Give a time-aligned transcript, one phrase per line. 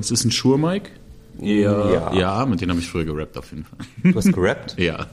[0.00, 0.90] Es ist ein Shure-Mic.
[1.40, 2.12] Ja.
[2.14, 3.78] Ja, mit denen habe ich früher gerappt auf jeden Fall.
[4.02, 4.76] Du hast gerappt?
[4.78, 5.06] Ja,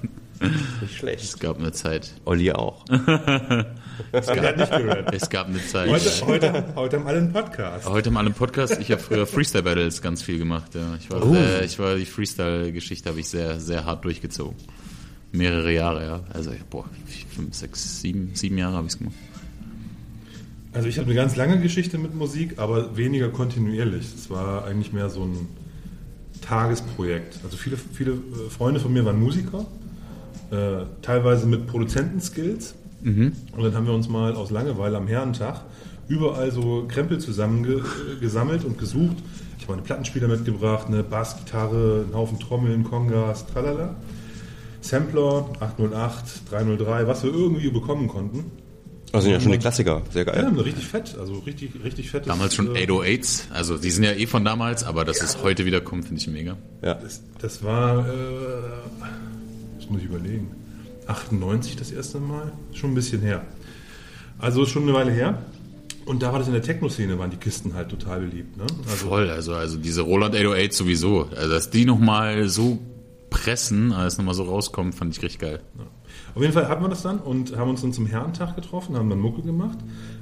[0.82, 1.24] Nicht schlecht.
[1.24, 2.13] es gab eine Zeit.
[2.25, 2.86] Olli auch.
[4.12, 5.13] Das hat nicht gehört.
[5.13, 5.88] Es gab eine Zeit.
[5.89, 7.88] Heute, heute, heute haben alle einen Podcast.
[7.88, 8.79] Heute im allem Podcast.
[8.79, 10.74] Ich habe früher Freestyle Battles ganz viel gemacht.
[10.74, 10.96] Ja.
[10.99, 11.33] Ich war, Oh.
[11.33, 14.56] sehr, ich war die Freestyle-Geschichte habe ich sehr, sehr hart durchgezogen.
[15.31, 16.20] Mehrere Jahre, ja.
[16.34, 16.85] Also boah,
[17.35, 19.16] fünf, sechs, sieben, sieben Jahre habe ich es gemacht.
[20.73, 24.13] Also ich habe eine ganz lange Geschichte mit Musik, aber weniger kontinuierlich.
[24.16, 25.48] Es war eigentlich mehr so ein
[26.41, 27.39] Tagesprojekt.
[27.44, 29.66] Also viele, viele äh, Freunde von mir waren Musiker,
[30.49, 32.75] äh, teilweise mit Produzentenskills.
[33.57, 35.61] Und dann haben wir uns mal aus Langeweile am Herrentag
[36.07, 39.17] überall so Krempel zusammengesammelt und gesucht.
[39.58, 43.95] Ich habe meine Plattenspieler mitgebracht, eine Bass, Gitarre, einen Haufen Trommeln, Kongas, tralala.
[44.81, 48.52] Sampler, 808, 303, was wir irgendwie bekommen konnten.
[49.11, 50.01] Das sind ja schon die Klassiker.
[50.11, 50.59] Sehr Ja, geil.
[50.59, 52.27] richtig fett, also richtig, richtig fettes.
[52.27, 53.52] Damals schon äh, 808s.
[53.52, 56.27] Also die sind ja eh von damals, aber dass es heute wieder kommt, finde ich
[56.27, 56.57] mega.
[56.81, 56.93] Ja.
[56.95, 58.11] Das, das war, äh,
[59.80, 60.52] das muss ich überlegen,
[61.08, 63.44] 98 das erste Mal, schon ein bisschen her.
[64.39, 65.41] Also schon eine Weile her.
[66.05, 68.58] Und da war das in der Techno-Szene, waren die Kisten halt total beliebt.
[68.58, 68.64] Ne?
[68.89, 71.30] Also, Voll, also, also diese Roland 808 sowieso.
[71.36, 72.80] Also dass die nochmal so
[73.30, 75.59] pressen, als nochmal so rauskommt, fand ich richtig geil.
[76.35, 79.09] Auf jeden Fall hatten wir das dann und haben uns dann zum Herrentag getroffen, haben
[79.09, 79.77] dann Mucke gemacht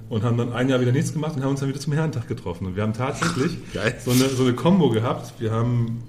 [0.09, 2.27] und haben dann ein Jahr wieder nichts gemacht und haben uns dann wieder zum Herrentag
[2.27, 2.65] getroffen.
[2.67, 3.57] Und wir haben tatsächlich
[4.05, 5.33] so eine, so eine Kombo gehabt.
[5.39, 6.03] Wir haben,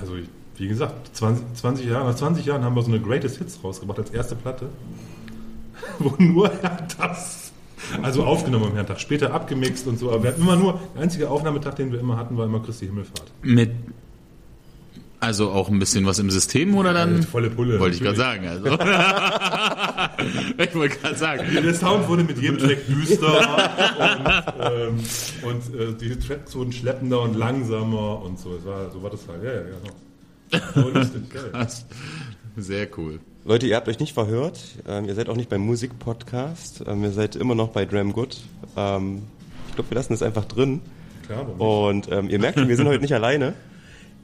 [0.00, 3.38] also ich- wie gesagt, 20, 20 Jahre, nach 20 Jahren haben wir so eine Greatest
[3.38, 4.68] Hits rausgebracht als erste Platte,
[5.98, 6.48] wo nur
[6.98, 7.50] das,
[8.02, 10.10] also aufgenommen am Herrentag, später abgemixt und so.
[10.12, 12.86] Aber wir hatten immer nur, der einzige Aufnahmetag, den wir immer hatten, war immer Christi
[12.86, 13.32] Himmelfahrt.
[13.42, 13.70] Mit
[15.24, 17.22] also auch ein bisschen was im System oder dann?
[17.22, 18.46] volle Pulle, Wollte ich gerade sagen.
[18.46, 18.66] Also.
[20.58, 21.44] ich wollte gerade sagen.
[21.52, 23.34] Der Sound wurde mit jedem Track düster
[24.58, 25.00] und, ähm,
[25.42, 28.54] und äh, die Tracks wurden schleppender und langsamer und so.
[28.56, 29.42] Es war, so war das halt.
[29.42, 29.94] Ja, ja, genau.
[30.74, 31.22] So lustig.
[31.52, 31.86] Krass.
[32.56, 33.20] Sehr cool.
[33.44, 34.60] Leute, ihr habt euch nicht verhört.
[34.86, 36.84] Ähm, ihr seid auch nicht beim Musikpodcast.
[36.86, 38.38] Ähm, ihr seid immer noch bei Dram Good.
[38.76, 39.22] Ähm,
[39.68, 40.80] ich glaube, wir lassen es einfach drin.
[41.26, 42.08] Klar, warum nicht?
[42.08, 43.54] Und ähm, ihr merkt schon, wir sind heute nicht alleine.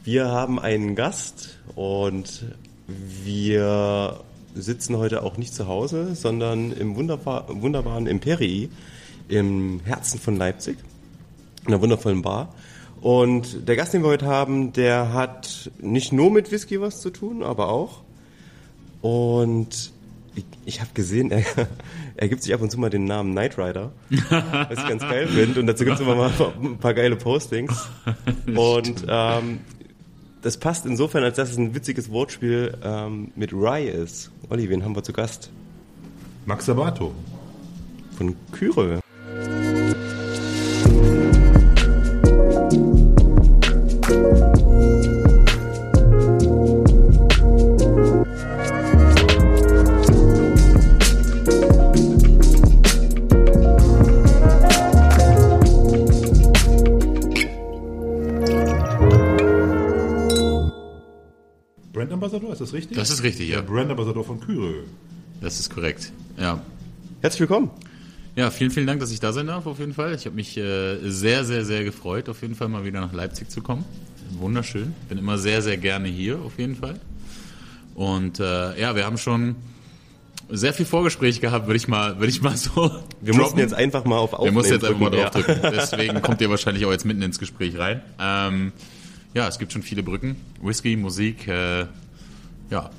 [0.02, 2.44] Wir haben einen Gast und
[2.86, 4.20] wir
[4.54, 8.70] sitzen heute auch nicht zu Hause, sondern im wunderbar, wunderbaren Imperii
[9.28, 10.78] im Herzen von Leipzig,
[11.66, 12.54] in einer wundervollen Bar.
[13.02, 17.10] Und der Gast, den wir heute haben, der hat nicht nur mit Whisky was zu
[17.10, 18.00] tun, aber auch.
[19.02, 19.92] Und
[20.34, 21.44] ich, ich habe gesehen, er,
[22.16, 25.28] er gibt sich ab und zu mal den Namen Knight Rider, was ich ganz geil
[25.28, 25.60] finde.
[25.60, 26.32] Und dazu gibt es immer mal
[26.62, 27.86] ein paar geile Postings.
[28.56, 29.60] Und ähm,
[30.42, 34.30] das passt insofern, als dass es ein witziges Wortspiel ähm, mit Rye ist.
[34.48, 35.50] Olli, wen haben wir zu Gast?
[36.46, 37.12] Max Sabato.
[38.16, 39.00] Von Kyre.
[63.00, 63.56] Das ist richtig, ja.
[63.56, 64.84] Der Brand Ambassador von Kyre.
[65.40, 66.12] Das ist korrekt.
[66.38, 66.62] Ja.
[67.22, 67.70] Herzlich willkommen.
[68.36, 70.14] Ja, vielen, vielen Dank, dass ich da sein darf, auf jeden Fall.
[70.14, 73.50] Ich habe mich äh, sehr, sehr, sehr gefreut, auf jeden Fall mal wieder nach Leipzig
[73.50, 73.84] zu kommen.
[74.38, 74.94] Wunderschön.
[75.08, 77.00] Bin immer sehr, sehr gerne hier, auf jeden Fall.
[77.94, 79.56] Und äh, ja, wir haben schon
[80.48, 82.90] sehr viel Vorgespräch gehabt, würde ich mal, würde ich mal so.
[83.20, 85.30] Wir mussten jetzt einfach mal auf Wir Aufnehmen müssen jetzt einfach mal drücken, ja.
[85.30, 85.72] draufdrücken.
[85.74, 88.02] Deswegen kommt ihr wahrscheinlich auch jetzt mitten ins Gespräch rein.
[88.20, 88.72] Ähm,
[89.34, 90.36] ja, es gibt schon viele Brücken.
[90.60, 91.86] Whisky, Musik, äh,
[92.70, 92.90] ja,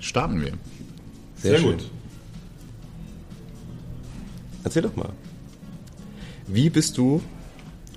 [0.00, 0.52] starten wir.
[1.36, 1.78] Sehr, schön.
[1.78, 1.90] gut.
[4.64, 5.10] Erzähl doch mal.
[6.46, 7.22] Wie bist du,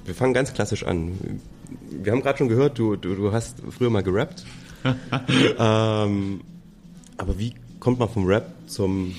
[0.06, 1.42] wir fangen ganz klassisch an.
[1.90, 4.46] Wir haben gerade schon gehört, du, du, du hast früher mal gerappt.
[5.60, 6.42] ähm,
[7.18, 9.16] aber wie kommt man vom Rap zum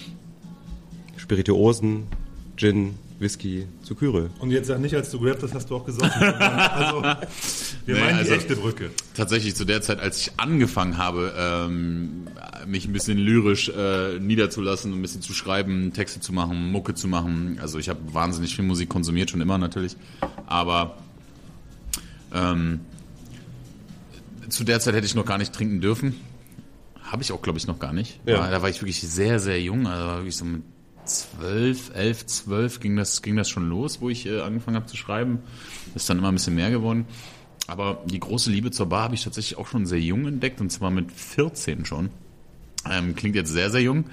[1.16, 2.04] Spirituosen,
[2.56, 4.28] Gin, Whisky, zu Kyre?
[4.40, 8.00] Und jetzt sag nicht, als du gerappt hast, hast du auch sondern, also, wir Nee,
[8.00, 8.90] meinen also- die echte Brücke.
[9.14, 12.26] Tatsächlich zu der Zeit, als ich angefangen habe, ähm,
[12.66, 17.08] mich ein bisschen lyrisch äh, niederzulassen, ein bisschen zu schreiben, Texte zu machen, Mucke zu
[17.08, 17.58] machen.
[17.60, 19.96] Also ich habe wahnsinnig viel Musik konsumiert, schon immer natürlich.
[20.46, 20.98] Aber
[22.34, 22.80] ähm,
[24.48, 26.16] zu der Zeit hätte ich noch gar nicht trinken dürfen.
[27.02, 28.20] Habe ich auch, glaube ich, noch gar nicht.
[28.26, 28.50] Ja.
[28.50, 29.86] Da war ich wirklich sehr, sehr jung.
[29.86, 30.62] Also wirklich so mit
[31.06, 34.96] zwölf, elf, zwölf ging das, ging das schon los, wo ich äh, angefangen habe zu
[34.96, 35.40] schreiben.
[35.94, 37.06] Ist dann immer ein bisschen mehr geworden.
[37.66, 40.70] Aber die große Liebe zur Bar habe ich tatsächlich auch schon sehr jung entdeckt und
[40.70, 42.10] zwar mit 14 schon.
[42.88, 44.04] Ähm, klingt jetzt sehr, sehr jung,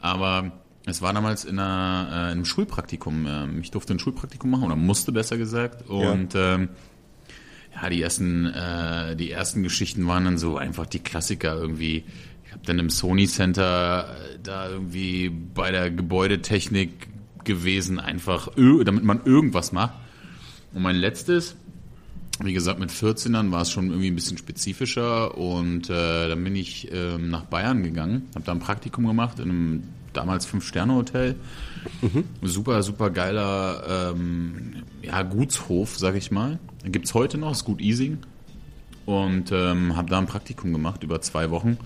[0.00, 0.52] aber
[0.86, 3.26] es war damals in, einer, äh, in einem Schulpraktikum.
[3.26, 5.88] Ähm, ich durfte ein Schulpraktikum machen oder musste besser gesagt.
[5.88, 6.68] Und ähm,
[7.74, 12.04] ja, die ersten, äh, die ersten Geschichten waren dann so einfach die Klassiker irgendwie.
[12.50, 17.06] Ich habe dann im Sony Center äh, da irgendwie bei der Gebäudetechnik
[17.44, 19.94] gewesen, einfach, damit man irgendwas macht.
[20.74, 21.54] Und mein letztes,
[22.42, 26.56] wie gesagt, mit 14ern war es schon irgendwie ein bisschen spezifischer und äh, dann bin
[26.56, 29.82] ich ähm, nach Bayern gegangen, habe da ein Praktikum gemacht in einem
[30.12, 31.36] damals Fünf-Sterne-Hotel.
[32.02, 32.24] Mhm.
[32.42, 36.58] Super, super geiler ähm, ja, Gutshof, sag ich mal.
[36.84, 38.18] Gibt es heute noch, ist Gut Easing.
[39.06, 41.78] Und ähm, habe da ein Praktikum gemacht über zwei Wochen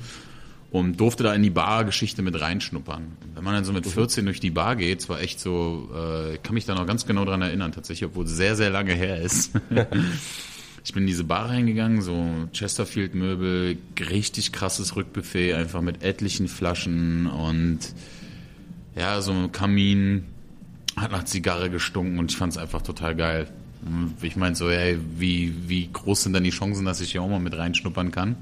[0.74, 3.12] und durfte da in die Bar-Geschichte mit reinschnuppern.
[3.36, 4.26] Wenn man dann so mit 14 mhm.
[4.26, 7.24] durch die Bar geht, es war echt so, äh, kann mich da noch ganz genau
[7.24, 9.52] dran erinnern, tatsächlich, obwohl es sehr, sehr lange her ist.
[10.84, 17.28] ich bin in diese Bar reingegangen, so Chesterfield-Möbel, richtig krasses Rückbuffet, einfach mit etlichen Flaschen
[17.28, 17.78] und
[18.96, 20.24] ja, so ein Kamin,
[20.96, 23.46] hat nach Zigarre gestunken und ich fand es einfach total geil.
[24.22, 27.28] Ich meinte so, hey, wie, wie groß sind denn die Chancen, dass ich hier auch
[27.28, 28.34] mal mit reinschnuppern kann?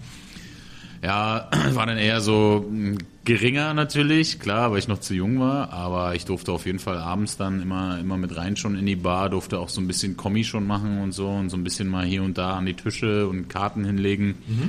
[1.02, 5.72] Ja, war dann eher so hm, geringer natürlich, klar, weil ich noch zu jung war,
[5.72, 8.96] aber ich durfte auf jeden Fall abends dann immer, immer mit rein schon in die
[8.96, 11.88] Bar, durfte auch so ein bisschen Kommi schon machen und so und so ein bisschen
[11.88, 14.36] mal hier und da an die Tische und Karten hinlegen.
[14.46, 14.68] Mhm.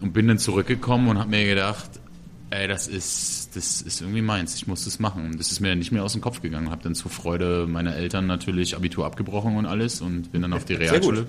[0.00, 1.88] Und bin dann zurückgekommen und habe mir gedacht,
[2.50, 4.54] ey, das ist, das ist irgendwie meins.
[4.54, 5.36] Ich muss das machen.
[5.36, 6.70] Das ist mir nicht mehr aus dem Kopf gegangen.
[6.70, 10.64] Habe dann zur Freude meiner Eltern natürlich Abitur abgebrochen und alles und bin dann auf
[10.64, 11.26] die Realschule.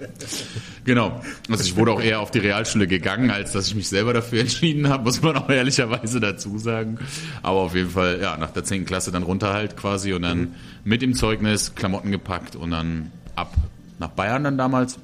[0.84, 1.22] Genau.
[1.50, 4.42] Also ich wurde auch eher auf die Realschule gegangen, als dass ich mich selber dafür
[4.42, 7.00] entschieden habe, muss man auch ehrlicherweise dazu sagen.
[7.42, 8.86] Aber auf jeden Fall, ja, nach der 10.
[8.86, 13.54] Klasse dann runter halt quasi und dann mit dem Zeugnis Klamotten gepackt und dann ab
[14.00, 15.00] nach Bayern dann damals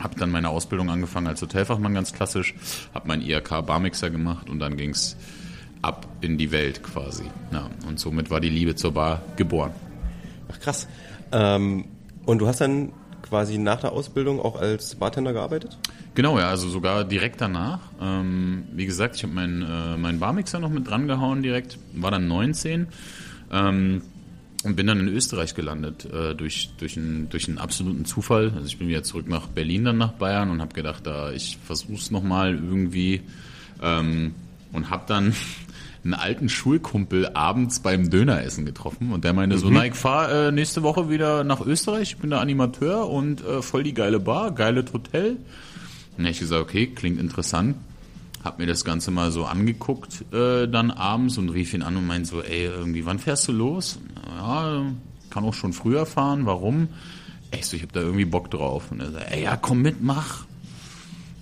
[0.00, 2.54] habe dann meine Ausbildung angefangen als Hotelfachmann ganz klassisch,
[2.94, 5.16] habe mein IHK Barmixer gemacht und dann ging es
[5.82, 7.24] ab in die Welt quasi.
[7.52, 9.72] Ja, und somit war die Liebe zur Bar geboren.
[10.52, 10.88] Ach krass.
[11.32, 11.84] Ähm,
[12.24, 12.92] und du hast dann
[13.22, 15.78] quasi nach der Ausbildung auch als Bartender gearbeitet?
[16.14, 17.80] Genau, ja, also sogar direkt danach.
[18.00, 22.10] Ähm, wie gesagt, ich habe meinen äh, mein Barmixer noch mit dran gehauen direkt, war
[22.10, 22.88] dann 19.
[23.52, 24.02] Ähm,
[24.64, 28.52] und bin dann in Österreich gelandet äh, durch, durch, einen, durch einen absoluten Zufall.
[28.54, 31.58] Also ich bin wieder zurück nach Berlin, dann nach Bayern und habe gedacht, da ich
[31.64, 33.22] versuche es nochmal irgendwie
[33.82, 34.34] ähm,
[34.72, 35.34] und habe dann
[36.04, 39.60] einen alten Schulkumpel abends beim Döneressen getroffen und der meinte mhm.
[39.60, 43.44] so, na ich fahre äh, nächste Woche wieder nach Österreich, ich bin der Animateur und
[43.44, 45.36] äh, voll die geile Bar, geiles Hotel.
[46.16, 47.76] Und ich gesagt, okay, klingt interessant
[48.44, 52.06] hab mir das Ganze mal so angeguckt äh, dann abends und rief ihn an und
[52.06, 53.98] meinte so, ey, irgendwie, wann fährst du los?
[54.28, 54.82] Ja,
[55.30, 56.88] kann auch schon früher fahren, warum?
[57.50, 58.90] Ey, so, ich hab da irgendwie Bock drauf.
[58.90, 60.44] Und er sagt, ey, ja, komm mit, mach.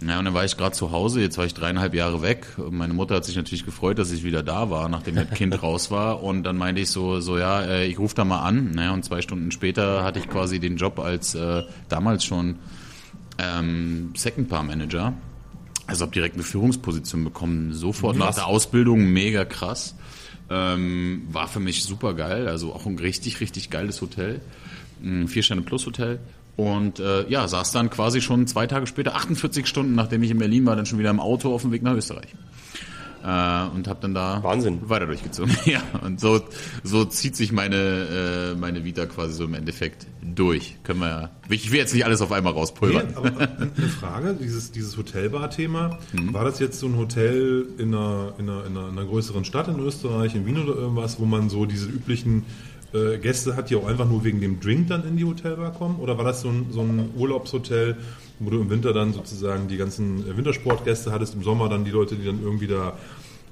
[0.06, 2.47] Ja, und dann war ich gerade zu Hause, jetzt war ich dreieinhalb Jahre weg.
[2.71, 5.91] Meine Mutter hat sich natürlich gefreut, dass ich wieder da war, nachdem das Kind raus
[5.91, 6.23] war.
[6.23, 8.73] Und dann meinte ich so, so ja, äh, ich rufe da mal an.
[8.73, 12.56] Naja, und zwei Stunden später hatte ich quasi den Job als äh, damals schon
[13.38, 15.15] ähm, Second Par Manager
[15.87, 19.94] also habe direkt eine Führungsposition bekommen, sofort nach der Ausbildung, mega krass.
[20.49, 24.41] Ähm, war für mich super geil, also auch ein richtig, richtig geiles Hotel.
[25.03, 26.21] Ein Vier-Sterne-Plus-Hotel.
[26.57, 30.39] Und äh, ja, saß dann quasi schon zwei Tage später, 48 Stunden nachdem ich in
[30.39, 32.29] Berlin war, dann schon wieder im Auto auf dem Weg nach Österreich
[33.26, 34.88] und habe dann da Wahnsinn.
[34.88, 35.56] weiter durchgezogen.
[35.64, 36.40] ja, und so,
[36.84, 40.76] so zieht sich meine, äh, meine Vita quasi so im Endeffekt durch.
[40.84, 41.31] Können wir ja.
[41.49, 43.08] Ich will jetzt nicht alles auf einmal rauspulvern.
[43.08, 46.34] Nee, aber eine Frage, dieses, dieses Hotelbar-Thema, mhm.
[46.34, 49.45] war das jetzt so ein Hotel in einer, in, einer, in, einer, in einer größeren
[49.45, 52.45] Stadt in Österreich, in Wien oder irgendwas, wo man so diese üblichen
[52.92, 55.97] äh, Gäste hat, die auch einfach nur wegen dem Drink dann in die Hotelbar kommen?
[55.99, 57.97] Oder war das so ein, so ein Urlaubshotel,
[58.38, 61.90] wo du im Winter dann sozusagen die ganzen äh, Wintersportgäste hattest, im Sommer dann die
[61.90, 62.97] Leute, die dann irgendwie da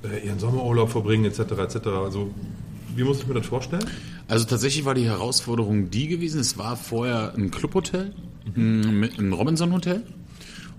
[0.03, 1.39] äh, ihren Sommerurlaub verbringen, etc.
[1.39, 1.87] etc.
[2.05, 2.31] Also
[2.95, 3.85] wie muss ich mir das vorstellen?
[4.29, 8.13] Also tatsächlich war die Herausforderung die gewesen, es war vorher ein Clubhotel,
[8.55, 9.09] mhm.
[9.19, 10.03] ein Robinson-Hotel.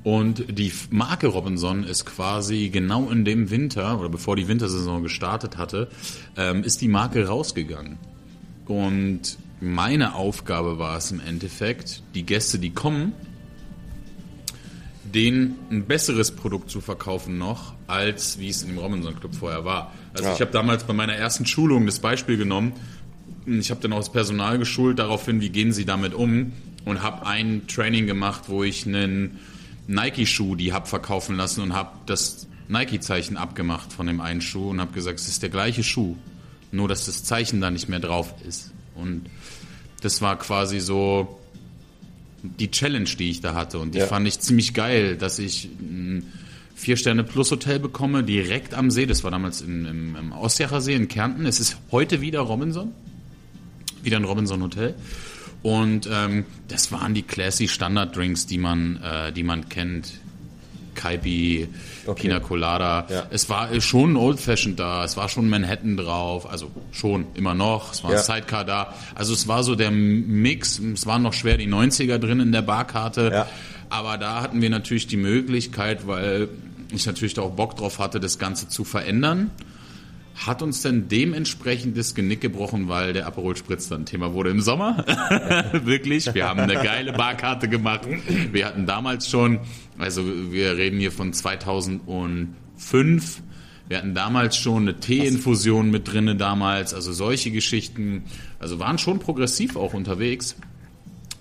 [0.04, 5.58] Und die Marke Robinson ist quasi genau in dem Winter, oder bevor die Wintersaison gestartet
[5.58, 5.88] hatte,
[6.38, 7.98] ähm, ist die Marke rausgegangen.
[8.68, 13.14] Und meine Aufgabe war es im Endeffekt, die Gäste, die kommen,
[15.16, 19.64] denen ein besseres Produkt zu verkaufen noch, als wie es in dem Robinson Club vorher
[19.64, 19.94] war.
[20.14, 20.34] Also ja.
[20.34, 22.74] ich habe damals bei meiner ersten Schulung das Beispiel genommen.
[23.46, 26.52] Ich habe dann auch das Personal geschult daraufhin, wie gehen sie damit um
[26.84, 29.40] und habe ein Training gemacht, wo ich einen
[29.88, 34.82] Nike-Schuh, die habe verkaufen lassen und habe das Nike-Zeichen abgemacht von dem einen Schuh und
[34.82, 36.18] habe gesagt, es ist der gleiche Schuh,
[36.72, 38.74] nur dass das Zeichen da nicht mehr drauf ist.
[38.96, 39.30] Und
[40.02, 41.40] das war quasi so
[42.60, 43.80] die Challenge, die ich da hatte.
[43.80, 44.08] Und die ja.
[44.08, 46.32] fand ich ziemlich geil, dass ich ein
[46.76, 49.06] Vier-Sterne-Plus-Hotel bekomme, direkt am See.
[49.06, 51.46] Das war damals im, im, im Ostjacher See in Kärnten.
[51.46, 52.92] Es ist heute wieder Robinson.
[54.04, 54.96] Wieder ein Robinson-Hotel.
[55.64, 60.14] Und ähm, das waren die classy Standard-Drinks, die man, äh, die man kennt.
[60.96, 61.68] Kaipi,
[62.08, 62.24] Okay.
[62.24, 63.06] Pina Colada.
[63.10, 63.24] Ja.
[63.30, 67.94] Es war schon Old Fashioned da, es war schon Manhattan drauf, also schon immer noch,
[67.94, 68.18] es war Ja.
[68.18, 68.94] ein Sidecar da.
[69.16, 72.62] Also es war so der Mix, es waren noch schwer die 90er drin in der
[72.62, 73.30] Barkarte.
[73.34, 73.48] Ja.
[73.90, 76.50] Aber da hatten wir natürlich die Möglichkeit, weil
[76.92, 79.52] ich natürlich da auch Bock drauf hatte, das Ganze zu verändern.
[80.36, 84.60] Hat uns dann dementsprechend das Genick gebrochen, weil der Aperol Spritz dann Thema wurde im
[84.60, 85.06] Sommer.
[85.72, 86.34] Wirklich.
[86.34, 88.02] Wir haben eine geile Barkarte gemacht.
[88.52, 89.60] Wir hatten damals schon,
[89.98, 93.42] also wir reden hier von 2005.
[93.88, 98.24] Wir hatten damals schon eine Teeinfusion mit drinne damals, also solche Geschichten.
[98.60, 100.58] Also waren schon progressiv auch unterwegs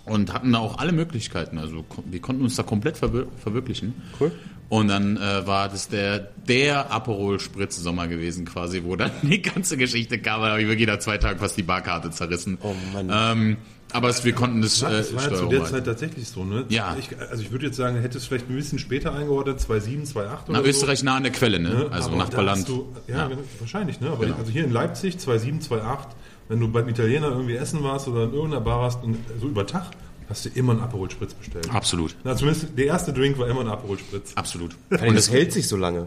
[0.05, 1.59] und hatten da auch alle Möglichkeiten.
[1.59, 3.95] Also wir konnten uns da komplett verwir verwirklichen.
[4.21, 4.33] Cool.
[4.71, 9.41] Und dann äh, war das der, der Aperol Spritz Sommer gewesen quasi, wo dann die
[9.43, 10.41] ganze Geschichte kam.
[10.41, 12.59] Da habe ich wirklich nach zwei Tagen fast die Barkarte zerrissen.
[12.63, 13.11] Oh Mann.
[13.13, 13.57] Ähm,
[13.93, 15.65] aber es, wir konnten das, Ja, äh, das war ja zu der.
[15.67, 16.65] Zeit tatsächlich so, ne?
[16.71, 16.97] Ja.
[16.99, 20.49] Ich, also ich würde jetzt sagen, hätte es vielleicht ein bisschen später eingeordnet, 2007, 2008
[20.49, 20.69] oder Na, so.
[20.71, 21.69] Österreich nah an der Quelle, ne?
[21.69, 21.89] Ne?
[21.93, 22.59] Also Aber da Nachbarland.
[22.61, 23.29] hast Du, ja, Ja.
[23.29, 24.09] genau, wahrscheinlich, ne?
[24.11, 24.37] Aber Genau.
[24.39, 26.09] also hier in Leipzig 2007, 2008,
[26.49, 29.65] wenn du beim Italiener irgendwie essen warst oder in irgendeiner Bar warst und so über
[29.67, 29.91] Tag,
[30.29, 31.69] hast du immer einen Aperol Spritz bestellt.
[31.73, 32.17] Absolut.
[32.25, 34.33] Na, zumindest der erste Drink war immer ein Aperol Spritz.
[34.35, 34.77] Absolut.
[34.91, 36.07] Und es hält sich so lange.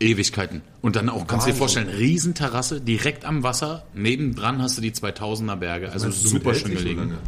[0.00, 0.62] Ewigkeiten.
[0.82, 3.84] Und dann auch, kannst du dir vorstellen, Riesenterrasse, direkt am Wasser.
[3.94, 5.90] Nebendran hast du die 2000er Berge.
[5.92, 7.00] Also Meinst super schön so gelegen.
[7.00, 7.18] lange?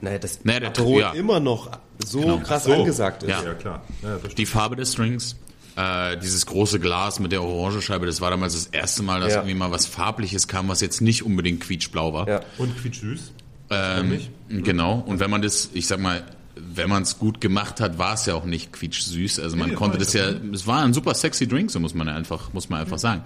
[0.00, 1.12] Naja, das Naja, der- Aperol ja.
[1.12, 1.70] immer noch
[2.04, 2.38] so Genau.
[2.38, 2.72] krass So.
[2.72, 3.28] angesagt ist.
[3.30, 3.42] Ja.
[3.44, 3.82] Ja, klar.
[4.02, 4.18] Ja.
[4.36, 5.36] Die Farbe des Drinks,
[5.76, 9.40] äh, dieses große Glas mit der Orangescheibe, das war damals das erste Mal, dass Ja.
[9.40, 12.28] irgendwie mal was Farbliches kam, was jetzt nicht unbedingt quietschblau war.
[12.28, 12.40] Ja.
[12.58, 13.32] Und quietschsüß.
[13.70, 14.20] Ähm?
[14.48, 15.02] Genau.
[15.06, 16.24] Und wenn man das, ich sag mal,
[16.56, 19.40] wenn man es gut gemacht hat, war es ja auch nicht quietschsüß.
[19.40, 22.06] Also man Nee, konnte das ja, es war ein super sexy Drink, so muss man
[22.06, 23.22] ja einfach, muss man einfach sagen.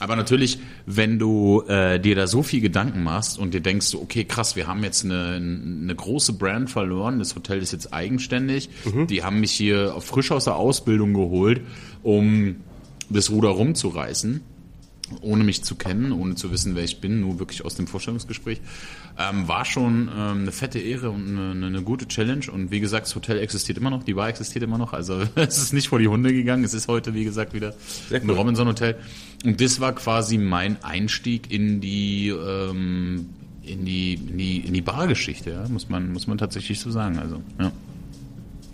[0.00, 4.24] Aber natürlich, wenn du äh, dir da so viel Gedanken machst und dir denkst, okay,
[4.24, 8.70] krass, wir haben jetzt eine, eine große Brand verloren, das Hotel ist jetzt eigenständig,
[9.08, 11.60] die haben mich hier frisch aus der Ausbildung geholt,
[12.02, 12.56] um
[13.10, 14.40] das Ruder rumzureißen
[15.20, 18.60] ohne mich zu kennen, ohne zu wissen, wer ich bin, nur wirklich aus dem Vorstellungsgespräch,
[19.20, 22.50] ähm, war schon ähm, eine fette Ehre und eine, eine gute Challenge.
[22.50, 24.92] Und wie gesagt, das Hotel existiert immer noch, die Bar existiert immer noch.
[24.92, 26.64] Also es ist nicht vor die Hunde gegangen.
[26.64, 27.74] Es ist heute, wie gesagt, wieder
[28.08, 28.36] Sehr ein cool.
[28.36, 28.96] Robinson-Hotel.
[29.44, 33.26] Und das war quasi mein Einstieg in die ähm,
[33.62, 35.68] in die, in die, in die Bargeschichte, ja?
[35.68, 37.18] muss, man, muss man tatsächlich so sagen.
[37.18, 37.70] Also, ja.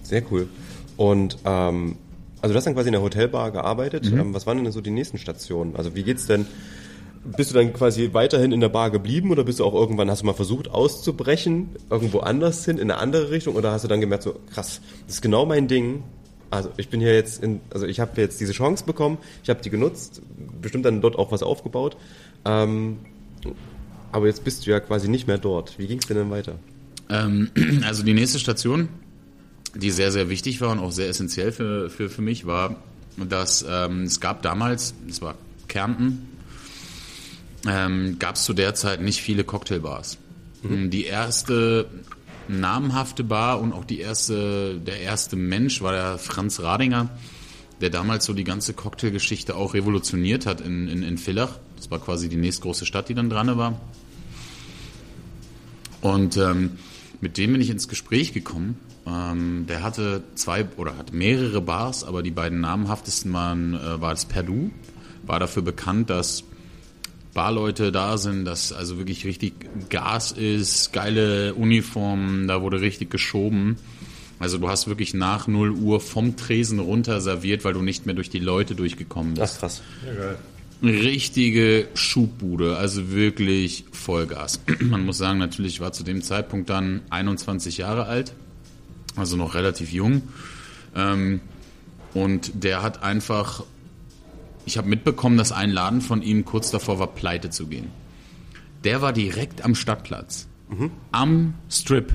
[0.02, 0.48] Sehr cool.
[0.96, 1.96] Und ähm,
[2.40, 4.10] also du hast dann quasi in der Hotelbar gearbeitet.
[4.10, 4.18] Mhm.
[4.18, 5.76] Ähm, was waren denn so die nächsten Stationen?
[5.76, 6.46] Also wie geht's denn?
[7.36, 10.22] Bist du dann quasi weiterhin in der Bar geblieben oder bist du auch irgendwann, hast
[10.22, 13.56] du mal versucht auszubrechen, irgendwo anders hin, in eine andere Richtung?
[13.56, 16.04] Oder hast du dann gemerkt, so krass, das ist genau mein Ding.
[16.50, 19.60] Also ich bin hier jetzt in, also ich habe jetzt diese Chance bekommen, ich habe
[19.62, 20.22] die genutzt,
[20.62, 21.96] bestimmt dann dort auch was aufgebaut.
[22.44, 22.98] Ähm,
[24.12, 25.78] aber jetzt bist du ja quasi nicht mehr dort.
[25.78, 26.54] Wie ging's denn dann weiter?
[27.08, 27.50] Ähm,
[27.84, 28.88] also die nächste Station,
[29.74, 32.76] die sehr, sehr wichtig war und auch sehr essentiell für, für, für mich, war,
[33.16, 35.34] dass ähm, es gab damals, es war
[35.68, 36.28] Kärnten,
[37.66, 40.18] ähm, gab es zu der Zeit nicht viele Cocktailbars.
[40.68, 41.86] Die erste
[42.48, 47.08] namhafte Bar und auch die erste, der erste Mensch war der Franz Radinger,
[47.80, 51.58] der damals so die ganze Cocktailgeschichte auch revolutioniert hat in, in, in Villach.
[51.76, 53.80] Das war quasi die nächstgroße Stadt, die dann dran war.
[56.00, 56.72] Und ähm,
[57.20, 58.78] mit dem bin ich ins Gespräch gekommen.
[59.06, 64.10] Ähm, der hatte zwei oder hat mehrere Bars, aber die beiden namhaftesten waren äh, war
[64.10, 64.70] das Perdu,
[65.24, 66.44] war dafür bekannt, dass
[67.36, 69.52] Barleute da sind, dass also wirklich richtig
[69.90, 73.76] Gas ist, geile Uniformen, da wurde richtig geschoben.
[74.38, 78.14] Also du hast wirklich nach 0 Uhr vom Tresen runter serviert, weil du nicht mehr
[78.14, 79.56] durch die Leute durchgekommen bist.
[79.56, 79.82] Ach krass.
[80.06, 80.38] Ja, geil.
[80.82, 84.60] Richtige Schubbude, also wirklich Vollgas.
[84.80, 88.32] Man muss sagen, natürlich ich war zu dem Zeitpunkt dann 21 Jahre alt,
[89.14, 90.22] also noch relativ jung.
[90.94, 91.40] Ähm,
[92.14, 93.64] und der hat einfach,
[94.66, 97.86] ich habe mitbekommen, dass ein Laden von ihm kurz davor war, pleite zu gehen.
[98.84, 100.48] Der war direkt am Stadtplatz,
[101.12, 102.12] am Strip.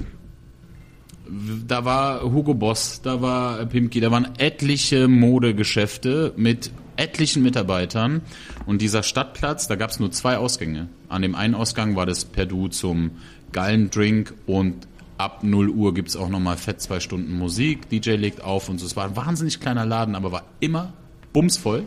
[1.67, 8.21] Da war Hugo Boss, da war Pimki, da waren etliche Modegeschäfte mit etlichen Mitarbeitern.
[8.65, 10.89] Und dieser Stadtplatz, da gab es nur zwei Ausgänge.
[11.07, 13.11] An dem einen Ausgang war das Perdu zum
[13.53, 17.89] geilen Drink und ab 0 Uhr gibt es auch nochmal fett zwei Stunden Musik.
[17.89, 18.85] DJ legt auf und so.
[18.85, 20.93] Es war ein wahnsinnig kleiner Laden, aber war immer
[21.31, 21.85] bumsvoll.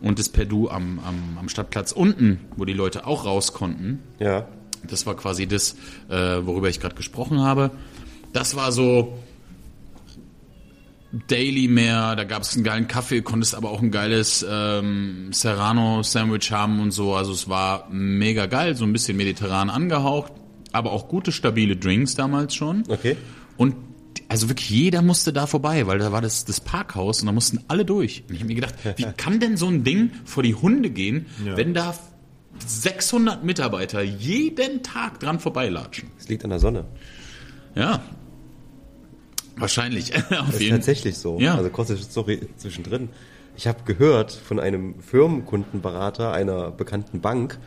[0.00, 4.46] Und das Perdu am, am, am Stadtplatz unten, wo die Leute auch raus konnten, Ja.
[4.88, 5.74] das war quasi das,
[6.08, 7.70] äh, worüber ich gerade gesprochen habe.
[8.32, 9.18] Das war so
[11.26, 16.52] Daily mehr, da gab es einen geilen Kaffee, konntest aber auch ein geiles ähm, Serrano-Sandwich
[16.52, 17.14] haben und so.
[17.14, 20.32] Also es war mega geil, so ein bisschen mediterran angehaucht.
[20.72, 22.84] aber auch gute, stabile Drinks damals schon.
[22.88, 23.16] Okay.
[23.56, 23.74] Und
[24.28, 27.60] also wirklich jeder musste da vorbei, weil da war das, das Parkhaus und da mussten
[27.68, 28.24] alle durch.
[28.28, 31.26] Und ich habe mir gedacht, wie kann denn so ein Ding vor die Hunde gehen,
[31.44, 31.56] Ja.
[31.56, 31.94] wenn da
[32.66, 36.10] 600 Mitarbeiter jeden Tag dran vorbeilatschen?
[36.18, 36.84] Es liegt an der Sonne.
[37.74, 38.02] Ja.
[39.56, 40.14] Wahrscheinlich.
[40.16, 41.38] Auf Das ist jeden tatsächlich so.
[41.40, 41.54] Ja.
[41.56, 43.08] Also kurze Story zwischendrin.
[43.56, 47.58] Ich habe gehört von einem Firmenkundenberater einer bekannten Bank,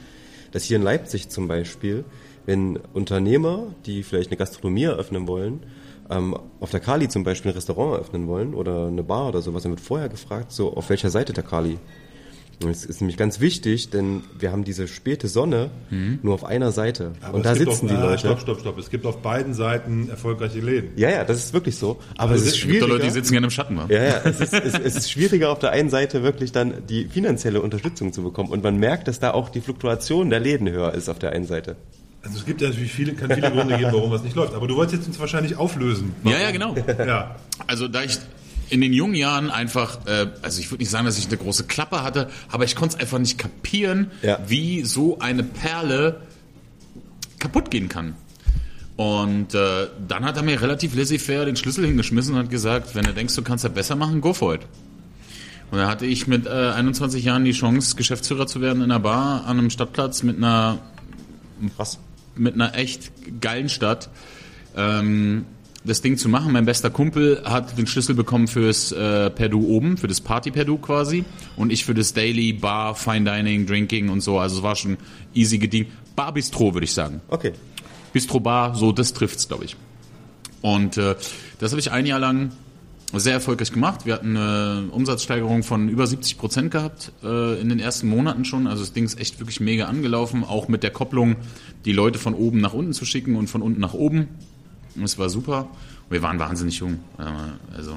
[0.52, 2.06] dass hier in Leipzig zum Beispiel,
[2.46, 5.62] wenn Unternehmer, die vielleicht eine Gastronomie eröffnen wollen,
[6.12, 9.64] ähm, auf der Kali zum Beispiel ein Restaurant eröffnen wollen oder eine Bar oder sowas,
[9.64, 11.80] dann wird vorher gefragt, so auf welcher Seite der Kali.
[12.64, 15.72] Und Das ist nämlich ganz wichtig, denn wir haben diese späte Sonne
[16.22, 17.14] nur auf einer Seite.
[17.22, 18.20] Aber und da es gibt sitzen auf, die ah, Leute.
[18.20, 18.78] Stopp, stopp, stopp.
[18.78, 20.92] Es gibt auf beiden Seiten erfolgreiche Läden.
[20.96, 22.00] Ja, ja, das ist wirklich so.
[22.18, 22.88] Aber es ist Es gibt doch schwieriger.
[22.88, 23.78] Leute, die sitzen gerne im Schatten.
[23.78, 23.86] Wa?
[23.90, 27.06] Ja, ja, es ist, es, es ist schwieriger auf der einen Seite wirklich dann die
[27.06, 30.94] finanzielle Unterstützung zu bekommen und man merkt, dass da auch die Fluktuation der Läden höher
[30.94, 31.78] ist auf der einen Seite.
[32.24, 34.54] Also es gibt ja natürlich viele, kann viele Gründe geben, warum was nicht läuft.
[34.54, 36.14] Aber du wolltest jetzt uns wahrscheinlich auflösen.
[36.24, 36.76] Ja, ja, genau.
[37.00, 37.36] Ja.
[37.68, 38.20] Also da ich
[38.70, 41.64] in den jungen Jahren einfach, äh, also ich würde nicht sagen, dass ich eine große
[41.66, 44.40] Klappe hatte, aber ich konnte es einfach nicht kapieren, Ja.
[44.48, 46.22] wie so eine Perle
[47.40, 48.16] kaputt gehen kann.
[48.98, 53.04] Und äh, dann hat er mir relativ laissez-faire den Schlüssel hingeschmissen und hat gesagt, wenn
[53.06, 54.62] du denkst, du kannst das besser machen, go for it.
[55.72, 59.00] Und dann hatte ich mit äh, 21 Jahren die Chance, Geschäftsführer zu werden in einer
[59.00, 60.80] Bar an einem Stadtplatz mit einer
[61.78, 62.00] Krass.
[62.36, 63.12] Mit einer echt
[63.42, 64.10] geilen Stadt
[64.76, 65.46] ähm,
[65.84, 66.54] das Ding zu machen.
[66.54, 70.78] Mein bester Kumpel hat den Schlüssel bekommen fürs äh, Perdu oben, für das Party Perdu
[70.78, 74.40] quasi und ich für das Daily Bar, Fine Dining, Drinking und so.
[74.40, 74.98] Also es war schon
[75.34, 75.90] easy gedient.
[76.16, 77.22] Bar Bistro würde ich sagen.
[77.30, 77.54] Okay.
[78.14, 79.76] Bistro Bar, so das trifft's, glaube ich.
[80.62, 81.16] Und äh,
[81.60, 82.52] das habe ich ein Jahr lang
[83.20, 84.06] sehr erfolgreich gemacht.
[84.06, 88.68] Wir hatten eine Umsatzsteigerung von über 70 Prozent gehabt äh, in den ersten Monaten schon.
[88.68, 91.36] Also das Ding ist echt wirklich mega angelaufen, auch mit der Kopplung,
[91.86, 94.30] die Leute von oben nach unten zu schicken und von unten nach oben.
[94.96, 95.70] Und es war super.
[96.06, 97.00] Und wir waren wahnsinnig jung.
[97.18, 97.24] Äh,
[97.76, 97.92] Also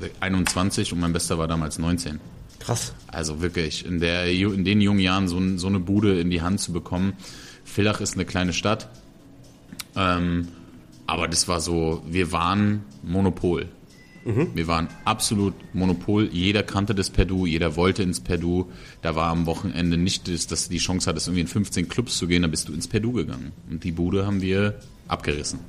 [0.00, 2.20] äh, 21 und mein Bester war damals 19.
[2.58, 2.94] Krass.
[3.06, 6.60] Also wirklich, in, der, in den jungen Jahren so, so eine Bude in die Hand
[6.60, 7.12] zu bekommen.
[7.64, 8.88] Villach ist eine kleine Stadt.
[9.94, 10.48] Ähm,
[11.06, 13.68] aber das war so, wir waren Monopol.
[14.54, 16.28] Wir waren absolut Monopol.
[16.32, 18.66] Jeder kannte das Perdu, jeder wollte ins Perdu.
[19.00, 22.18] Da war am Wochenende nicht, das, dass du die Chance hattest, irgendwie in 15 Clubs
[22.18, 23.52] zu gehen, da bist du ins Perdu gegangen.
[23.70, 25.60] Und die Bude haben wir abgerissen.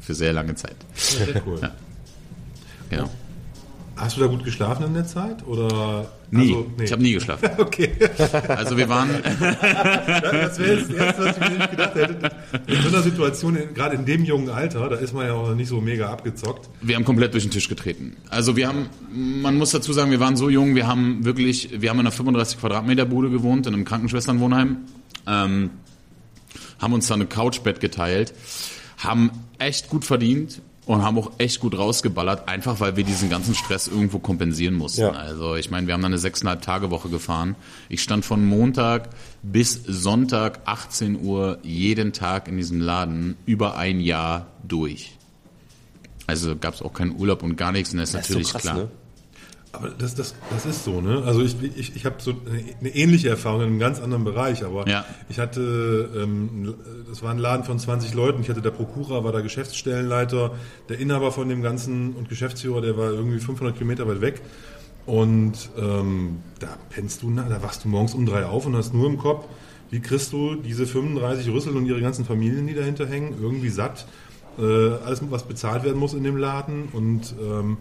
[0.00, 0.76] Für sehr lange Zeit.
[0.94, 1.60] Sehr cool.
[2.90, 3.10] Genau.
[3.96, 5.46] Hast du da gut geschlafen in der Zeit?
[5.46, 6.10] Oder?
[6.30, 6.40] Nie.
[6.48, 6.84] Also, nee.
[6.84, 7.48] Ich habe nie geschlafen.
[7.58, 7.90] Okay.
[8.48, 12.30] Also wir waren, Das wäre jetzt das Erste, was ich mir nicht gedacht hätte.
[12.66, 15.54] In so einer Situation, gerade in dem jungen Alter, da ist man ja auch noch
[15.54, 16.68] nicht so mega abgezockt.
[16.80, 18.16] Wir haben komplett durch den Tisch getreten.
[18.28, 21.90] Also wir haben, man muss dazu sagen, wir waren so jung, wir haben wirklich, wir
[21.90, 24.78] haben in einer 35 Quadratmeter Bude gewohnt, in einem Krankenschwesternwohnheim,
[25.26, 25.70] ähm,
[26.80, 28.34] haben uns da eine Couchbett geteilt,
[28.98, 33.54] haben echt gut verdient und haben auch echt gut rausgeballert, einfach weil wir diesen ganzen
[33.54, 35.02] Stress irgendwo kompensieren mussten.
[35.02, 35.10] Ja.
[35.12, 37.56] Also ich meine, wir haben da eine sechseinhalb Tage Woche gefahren.
[37.88, 39.08] Ich stand von Montag
[39.42, 45.16] bis Sonntag 18 Uhr jeden Tag in diesem Laden über ein Jahr durch.
[46.26, 48.38] Also gab es auch keinen Urlaub und gar nichts, und das ist Das ist so
[48.38, 48.76] natürlich krass, klar.
[48.76, 48.88] ne?
[49.74, 51.22] Aber das, das, das ist so, ne?
[51.26, 52.32] Also ich, ich, ich habe so
[52.80, 55.04] eine, ähnliche Erfahrung in einem ganz anderen Bereich, aber Ja.
[55.28, 56.74] ich hatte, ähm,
[57.08, 60.52] das war ein Laden von 20 Leuten, ich hatte der Prokura, war der Geschäftsstellenleiter,
[60.88, 64.42] der Inhaber von dem Ganzen und Geschäftsführer, der war irgendwie 500 Kilometer weit weg.
[65.06, 68.94] Und ähm, da pennst du, na, da wachst du morgens um drei auf und hast
[68.94, 69.44] nur im Kopf,
[69.90, 74.06] wie kriegst du diese 35 Rüssel und ihre ganzen Familien, die dahinter hängen, irgendwie satt.
[74.58, 74.62] Äh,
[75.04, 77.76] alles, was bezahlt werden muss in dem Laden und ähm,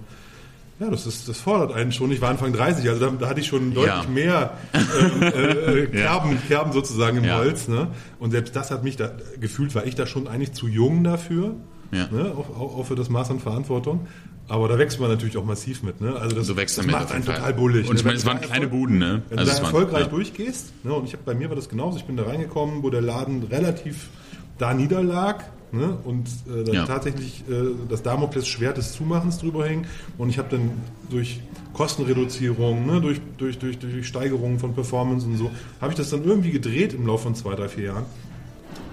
[0.83, 2.11] ja, das, ist, das fordert einen schon.
[2.11, 4.09] Ich war Anfang 30, also da, da hatte ich schon deutlich Ja.
[4.09, 7.37] mehr ähm, äh, Kerben, Kerben sozusagen im Ja.
[7.37, 7.67] Holz.
[7.67, 7.87] Ne?
[8.19, 11.55] Und selbst das hat mich da gefühlt, war ich da schon eigentlich zu jung dafür,
[11.91, 12.07] Ja.
[12.11, 12.33] ne?
[12.37, 14.07] auch, auch, auch für das Maß an Verantwortung.
[14.49, 16.01] Aber da wächst man natürlich auch massiv mit.
[16.01, 16.15] Ne?
[16.17, 17.35] Also das, wächst das macht einen Fall.
[17.35, 17.89] total bullig.
[17.89, 18.07] Und ich ne?
[18.09, 19.21] meine, es waren kleine Buden, ne?
[19.29, 20.09] Wenn Also du da waren- erfolgreich ja.
[20.09, 20.93] durchgehst, ne?
[20.93, 23.43] und ich hab, bei mir war das genauso, ich bin da reingekommen, wo der Laden
[23.43, 24.09] relativ
[24.57, 25.97] da niederlag ne?
[26.05, 26.85] und äh, dann Ja.
[26.85, 27.53] tatsächlich äh,
[27.89, 29.85] das Damoklesschwert des Zumachens drüber hing
[30.17, 30.71] und ich habe dann
[31.09, 31.41] durch
[31.73, 33.01] Kostenreduzierung, ne?
[33.01, 36.93] durch, durch, durch, durch Steigerungen von Performance und so, habe ich das dann irgendwie gedreht
[36.93, 38.05] im Laufe von zwei, drei, vier Jahren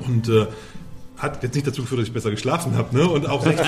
[0.07, 0.47] und äh,
[1.19, 3.07] hat jetzt nicht dazu geführt, dass ich besser geschlafen habe, ne?
[3.07, 3.67] Und auch 60,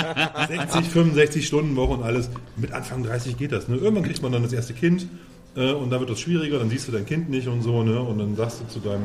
[0.49, 2.31] 60 65 Stunden Woche und alles.
[2.57, 3.77] Mit Anfang 30 geht das, ne?
[3.77, 5.07] Irgendwann kriegt man dann das erste Kind
[5.55, 8.01] äh, und da wird das schwieriger, dann siehst du dein Kind nicht und so, ne?
[8.01, 9.03] Und dann sagst du zu deinem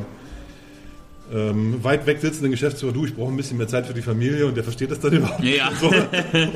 [1.32, 4.46] ähm, weit weg sitzenden Geschäftsführer, du, ich brauche ein bisschen mehr Zeit für die Familie
[4.46, 5.56] und der versteht das dann überhaupt nicht.
[5.56, 5.68] Ja.
[5.68, 5.88] Und, so.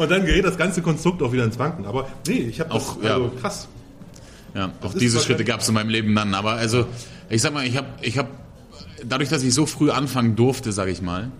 [0.03, 1.85] und dann gerät das ganze Konstrukt auch wieder ins Wanken.
[1.87, 3.15] Aber nee, ich habe das, Auch, ja.
[3.15, 3.69] also krass.
[4.55, 6.35] Ja, auch diese Schritte gab es in meinem Leben dann.
[6.35, 6.87] Aber also,
[7.31, 8.29] ich sag mal, ich habe, ich hab,
[9.05, 11.31] dadurch, dass ich so früh anfangen durfte, sage ich mal,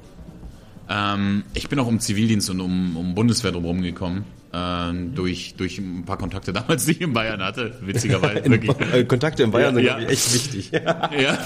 [0.93, 4.25] Ähm, ich bin auch um Zivildienst und um, um Bundeswehr drum gekommen.
[4.53, 8.41] Äh, durch, durch ein paar Kontakte damals, die ich in Bayern hatte, witzigerweise.
[8.41, 8.79] In, wirklich.
[8.93, 10.09] äh, Kontakte in Bayern Ja, sind ja.
[10.11, 10.71] echt wichtig.
[10.73, 11.39] ja,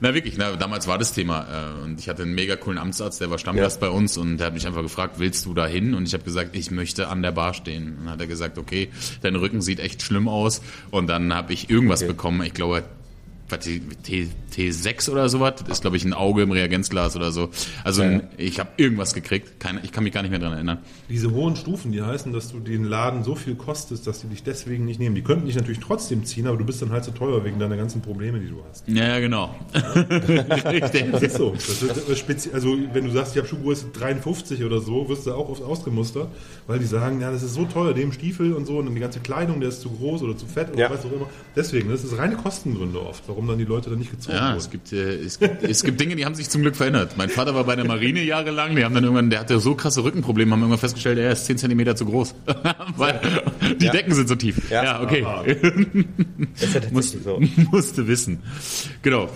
[0.00, 3.20] na wirklich, na, damals war das Thema äh, und ich hatte einen mega coolen Amtsarzt,
[3.20, 5.94] der war Stammgast bei uns und der hat mich einfach gefragt, willst du da hin?
[5.94, 7.90] Und ich habe gesagt, ich möchte an der Bar stehen.
[7.98, 8.88] Und dann hat er gesagt, okay,
[9.22, 12.08] dein Rücken sieht echt schlimm aus und dann habe ich irgendwas Okay.
[12.08, 12.82] bekommen, ich glaube
[13.48, 14.28] was, T, T,
[14.70, 17.50] T6 oder sowas, das ist glaube ich ein Auge im Reagenzglas oder so.
[17.84, 18.20] Also Ja.
[18.36, 20.78] ich habe irgendwas gekriegt, keine, ich kann mich gar nicht mehr dran erinnern.
[21.08, 24.42] Diese hohen Stufen, die heißen, dass du den Laden so viel kostest, dass die dich
[24.42, 25.14] deswegen nicht nehmen.
[25.14, 27.76] Die könnten dich natürlich trotzdem ziehen, aber du bist dann halt so teuer wegen deiner
[27.76, 28.86] ganzen Probleme, die du hast.
[28.88, 29.54] Ja, ja genau.
[29.74, 31.04] Richtig.
[31.12, 31.50] Das ist so.
[31.54, 35.26] Das wird, das spezi- also wenn du sagst, ich habe Schuhgröße 53 oder so, wirst
[35.26, 36.28] du auch oft ausgemustert,
[36.66, 39.00] weil die sagen, ja, das ist so teuer, dem Stiefel und so und dann die
[39.00, 40.90] ganze Kleidung, der ist zu groß oder zu fett oder Ja.
[40.90, 41.26] was auch immer.
[41.56, 44.58] Deswegen, das ist reine Kostengründe oft, warum dann die Leute dann nicht gezogen Ja, wurden.
[44.58, 47.12] es gibt, äh, es, gibt, es gibt Dinge, die haben sich zum Glück verändert.
[47.16, 50.02] Mein Vater war bei der Marine jahrelang, die haben dann irgendwann, der hatte so krasse
[50.02, 52.34] Rückenprobleme, haben irgendwann festgestellt, er ist 10 Zentimeter zu groß.
[52.96, 53.20] Weil
[53.80, 53.92] die Ja.
[53.92, 54.70] Decken sind so tief.
[54.70, 54.82] Ja.
[54.84, 55.22] Ja, okay.
[56.54, 57.40] Das ist ja tatsächlich so.
[57.70, 58.38] Musste wissen.
[59.02, 59.28] Genau.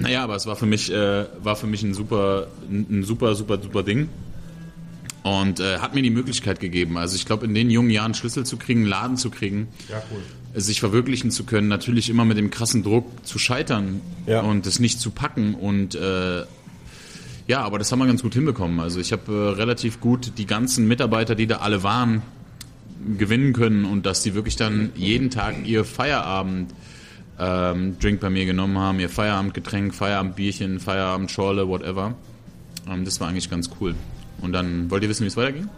[0.00, 3.60] Naja, aber es war für mich, äh, war für mich ein super, ein super, super,
[3.60, 4.08] super Ding.
[5.24, 6.96] Und äh, hat mir die Möglichkeit gegeben.
[6.96, 10.02] Also ich glaube, in den jungen Jahren Schlüssel zu kriegen, einen Laden zu kriegen, Ja,
[10.12, 10.20] cool.
[10.54, 14.40] Sich verwirklichen zu können, natürlich immer mit dem krassen Druck zu scheitern Ja.
[14.40, 16.42] und es nicht zu packen und äh,
[17.48, 18.78] ja, aber das haben wir ganz gut hinbekommen.
[18.80, 22.22] Also ich habe äh, relativ gut die ganzen Mitarbeiter, die da alle waren,
[23.18, 26.72] gewinnen können und dass die wirklich dann jeden Tag ihr Feierabend
[27.38, 32.14] ähm, Drink bei mir genommen haben, ihr Feierabendgetränk, Feierabendbierchen, Feierabendschorle, whatever.
[32.88, 33.94] Ähm, das war eigentlich ganz cool.
[34.40, 35.68] Und dann wollt ihr wissen, wie es weiterging?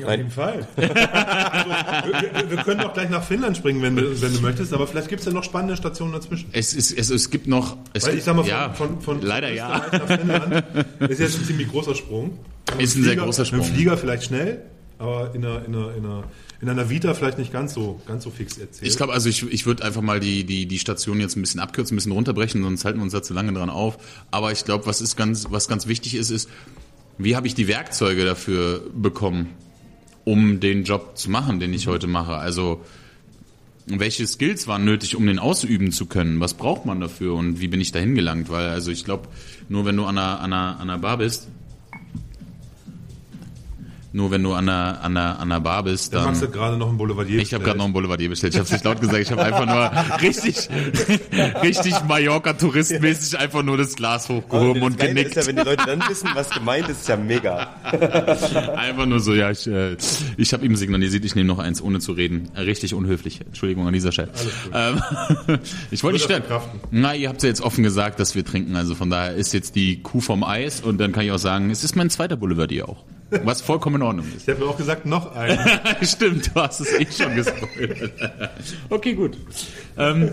[0.00, 0.12] Ja, Nein.
[0.12, 0.68] auf jeden Fall.
[0.76, 4.86] also, wir, wir- können auch gleich nach Finnland springen, wenn du, wenn du möchtest, aber
[4.86, 6.48] vielleicht gibt es ja noch spannende Stationen dazwischen.
[6.52, 7.76] Es, ist, es, es gibt noch.
[7.92, 9.84] Es Weil ich sag mal, von, ja, von, von leider ja.
[9.92, 10.64] Nach Finnland
[11.08, 12.38] ist jetzt ein ziemlich großer Sprung.
[12.78, 13.74] Ist ein sehr großer Mit dem Sprung.
[13.74, 14.62] Flieger vielleicht schnell,
[14.98, 16.24] aber in einer, in einer, in einer,
[16.60, 18.88] in einer Vita vielleicht nicht ganz so, ganz so fix erzählt.
[18.88, 21.58] Ich glaube, also ich, ich würde einfach mal die, die, die Station jetzt ein bisschen
[21.58, 23.98] abkürzen, ein bisschen runterbrechen, sonst halten wir uns da zu lange dran auf.
[24.30, 26.48] Aber ich glaube, was ist ganz, was ganz wichtig ist, ist,
[27.18, 29.48] wie habe ich die Werkzeuge dafür bekommen,
[30.30, 32.36] um den Job zu machen, den ich heute mache?
[32.36, 32.82] Also
[33.86, 36.38] welche Skills waren nötig, um den ausüben zu können?
[36.38, 38.48] Was braucht man dafür und wie bin ich dahin gelangt?
[38.48, 39.26] Weil also ich glaube,
[39.68, 41.48] nur wenn du an einer, an, einer, an einer Bar bist,
[44.12, 46.30] nur wenn du an einer, an einer, an einer Bar bist, Der dann...
[46.30, 48.54] Max hat gerade noch einen Boulevardier Ich habe gerade noch einen Boulevardier bestellt.
[48.54, 49.20] Ich habe es nicht laut gesagt.
[49.20, 50.68] Ich habe einfach nur richtig,
[51.62, 55.36] richtig Mallorca-Touristmäßig einfach nur das Glas hochgehoben das und Geile genickt.
[55.36, 57.68] ist ja, wenn die Leute dann wissen, was gemeint ist, ist ja mega.
[58.76, 59.96] Einfach nur so, ja, ich, äh,
[60.36, 62.50] ich habe ihm signalisiert, ich nehme noch eins, ohne zu reden.
[62.56, 63.40] Richtig unhöflich.
[63.40, 64.30] Entschuldigung an dieser Stelle.
[64.74, 65.00] Ähm,
[65.90, 66.80] ich wollte nicht verkraften.
[66.90, 68.74] Na, ihr habt ja jetzt offen gesagt, dass wir trinken.
[68.74, 71.70] Also von daher ist jetzt die Kuh vom Eis und dann kann ich auch sagen,
[71.70, 73.04] es ist mein zweiter Boulevardier auch.
[73.44, 74.48] Was vollkommen in Ordnung ist.
[74.48, 75.58] Ich habe auch gesagt, noch einen.
[76.02, 78.12] Stimmt, du hast es eh schon gespoilert.
[78.88, 79.36] okay, gut.
[79.96, 80.30] Ähm,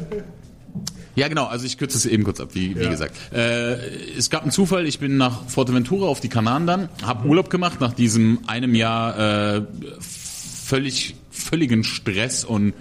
[1.15, 2.89] ja, genau, also ich kürze es eben kurz ab, wie, wie Ja.
[2.89, 3.15] gesagt.
[3.33, 3.75] Äh,
[4.17, 7.81] es gab einen Zufall, ich bin nach Forteventura auf die Kanaren dann, habe Urlaub gemacht
[7.81, 9.61] nach diesem einem Jahr äh,
[9.99, 12.73] völlig, völligen Stress und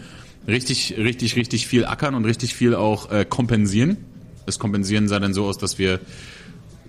[0.47, 3.97] richtig, richtig, richtig viel ackern und richtig viel auch äh, kompensieren.
[4.45, 6.01] Das Kompensieren sah dann so aus, dass wir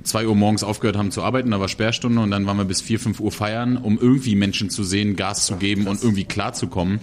[0.07, 2.81] 2 Uhr morgens aufgehört haben zu arbeiten, da war Sperrstunde und dann waren wir bis
[2.81, 6.99] 4, 5 Uhr feiern, um irgendwie Menschen zu sehen, Gas zu geben und irgendwie klarzukommen.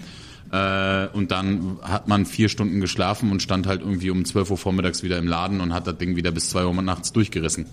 [0.50, 4.58] Äh, und dann hat man vier Stunden geschlafen und stand halt irgendwie um 12 Uhr
[4.58, 7.66] vormittags wieder im Laden und hat das Ding wieder bis 2 Uhr nachts durchgerissen.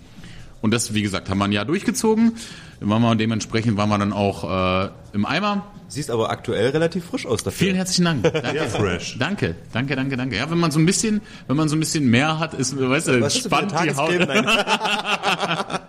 [0.62, 2.34] Und das, wie gesagt, haben wir ein Jahr durchgezogen.
[2.80, 5.66] Waren wir, dementsprechend waren wir dann auch äh, im Eimer.
[5.88, 7.66] Siehst aber aktuell relativ frisch aus dafür.
[7.66, 8.24] Vielen herzlichen Dank.
[8.34, 8.56] Danke.
[8.56, 9.18] Ja, fresh.
[9.20, 10.38] Danke, danke, danke, danke.
[10.38, 13.10] Ja, wenn man so ein bisschen, wenn man so ein bisschen mehr hat, ist, weißt
[13.10, 14.14] du, Was spannt die Haut.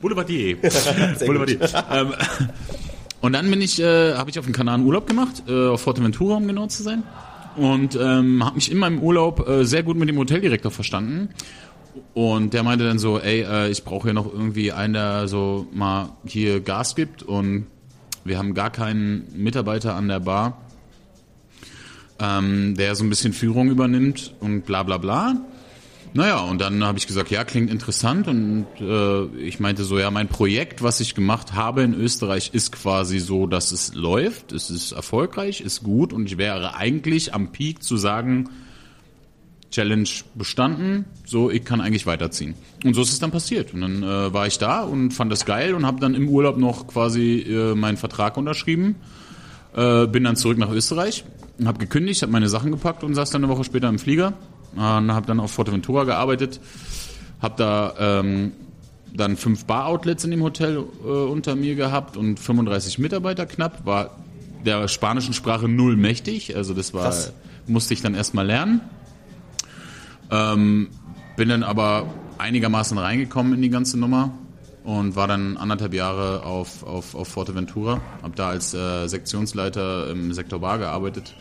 [0.00, 0.56] Boulevardier.
[1.26, 1.60] Boulevardier.
[1.92, 2.12] ähm,
[3.20, 6.36] und dann bin ich, äh, habe ich auf dem Kanaren Urlaub gemacht, äh, auf Forteventura,
[6.36, 7.04] um genau zu sein.
[7.56, 11.30] Und ähm, habe mich in meinem Urlaub äh, sehr gut mit dem Hoteldirektor verstanden.
[12.14, 15.66] Und der meinte dann so, ey, äh, ich brauche hier noch irgendwie einen, der so
[15.72, 17.22] mal hier Gas gibt.
[17.22, 17.66] Und
[18.24, 20.60] wir haben gar keinen Mitarbeiter an der Bar,
[22.18, 25.36] ähm, der so ein bisschen Führung übernimmt und bla bla bla.
[26.16, 28.26] Naja, und dann habe ich gesagt, ja, klingt interessant.
[28.26, 32.72] Und äh, ich meinte so, ja, mein Projekt, was ich gemacht habe in Österreich, ist
[32.72, 37.52] quasi so, dass es läuft, es ist erfolgreich, ist gut und ich wäre eigentlich am
[37.52, 38.48] Peak zu sagen,
[39.76, 42.54] Challenge bestanden, so ich kann eigentlich weiterziehen.
[42.82, 43.74] Und so ist es dann passiert.
[43.74, 46.56] Und dann äh, war ich da und fand das geil und habe dann im Urlaub
[46.56, 48.94] noch quasi äh, meinen Vertrag unterschrieben.
[49.74, 51.24] Äh, bin dann zurück nach Österreich,
[51.62, 54.32] habe gekündigt, habe meine Sachen gepackt und saß dann eine Woche später im Flieger.
[54.76, 56.58] Äh, habe dann auf Forteventura gearbeitet,
[57.42, 58.52] habe da ähm,
[59.14, 63.84] dann fünf Bar-Outlets in dem Hotel äh, unter mir gehabt und 35 Mitarbeiter knapp.
[63.84, 64.16] War
[64.64, 67.34] der spanischen Sprache null mächtig, also das war Krass.
[67.66, 68.80] musste ich dann erstmal lernen.
[70.30, 70.88] Ähm,
[71.36, 72.06] bin dann aber
[72.38, 74.32] einigermaßen reingekommen in die ganze Nummer
[74.84, 78.00] und war dann anderthalb Jahre auf, auf, auf Forteventura.
[78.22, 81.34] Hab da als äh, Sektionsleiter im Sektor Bar gearbeitet.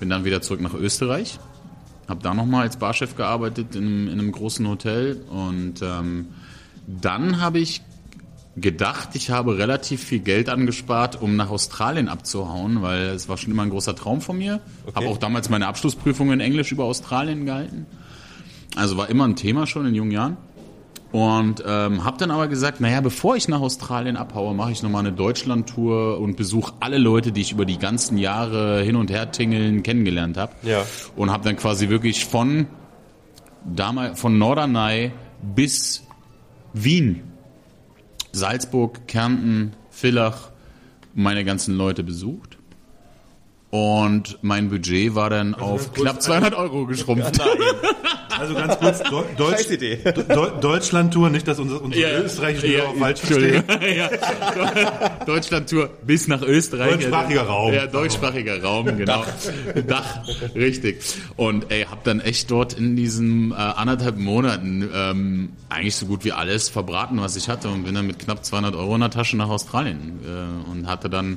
[0.00, 1.38] Bin dann wieder zurück nach Österreich.
[2.08, 5.20] Hab da nochmal als Barchef gearbeitet in, einem- in einem großen Hotel.
[5.28, 6.28] Und ähm,
[6.86, 7.82] dann habe ich
[8.56, 13.52] gedacht, ich habe relativ viel Geld angespart, um nach Australien abzuhauen, weil es war schon
[13.52, 14.60] immer ein großer Traum von mir.
[14.94, 17.86] Habe auch damals meine Abschlussprüfung in Englisch über Australien gehalten.
[18.76, 20.36] Also war immer ein Thema schon in jungen Jahren.
[21.10, 25.06] Und ähm, habe dann aber gesagt, naja, bevor ich nach Australien abhaue, mache ich nochmal
[25.06, 29.30] eine Deutschland-Tour und besuche alle Leute, die ich über die ganzen Jahre hin und her
[29.32, 30.52] tingeln kennengelernt habe.
[30.62, 30.84] Ja.
[31.16, 32.66] Und habe dann quasi wirklich von,
[33.64, 35.12] damals, von Norderney
[35.54, 36.02] bis
[36.74, 37.22] Wien,
[38.32, 40.50] Salzburg, Kärnten, Villach,
[41.14, 42.57] meine ganzen Leute besucht.
[43.70, 47.38] Und mein Budget war dann auf ganz kurz, knapp 200 Euro geschrumpft.
[48.38, 49.66] Also ganz kurz, Deu Deutsch.
[50.28, 53.64] Deu Deutschland-Tour, nicht, dass unsere, unsere österreichischen Hörer falsch verstehen.
[53.96, 54.08] ja.
[55.26, 56.92] Deutschland-Tour bis nach Österreich.
[56.92, 57.74] Deutschsprachiger Raum.
[57.74, 59.24] Ja, deutschsprachiger Raum, genau.
[59.86, 60.20] Dach.
[60.54, 61.02] richtig.
[61.36, 66.24] Und ey, hab dann echt dort in diesen äh, anderthalb Monaten ähm, eigentlich so gut
[66.24, 69.10] wie alles verbraten, was ich hatte und bin dann mit knapp 200 Euro in der
[69.10, 71.36] Tasche nach Australien äh, und hatte dann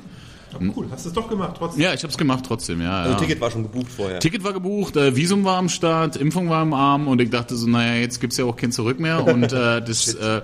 [0.60, 1.82] Cool, hast du es doch gemacht, trotzdem.
[1.82, 3.02] ja, ich habe es gemacht trotzdem, ja.
[3.02, 3.18] Also ja.
[3.18, 4.20] Ticket war schon gebucht vorher.
[4.20, 7.56] Ticket war gebucht, äh, Visum war am Start, Impfung war im Arm und ich dachte
[7.56, 9.26] so, naja, jetzt gibt's ja auch kein Zurück mehr.
[9.32, 10.42] Und äh, das äh,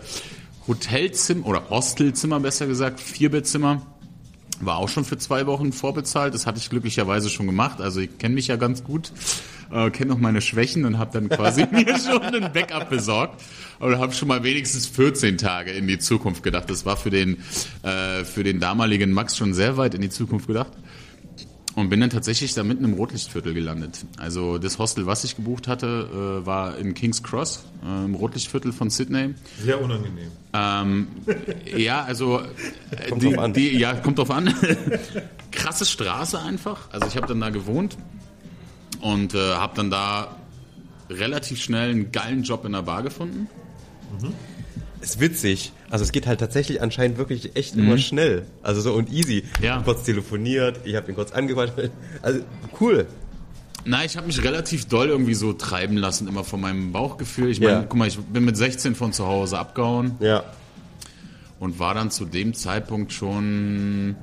[0.66, 3.82] Hotelzimmer oder Hostelzimmer besser gesagt, Vierbettzimmer,
[4.60, 6.34] war auch schon für zwei Wochen vorbezahlt.
[6.34, 7.80] Das hatte ich glücklicherweise schon gemacht.
[7.80, 9.12] Also ich kenne mich ja ganz gut,
[9.72, 13.42] äh, kenne auch meine Schwächen und habe dann quasi mir schon ein Backup besorgt.
[13.80, 16.68] Und habe schon mal wenigstens 14 Tage in die Zukunft gedacht.
[16.68, 17.38] Das war für den,
[17.82, 20.72] äh, für den damaligen Max schon sehr weit in die Zukunft gedacht.
[21.76, 24.04] Und bin dann tatsächlich da mitten im Rotlichtviertel gelandet.
[24.16, 28.72] Also das Hostel, was ich gebucht hatte, äh, war in King's Cross, äh, im Rotlichtviertel
[28.72, 29.34] von Sydney.
[29.62, 30.32] Sehr unangenehm.
[30.52, 31.06] Ähm,
[31.76, 32.40] ja, also
[32.90, 33.52] äh, Kommt die, drauf an.
[33.52, 34.52] Die, ja, kommt drauf an.
[35.52, 36.90] Krasse Straße einfach.
[36.90, 37.96] Also ich habe dann da gewohnt
[39.00, 40.36] und äh, habe dann da
[41.10, 43.48] relativ schnell einen geilen Job in der Bar gefunden.
[45.00, 45.72] Ist witzig.
[45.90, 48.44] Also es geht halt tatsächlich anscheinend wirklich echt immer schnell.
[48.62, 49.44] Also so und easy.
[49.58, 49.64] Mhm.
[49.64, 49.82] Ja.
[49.82, 51.74] Kurz telefoniert, ich habe ihn kurz angequatscht.
[52.22, 52.40] Also
[52.80, 53.06] cool.
[53.84, 57.48] Na, ich habe mich relativ doll irgendwie so treiben lassen, immer von meinem Bauchgefühl.
[57.50, 57.82] Ich meine, Ja.
[57.88, 60.42] guck mal, ich bin mit 16 von zu Hause abgehauen Ja.
[61.60, 64.16] und war dann zu dem Zeitpunkt schon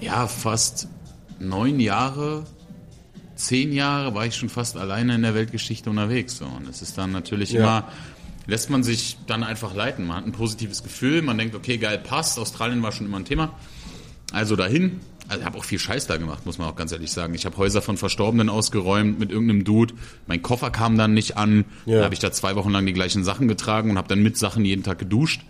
[0.00, 0.88] ja fast
[1.38, 2.44] neun Jahre,
[3.40, 6.36] zehn Jahre war ich schon fast alleine in der Weltgeschichte unterwegs.
[6.38, 6.44] So.
[6.46, 7.60] Und es ist dann natürlich Ja.
[7.60, 7.88] immer,
[8.46, 10.06] lässt man sich dann einfach leiten.
[10.06, 12.38] Man hat ein positives Gefühl, man denkt, okay, geil, passt.
[12.38, 13.54] Australien war schon immer ein Thema.
[14.32, 15.00] Also dahin.
[15.28, 17.34] Also ich habe auch viel Scheiß da gemacht, muss man auch ganz ehrlich sagen.
[17.34, 19.94] Ich habe Häuser von Verstorbenen ausgeräumt mit irgendeinem Dude.
[20.26, 21.64] Mein Koffer kam dann nicht an.
[21.86, 21.96] Ja.
[21.96, 24.36] Dann habe ich da zwei Wochen lang die gleichen Sachen getragen und habe dann mit
[24.36, 25.42] Sachen jeden Tag geduscht.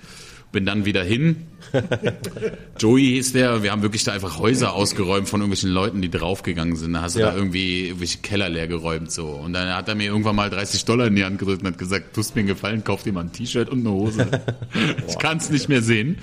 [0.53, 1.47] Bin dann wieder hin.
[2.79, 3.63] Joey hieß der.
[3.63, 6.93] Wir haben wirklich da einfach Häuser ausgeräumt von irgendwelchen Leuten, die draufgegangen sind.
[6.95, 7.31] Da hast du Ja.
[7.31, 9.29] da irgendwie irgendwelche Keller leer geräumt so.
[9.29, 11.79] Und dann hat er mir irgendwann mal 30 Dollar in die Hand gedrückt und hat
[11.79, 14.27] gesagt, tust mir einen Gefallen, kauf dir mal ein T-Shirt und eine Hose.
[15.09, 16.19] ich kann es nicht mehr sehen.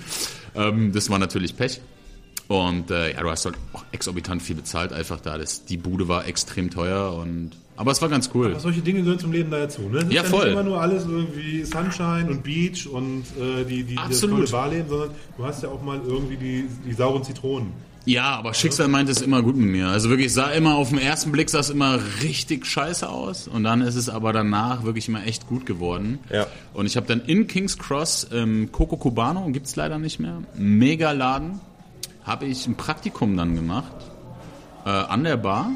[0.55, 1.79] Ähm, das war natürlich Pech.
[2.49, 5.37] Und äh, ja, du hast halt auch exorbitant viel bezahlt einfach da.
[5.37, 8.47] Das, die Bude war extrem teuer und aber es war ganz cool.
[8.51, 9.83] Aber solche Dinge gehören zum Leben da dazu.
[9.83, 9.99] Ne?
[9.99, 10.47] Es ist Ja, nicht voll.
[10.47, 15.09] immer nur alles irgendwie Sunshine und Beach und äh, die, die das tolle Barleben, sondern
[15.37, 17.71] du hast ja auch mal irgendwie die, die sauren Zitronen.
[18.05, 19.87] Ja, aber Schicksal meint es immer gut mit mir.
[19.89, 23.65] Also wirklich sah immer auf den ersten Blick sah es immer richtig scheiße aus und
[23.65, 26.19] dann ist es aber danach wirklich immer echt gut geworden.
[26.31, 26.47] Ja.
[26.73, 30.41] Und ich habe dann in Kings Cross ähm, Coco Cubano gibt's leider nicht mehr.
[30.55, 31.59] Mega Laden.
[32.23, 33.91] Habe ich ein Praktikum dann gemacht
[34.85, 35.71] äh, an der Bar.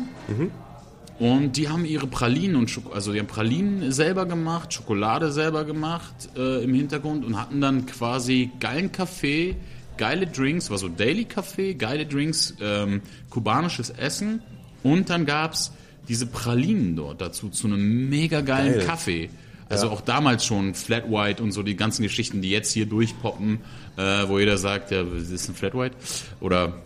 [1.22, 5.66] Und die haben ihre Pralinen und Schoko also die haben Pralinen selber gemacht, Schokolade selber
[5.66, 9.56] gemacht äh, im Hintergrund und hatten dann quasi geilen Kaffee,
[9.98, 14.42] geile Drinks, war so Daily Kaffee, geile Drinks, ähm, kubanisches Essen
[14.82, 15.72] und dann gab's
[16.08, 18.86] diese Pralinen dort dazu zu einem mega geilen Geil.
[18.88, 19.30] Kaffee.
[19.70, 23.60] Also auch damals schon Flat White und so die ganzen Geschichten, die jetzt hier durchpoppen,
[23.96, 25.96] äh, wo jeder sagt, ja, das ist ein Flat White
[26.40, 26.82] oder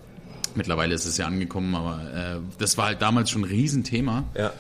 [0.58, 4.24] mittlerweile ist es ja angekommen, aber äh, das war halt damals schon ein Riesenthema.
[4.38, 4.54] Ja.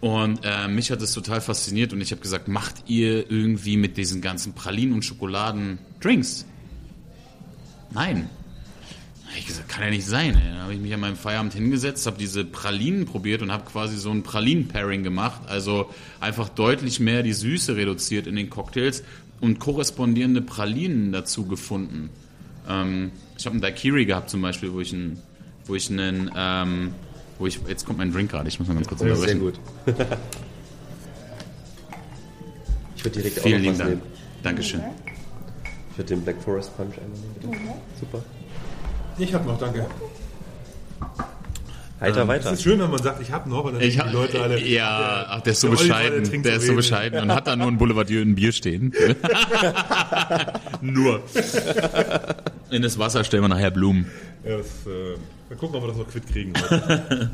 [0.00, 3.96] Und äh, mich hat das total fasziniert und ich habe gesagt, macht ihr irgendwie mit
[3.96, 6.46] diesen ganzen Pralinen und Schokoladen Drinks?
[7.90, 8.30] Nein.
[9.26, 10.36] Hab Ich gesagt, kann ja nicht sein.
[10.36, 10.52] Ey.
[10.52, 13.96] Dann habe ich mich an meinem Feierabend hingesetzt, habe diese Pralinen probiert und habe quasi
[13.96, 15.42] so ein Pralinen-Pairing gemacht.
[15.48, 19.02] Also einfach deutlich mehr die Süße reduziert in den Cocktails
[19.40, 22.10] und korrespondierende Pralinen dazu gefunden.
[22.68, 25.22] Ähm, ich habe einen Daiquiri gehabt zum Beispiel, wo ich einen,
[25.66, 26.92] wo ich einen, ähm,
[27.38, 29.40] wo ich, jetzt kommt mein Drink gerade, ich muss mal ganz kurz Sehr unterbrechen.
[29.40, 29.60] gut.
[32.96, 33.90] ich würde direkt Vielen auch noch lieben was Dank.
[33.90, 34.02] nehmen.
[34.42, 34.80] Dankeschön.
[35.92, 37.56] Ich würde den Black Forest Punch einmal nehmen, bitte.
[38.00, 38.22] Super.
[39.18, 39.86] Ich habe noch, danke.
[42.00, 42.52] Heiter Es weiter.
[42.52, 44.60] ist schön, wenn man sagt, ich habe noch, und dann Ich denken die Leute alle.
[44.64, 46.24] ja, ach, der ist so der der bescheiden.
[46.24, 48.52] trinkt Der so ist so bescheiden und hat da nur ein Boulevardier und ein Bier
[48.52, 48.92] stehen.
[50.80, 51.22] nur.
[52.70, 54.06] In das Wasser stellen wir nachher Blumen.
[54.44, 55.16] Ja, das, äh,
[55.50, 56.52] mal gucken, ob wir das noch quitt kriegen.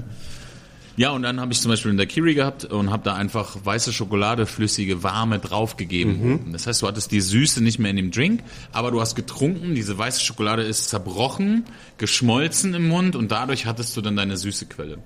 [0.96, 3.92] Ja, und dann habe ich zum Beispiel einen Daiquiri gehabt und habe da einfach weiße
[3.92, 6.52] Schokolade, flüssige, warme draufgegeben.
[6.52, 9.74] Das heißt, du hattest die Süße nicht mehr in dem Drink, aber du hast getrunken,
[9.74, 11.64] diese weiße Schokolade ist zerbrochen,
[11.98, 14.98] geschmolzen im Mund und dadurch hattest du dann deine süße Quelle.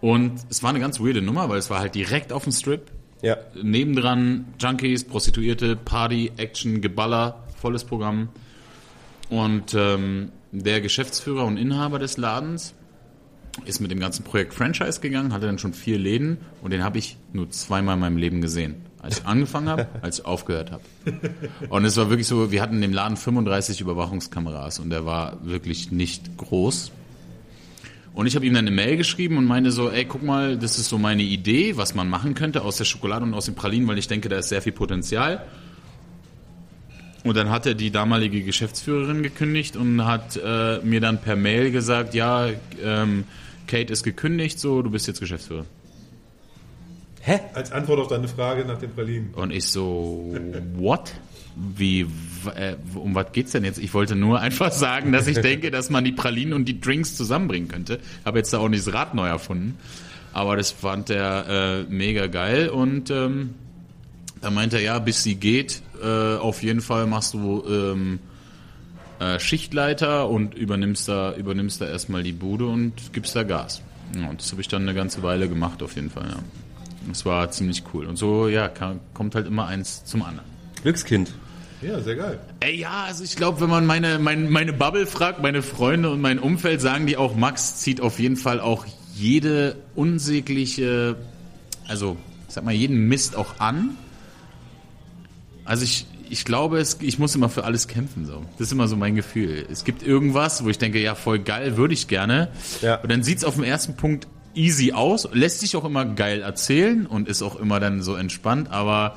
[0.00, 2.90] Und es war eine ganz weirde Nummer, weil es war halt direkt auf dem Strip.
[3.22, 3.36] Ja.
[3.54, 8.30] Nebendran Junkies, Prostituierte, Party, Action, Geballer, volles Programm.
[9.30, 12.74] Und ähm, der Geschäftsführer und Inhaber des Ladens
[13.64, 16.98] ist mit dem ganzen Projekt Franchise gegangen, hatte dann schon vier Läden und den habe
[16.98, 18.76] ich nur zweimal in meinem Leben gesehen.
[19.00, 20.82] Als ich angefangen habe, als ich aufgehört habe.
[21.68, 25.44] Und es war wirklich so, wir hatten in dem Laden 35 Überwachungskameras und der war
[25.44, 26.92] wirklich nicht groß.
[28.14, 30.78] Und ich habe ihm dann eine Mail geschrieben und meinte so, ey, guck mal, das
[30.78, 33.88] ist so meine Idee, was man machen könnte aus der Schokolade und aus den Pralinen,
[33.88, 35.44] weil ich denke, da ist sehr viel Potenzial.
[37.24, 41.70] Und dann hat er die damalige Geschäftsführerin gekündigt und hat äh, mir dann per Mail
[41.70, 42.48] gesagt, ja,
[42.82, 43.24] ähm,
[43.72, 45.64] Kate ist gekündigt, so, du bist jetzt Geschäftsführer.
[47.22, 47.40] Hä?
[47.54, 49.32] Als Antwort auf deine Frage nach den Pralinen.
[49.32, 50.36] Und ich so,
[50.76, 51.14] what?
[51.56, 52.02] Wie,
[52.54, 53.78] äh, um was geht's denn jetzt?
[53.78, 57.16] Ich wollte nur einfach sagen, dass ich denke, dass man die Pralinen und die Drinks
[57.16, 57.98] zusammenbringen könnte.
[58.26, 59.78] Habe jetzt da auch nicht das Rad neu erfunden.
[60.34, 63.54] Aber das fand er äh, mega geil und ähm,
[64.42, 68.18] da meinte er, ja, bis sie geht, äh, auf jeden Fall machst du ähm,
[69.22, 73.80] äh, Schichtleiter und übernimmst da, übernimmst da erstmal die Bude und gibst da Gas.
[74.20, 76.38] Ja, und das habe ich dann eine ganze Weile gemacht, auf jeden Fall, ja.
[77.08, 78.06] Das war ziemlich cool.
[78.06, 80.48] Und so, ja, kann, kommt halt immer eins zum anderen.
[80.82, 81.32] Glückskind.
[81.82, 82.40] Ja, sehr geil.
[82.60, 86.20] Ey, ja, also ich glaube, wenn man meine, mein, meine Bubble fragt, meine Freunde und
[86.20, 91.16] mein Umfeld, sagen die auch, Max zieht auf jeden Fall auch jede unsägliche,
[91.88, 92.16] also
[92.48, 93.96] ich sag mal, jeden Mist auch an.
[95.64, 98.24] Also ich, ich glaube, es, ich muss immer für alles kämpfen.
[98.24, 98.42] So.
[98.58, 99.66] Das ist immer so mein Gefühl.
[99.70, 102.48] Es gibt irgendwas, wo ich denke, ja, voll geil, würde ich gerne.
[102.80, 102.96] Ja.
[102.96, 107.06] Und dann sieht's auf den ersten Punkt easy aus, lässt sich auch immer geil erzählen
[107.06, 109.16] und ist auch immer dann so entspannt, aber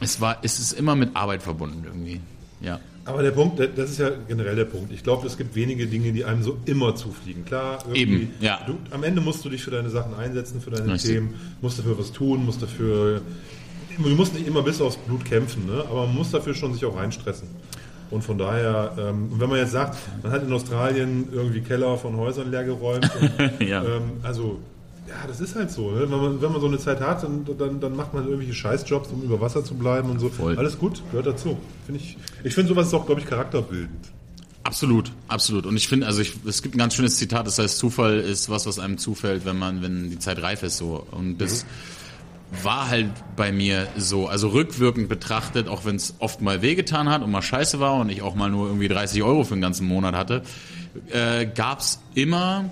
[0.00, 2.20] es war, es ist immer mit Arbeit verbunden irgendwie.
[2.60, 2.80] Ja.
[3.06, 4.90] Aber der Punkt, das ist ja generell der Punkt.
[4.90, 7.44] Ich glaube, es gibt wenige Dinge, die einem so immer zufliegen.
[7.44, 8.60] Klar, irgendwie, Eben, ja.
[8.66, 11.12] Du, am Ende musst du dich für deine Sachen einsetzen, für deine Richtig.
[11.12, 13.20] Themen, musst dafür was tun, musst dafür.
[13.98, 15.84] Du musst nicht immer bis aufs Blut kämpfen, ne?
[15.88, 17.48] aber man muss dafür schon sich auch reinstressen.
[18.10, 22.16] Und von daher, ähm, wenn man jetzt sagt, man hat in Australien irgendwie Keller von
[22.16, 23.82] Häusern leergeräumt, und, Ja.
[23.82, 24.60] ähm, also
[25.08, 25.90] ja, das ist halt so.
[25.90, 26.02] Ne?
[26.02, 29.10] Wenn, man, wenn man so eine Zeit hat, dann, dann, dann macht man irgendwelche Scheißjobs,
[29.10, 30.28] um über Wasser zu bleiben und so.
[30.28, 30.56] Voll.
[30.56, 31.58] Alles gut, gehört dazu.
[31.86, 34.12] Find ich ich finde, sowas ist auch, glaube ich, charakterbildend.
[34.62, 35.66] Absolut, absolut.
[35.66, 38.48] Und ich finde, also ich, es gibt ein ganz schönes Zitat, das heißt, Zufall ist
[38.48, 41.06] was, was einem zufällt, wenn man, wenn die Zeit reif ist, so.
[41.10, 41.66] Und das
[42.62, 44.28] war halt bei mir so.
[44.28, 48.10] Also rückwirkend betrachtet, auch wenn es oft mal wehgetan hat und mal scheiße war und
[48.10, 50.42] ich auch mal nur irgendwie 30 Euro für den ganzen Monat hatte,
[51.10, 52.70] äh, gab es immer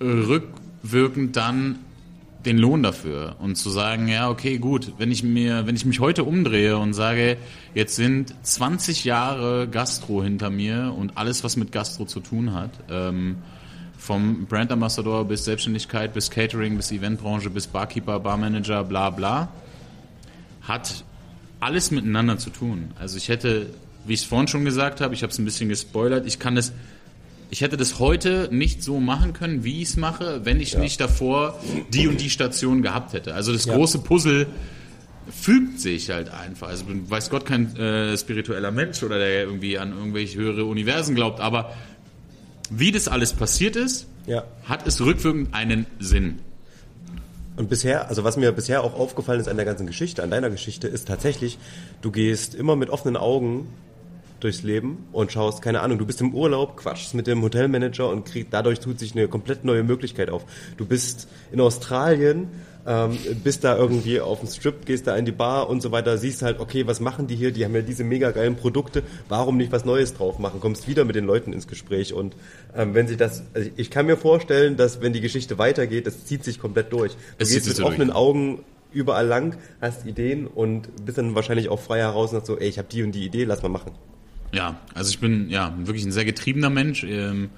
[0.00, 1.78] rückwirkend dann
[2.44, 6.00] den Lohn dafür und zu sagen, ja, okay, gut, wenn ich mir, wenn ich mich
[6.00, 7.36] heute umdrehe und sage,
[7.74, 12.70] jetzt sind 20 Jahre Gastro hinter mir und alles, was mit Gastro zu tun hat,
[12.90, 13.36] ähm,
[14.02, 19.48] vom Brand Ambassador bis Selbstständigkeit, bis Catering, bis Eventbranche, bis Barkeeper, Barmanager, bla bla,
[20.62, 21.04] hat
[21.60, 22.90] alles miteinander zu tun.
[22.98, 23.66] Also ich hätte,
[24.04, 26.56] wie ich es vorhin schon gesagt habe, ich habe es ein bisschen gespoilert, ich kann
[26.56, 26.72] das
[27.50, 30.98] ich hätte das heute nicht so machen können, wie ich es mache, wenn ich nicht
[31.02, 31.60] davor
[31.92, 33.34] die und die Station gehabt hätte.
[33.34, 34.46] Also das große Puzzle
[35.30, 36.68] fügt sich halt einfach.
[36.68, 41.14] Also bin, weiß Gott kein äh, spiritueller Mensch oder der irgendwie an irgendwelche höhere Universen
[41.14, 41.74] glaubt, aber
[42.74, 44.44] wie das alles passiert ist, Ja.
[44.64, 46.38] hat es rückwirkend einen Sinn.
[47.56, 50.48] Und bisher, also was mir bisher auch aufgefallen ist an der ganzen Geschichte, an deiner
[50.48, 51.58] Geschichte, ist tatsächlich,
[52.00, 53.68] du gehst immer mit offenen Augen
[54.42, 58.24] durchs Leben und schaust, keine Ahnung, du bist im Urlaub, quatschst mit dem Hotelmanager und
[58.24, 60.44] krieg, dadurch tut sich eine komplett neue Möglichkeit auf.
[60.76, 62.48] Du bist in Australien,
[62.86, 66.18] ähm, bist da irgendwie auf dem Strip, gehst da in die Bar und so weiter,
[66.18, 67.52] siehst halt, okay, was machen die hier?
[67.52, 70.60] Die haben ja diese mega geilen Produkte, warum nicht was Neues drauf machen?
[70.60, 72.34] Kommst wieder mit den Leuten ins Gespräch und
[72.76, 76.24] ähm, wenn sich das, also ich kann mir vorstellen, dass wenn die Geschichte weitergeht, das
[76.24, 77.12] zieht sich komplett durch.
[77.12, 77.94] Du Es gehst mit so durch.
[77.94, 82.46] offenen Augen überall lang, hast Ideen und bist dann wahrscheinlich auch frei heraus und sagst
[82.48, 83.92] so, ey, ich habe die und die Idee, lass mal machen.
[84.52, 87.04] Ja, also ich bin ja wirklich ein sehr getriebener Mensch.
[87.04, 87.50] Ähm,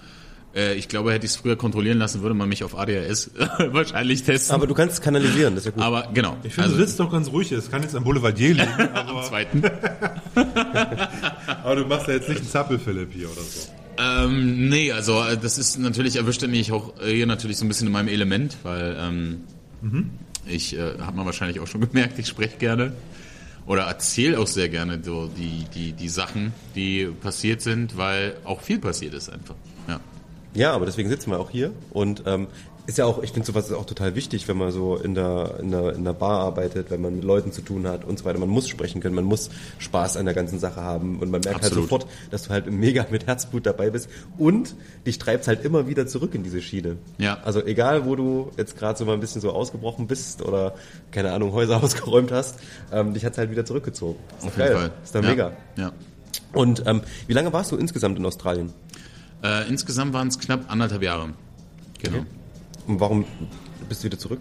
[0.54, 3.32] äh, ich glaube, hätte ich es früher kontrollieren lassen, würde man mich auf ADHS
[3.70, 4.54] wahrscheinlich testen.
[4.54, 5.82] Aber du kannst es kanalisieren, das ist ja gut.
[5.82, 6.36] Aber genau.
[6.44, 7.50] Ich finde, also, du sitzt doch ganz ruhig.
[7.52, 9.62] Es kann jetzt am Boulevardier liegen, am aber, zweiten.
[11.64, 13.68] aber du machst ja jetzt nicht einen Zappel-Philipp hier oder so.
[13.96, 17.64] Ähm, nee, also äh, das ist natürlich, erwischt er mich auch äh, hier natürlich so
[17.64, 19.40] ein bisschen in meinem Element, weil ähm,
[20.46, 22.92] ich, äh, hat man wahrscheinlich auch schon gemerkt, ich spreche gerne
[23.66, 28.60] oder erzähle auch sehr gerne so die, die, die Sachen, die passiert sind, weil auch
[28.60, 29.54] viel passiert ist einfach.
[29.88, 30.00] Ja.
[30.54, 32.46] Ja, aber deswegen sitzen wir auch hier und ähm,
[32.86, 35.58] ist ja auch, ich finde sowas ist auch total wichtig, wenn man so in der,
[35.60, 38.24] in, der, in der Bar arbeitet, wenn man mit Leuten zu tun hat und so
[38.26, 38.38] weiter.
[38.38, 41.56] Man muss sprechen können, man muss Spaß an der ganzen Sache haben und man merkt
[41.64, 41.90] Absolut.
[41.90, 44.74] halt sofort, dass du halt mega mit Herzblut dabei bist und
[45.06, 46.96] dich treibst halt immer wieder zurück in diese Schiene.
[47.16, 47.38] Ja.
[47.42, 50.74] Also egal, wo du jetzt gerade so mal ein bisschen so ausgebrochen bist oder
[51.10, 52.58] keine Ahnung, Häuser ausgeräumt hast,
[52.92, 54.18] ähm, dich hat's halt wieder zurückgezogen.
[54.38, 54.76] Ist Auf jeden geil.
[54.76, 54.90] Fall.
[55.02, 55.28] Ist doch ja.
[55.30, 55.52] mega.
[55.76, 55.92] Ja.
[56.52, 58.72] Und ähm, wie lange warst du insgesamt in Australien?
[59.42, 61.30] Äh, insgesamt waren es knapp anderthalb Jahre.
[62.02, 62.18] Genau.
[62.18, 62.26] Okay.
[62.86, 63.24] Und warum
[63.88, 64.40] bist du wieder zurück?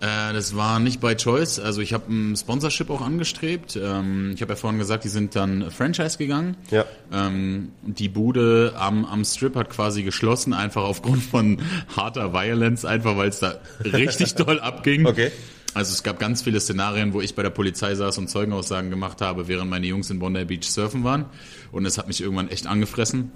[0.00, 1.58] Äh, das war nicht by choice.
[1.58, 3.76] Also ich habe ein Sponsorship auch angestrebt.
[3.76, 6.56] Ähm, ich habe ja vorhin gesagt, die sind dann Franchise gegangen.
[6.70, 6.86] Ja.
[7.12, 11.58] Ähm, die Bude am, am Strip hat quasi geschlossen, einfach aufgrund von
[11.94, 15.06] harter Violence, einfach weil es da richtig doll abging.
[15.06, 15.30] Okay.
[15.74, 19.20] Also es gab ganz viele Szenarien, wo ich bei der Polizei saß und Zeugenaussagen gemacht
[19.20, 21.26] habe, während meine Jungs in Bondi Beach surfen waren.
[21.72, 23.30] Und es hat mich irgendwann echt angefressen.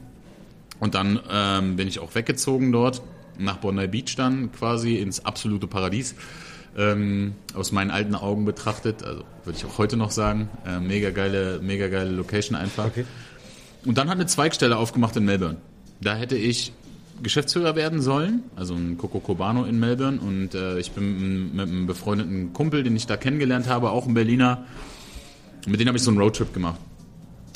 [0.80, 3.02] Und dann ähm, bin ich auch weggezogen dort,
[3.38, 6.14] nach Bondi Beach dann quasi ins absolute Paradies.
[6.76, 11.10] Ähm, aus meinen alten Augen betrachtet, also würde ich auch heute noch sagen, äh, mega
[11.10, 12.86] geile, mega geile Location einfach.
[12.86, 13.04] Okay.
[13.84, 15.58] Und dann hat eine Zweigstelle aufgemacht in Melbourne.
[16.00, 16.72] Da hätte ich
[17.22, 20.18] Geschäftsführer werden sollen, also ein Coco Cubano in Melbourne.
[20.18, 24.14] Und äh, ich bin mit einem befreundeten Kumpel, den ich da kennengelernt habe, auch ein
[24.14, 24.64] Berliner,
[25.66, 26.80] mit dem habe ich so einen Roadtrip gemacht.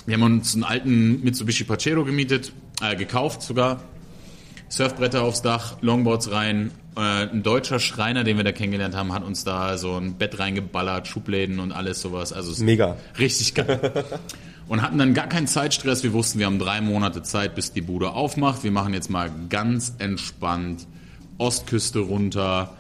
[0.07, 3.83] Wir haben uns einen alten Mitsubishi Pajero gemietet, äh, gekauft sogar.
[4.69, 6.71] Surfbretter aufs Dach, Longboards rein.
[6.97, 10.39] Äh, ein deutscher Schreiner, den wir da kennengelernt haben, hat uns da so ein Bett
[10.39, 12.33] reingeballert, Schubläden und alles sowas.
[12.33, 12.97] Also es Mega.
[13.19, 14.05] Richtig geil.
[14.69, 16.03] Und hatten dann gar keinen Zeitstress.
[16.03, 18.65] Wir wussten, wir haben drei Monate Zeit, bis die Bude aufmacht.
[18.65, 20.87] Wir machen jetzt mal ganz entspannt
[21.39, 22.75] Ostküste runter,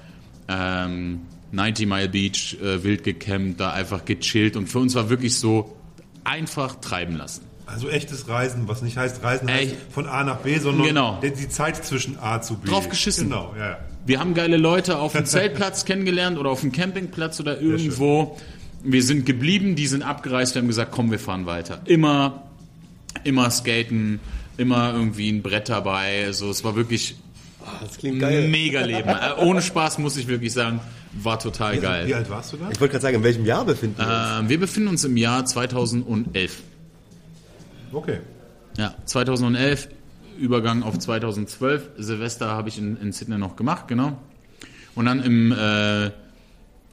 [0.48, 1.20] ähm,
[1.52, 4.56] 90 Mile Beach, äh, wild gecampt, da einfach gechillt.
[4.56, 5.76] Und für uns war wirklich so
[6.24, 7.47] einfach treiben lassen.
[7.70, 9.76] Also echtes Reisen, was nicht heißt Reisen heißt Ey.
[9.90, 11.20] von A nach B, sondern Genau.
[11.22, 12.68] die- Zeit zwischen A zu B.
[12.68, 13.28] Drauf geschissen.
[13.28, 13.70] Genau, ja.
[13.70, 13.78] ja.
[14.06, 18.36] Wir haben geile Leute auf dem Zeltplatz kennengelernt oder auf dem Campingplatz oder irgendwo.
[18.82, 21.80] Wir sind geblieben, die sind abgereist, wir haben gesagt, komm, wir fahren weiter.
[21.84, 22.44] Immer,
[23.24, 24.20] immer skaten,
[24.56, 26.24] immer irgendwie ein Brett dabei.
[26.24, 27.16] Also es war wirklich
[27.82, 28.48] Das klingt geil.
[28.48, 29.08] mega Leben.
[29.08, 30.80] Äh, Ohne Spaß muss ich wirklich sagen,
[31.20, 32.14] war total Wie, wie geil.
[32.14, 32.70] alt warst du da?
[32.70, 34.40] Ich wollte gerade sagen, in welchem Jahr befinden wir uns?
[34.40, 36.62] Ähm, wir befinden uns im Jahr 2011.
[37.92, 38.20] Okay.
[38.76, 39.88] Ja, 2011,
[40.38, 41.90] Übergang auf 2012.
[41.98, 44.18] Silvester habe ich in, in Sydney noch gemacht, genau.
[44.94, 46.10] Und dann im äh,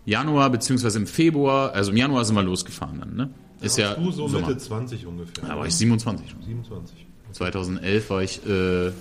[0.06, 3.30] Januar beziehungsweise im Februar, also im Januar sind wir losgefahren dann, ne?
[3.62, 4.48] Ist ja du so Sommer.
[4.48, 5.44] Mitte 20 ungefähr.
[5.48, 6.42] Da war ich 27 schon.
[6.44, 7.06] 27.
[7.32, 8.92] 2011 war ich äh,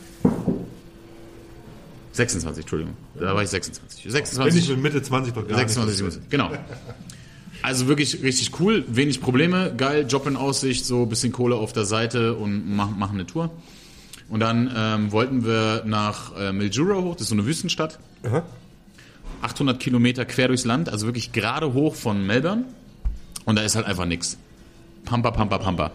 [2.13, 2.97] 26, Entschuldigung.
[3.19, 4.03] Da war ich 26.
[4.03, 6.13] Bin ich 26, mit Mitte 20 doch gar 26, nicht.
[6.13, 6.31] 27.
[6.31, 6.51] Genau.
[7.65, 11.73] Also wirklich richtig cool, wenig Probleme, geil, Job in Aussicht, so ein bisschen Kohle auf
[11.73, 13.49] der Seite und machen, machen eine Tour.
[14.29, 17.99] Und dann ähm, wollten wir nach äh, Mildura hoch, das ist so eine Wüstenstadt.
[19.41, 22.67] 800 Kilometer quer durchs Land, also wirklich gerade hoch von Melbourne.
[23.47, 24.37] Und da ist halt einfach nix.
[25.07, 25.91] Pampa, pampa, pampa.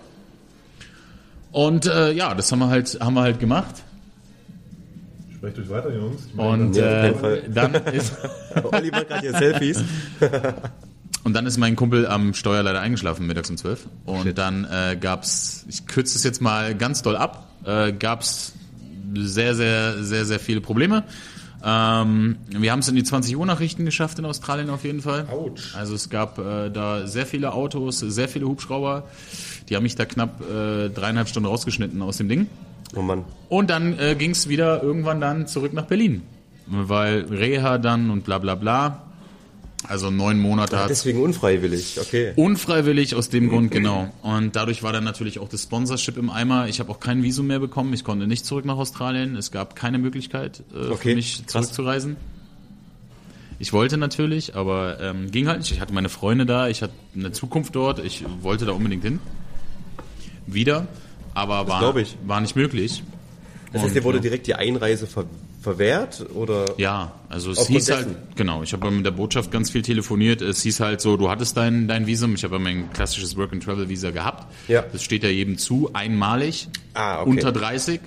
[1.52, 3.84] Und äh, ja, das haben wir halt, haben wir halt gemacht.
[5.36, 6.30] Sprecht euch weiter, Jungs.
[6.34, 8.18] Meine, Und äh, dann ist
[8.72, 9.84] Olli macht gerade hier Selfies.
[11.24, 13.88] Und dann ist mein Kumpel am Steuer leider eingeschlafen, mittags um 12.
[14.06, 18.54] Und dann äh, gab's, ich kürze es jetzt mal ganz doll ab, äh, gab's
[19.16, 21.04] sehr, sehr, sehr, sehr viele Probleme.
[21.64, 25.28] Ähm, wir haben es in die 20 Uhr Nachrichten geschafft in Australien auf jeden Fall.
[25.30, 25.76] Autsch.
[25.76, 29.04] Also es gab äh, da sehr viele Autos, sehr viele Hubschrauber.
[29.68, 32.48] Die haben mich da knapp äh, dreieinhalb Stunden rausgeschnitten aus dem Ding.
[32.96, 33.26] Oh Mann.
[33.50, 36.22] Und dann äh, ging es wieder irgendwann dann zurück nach Berlin.
[36.66, 39.09] Weil Reha dann und bla bla bla.
[39.88, 42.34] Also neun Monate hat Deswegen unfreiwillig, okay.
[42.36, 44.12] Unfreiwillig aus dem Grund, genau.
[44.22, 46.68] Und dadurch war dann natürlich auch das Sponsorship im Eimer.
[46.68, 47.94] Ich habe auch kein Visum mehr bekommen.
[47.94, 49.36] Ich konnte nicht zurück nach Australien.
[49.36, 51.64] Es gab keine Möglichkeit äh, Okay, für mich krass.
[51.64, 52.18] zurückzureisen.
[53.58, 55.72] Ich wollte natürlich, aber ähm, ging halt nicht.
[55.72, 58.00] Ich hatte meine Freunde da, ich hatte eine Zukunft dort.
[58.00, 59.20] Ich wollte da unbedingt hin.
[60.46, 60.88] Wieder,
[61.34, 62.18] aber war, glaub ich.
[62.26, 63.04] war nicht möglich.
[63.72, 65.32] Das heißt, Und, dir wurde direkt die Einreise verwehrt
[66.34, 66.66] oder?
[66.78, 70.42] Ja, also es hieß halt, genau, ich habe mit der Botschaft ganz viel telefoniert.
[70.42, 74.12] Es hieß halt so, du hattest dein, dein Visum, ich habe ja mein klassisches Work-and-Travel-Visa
[74.12, 74.52] gehabt.
[74.68, 74.84] Ja.
[74.92, 77.30] Das steht ja jedem zu, einmalig, Ah, okay.
[77.30, 78.00] unter 30.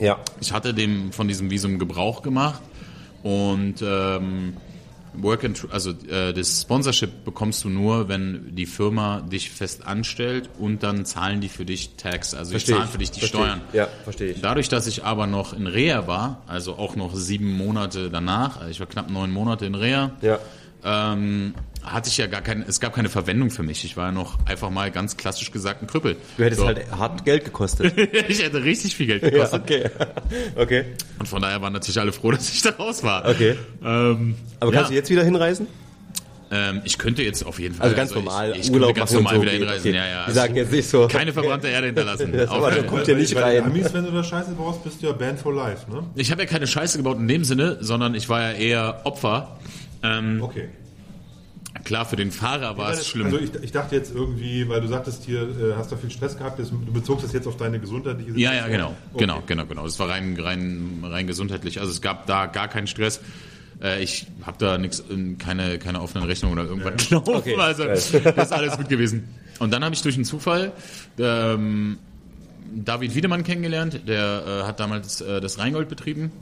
[0.00, 0.18] Ja.
[0.40, 2.60] Ich hatte dem von diesem Visum Gebrauch gemacht
[3.22, 4.56] und ähm,
[5.22, 10.50] Work and also äh, das Sponsorship bekommst du nur, wenn die Firma dich fest anstellt
[10.58, 13.60] und dann zahlen die für dich Tax, also die zahlen für dich die Verstehe Steuern.
[13.68, 13.74] ich.
[13.74, 14.40] Ja, verstehe ich.
[14.40, 18.70] Dadurch, dass ich aber noch in Reha war, also auch noch sieben Monate danach, also
[18.70, 20.38] ich war knapp neun Monate in Reha, Ja.
[20.84, 21.54] ähm,
[21.84, 23.84] hatte ich ja gar keine, es gab keine Verwendung für mich.
[23.84, 26.16] Ich war ja noch einfach mal ganz klassisch gesagt ein Krüppel.
[26.36, 26.66] Du hättest So.
[26.66, 27.92] halt hart Geld gekostet.
[28.28, 29.62] ich hätte richtig viel Geld ja, gekostet.
[29.62, 29.90] okay.
[30.56, 30.84] okay.
[31.18, 33.28] Und von daher waren natürlich alle froh, dass ich da raus war.
[33.28, 33.56] Okay.
[33.84, 35.66] Ähm, Aber kannst du ja, jetzt wieder hinreisen?
[36.50, 37.84] ähm, ich könnte jetzt auf jeden Fall.
[37.84, 39.88] Also ganz normal, Ich, ich Urlaub könnte ganz normal so wieder hinreisen.
[39.88, 39.96] okay.
[39.96, 40.26] Ja, ja.
[40.26, 41.08] Wir sagen jetzt nicht so.
[41.08, 42.32] Keine verbrannte Erde hinterlassen.
[42.32, 42.84] Das aber Fall.
[42.86, 43.64] kommt ja nicht rein.
[43.64, 46.04] Amis, wenn du da Scheiße baust, bist du ja Band for Life, ne?
[46.14, 49.58] ich habe ja keine Scheiße gebaut in dem Sinne, sondern ich war ja eher Opfer.
[50.02, 50.68] Ähm, Okay.
[51.84, 53.26] Klar, für den Fahrer war es schlimm.
[53.26, 56.36] Also ich, ich dachte jetzt irgendwie, weil du sagtest hier, äh, hast da viel Stress
[56.38, 59.18] gehabt, das- du bezogst das jetzt auf deine gesundheitliche Ja, ja, genau, Okay.
[59.26, 59.86] genau, genau, genau.
[59.86, 61.80] Es war rein, rein, rein gesundheitlich.
[61.80, 63.20] Also es gab da gar keinen Stress.
[63.82, 65.04] Äh, Ich habe da nichts,
[65.38, 67.34] keine, keine offenen Rechnungen oder irgendwas gelaufen.
[67.34, 67.56] Okay.
[67.58, 69.28] Also das ist alles gut gewesen.
[69.58, 70.72] Und dann habe ich durch einen Zufall
[71.18, 71.98] ähm,
[72.74, 74.00] David Wiedemann kennengelernt.
[74.08, 76.32] Der äh, hat damals äh, das Rheingold betrieben.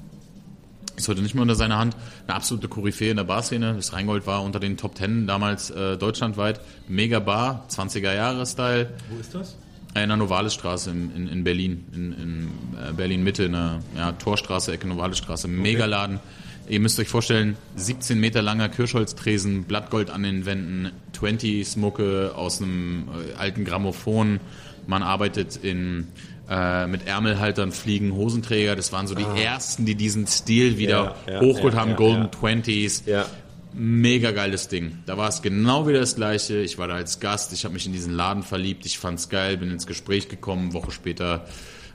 [0.97, 1.97] Ist heute nicht mehr unter seiner Hand.
[2.27, 3.75] Eine absolute Koryphäe in der Barszene.
[3.75, 6.61] Das Rheingold war unter den Top Ten damals äh, deutschlandweit.
[6.89, 8.91] Mega Bar, 20er Jahre Style.
[9.11, 9.57] Wo ist das?
[9.95, 14.13] In der Novalisstraße in, in, in Berlin, in, in äh, Berlin Mitte, in der ja,
[14.13, 16.21] Torstraße, Ecke Novalisstraße, Megaladen.
[16.69, 22.63] Ihr müsst euch vorstellen, 17 Meter langer Kirschholztresen, Blattgold an den Wänden, 20 Mucke aus
[22.63, 24.41] einem äh, alten Grammophon.
[24.87, 26.09] Man arbeitet in,
[26.49, 28.77] äh, mit Ärmelhaltern, Fliegen, Hosenträger.
[28.77, 31.97] Das waren so die ersten, die diesen Stil wieder Ja, ja, hochgeholt ja, haben.
[31.97, 32.31] Golden.
[32.31, 33.05] Twenties.
[33.07, 33.27] Ja.
[33.75, 34.99] Mega geiles Ding.
[35.07, 36.59] Da war es genau wieder das gleiche.
[36.59, 39.57] Ich war da als Gast, ich habe mich in diesen Laden verliebt, ich fand's geil,
[39.57, 40.75] bin ins Gespräch gekommen.
[40.75, 41.47] Woche später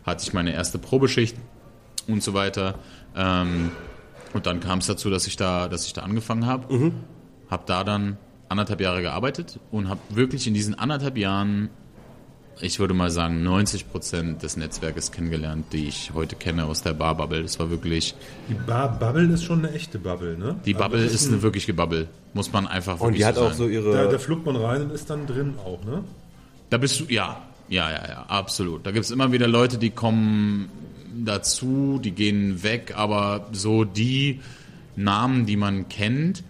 [0.04, 1.38] hatte ich meine erste Probeschicht
[2.08, 2.80] und so weiter.
[3.16, 3.72] Ähm,
[4.34, 6.74] und dann kam es dazu, dass ich da, dass ich da angefangen habe.
[6.74, 6.94] Mhm.
[7.50, 8.18] Habe da dann
[8.50, 11.70] anderthalb Jahre gearbeitet und habe wirklich in diesen anderthalb Jahren,
[12.62, 16.94] ich würde mal sagen, 90 Prozent des Netzwerkes kennengelernt, die ich heute kenne aus der
[16.94, 17.42] Bar-Bubble.
[17.44, 18.16] Das war wirklich,
[18.50, 20.56] Die Bar Bubble ist schon eine echte Bubble, ne?
[20.66, 22.08] die Also Bubble ist ein- eine wirkliche Bubble.
[22.34, 24.10] Muss man einfach wirklich Und die hat so auch so Da, ihre.
[24.12, 26.04] da flugt man rein und ist dann drin auch, ne?
[26.70, 28.86] Da bist du, ja, ja, ja, ja, absolut.
[28.86, 30.70] Da gibt's immer wieder Leute, die kommen
[31.26, 34.40] dazu, die gehen weg, aber so die
[34.96, 36.44] Namen, die man kennt,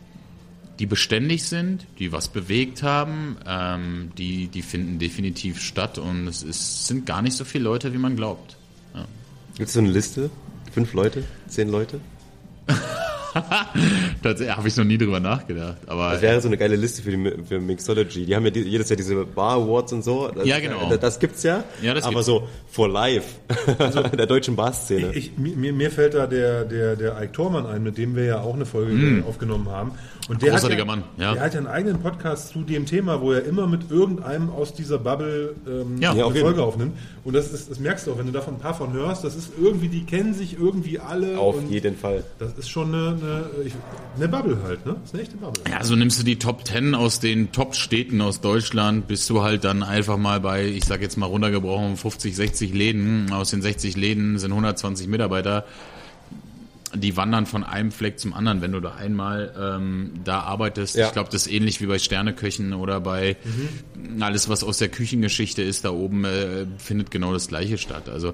[0.80, 6.44] die beständig sind, die was bewegt haben, ähm, die, die finden definitiv statt und es
[6.44, 8.58] ist, sind gar nicht so viele Leute, wie man glaubt.
[9.58, 10.30] Gibt es so eine Liste?
[10.72, 11.24] Fünf Leute?
[11.48, 12.00] Zehn Leute?
[14.24, 17.12] Tatsächlich habe ich noch nie drüber nachgedacht, aber Das wäre so eine geile Liste für,
[17.12, 18.26] die, für Mixology.
[18.26, 20.28] Die haben ja die, jedes Jahr diese Bar Awards und so.
[20.28, 20.90] Das, Ja, genau.
[20.90, 21.64] Das, das gibt's ja.
[21.82, 22.28] Ja, das aber gibt's.
[22.28, 23.36] so for life.
[24.18, 25.12] der deutschen Barszene.
[25.14, 28.42] Ich, mir, mir fällt da der, der, der Ike Thormann ein, mit dem wir ja
[28.42, 29.92] auch eine Folge äh, aufgenommen haben.
[30.28, 31.34] Und der Großartiger hat ja, Mann, ja.
[31.34, 34.74] Der hat ja einen eigenen Podcast zu dem Thema, wo er immer mit irgendeinem aus
[34.74, 36.12] dieser Bubble ähm, Ja.
[36.12, 36.98] eine auf Folge aufnimmt.
[37.24, 39.24] Und das, ist, das merkst du auch, wenn du davon ein paar von hörst.
[39.24, 41.38] Das ist irgendwie, die kennen sich irgendwie alle.
[41.38, 42.24] Auf und jeden Fall.
[42.40, 43.46] Das ist schon eine, eine,
[44.18, 44.96] eine Bubble halt, ne?
[45.00, 45.64] Das ist eine echte Bubble.
[45.72, 49.64] Ja, so nimmst du die Top 10 aus den Top-Städten aus Deutschland, bist du halt
[49.64, 53.32] dann einfach mal bei, ich sag jetzt mal runtergebrochen, 50, 60 Läden.
[53.32, 55.66] Aus den 60 Läden sind 120 Mitarbeiter.
[56.96, 60.96] Die wandern von einem Fleck zum anderen, wenn du da einmal ähm, da arbeitest.
[60.96, 61.08] Ja.
[61.08, 63.36] Ich glaube, das ist ähnlich wie bei Sterneköchen oder bei
[64.22, 68.08] alles, was aus der Küchengeschichte ist, da oben äh, findet genau das gleiche statt.
[68.08, 68.34] Also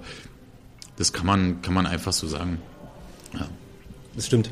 [0.97, 2.59] das kann man, kann man einfach so sagen.
[4.15, 4.51] Das stimmt.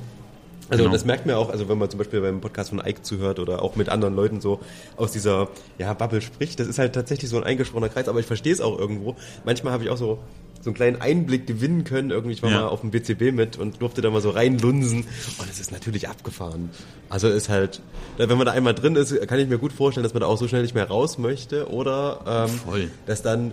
[0.70, 0.94] Also Genau.
[0.94, 3.62] das merkt man auch, also wenn man zum Beispiel beim Podcast von Ike zuhört oder
[3.62, 4.62] auch mit anderen Leuten so
[4.96, 8.26] aus dieser ja, Bubble spricht, das ist halt tatsächlich so ein eingesprochener Kreis, aber ich
[8.26, 9.18] verstehe es auch irgendwo.
[9.44, 10.20] Manchmal habe ich auch so
[10.62, 12.12] so einen kleinen Einblick gewinnen können.
[12.12, 12.62] Irgendwie, ich war Ja.
[12.62, 15.00] mal auf dem BCB mit und durfte da mal so reinlunsen.
[15.40, 16.70] Und es ist natürlich abgefahren.
[17.10, 17.82] Also ist halt,
[18.18, 20.38] wenn man da einmal drin ist, kann ich mir gut vorstellen, dass man da auch
[20.38, 21.70] so schnell nicht mehr raus möchte.
[21.70, 22.92] Oder ähm, Voll.
[23.08, 23.52] dass dann,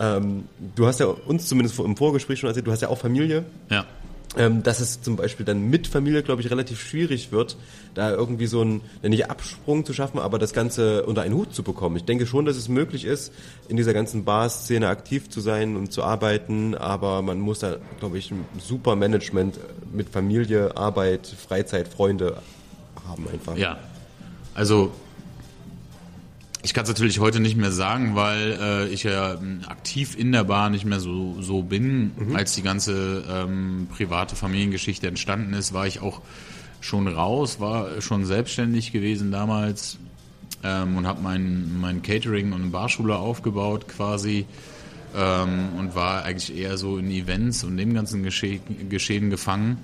[0.00, 0.44] ähm,
[0.76, 3.84] du hast ja uns zumindest im Vorgespräch schon erzählt, du hast ja auch Familie Ja.
[4.36, 7.56] Ähm, dass es zum Beispiel dann mit Familie, glaube ich, relativ schwierig wird,
[7.94, 11.62] da irgendwie so einen, nicht Absprung zu schaffen, aber das Ganze unter einen Hut zu
[11.62, 11.96] bekommen.
[11.96, 13.32] Ich denke schon, dass es möglich ist,
[13.68, 18.18] in dieser ganzen Bar-Szene aktiv zu sein und zu arbeiten, aber man muss da, glaube
[18.18, 19.58] ich, ein super Management
[19.92, 22.38] mit Familie, Arbeit, Freizeit, Freunde
[23.08, 23.56] haben einfach.
[23.56, 23.78] Ja,
[24.54, 24.92] also
[26.64, 30.32] Ich kann es natürlich heute nicht mehr sagen, weil äh, ich ja ähm, aktiv in
[30.32, 32.12] der Bar nicht mehr so, so bin.
[32.32, 36.22] Als die ganze ähm, private Familiengeschichte entstanden ist, war ich auch
[36.80, 39.98] schon raus, war schon selbstständig gewesen damals
[40.62, 44.46] ähm, und habe mein, mein Catering und Barschule aufgebaut quasi
[45.14, 48.58] ähm, und war eigentlich eher so in Events und dem ganzen Gesche
[48.88, 49.76] Geschehen gefangen.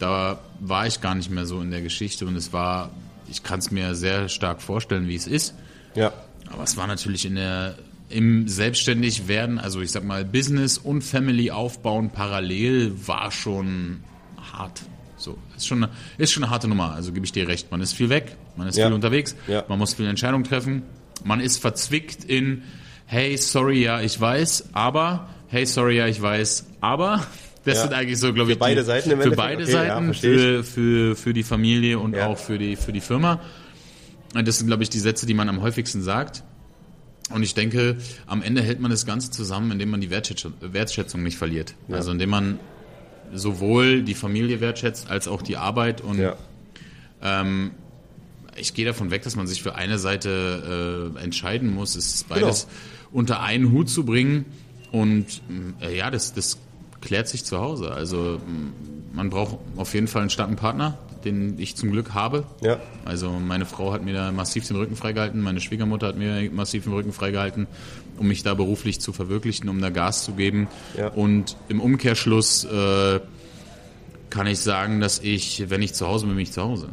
[0.00, 2.90] Da war ich gar nicht mehr so in der Geschichte und es war,
[3.30, 5.54] ich kann es mir sehr stark vorstellen, wie es ist.
[5.94, 6.12] Ja.
[6.50, 7.76] Aber es war natürlich in der
[8.10, 14.00] im selbstständig werden, also ich sag mal Business und Family aufbauen parallel war schon
[14.52, 14.82] hart.
[15.16, 17.70] So, ist schon eine, ist schon eine harte Nummer, also gebe ich dir recht.
[17.70, 18.86] Man ist viel weg, man ist Ja.
[18.86, 19.64] viel unterwegs, Ja.
[19.68, 20.82] man muss viele Entscheidungen treffen.
[21.24, 22.62] Man ist verzwickt in
[23.06, 27.26] hey, sorry, ja, ich weiß, aber hey, sorry, ja, ich weiß, aber
[27.64, 27.82] das Ja.
[27.84, 29.36] sind eigentlich so, glaube Für ich, beide die, Seiten im für Endeffekt?
[29.48, 33.40] beide Okay, Seiten, für, für, für die Familie und auch für die, für die Firma.
[34.42, 36.42] Das sind, glaube ich, die Sätze, die man am häufigsten sagt.
[37.30, 41.38] Und ich denke, am Ende hält man das Ganze zusammen, indem man die Wertschätzung, nicht
[41.38, 41.74] verliert.
[41.90, 42.58] Also indem man
[43.32, 46.00] sowohl die Familie wertschätzt als auch die Arbeit.
[46.02, 46.36] Und Ja.
[47.22, 47.70] ähm,
[48.56, 51.96] ich gehe davon weg, dass man sich für eine Seite äh, entscheiden muss.
[51.96, 52.66] Es ist beides
[53.10, 54.44] unter einen Hut zu bringen.
[54.92, 55.40] Und
[55.80, 56.58] äh, ja, das, das
[57.00, 57.92] klärt sich zu Hause.
[57.92, 58.40] Also
[59.12, 62.44] man braucht auf jeden Fall einen starken Partner, den ich zum Glück habe.
[62.60, 62.80] Ja.
[63.04, 66.84] Also meine Frau hat mir da massiv den Rücken freigehalten, meine Schwiegermutter hat mir massiv
[66.84, 67.66] den Rücken freigehalten,
[68.18, 70.68] um mich da beruflich zu verwirklichen, um da Gas zu geben.
[70.96, 71.08] Ja.
[71.08, 73.20] Und im Umkehrschluss äh,
[74.30, 76.88] kann ich sagen, dass ich, wenn ich zu Hause bin, bin ich zu Hause.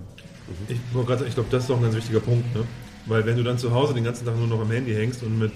[0.67, 2.53] Ich, ich glaube, das ist auch ein ganz wichtiger Punkt.
[2.55, 2.63] Ne?
[3.07, 5.39] Weil wenn du dann zu Hause den ganzen Tag nur noch am Handy hängst und
[5.39, 5.53] mit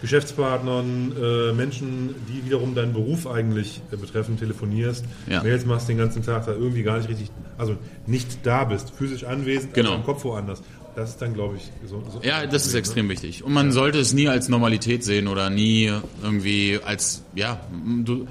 [0.00, 5.42] Geschäftspartnern, äh, Menschen, die wiederum deinen Beruf eigentlich äh, betreffen, telefonierst, Ja.
[5.42, 7.76] Mails machst den ganzen Tag, da irgendwie gar nicht richtig, also
[8.06, 9.94] nicht da bist, physisch anwesend, Genau.
[9.96, 10.62] im Kopf woanders.
[10.96, 12.02] Das ist dann, glaube ich, so.
[12.10, 12.78] so Ja, das ist ne?
[12.80, 13.44] extrem wichtig.
[13.44, 15.92] Und man sollte es nie als Normalität sehen oder nie
[16.22, 17.60] irgendwie als, ja,
[18.04, 18.26] du,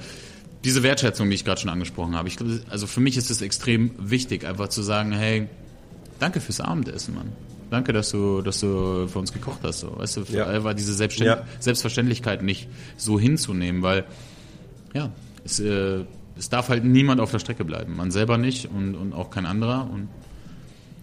[0.66, 2.28] diese Wertschätzung, die ich gerade schon angesprochen habe.
[2.28, 2.38] Ich
[2.70, 5.48] also für mich ist es extrem wichtig, einfach zu sagen, hey,
[6.20, 7.32] danke fürs Abendessen, Mann.
[7.70, 9.82] Danke, dass du, dass du für uns gekocht hast.
[9.82, 9.98] So.
[9.98, 10.48] Weißt du, Ja.
[10.48, 11.44] einfach diese Selbstständ Ja.
[11.60, 12.68] Selbstverständlichkeit nicht
[12.98, 14.06] so hinzunehmen, weil,
[14.94, 15.12] ja,
[15.46, 16.04] es, äh,
[16.38, 17.96] es darf halt niemand auf der Strecke bleiben.
[17.96, 19.90] Man selber nicht und, und auch kein anderer.
[19.92, 20.08] Und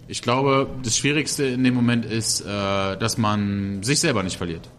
[0.07, 4.69] ich glaube, das Schwierigste in dem Moment ist, äh, dass man sich selber nicht verliert.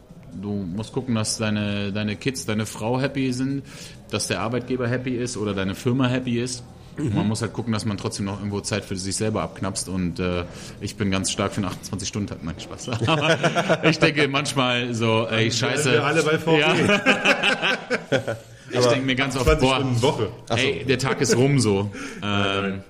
[0.42, 3.62] Du musst gucken, dass deine, deine Kids, deine Frau happy sind,
[4.10, 6.62] dass der Arbeitgeber happy ist oder deine Firma happy ist.
[6.98, 9.88] Und man muss halt gucken, dass man trotzdem noch irgendwo Zeit für sich selber abknapst.
[9.88, 10.44] Und äh,
[10.80, 12.42] ich bin ganz stark für einen 28-Stunden-Tag.
[12.42, 12.88] Nein, Spaß.
[13.06, 15.92] Aber ich denke manchmal so, ey, scheiße.
[15.92, 16.58] wir alle bei VW.
[16.58, 16.74] Ja.
[18.70, 20.30] ich denke mir ganz oft, 20 boah, Stunden Woche.
[20.50, 21.90] Ey, der Tag ist rum so.
[22.20, 22.82] Ähm,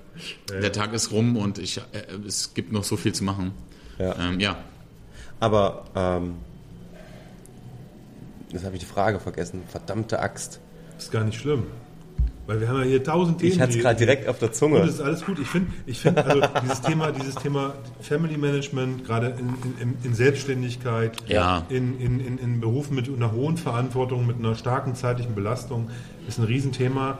[0.50, 3.52] der Tag ist rum und ich, äh, es gibt noch so viel zu machen.
[3.98, 4.16] Ja.
[4.18, 4.56] Ähm, ja.
[5.38, 6.34] Aber, ähm,
[8.50, 9.62] jetzt habe ich die Frage vergessen.
[9.68, 10.58] Verdammte Axt.
[10.98, 11.66] Ist gar nicht schlimm.
[12.48, 13.52] Weil wir haben ja hier tausend Themen.
[13.52, 14.80] Ich hatte es gerade direkt auf der Zunge.
[14.80, 15.38] das ist alles gut.
[15.38, 19.48] Ich finde, ich find, also dieses Thema, dieses Thema Family Management, gerade in,
[19.82, 21.66] in, in- Selbstständigkeit, Ja.
[21.68, 25.90] in, in, in, in Berufen mit einer hohen Verantwortung, mit einer starken zeitlichen Belastung,
[26.26, 27.18] ist ein Riesenthema.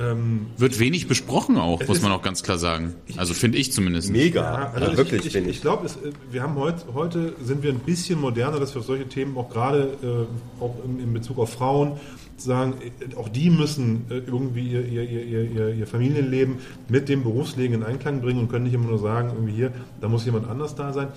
[0.00, 2.94] Ähm, Wird wenig besprochen auch, muss ist- man auch ganz klar sagen.
[3.16, 4.10] Also finde ich zumindest.
[4.10, 4.40] Mega.
[4.40, 7.70] Ja, also also wirklich, ich, ich, ich glaube, äh, wir haben heute, heute sind wir
[7.70, 11.38] ein bisschen moderner, dass wir auf solche Themen auch gerade äh, auch in, in Bezug
[11.38, 11.92] auf Frauen
[12.38, 16.56] sagen, äh, auch die müssen äh, irgendwie ihr, ihr, ihr, ihr, Familienleben
[16.88, 20.08] mit dem Berufsleben in Einklang bringen und können nicht immer nur sagen, irgendwie hier, da
[20.08, 21.08] muss jemand anders da sein.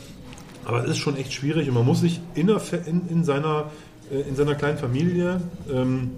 [0.65, 3.71] Aber es ist schon echt schwierig und man muss sich in, der, in, in, seiner,
[4.11, 6.11] äh, in seiner kleinen Familie ähm,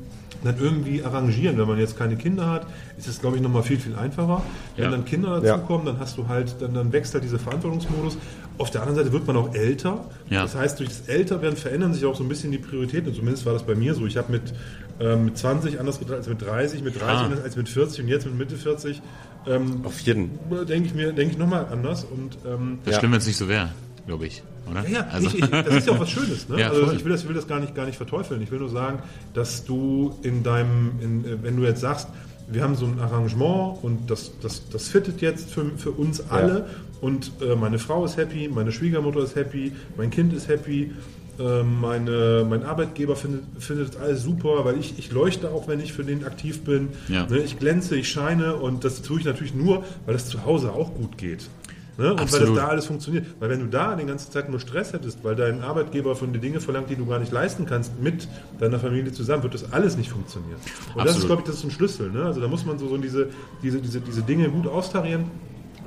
[0.46, 1.58] dann irgendwie arrangieren.
[1.58, 2.66] Wenn man jetzt keine Kinder hat,
[2.98, 4.42] ist es, glaube ich, nochmal viel, viel einfacher.
[4.76, 4.92] Wenn Ja.
[4.92, 5.58] dann Kinder Ja.
[5.58, 8.18] dazukommen, dann hast du halt, dann, dann wächst halt dieser Verantwortungsmodus.
[8.58, 10.06] Auf der anderen Seite wird man auch älter.
[10.30, 10.44] Ja.
[10.44, 13.10] Das heißt, durch das Älterwerden verändern sich auch so ein bisschen die Prioritäten.
[13.10, 14.06] Und zumindest war das bei mir so.
[14.06, 14.54] Ich habe mit,
[15.02, 17.26] ähm, mit 20 anders gedacht als mit 30, mit 30 Ah.
[17.26, 19.02] anders als mit 40 und jetzt mit Mitte 40
[19.48, 20.32] ähm, Auf jeden.
[20.68, 22.04] denke ich mir, denke ich nochmal anders.
[22.06, 23.00] Und ähm, Das Ja.
[23.00, 23.70] schlimm, wenn es nicht so wäre,
[24.08, 24.42] glaube ich.
[24.70, 24.84] Oder?
[24.84, 26.50] ja, ja also, ich, ich, das ist ja auch was Schönes.
[26.50, 26.60] Ne?
[26.60, 28.42] Ja, also ich will das, ich will das gar, nicht, gar nicht verteufeln.
[28.42, 29.00] Ich will nur sagen,
[29.34, 32.08] dass du in deinem, in, äh, wenn du jetzt sagst,
[32.48, 36.68] wir haben so ein Arrangement und das, das, das fittet jetzt für, für uns alle
[37.02, 40.92] und äh, meine Frau ist happy, meine Schwiegermutter ist happy, mein Kind ist happy,
[41.40, 45.92] äh, meine, mein Arbeitgeber findet, findet alles super, weil ich, ich leuchte auch, wenn ich
[45.92, 46.90] für den aktiv bin.
[47.08, 47.26] Ja.
[47.26, 47.40] Ne?
[47.40, 50.94] Ich glänze, ich scheine und das tue ich natürlich nur, weil das zu Hause auch
[50.94, 51.50] gut geht.
[51.98, 52.12] Ne?
[52.12, 52.58] Und weil das Absolut.
[52.58, 53.26] da alles funktioniert.
[53.40, 56.40] Weil wenn du da die ganze Zeit nur Stress hättest, weil dein Arbeitgeber von dir
[56.40, 58.28] Dinge verlangt, die du gar nicht leisten kannst, mit
[58.60, 60.58] deiner Familie zusammen, wird das alles nicht funktionieren.
[60.94, 61.28] Und das ist, Absolut.
[61.28, 62.12] glaube ich, das ist ein Schlüssel.
[62.12, 62.26] Ne?
[62.26, 63.30] Also da muss man so, so diese,
[63.64, 65.26] diese, diese, diese Dinge gut austarieren.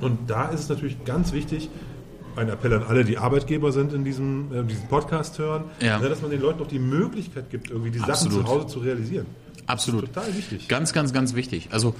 [0.00, 1.68] Und da ist es natürlich ganz wichtig,
[2.36, 5.98] ein Appell an alle, die Arbeitgeber sind in diesem, äh, diesem Podcast hören, Ja.
[5.98, 8.46] ne, dass man den Leuten auch die Möglichkeit gibt, irgendwie die Sachen Absolut.
[8.46, 9.26] zu Hause zu realisieren.
[9.66, 10.06] Absolut.
[10.14, 10.68] Total wichtig.
[10.68, 11.68] Ganz, ganz, ganz wichtig.
[11.72, 11.94] Also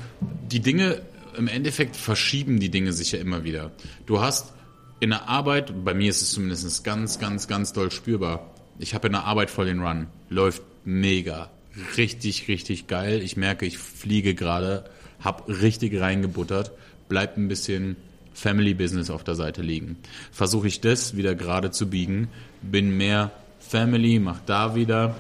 [0.51, 1.03] die Dinge,
[1.37, 3.73] im Endeffekt verschieben die Dinge sich ja immer wieder.
[4.07, 4.53] Du hast
[5.01, 8.51] in der Arbeit, bei mir ist es zumindest ganz, ganz, ganz doll spürbar.
[8.79, 10.09] Ich habe in der Arbeit voll den Run.
[10.29, 11.51] Läuft mega.
[11.97, 13.23] Richtig, richtig geil.
[13.23, 14.85] Ich merke, ich fliege gerade,
[15.21, 16.73] hab richtig reingebuttert,
[17.09, 17.97] bleibt ein bisschen
[18.35, 19.97] Family Business auf der Seite liegen.
[20.33, 22.29] Versuche ich das wieder gerade zu biegen,
[22.63, 25.17] bin mehr Family, mach da wieder,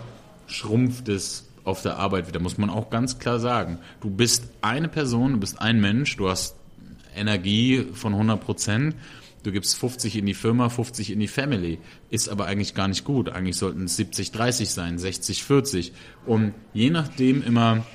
[0.47, 3.79] schrumpft es auf der Arbeit wieder, muss man auch ganz klar sagen.
[4.01, 6.57] Du bist eine Person, du bist ein Mensch, du hast
[7.15, 8.95] Energie von 100 Prozent.
[9.45, 11.79] Du gibst 50 in die Firma, 50 in die Family.
[12.11, 13.29] Ist aber eigentlich gar nicht gut.
[13.29, 15.93] Eigentlich sollten es 70, 30 sein, 60, 40.
[16.27, 17.87] Und je nachdem immer,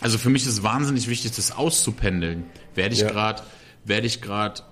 [0.00, 2.44] also für mich ist wahnsinnig wichtig, das auszupendeln.
[2.74, 3.08] Werde ich Ja.
[3.10, 3.42] gerade,
[3.84, 4.62] werde ich gerade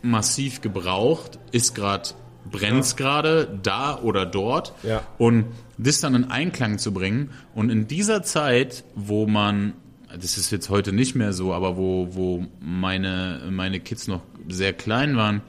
[0.00, 1.38] massiv gebraucht?
[1.52, 2.10] Ist gerade
[2.50, 4.72] brennt's gerade da oder dort?
[4.82, 5.02] Ja.
[5.18, 5.46] Und
[5.78, 7.30] das dann in Einklang zu bringen.
[7.54, 9.74] Und in dieser Zeit, wo man,
[10.08, 14.72] das ist jetzt heute nicht mehr so, aber wo, wo meine, meine Kids noch sehr
[14.72, 15.42] klein waren,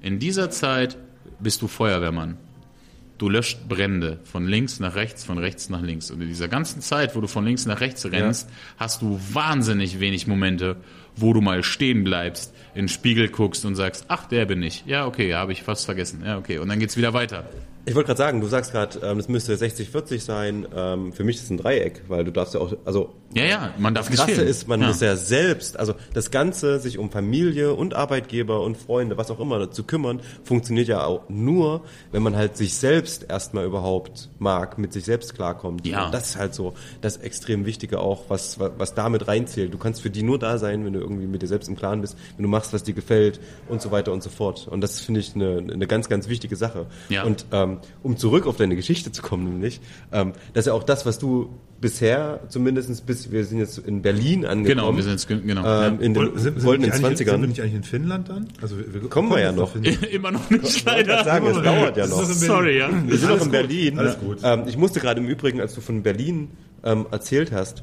[0.00, 0.96] in dieser Zeit
[1.40, 2.36] bist du Feuerwehrmann.
[3.18, 6.10] Du löscht Brände von links nach rechts, von rechts nach links.
[6.10, 10.00] Und in dieser ganzen Zeit, wo du von links nach rechts rennst, hast du wahnsinnig
[10.00, 10.76] wenig Momente,
[11.16, 14.84] wo du mal stehen bleibst, in den Spiegel guckst und sagst, ach, der bin ich.
[14.86, 16.22] Ja, okay, habe ich fast vergessen.
[16.24, 16.58] Ja, okay.
[16.58, 17.48] Und dann geht's wieder weiter.
[17.88, 20.66] Ich wollte gerade sagen, du sagst gerade, ähm, es müsste 60-40 sein.
[20.74, 23.74] Ähm, für mich ist es ein Dreieck, weil du darfst ja auch, also Ja, ja,
[23.78, 24.88] man darf nicht Krasse ist, man ja.
[24.88, 29.38] muss ja selbst, also das Ganze, sich um Familie und Arbeitgeber und Freunde, was auch
[29.38, 34.78] immer, zu kümmern, funktioniert ja auch nur, wenn man halt sich selbst erstmal überhaupt mag,
[34.78, 35.86] mit sich selbst klarkommt.
[35.86, 36.06] Ja.
[36.06, 39.72] Und das ist halt so das extrem Wichtige auch, was, was, was damit reinzählt.
[39.72, 42.00] Du kannst für die nur da sein, wenn du irgendwie mit dir selbst im Klaren
[42.00, 44.66] bist, wenn du machst, was dir gefällt und so weiter und so fort.
[44.66, 46.86] Und das finde ich eine, eine ganz, ganz wichtige Sache.
[47.10, 47.22] Ja.
[47.22, 49.80] Und ähm, um zurück auf deine Geschichte zu kommen, nämlich,
[50.12, 51.50] ähm, das ist ja auch das, was du
[51.80, 54.64] bisher zumindest bis, wir sind jetzt in Berlin angekommen.
[54.64, 55.82] Genau, wir sind jetzt, ge- genau.
[55.82, 57.46] ähm, in den Sind, sind, goldenen wir nicht eigentlich, sind wir 20ern.
[57.48, 58.48] nicht eigentlich in Finnland dann?
[58.62, 59.74] Also wir, wir Kommen wir ja noch.
[60.10, 61.04] Immer noch nicht, Ich leider.
[61.16, 62.24] gerade sagen, es dauert ja noch.
[62.24, 62.88] Sorry, ja.
[63.06, 63.98] Wir sind noch in Berlin.
[63.98, 64.38] alles gut.
[64.42, 66.48] Ähm, ich musste gerade im Übrigen, als du von Berlin
[66.82, 67.82] ähm, erzählt hast,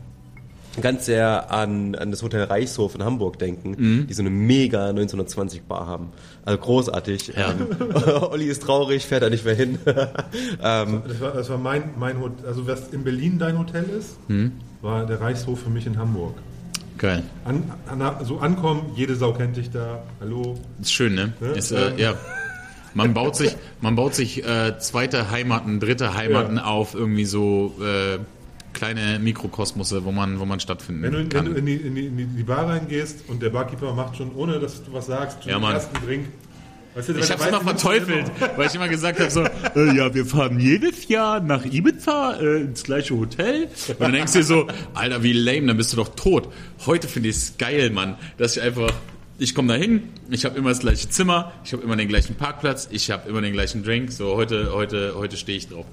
[0.81, 4.07] ganz sehr an, an das Hotel Reichshof in Hamburg denken, Mhm.
[4.07, 6.09] die so eine mega 1920 Bar haben.
[6.45, 7.33] Also großartig.
[7.37, 7.53] Ja.
[8.31, 9.77] Olli ist traurig, fährt da nicht mehr hin.
[10.63, 14.17] ähm, Das war, das war mein, mein Hotel, also was in Berlin dein Hotel ist,
[14.27, 14.51] Hm.
[14.81, 16.33] war der Reichshof für mich in Hamburg.
[16.97, 17.23] Geil.
[17.45, 20.55] An, an, so ankommen, jede Sau kennt dich da, hallo.
[20.81, 21.33] Ist schön, ne?
[21.41, 22.13] Ja, Ist, äh, ja.
[22.93, 26.65] Man baut sich, man baut sich äh, zweite Heimaten, dritte Heimaten Ja.
[26.65, 28.19] auf, irgendwie so äh,
[28.73, 31.45] kleine Mikrokosmose, wo man, wo man stattfinden Wenn du, wenn kann.
[31.45, 34.59] du in, die, in, die, in die- Bar reingehst und der Barkeeper macht schon, ohne
[34.59, 36.25] dass du was sagst, schon Ja, den ersten Drink.
[36.95, 39.41] Weißt du, ich hab's weiß, immer verteufelt, weil ich immer gesagt habe so,
[39.75, 43.63] äh, ja, wir fahren jedes Jahr nach Ibiza äh, ins gleiche Hotel.
[43.87, 46.49] Und dann denkst du dir so, Alter, wie lame, dann bist du doch tot.
[46.85, 48.91] Heute finde ich es geil, Mann, dass ich einfach,
[49.39, 52.35] ich komme da hin, ich habe immer das gleiche Zimmer, ich habe immer den gleichen
[52.35, 54.11] Parkplatz, ich habe immer den gleichen Drink.
[54.11, 55.87] So, heute, heute, heute stehe ich drauf.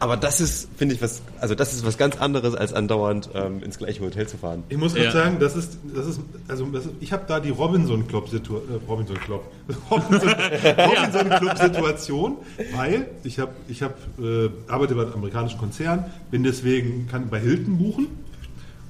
[0.00, 3.62] Aber das ist, finde ich, was, also das ist was ganz anderes, als andauernd ähm,
[3.62, 4.64] ins gleiche Hotel zu fahren.
[4.70, 5.12] Ich muss gerade Ja.
[5.12, 8.62] sagen, das ist, das ist, also das ist, ich habe da die Robinson Club Situation,
[8.82, 9.44] äh, Robinson Club,
[9.90, 12.36] Robinson, Robinson Club Situation,
[12.74, 17.38] weil ich habe, ich habe, äh, arbeite bei einem amerikanischen Konzern, bin deswegen kann bei
[17.38, 18.06] Hilton buchen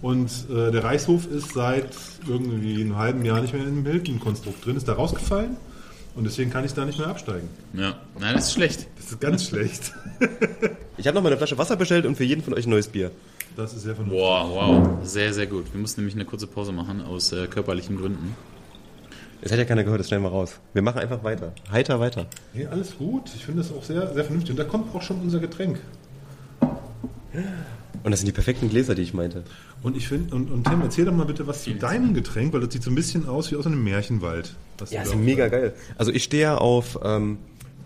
[0.03, 1.89] und äh, der Reichshof ist seit
[2.29, 5.57] irgendwie einem halben Jahr nicht mehr im Hilton Konstrukt drin, ist da rausgefallen
[6.21, 7.49] und deswegen kann ich da nicht mehr absteigen.
[7.73, 8.87] Ja, nein, das ist schlecht.
[8.97, 9.93] Das ist ganz schlecht.
[10.99, 12.89] Ich habe noch mal eine Flasche Wasser bestellt und für jeden von euch ein neues
[12.89, 13.11] Bier.
[13.57, 14.21] Das ist sehr vernünftig.
[14.21, 15.73] Wow, wow, sehr, sehr gut.
[15.73, 18.37] Wir mussten nämlich eine kurze Pause machen aus äh, körperlichen Gründen.
[19.41, 20.61] Es hat ja keiner gehört, das stellen wir raus.
[20.75, 21.55] Wir machen einfach weiter.
[21.73, 22.27] Heiter weiter.
[22.53, 23.31] Nee, alles gut.
[23.35, 24.51] Ich finde das auch sehr, sehr vernünftig.
[24.51, 25.81] Und da kommt auch schon unser Getränk.
[28.03, 29.45] Und das sind die perfekten Gläser, die ich meinte.
[29.83, 32.61] Und ich finde, und, und Tim, erzähl doch mal bitte was zu deinem Getränk, weil
[32.61, 34.55] das sieht so ein bisschen aus wie aus einem Märchenwald.
[34.79, 35.75] was Ja, ist mega geil.
[35.99, 37.39] Also ich stehe ja auf ähm,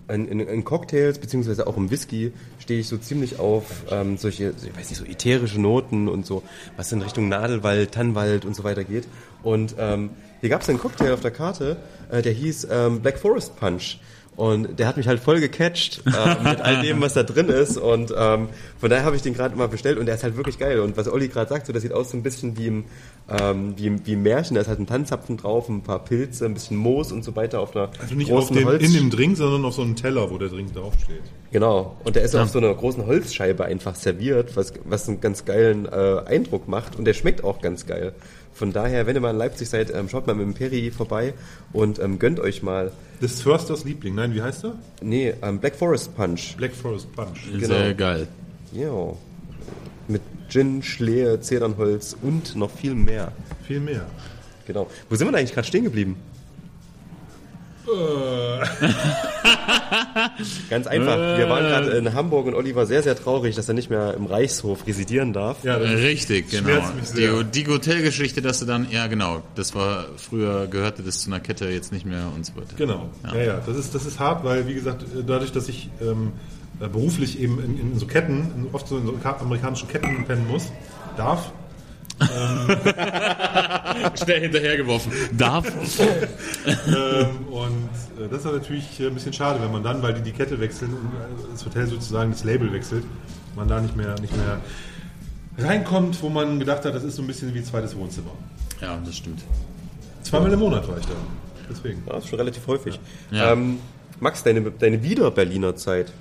[0.09, 4.51] in, in, in Cocktails beziehungsweise auch im Whisky stehe ich so ziemlich auf ähm, solche,
[4.51, 6.43] ich weiß nicht, so ätherische Noten und so,
[6.77, 9.09] was in Richtung Nadelwald, Tannwald und so weiter geht.
[9.43, 10.11] Und ähm,
[10.41, 11.77] hier gab es einen Cocktail auf der Karte,
[12.11, 13.99] äh, der hieß ähm, Black Forest Punch.
[14.37, 17.77] Und der hat mich halt voll gecatcht äh, mit all dem, was da drin ist.
[17.77, 20.59] Und ähm, von daher habe ich den gerade mal bestellt und der ist halt wirklich
[20.59, 20.81] geil.
[20.81, 22.85] Und was Olli gerade sagt, so, das sieht aus so ein bisschen wie im
[23.29, 24.55] ähm, wie, wie im Märchen.
[24.55, 27.61] Da ist halt ein Tanzapfen drauf, ein paar Pilze, ein bisschen Moos und so weiter
[27.61, 28.83] auf einer Also nicht auf großen dem, Holz.
[28.83, 31.23] in dem Drink, sondern auf so einem Teller, wo der Drink draufsteht.
[31.51, 31.97] Genau.
[32.05, 35.87] Und der ist auf so einer großen Holzscheibe einfach serviert, was, was einen ganz geilen
[35.87, 36.97] äh, Eindruck macht.
[36.97, 38.13] Und der schmeckt auch ganz geil.
[38.55, 41.35] Von daher, wenn ihr mal in Leipzig seid, ähm, schaut mal mit dem Peri vorbei
[41.73, 42.93] und ähm, gönnt euch mal.
[43.21, 44.15] Das Försters Liebling.
[44.15, 44.77] Nein, wie heißt er?
[45.03, 46.57] Nee, ähm, Black Forest Punch.
[46.57, 47.51] Black Forest Punch.
[47.59, 48.29] Sehr geil.
[48.73, 49.13] Ja.
[50.07, 53.33] Mit Gin, Schlehe, Zedernholz und noch viel mehr.
[53.67, 54.07] Viel mehr.
[54.67, 54.89] Genau.
[55.09, 56.17] Wo sind wir denn eigentlich gerade stehen geblieben?
[60.71, 61.39] Ganz einfach.
[61.39, 64.15] Wir waren gerade in Hamburg und Olli war sehr, sehr traurig, dass er nicht mehr
[64.15, 65.63] im Reichshof residieren darf.
[65.65, 66.65] Ja, Richtig, genau.
[66.69, 67.43] schmerzt mich sehr.
[67.45, 71.41] Die, die Hotelgeschichte, dass du dann, ja genau, das war früher gehörte das zu einer
[71.41, 72.75] Kette, jetzt nicht mehr und so weiter.
[72.77, 73.09] Genau.
[73.33, 76.33] Ja, ja, Das, ist, das ist hart, weil, wie gesagt, dadurch, dass ich ähm,
[76.81, 80.25] äh, beruflich eben in, in so Ketten, in, oft so in so ka- amerikanischen Ketten
[80.27, 80.71] pennen muss,
[81.17, 81.53] darf,
[84.23, 85.13] Schnell hinterhergeworfen.
[85.37, 85.67] Darf.
[86.67, 87.89] ähm, und
[88.19, 90.61] äh, das ist natürlich äh, ein bisschen schade, wenn man dann, weil die die Kette
[90.61, 93.05] wechseln und äh, das Hotel sozusagen das Label wechselt,
[93.57, 94.61] man da nicht mehr, nicht mehr
[95.59, 98.33] reinkommt, wo man gedacht hat, das ist so ein bisschen wie zweites Wohnzimmer.
[98.81, 99.43] Ja, das stimmt.
[100.23, 101.15] Zweimal im Monat war ich da.
[101.69, 102.03] Deswegen.
[102.07, 102.99] Ja, das ist schon relativ häufig.
[103.31, 103.53] Ja.
[103.53, 103.79] Ähm,
[104.21, 106.13] Max, deine, deine Wieder-Berliner Zeit.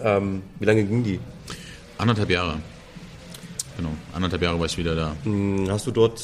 [0.00, 1.20] Ähm, wie lange ging die?
[1.98, 2.58] Anderthalb Jahre.
[3.76, 5.14] Genau, anderthalb Jahre war ich wieder da.
[5.24, 6.20] Hm, Hast du dort,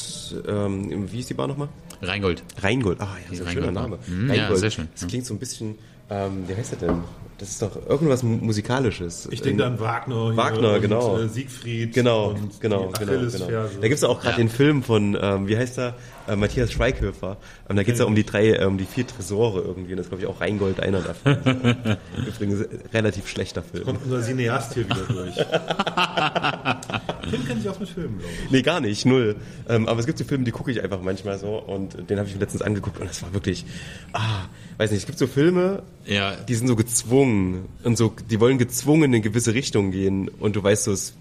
[0.47, 1.67] ähm, wie ist die Bar nochmal?
[2.01, 2.43] Rheingold.
[2.61, 2.99] Rheingold.
[2.99, 3.97] Ah, ja, ein schöner Rheingold, Name.
[4.07, 4.13] ja.
[4.13, 4.87] Mhm, ja, sehr schön.
[4.99, 5.75] Das klingt so ein bisschen,
[6.09, 7.01] ähm, wie heißt das denn?
[7.43, 9.27] Das ist doch irgendwas Mu- Musikalisches.
[9.29, 10.33] Ich denke an Wagner.
[10.37, 11.17] Wagner, und, genau.
[11.19, 11.91] Äh, Siegfried.
[11.93, 13.47] Genau, und genau, genau, genau.
[13.81, 14.37] Da gibt es auch gerade Ja.
[14.37, 15.95] den Film von, ähm, wie heißt er,
[16.29, 17.35] äh, Matthias Schweighöfer.
[17.69, 19.91] Ähm, da geht es ja um die drei, äh, um die vier Tresore irgendwie.
[19.91, 21.35] Und das ist, glaube ich, auch Rheingold einer davon.
[22.27, 23.83] Übrigens äh, relativ schlechter Film.
[23.83, 25.35] Kommt unser Cineast hier wieder durch.
[27.31, 28.51] Den kenne ich auch mit Filmen, glaube ich.
[28.51, 29.35] Nee, gar nicht, null.
[29.67, 32.27] Ähm, aber es gibt so Filme, die gucke ich einfach manchmal so und den habe
[32.29, 33.65] ich mir letztens angeguckt und das war wirklich,
[34.13, 34.45] ah,
[34.77, 38.57] weiß nicht, es gibt so Filme, Ja, die sind so gezwungen und so, die wollen
[38.57, 41.13] gezwungen in eine gewisse Richtung gehen und du weißt so, es,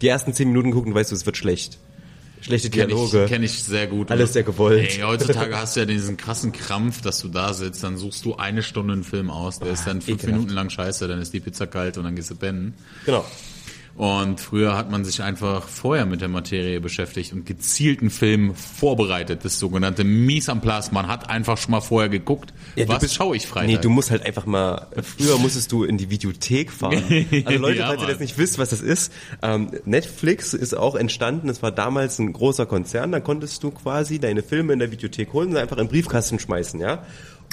[0.00, 1.78] die ersten zehn Minuten gucken, du weißt du, es wird schlecht.
[2.40, 3.24] Schlechte kenne Dialoge.
[3.24, 4.10] ich, kenn ich sehr gut.
[4.10, 4.98] Alles sehr gewollt.
[4.98, 8.36] Ey, heutzutage hast du ja diesen krassen Krampf, dass du da sitzt, dann suchst du
[8.36, 10.26] eine Stunde einen Film aus, der ist dann fünf ekelhaft.
[10.26, 12.74] Minuten lang scheiße, dann ist die Pizza kalt und dann gehst du pennen.
[13.06, 13.24] Genau.
[13.96, 19.44] Und früher hat man sich einfach vorher mit der Materie beschäftigt und gezielten Film vorbereitet,
[19.44, 20.90] das sogenannte Mise en place.
[20.90, 23.68] Man hat einfach schon mal vorher geguckt, Ja, was bist- schaue ich Freitag.
[23.68, 27.04] Nee, du musst halt einfach mal, früher musstest du in die Videothek fahren.
[27.44, 30.96] Also Leute, Ja, falls ihr das nicht wisst, was das ist, ähm, Netflix ist auch
[30.96, 34.90] entstanden, es war damals ein großer Konzern, da konntest du quasi deine Filme in der
[34.90, 37.04] Videothek holen und einfach in den Briefkasten schmeißen, ja.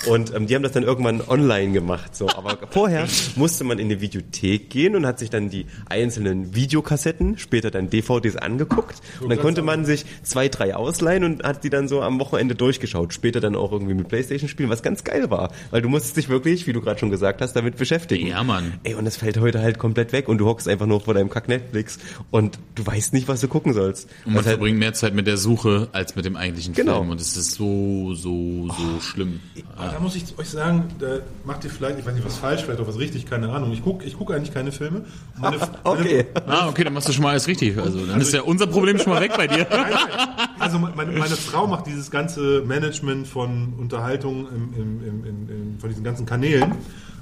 [0.07, 2.15] Und ähm, die haben das dann irgendwann online gemacht.
[2.15, 6.55] So, aber vorher musste man in die Videothek gehen und hat sich dann die einzelnen
[6.55, 8.95] Videokassetten, später dann DVDs angeguckt.
[9.21, 12.55] Und dann konnte man sich zwei, drei ausleihen und hat die dann so am Wochenende
[12.55, 13.13] durchgeschaut.
[13.13, 15.51] Später dann auch irgendwie mit Playstation spielen, was ganz geil war.
[15.69, 18.27] Weil du musstest dich wirklich, wie du gerade schon gesagt hast, damit beschäftigen.
[18.27, 18.73] Ja, Mann.
[18.83, 21.29] Ey, und das fällt heute halt komplett weg und du hockst einfach nur vor deinem
[21.29, 21.99] Kack Netflix
[22.31, 24.09] und du weißt nicht, was du gucken sollst.
[24.25, 26.99] und man halt, verbringt mehr Zeit mit der Suche als mit dem eigentlichen Genau.
[26.99, 27.09] Film.
[27.11, 29.39] Und es ist so, so, so schlimm.
[29.75, 32.63] Aber da muss ich euch sagen, da macht ihr vielleicht, ich weiß nicht, was falsch,
[32.63, 33.71] vielleicht auch was richtig, keine Ahnung.
[33.71, 35.05] Ich gucke ich guck eigentlich keine Filme.
[35.37, 36.25] Meine, okay.
[36.47, 37.77] Ah, okay, dann machst du schon mal alles richtig.
[37.77, 39.67] Also dann ist ja unser Problem schon mal weg bei dir.
[39.69, 45.49] Meine, also meine, meine Frau macht dieses ganze Management von Unterhaltung im, im, im, im,
[45.49, 46.75] im, von diesen ganzen Kanälen.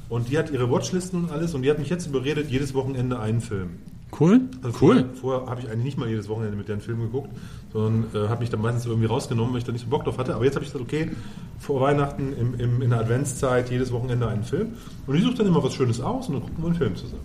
[0.09, 3.19] Und die hat ihre Watchlisten und alles und die hat mich jetzt überredet, jedes Wochenende
[3.19, 3.77] einen Film.
[4.17, 4.95] Cool, Also cool.
[4.95, 7.29] Vorher, vorher habe ich eigentlich nicht mal jedes Wochenende mit deren Film geguckt,
[7.71, 10.17] sondern äh, habe mich dann meistens irgendwie rausgenommen, weil ich da nicht so Bock drauf
[10.17, 10.33] hatte.
[10.33, 11.11] Aber jetzt habe ich gesagt, okay,
[11.59, 14.69] vor Weihnachten im, im, in der Adventszeit jedes Wochenende einen Film.
[15.05, 17.23] Und ich suche dann immer was Schönes aus und dann gucken wir einen Film zusammen.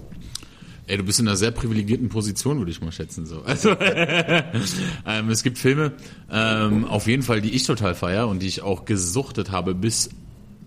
[0.87, 3.25] Ey, du bist in einer sehr privilegierten Position, würde ich mal schätzen.
[3.25, 3.41] So.
[3.43, 3.71] Also,
[5.07, 5.93] ähm, es gibt Filme,
[6.31, 10.11] ähm, auf jeden Fall, die ich total feier und die ich auch gesuchtet habe, bis,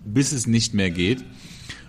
[0.03, 1.23] bis es nicht mehr geht.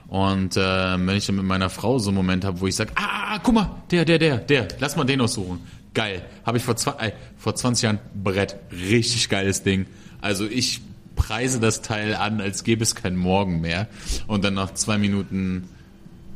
[0.09, 2.93] Und ähm, wenn ich dann mit meiner Frau so einen Moment habe, wo ich sage,
[2.97, 5.61] ah, guck mal, der, der, der, der, lass mal den aussuchen.
[5.95, 6.23] Geil.
[6.45, 8.57] Habe ich vor, zwei, äh, vor 20 Jahren Brett.
[8.73, 9.87] Richtig geiles Ding.
[10.21, 10.81] Also ich
[11.15, 13.89] preise das Teil an, als gäbe es kein Morgen mehr.
[14.27, 15.69] Und dann nach zwei Minuten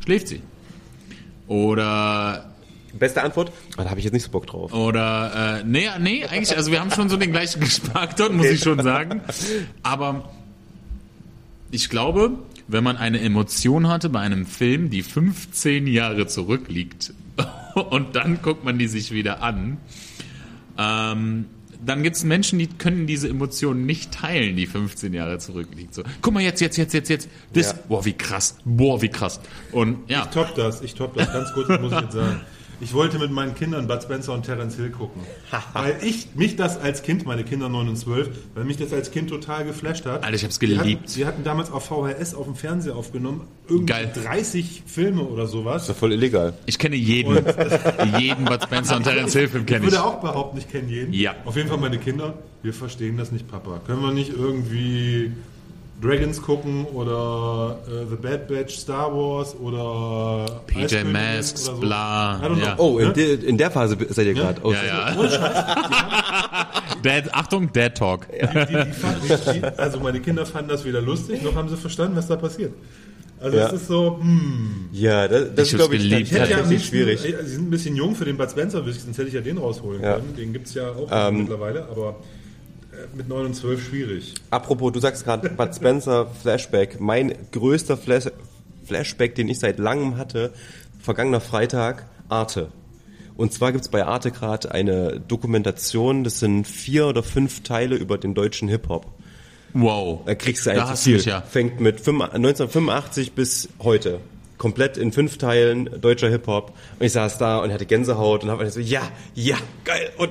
[0.05, 0.43] schläft sie.
[1.47, 2.53] Oder
[2.95, 3.53] Beste Antwort?
[3.77, 4.73] Ah, da habe ich jetzt nicht so Bock drauf.
[4.75, 8.47] oder äh, nee, nee, eigentlich, also wir haben schon so den gleichen Geschmack dort, muss
[8.47, 9.23] ich schon sagen.
[9.83, 10.31] Aber
[11.71, 12.33] ich glaube,
[12.69, 17.13] wenn man eine Emotion hatte bei einem Film, die 15 Jahre zurückliegt,
[17.91, 19.79] und dann guckt man die sich wieder an,
[20.79, 21.47] ähm,
[21.85, 25.95] dann gibt es Menschen, die können diese Emotionen nicht teilen, die 15 Jahre zurückliegt.
[25.95, 27.29] So, guck mal jetzt, jetzt, jetzt, jetzt, jetzt.
[27.53, 27.79] Das, Ja.
[27.89, 28.57] boah, wie krass.
[28.65, 29.41] Boah, wie krass.
[29.73, 30.23] Und ja.
[30.23, 32.41] Ich top das, ich top das, ganz kurz muss ich jetzt sagen.
[32.83, 35.23] Ich wollte mit meinen Kindern Bud Spencer und Terence Hill gucken.
[35.73, 39.13] weil ich mich das als Kind, meine Kinder 9 und 12, weil mich das als
[39.13, 40.25] Kind total geflasht hat.
[40.25, 41.17] Alter, ich hab's Wir hatten, geliebt.
[41.17, 44.13] wir hatten damals auf VHS auf dem Fernseher aufgenommen, irgendwie Geil.
[44.13, 45.83] 30 Filme oder sowas.
[45.83, 46.55] ist doch voll illegal.
[46.67, 47.37] Ich kenne jeden,
[48.19, 49.93] jeden Bud Spencer und Terence Hill Film Ich kenne ich.
[49.93, 51.13] würde auch behaupten, ich kenne jeden.
[51.13, 51.37] Ja.
[51.45, 53.81] Auf jeden Fall meine Kinder, wir verstehen das nicht, Papa.
[53.87, 55.31] Können wir nicht irgendwie
[56.03, 61.81] Dragons gucken oder äh, The Bad Batch Star Wars oder PJ Masks, oder so?
[61.81, 62.65] bla, I don't know.
[62.65, 62.75] ja.
[62.79, 63.13] Oh, in, Ne?
[63.15, 64.61] de, in der Phase seid ihr gerade.
[64.65, 65.15] Oh, Ja, ja.
[67.03, 68.27] Dad, Achtung, Dad Talk.
[68.31, 68.39] Die,
[68.75, 72.27] die, die fanden, also meine Kinder fanden das weder lustig, noch haben sie verstanden, was
[72.29, 72.73] da passiert.
[73.41, 73.67] Also Ja.
[73.67, 74.89] es ist so, hm.
[74.93, 76.05] Ja, das, das Ich ist, glaube ich.
[76.13, 77.21] Ich hätte ja tatsächlich liebsten, schwierig.
[77.21, 80.01] Sie sind ein bisschen jung für den Bud Spencer, sonst hätte ich ja den rausholen
[80.03, 80.15] Ja.
[80.15, 80.37] können.
[80.37, 82.17] Den gibt es ja auch Ähm, mittlerweile, aber
[83.15, 84.35] mit 9 und 12 schwierig.
[84.51, 87.01] Apropos, du sagst gerade Bud Spencer Flashback.
[87.01, 88.27] Mein größter Flash
[88.85, 90.53] Flashback, den ich seit langem hatte,
[91.01, 92.69] vergangener Freitag, Arte.
[93.37, 98.19] Und zwar gibt's bei Arte gerade eine Dokumentation, das sind vier oder fünf Teile über
[98.19, 99.07] den deutschen Hip-Hop.
[99.75, 100.21] Wow.
[100.27, 101.17] Da kriegst du ein viel.
[101.17, 101.41] mich ja.
[101.41, 104.21] Fängt mit fünf- 1985 bis heute.
[104.59, 106.73] Komplett in fünf Teilen deutscher Hip-Hop.
[106.99, 109.03] Und ich saß da und hatte Gänsehaut und habe so, ja,
[109.35, 110.11] ja, geil.
[110.19, 110.31] Und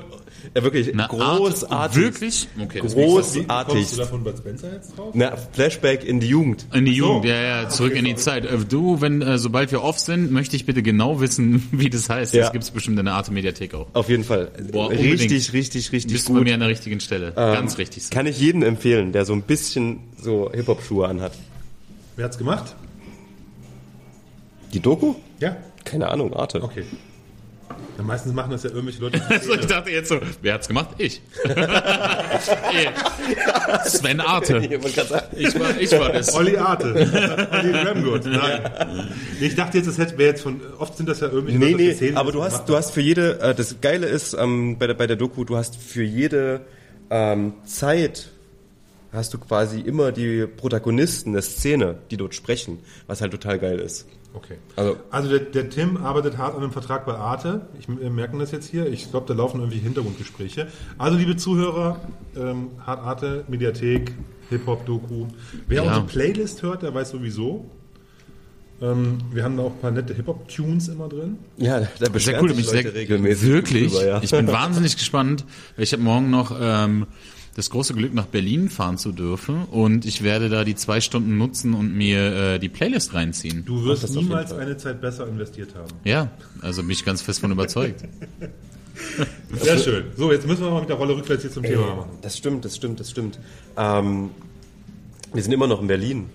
[0.53, 1.71] äh, wirklich Na, großartig.
[1.71, 2.47] Art- Wirklich?
[2.61, 2.81] Okay.
[2.83, 3.47] Wie Großartig.
[3.47, 5.11] kommst du da von Bud Spencer jetzt drauf?
[5.13, 6.65] Na, Flashback in die Jugend.
[6.73, 7.07] In die so.
[7.07, 8.41] Jugend, ja, ja, zurück Okay, in die sorry.
[8.43, 8.45] Zeit.
[8.45, 12.09] Äh, Du, wenn, äh, sobald wir off sind, möchte ich bitte genau wissen, wie das
[12.09, 12.33] heißt.
[12.33, 12.43] Ja.
[12.43, 13.87] Das gibt's bestimmt in der Arte Mediathek auch.
[13.93, 14.51] Auf jeden Fall.
[14.71, 15.53] Boah, richtig, unbedingt.
[15.53, 16.47] richtig, richtig Bist du bei gut.
[16.47, 17.31] mir an der richtigen Stelle.
[17.33, 18.09] Ganz richtig.
[18.09, 21.33] Kann ich jedem empfehlen, der so ein bisschen so Hip-Hop-Schuhe anhat.
[22.15, 22.75] Wer hat's gemacht?
[24.73, 25.15] Die Doku?
[25.39, 26.61] Ja, Keine Ahnung, Arte.
[26.63, 26.83] okay.
[27.97, 29.21] Ja, meistens machen das ja irgendwelche Leute.
[29.29, 30.89] Also ich dachte jetzt so, wer hat's gemacht?
[30.97, 31.21] Ich.
[33.85, 34.57] Sven Arte.
[35.37, 36.33] Ich war, ich war das.
[36.35, 36.93] Olli Arte.
[37.51, 38.25] Olli Ramgood.
[38.25, 38.61] Nein.
[39.39, 40.61] Nee, Ich dachte jetzt, das hätte- wäre jetzt von.
[40.77, 43.01] Oft sind das ja irgendwelche Nee, Leute, nee, erzählen, aber du hast, du hast für
[43.01, 46.61] jede, äh, das Geile ist ähm, bei, der, bei der Doku, du hast für jede
[47.09, 48.29] ähm, Zeit
[49.13, 53.79] hast du quasi immer die Protagonisten der Szene, die dort sprechen, was halt total geil
[53.79, 54.07] ist.
[54.33, 54.55] Okay.
[54.75, 57.67] Also- Also, der, der Tim arbeitet hart an einem Vertrag bei Arte.
[57.79, 58.87] Ich wir merken das jetzt hier.
[58.87, 60.67] Ich glaube, da laufen irgendwie Hintergrundgespräche.
[60.97, 61.99] Also, liebe Zuhörer,
[62.37, 64.13] ähm, Hart Arte, Mediathek,
[64.49, 65.27] Hip-Hop-Doku.
[65.67, 65.89] Wer Ja.
[65.89, 67.65] unsere Playlist hört, der weiß sowieso.
[68.81, 71.37] Ähm, wir haben da auch ein paar nette Hip-Hop-Tunes immer drin.
[71.57, 73.91] Ja, da Sehr beschweren cool, sich sehr, Leute regelmäßig wirklich.
[73.93, 74.19] drüber, ja.
[74.23, 75.45] Ich bin wahnsinnig gespannt.
[75.77, 77.05] Ich habe morgen noch ähm,
[77.55, 81.37] das große Glück, nach Berlin fahren zu dürfen und ich werde da die zwei Stunden
[81.37, 83.65] nutzen und mir äh, die Playlist reinziehen.
[83.65, 85.91] Du wirst niemals eine Zeit besser investiert haben.
[86.03, 86.31] Ja,
[86.61, 88.05] also bin ich ganz fest von überzeugt.
[89.53, 90.05] Sehr schön.
[90.15, 92.17] So, jetzt müssen wir mal mit der Rolle rückwärts hier zum Thema machen.
[92.21, 93.39] Das stimmt, das stimmt, das stimmt.
[93.77, 94.31] Ähm,
[95.33, 96.29] wir sind immer noch in Berlin.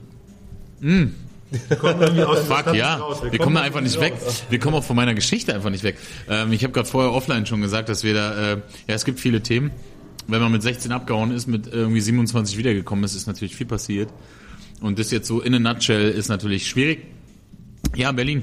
[0.81, 2.97] Wir kommen irgendwie aus Fuck, ja.
[2.97, 3.23] raus.
[3.23, 4.15] Wir kommen da da einfach nicht weg.
[4.51, 5.97] Wir kommen auch von meiner Geschichte einfach nicht weg.
[6.29, 8.57] Ähm, ich habe gerade vorher offline schon gesagt, dass wir da, äh,
[8.89, 9.71] ja, es gibt viele Themen.
[10.29, 14.11] Wenn man mit 16 abgehauen ist, mit irgendwie 27 wiedergekommen ist, ist natürlich viel passiert.
[14.81, 17.07] Und das jetzt so in a nutshell ist natürlich schwierig.
[17.95, 18.43] Ja, Berlin.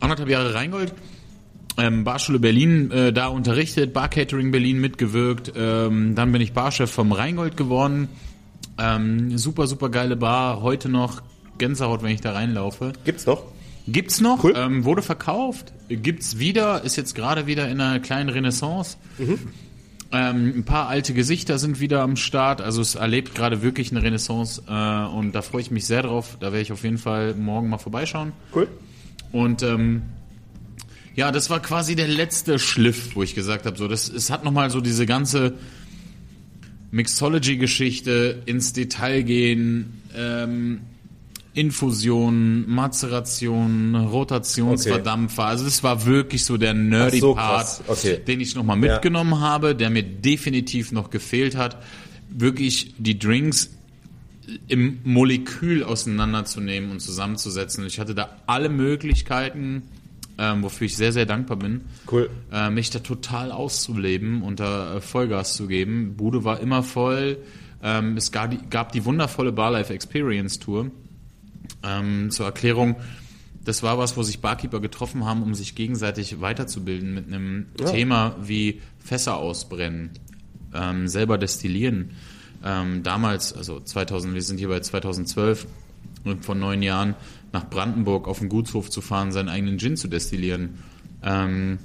[0.00, 0.92] Anderthalb Jahre Rheingold.
[1.76, 5.52] Ähm, Barschule Berlin äh, da unterrichtet, Bar Catering Berlin mitgewirkt.
[5.54, 8.08] Ähm, dann bin ich Barchef vom Rheingold geworden.
[8.78, 10.62] Ähm, super, super geile Bar.
[10.62, 11.22] Heute noch
[11.58, 12.94] Gänsehaut, wenn ich da reinlaufe.
[13.04, 13.44] Gibt's noch?
[13.86, 14.52] Gibt's noch, Cool.
[14.54, 18.98] ähm, wurde verkauft, gibt's wieder, ist jetzt gerade wieder in einer kleinen Renaissance.
[20.10, 24.02] Ähm, ein paar alte Gesichter sind wieder am Start, also es erlebt gerade wirklich eine
[24.02, 26.38] Renaissance äh, und da freue ich mich sehr drauf.
[26.40, 28.32] Da werde ich auf jeden Fall morgen mal vorbeischauen.
[28.54, 28.68] Cool.
[29.32, 30.02] Und ähm,
[31.14, 34.44] ja, das war quasi der letzte Schliff, wo ich gesagt habe, so das, es hat
[34.44, 35.54] nochmal so diese ganze
[36.90, 40.80] Mixology-Geschichte ins Detail gehen, ähm,
[41.58, 45.44] Infusion, Mazeration, Rotationsverdampfer.
[45.44, 47.82] Also das war wirklich so der nerdy so, Part.
[47.88, 48.20] Okay.
[48.24, 51.82] den ich nochmal mitgenommen habe, der mir definitiv noch gefehlt hat.
[52.30, 53.70] Wirklich die Drinks
[54.68, 57.84] im Molekül auseinanderzunehmen und zusammenzusetzen.
[57.86, 59.82] Ich hatte da alle Möglichkeiten,
[60.38, 61.80] ähm, wofür ich sehr, sehr dankbar bin,
[62.10, 62.30] Cool.
[62.52, 66.14] äh, mich da total auszuleben und da äh, Vollgas zu geben.
[66.16, 67.38] Bude war immer voll.
[67.82, 70.92] Ähm, es gab die, gab die wundervolle Barlife Experience Tour.
[71.82, 72.96] Ähm, zur Erklärung,
[73.64, 78.34] das war was, wo sich Barkeeper getroffen haben, um sich gegenseitig weiterzubilden mit einem Thema
[78.42, 80.10] wie Fässer ausbrennen,
[80.74, 82.12] ähm, selber destillieren.
[82.64, 85.66] Ähm, damals, also 2000, wir sind hier bei 2012
[86.24, 87.14] und vor neun Jahren
[87.52, 90.78] nach Brandenburg auf den Gutshof zu fahren, seinen eigenen Gin zu destillieren.
[91.22, 91.78] Ähm,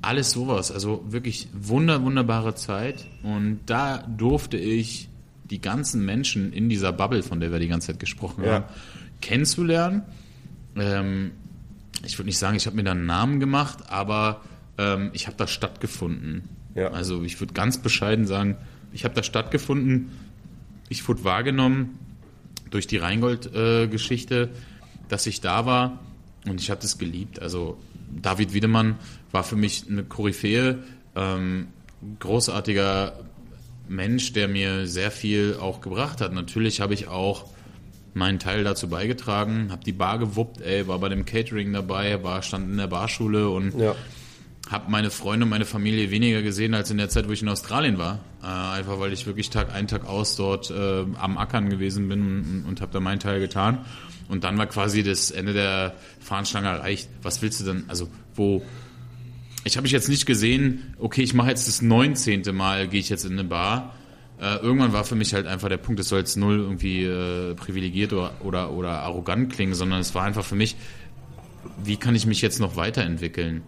[0.00, 3.06] alles sowas, also wirklich wunder, wunderbare Zeit.
[3.22, 5.08] Und da durfte ich
[5.50, 8.52] die ganzen Menschen in dieser Bubble, von der wir die ganze Zeit gesprochen Ja.
[8.52, 8.64] haben,
[9.20, 10.02] kennenzulernen.
[10.76, 11.32] Ähm,
[12.04, 14.42] ich würde nicht sagen, ich habe mir da einen Namen gemacht, aber
[14.76, 16.48] ähm, ich habe da stattgefunden.
[16.74, 16.88] Ja.
[16.90, 18.56] Also ich würde ganz bescheiden sagen,
[18.92, 20.10] ich habe da stattgefunden,
[20.88, 21.98] ich wurde wahrgenommen
[22.70, 24.50] durch die Rheingold-Geschichte,
[25.08, 26.00] dass ich da war
[26.46, 27.40] und ich habe das geliebt.
[27.40, 27.78] Also
[28.22, 28.96] David Wiedemann
[29.32, 30.78] war für mich eine Koryphäe,
[31.14, 31.68] ähm,
[32.20, 33.18] großartiger
[33.88, 36.32] Mensch, der mir sehr viel auch gebracht hat.
[36.32, 37.50] Natürlich habe ich auch
[38.18, 42.42] meinen Teil dazu beigetragen, habe die Bar gewuppt, ey, war bei dem Catering dabei, war
[42.42, 43.94] stand in der Barschule und Ja.
[44.70, 47.48] habe meine Freunde und meine Familie weniger gesehen als in der Zeit, wo ich in
[47.48, 48.20] Australien war.
[48.42, 52.20] Äh, einfach weil ich wirklich Tag ein, Tag aus dort äh, am Ackern gewesen bin
[52.22, 53.86] und, und habe da meinen Teil getan.
[54.28, 57.08] Und dann war quasi das Ende der Fahnenstange erreicht.
[57.22, 58.62] Was willst du denn, also wo...
[59.64, 62.42] Ich habe mich jetzt nicht gesehen, okay, ich mache jetzt das 19.
[62.54, 63.94] Mal, gehe ich jetzt in eine Bar.
[64.40, 67.54] Äh, irgendwann war für mich halt einfach der Punkt, es soll jetzt null irgendwie äh,
[67.54, 70.76] privilegiert oder, oder, oder arrogant klingen, sondern es war einfach für mich,
[71.82, 73.62] wie kann ich mich jetzt noch weiterentwickeln?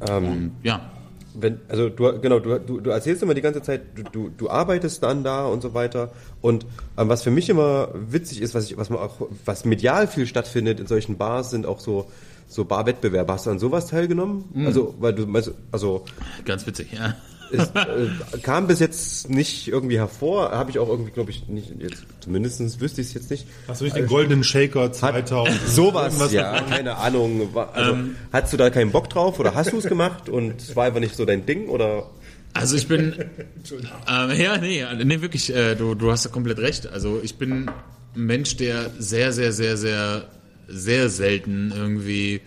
[0.00, 0.90] Und ja,
[1.34, 4.50] Wenn, also du, genau, du, du, du erzählst immer die ganze Zeit, du, du, du
[4.50, 6.12] arbeitest dann da und so weiter.
[6.42, 6.66] Und
[6.98, 10.26] ähm, was für mich immer witzig ist, was ich, was man auch, was medial viel
[10.26, 12.10] stattfindet in solchen Bars, sind auch so
[12.48, 13.32] so Barwettbewerbe.
[13.32, 14.44] Hast du an sowas teilgenommen?
[14.66, 16.04] Also, weil du meinst, also
[16.44, 17.16] Ganz witzig, ja.
[17.52, 21.72] Es äh, kam bis jetzt nicht irgendwie hervor, habe ich auch irgendwie, glaube ich, nicht
[21.78, 23.46] jetzt zumindest wüsste ich es jetzt nicht.
[23.68, 25.60] Hast du nicht den Golden Shaker 2000?
[25.68, 27.48] Sowas, Irgendwas ja, keine Ahnung.
[27.72, 28.16] Also, Ähm.
[28.32, 31.00] hattest du da keinen Bock drauf oder hast du es gemacht und es war einfach
[31.00, 32.10] nicht so dein Ding oder?
[32.52, 33.14] Also ich bin,
[34.08, 36.86] ähm, ja, nee, nee, wirklich, äh, du, du hast da komplett recht.
[36.86, 37.70] Also ich bin ein
[38.14, 40.24] Mensch, der sehr, sehr, sehr, sehr,
[40.66, 42.40] sehr selten irgendwie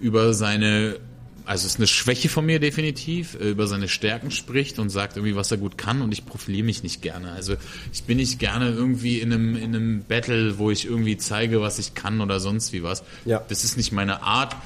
[0.00, 0.96] über seine,
[1.44, 5.16] also es ist eine Schwäche von mir definitiv, äh, über seine Stärken spricht und sagt
[5.16, 7.32] irgendwie, was er gut kann und ich profiliere mich nicht gerne.
[7.32, 7.54] Also
[7.92, 11.78] ich bin nicht gerne irgendwie in einem, in einem Battle, wo ich irgendwie zeige, was
[11.78, 13.02] ich kann oder sonst wie was.
[13.24, 13.42] Ja.
[13.48, 14.56] Das ist nicht meine Art.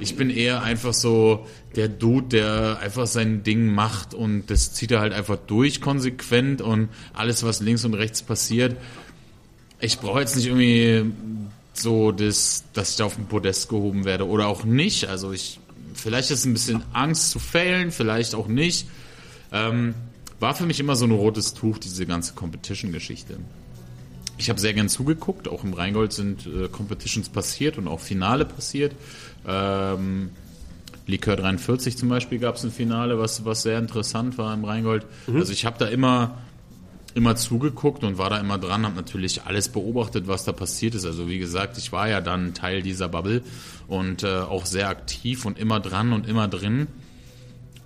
[0.00, 4.90] Ich bin eher einfach so der Dude, der einfach sein Ding macht und das zieht
[4.92, 8.76] er halt einfach durch konsequent und alles, was links und rechts passiert.
[9.80, 11.12] Ich brauche jetzt nicht irgendwie
[11.74, 15.06] so, das, dass ich da auf den Podest gehoben werde oder auch nicht.
[15.08, 15.58] Also ich,
[15.94, 18.88] vielleicht ist ein bisschen Angst zu failen, vielleicht auch nicht.
[19.52, 19.94] Ähm,
[20.40, 23.38] war für mich immer so ein rotes Tuch, diese ganze Competition-Geschichte.
[24.36, 25.48] Ich habe sehr gern zugeguckt.
[25.48, 28.92] Auch im Rheingold sind äh, Competitions passiert und auch Finale passiert.
[29.46, 30.30] Ähm,
[31.06, 35.06] Likör 43 zum Beispiel gab es ein Finale, was, was sehr interessant war im Rheingold.
[35.38, 36.38] Also ich habe da immer,
[37.14, 41.04] immer zugeguckt und war da immer dran, habe natürlich alles beobachtet, was da passiert ist.
[41.04, 43.42] Also wie gesagt, ich war ja dann Teil dieser Bubble
[43.86, 46.88] und äh, auch sehr aktiv und immer dran und immer drin.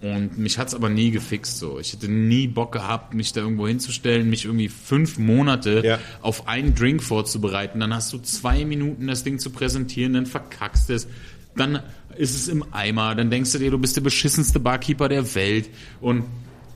[0.01, 1.81] Und mich hat's aber nie gefixt so.
[1.81, 5.99] Ich hätte nie Bock gehabt, mich da irgendwo hinzustellen, mich irgendwie fünf Monate Ja.
[6.23, 7.81] auf einen Drink vorzubereiten.
[7.81, 11.09] Dann hast du zwei Minuten das Ding zu präsentieren, dann verkackst es.
[11.57, 11.81] Dann
[12.17, 13.17] ist es im Eimer.
[13.17, 15.69] Dann denkst du dir, du bist der beschissenste Barkeeper der Welt.
[16.01, 16.25] Und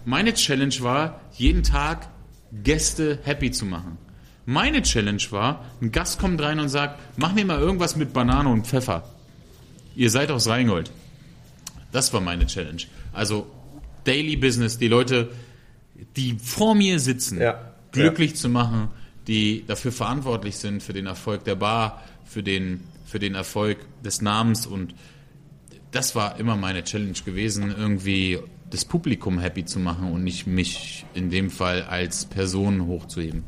[0.04, 2.08] meine Challenge war, jeden Tag
[2.62, 3.98] Gäste happy zu machen.
[4.44, 8.48] Meine Challenge war, ein Gast kommt rein und sagt, mach mir mal irgendwas mit Banane
[8.48, 9.08] und Pfeffer.
[9.94, 10.90] Ihr seid aus Rheingold.
[11.92, 12.82] Das war meine Challenge.
[13.12, 13.46] Also
[14.04, 15.30] Daily Business, die Leute,
[16.16, 17.72] die vor mir sitzen, Ja.
[17.92, 18.88] glücklich zu machen,
[19.28, 24.20] die dafür verantwortlich sind, für den Erfolg der Bar, für den, für den Erfolg des
[24.22, 24.94] Namens und
[25.92, 28.38] das war immer meine Challenge gewesen, irgendwie
[28.72, 33.44] das Publikum happy zu machen und nicht mich in dem Fall als Person hochzuheben.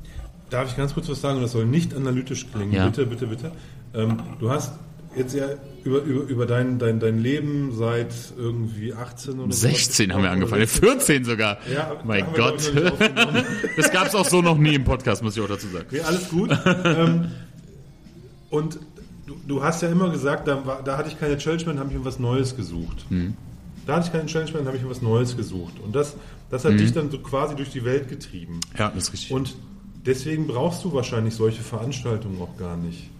[0.50, 1.40] Darf ich ganz kurz was sagen?
[1.40, 2.72] Das soll nicht analytisch klingen.
[2.72, 2.86] Ja.
[2.86, 3.52] Bitte, bitte, bitte.
[3.94, 4.74] Ähm, du hast
[5.16, 5.46] jetzt ja
[5.82, 10.30] über, über, über dein, dein, dein Leben seit irgendwie 18 oder so 16 haben wir
[10.30, 11.58] angefangen, 14 sogar.
[11.72, 12.72] Ja, mein Gott.
[13.76, 15.86] Das gab es auch so noch nie im Podcast, muss ich auch dazu sagen.
[15.90, 16.50] Nee, alles gut.
[16.84, 17.30] ähm,
[18.50, 18.78] und
[19.26, 21.98] du, du hast ja immer gesagt, da, war, da hatte ich keine dann habe ich
[21.98, 23.06] mir was Neues gesucht.
[23.10, 23.34] Mhm.
[23.86, 25.74] Da hatte ich keine Challenge mehr, dann habe ich mir was Neues gesucht.
[25.84, 26.16] Und das,
[26.50, 26.68] das Mhm.
[26.68, 28.60] hat dich dann so quasi durch die Welt getrieben.
[28.78, 29.32] Ja, das ist richtig.
[29.32, 29.54] Und
[30.06, 33.10] deswegen brauchst du wahrscheinlich solche Veranstaltungen auch gar nicht.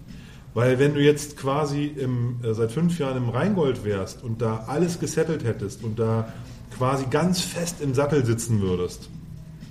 [0.54, 4.64] Weil wenn du jetzt quasi im, äh, seit fünf Jahren im Rheingold wärst und da
[4.68, 6.32] alles gesettelt hättest und da
[6.78, 9.08] quasi ganz fest im Sattel sitzen würdest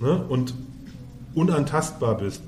[0.00, 0.54] ne, und
[1.34, 2.42] unantastbar bist,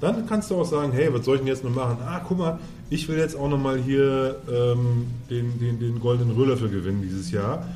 [0.00, 1.98] dann kannst du auch sagen, hey, was soll ich denn jetzt noch machen?
[2.04, 2.58] Ah, guck mal,
[2.90, 7.30] ich will jetzt auch noch mal hier ähm, den, den, den goldenen Rührlöffel gewinnen dieses
[7.30, 7.66] Jahr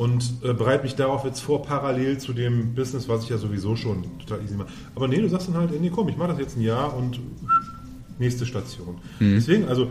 [0.00, 3.76] und äh, bereite mich darauf jetzt vor, parallel zu dem Business, was ich ja sowieso
[3.76, 4.68] schon total easy mache.
[4.94, 7.20] Aber nee, du sagst dann halt, nee, komm, ich mache das jetzt ein Jahr und
[8.18, 8.96] nächste Station.
[9.20, 9.88] Deswegen, also,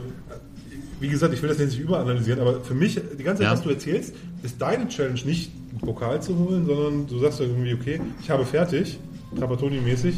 [1.00, 3.54] wie gesagt, ich will das jetzt nicht überanalysieren, aber für mich, die ganze Zeit, Ja.
[3.54, 7.76] was du erzählst, ist deine Challenge nicht, einen Pokal zu holen, sondern du sagst irgendwie,
[7.76, 8.98] okay, ich habe fertig,
[9.38, 10.16] Trapattoni-mäßig,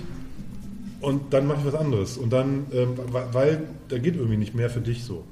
[1.02, 2.18] und dann mache ich was anderes.
[2.18, 2.90] Und dann, ähm,
[3.34, 5.26] weil, da geht irgendwie nicht mehr für dich so.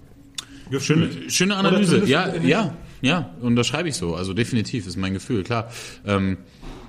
[0.79, 2.03] Schöne, schöne Analyse.
[2.05, 3.29] Ja, ja, ja.
[3.41, 4.15] Und das schreibe ich so.
[4.15, 5.69] Also definitiv ist mein Gefühl, klar.
[6.05, 6.37] Ähm,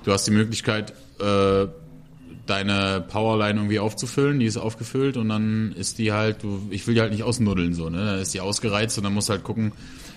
[0.04, 1.66] du hast die Möglichkeit, äh,
[2.46, 6.94] deine Powerline irgendwie aufzufüllen, die ist aufgefüllt und dann ist die halt, du, ich will
[6.94, 7.98] die halt nicht ausnuddeln so, ne?
[8.04, 9.72] Dann ist die ausgereizt und dann musst du halt gucken,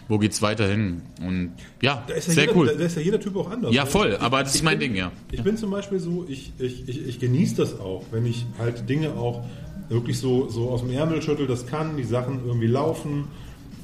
[0.07, 1.01] wo geht's weiter hin.
[1.25, 1.51] Und
[1.81, 2.67] ja, Da ist ja sehr jeder, cool.
[2.75, 3.73] Da, ist ja jeder Typ auch anders.
[3.73, 5.11] Ja, voll, aber das ist Ich mein bin- Ding, ja.
[5.31, 8.89] Ich bin zum Beispiel so, ich, ich, ich, ich genieße das auch, wenn ich halt
[8.89, 9.45] Dinge auch
[9.89, 13.25] wirklich so, so aus dem Ärmel schüttel, das kann, die Sachen irgendwie laufen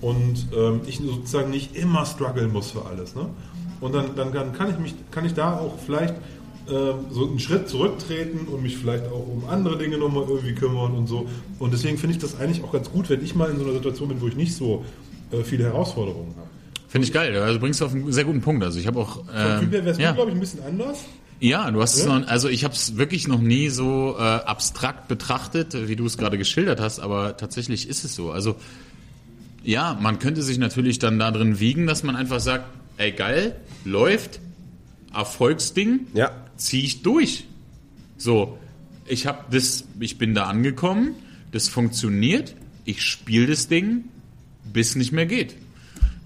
[0.02, 3.16] und ähm, ich sozusagen nicht immer strugglen muss für alles.
[3.16, 3.26] Ne?
[3.82, 6.16] Und dann, dann kann, kann, ich mich, kann ich da auch vielleicht
[6.70, 10.94] ähm, so einen Schritt zurücktreten und mich vielleicht auch um andere Dinge nochmal irgendwie kümmern
[10.94, 11.28] und so.
[11.60, 13.74] Und deswegen finde ich das eigentlich auch ganz gut, wenn ich mal in so einer
[13.74, 14.84] Situation bin, wo ich nicht so
[15.32, 16.48] äh, viele Herausforderungen habe.
[16.88, 17.36] Finde ich geil.
[17.38, 18.64] Also bringst du auf einen sehr guten Punkt.
[18.64, 19.18] Also ich habe auch.
[19.18, 20.12] Vom Ähm, Typ her wäre es, ja.
[20.12, 21.00] glaube ich, ein bisschen anders.
[21.40, 22.20] Ja, du hast es Ja?
[22.20, 26.18] noch, also ich habe es wirklich noch nie so äh, abstrakt betrachtet, wie du es
[26.18, 28.32] gerade geschildert hast, aber tatsächlich ist es so.
[28.32, 28.56] Also
[29.64, 32.66] ja, man könnte sich natürlich dann da drin wiegen, dass man einfach sagt,
[32.98, 33.56] ey geil,
[33.86, 34.40] läuft,
[35.14, 36.32] Erfolgsding, Ja.
[36.58, 37.46] ziehe ich durch.
[38.18, 38.58] So,
[39.08, 41.16] ich habe das, ich bin da angekommen,
[41.52, 42.56] das funktioniert,
[42.86, 44.06] ich spiele das Ding,
[44.72, 45.56] bis nicht mehr geht.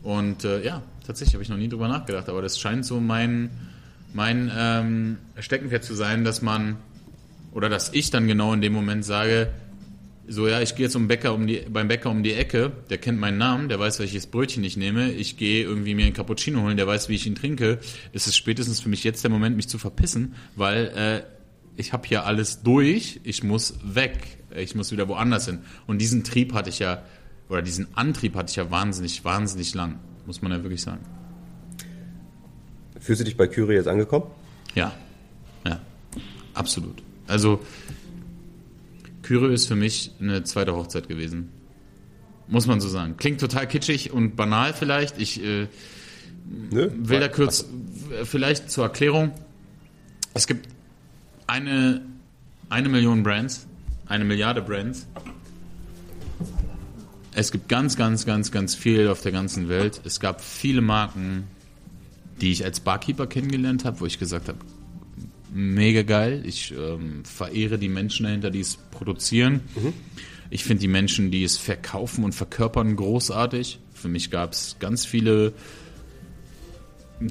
[0.04, 3.50] Und äh, ja, tatsächlich habe ich noch nie drüber nachgedacht, aber das scheint so mein,
[4.14, 6.76] mein ähm, Steckenpferd zu sein, dass man,
[7.54, 9.50] oder dass ich dann genau in dem Moment sage,
[10.28, 12.98] so ja, ich gehe jetzt um Bäcker um die, beim Bäcker um die Ecke, der
[12.98, 16.62] kennt meinen Namen, der weiß, welches Brötchen ich nehme, ich gehe irgendwie mir einen Cappuccino
[16.62, 17.80] holen, der weiß, wie ich ihn trinke.
[18.14, 21.24] Es ist spätestens für mich jetzt der Moment, mich zu verpissen, weil äh,
[21.76, 24.18] ich habe hier alles durch, ich muss weg,
[24.56, 25.60] ich muss wieder woanders hin.
[25.88, 27.04] Und diesen Trieb hatte ich ja,
[27.50, 31.02] oder diesen Antrieb hatte ich ja wahnsinnig, wahnsinnig lang, muss man ja wirklich sagen.
[33.00, 34.28] Fühlst du dich bei Kyrie jetzt angekommen?
[34.76, 34.94] Ja,
[35.66, 35.82] ja,
[36.54, 37.04] absolut.
[37.28, 37.62] Also,
[39.34, 41.50] Kyrie ist für mich eine zweite Hochzeit gewesen.
[42.48, 43.18] Muss man so sagen.
[43.18, 45.20] Klingt total kitschig und banal vielleicht.
[45.20, 45.68] Ich äh,
[46.72, 46.92] Nö.
[46.94, 47.66] will da kurz,
[48.12, 49.32] äh, vielleicht zur Erklärung.
[50.36, 50.68] Es gibt
[51.48, 52.02] eine,
[52.70, 53.66] eine Million Brands,
[54.06, 55.08] eine Milliarde Brands.
[57.34, 60.02] Es gibt ganz, ganz, ganz, ganz viel auf der ganzen Welt.
[60.06, 61.46] Es gab viele Marken,
[62.40, 64.60] die ich als Barkeeper kennengelernt habe, wo ich gesagt habe,
[65.54, 66.44] mega geil.
[66.46, 69.62] Ich ähm, verehre die Menschen dahinter, die es produzieren.
[70.50, 73.80] Ich finde die Menschen, die es verkaufen und verkörpern, großartig.
[73.94, 75.54] Für mich gab es ganz viele,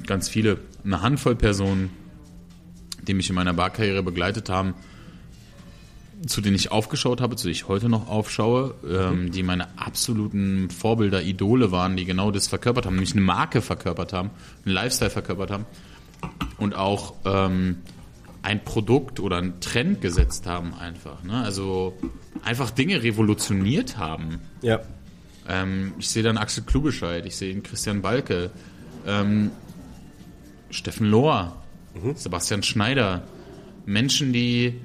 [0.05, 1.89] ganz viele, eine Handvoll Personen,
[3.07, 4.73] die mich in meiner Barkarriere begleitet haben,
[6.25, 10.69] zu denen ich aufgeschaut habe, zu denen ich heute noch aufschaue, ähm, die meine absoluten
[10.69, 14.31] Vorbilder, Idole waren, die genau das verkörpert haben, nämlich eine Marke verkörpert haben,
[14.65, 15.65] einen Lifestyle verkörpert haben
[16.57, 17.77] und auch ähm,
[18.43, 21.23] ein Produkt oder einen Trend gesetzt haben einfach.
[21.23, 21.43] Ne?
[21.43, 21.97] Also
[22.43, 24.41] einfach Dinge revolutioniert haben.
[24.61, 24.81] Ja.
[25.47, 28.51] Ähm, ich sehe dann Axel Klubescheid, ich sehe einen Christian Balke,
[29.07, 29.51] ähm,
[30.69, 31.63] Steffen Lohr,
[32.15, 33.23] Sebastian Schneider.
[33.85, 34.79] Menschen, die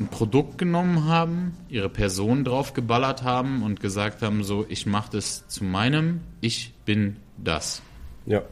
[0.00, 5.10] ein Produkt genommen haben, ihre Person drauf geballert haben und gesagt haben, so, ich mache
[5.12, 7.82] das zu meinem, ich bin das.
[8.26, 8.42] Ja.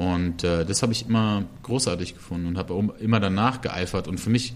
[0.00, 4.08] Und äh, das habe ich immer großartig gefunden und habe immer danach geeifert.
[4.08, 4.54] Und für mich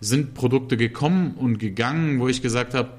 [0.00, 2.90] sind Produkte gekommen und gegangen, wo ich gesagt habe,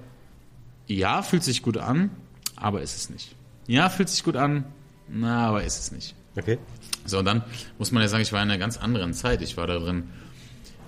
[0.88, 2.10] ja, fühlt sich gut an,
[2.56, 3.36] aber ist es nicht.
[3.68, 4.66] Ja, fühlt sich gut an,
[5.08, 6.16] na, aber ist es nicht.
[6.36, 6.58] Okay.
[7.06, 7.44] So, und dann
[7.78, 9.44] muss man ja sagen, ich war in einer ganz anderen Zeit.
[9.44, 10.06] Ich war da drin.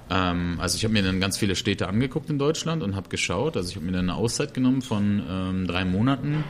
[0.10, 3.58] Ähm, also ich habe mir dann ganz viele Städte angeguckt in Deutschland und habe geschaut.
[3.58, 6.44] Also ich habe mir dann eine Auszeit genommen von ähm, drei Monaten,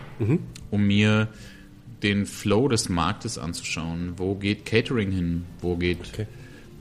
[0.72, 1.27] um mir
[2.04, 4.14] den Flow des Marktes anzuschauen.
[4.18, 5.46] Wo geht Catering hin?
[5.62, 6.28] Wo geht Okay.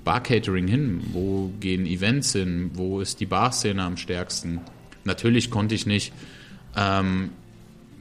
[0.05, 1.03] Bar-Catering hin?
[1.12, 2.70] Wo gehen Events hin?
[2.74, 4.61] Wo ist die Barszene am stärksten?
[5.05, 6.12] Natürlich konnte ich nicht
[6.77, 7.31] ähm,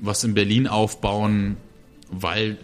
[0.01, 1.57] was in Berlin aufbauen,
[2.11, 2.57] weil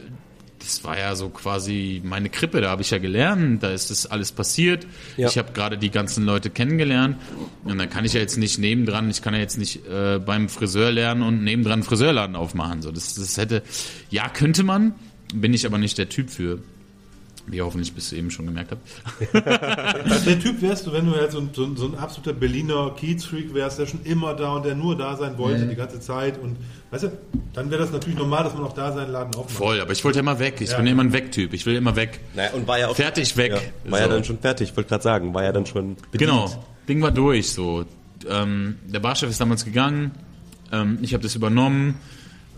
[0.60, 4.06] das war ja so quasi meine Krippe, da habe ich ja gelernt, da ist das
[4.06, 4.86] alles passiert.
[5.18, 5.28] Ja.
[5.28, 7.18] Ich habe gerade die ganzen Leute kennengelernt
[7.64, 10.50] und dann kann ich ja jetzt nicht nebendran, ich kann ja jetzt nicht äh, beim
[10.50, 12.82] Friseur lernen und nebendran einen Friseurladen aufmachen.
[12.82, 13.64] So, das, das hätte,
[14.10, 14.94] ja, könnte man,
[15.34, 16.60] bin ich aber nicht der Typ für.
[17.50, 18.88] Wie ihr hoffentlich bis eben schon gemerkt habt.
[20.10, 22.34] Also der Typ wärst du, wenn du jetzt so ein, so ein, so ein absoluter
[22.34, 25.70] Berliner Kiez-Freak wärst, der schon immer da und der nur da sein wollte Mhm.
[25.70, 26.38] die ganze Zeit.
[26.42, 26.58] Und
[26.92, 27.12] weißt du,
[27.54, 29.52] dann wäre das natürlich normal, dass man auch da seinen Laden aufmacht.
[29.52, 30.56] Voll, aber ich wollte ja immer weg.
[30.62, 30.78] Ich Ja.
[30.78, 31.54] bin ja immer ein Wegtyp.
[31.54, 32.20] Ich will immer weg.
[32.36, 33.52] Naja, und war ja auch Fertig, weg.
[33.54, 34.12] Ja, war ja So.
[34.12, 36.32] dann schon fertig, wollte gerade sagen, war ja dann schon bedient.
[36.32, 37.52] Genau, Ding war durch.
[37.52, 37.86] So,
[38.30, 40.12] ähm, der Barchef ist damals gegangen.
[40.72, 41.96] Ähm, ich habe das übernommen,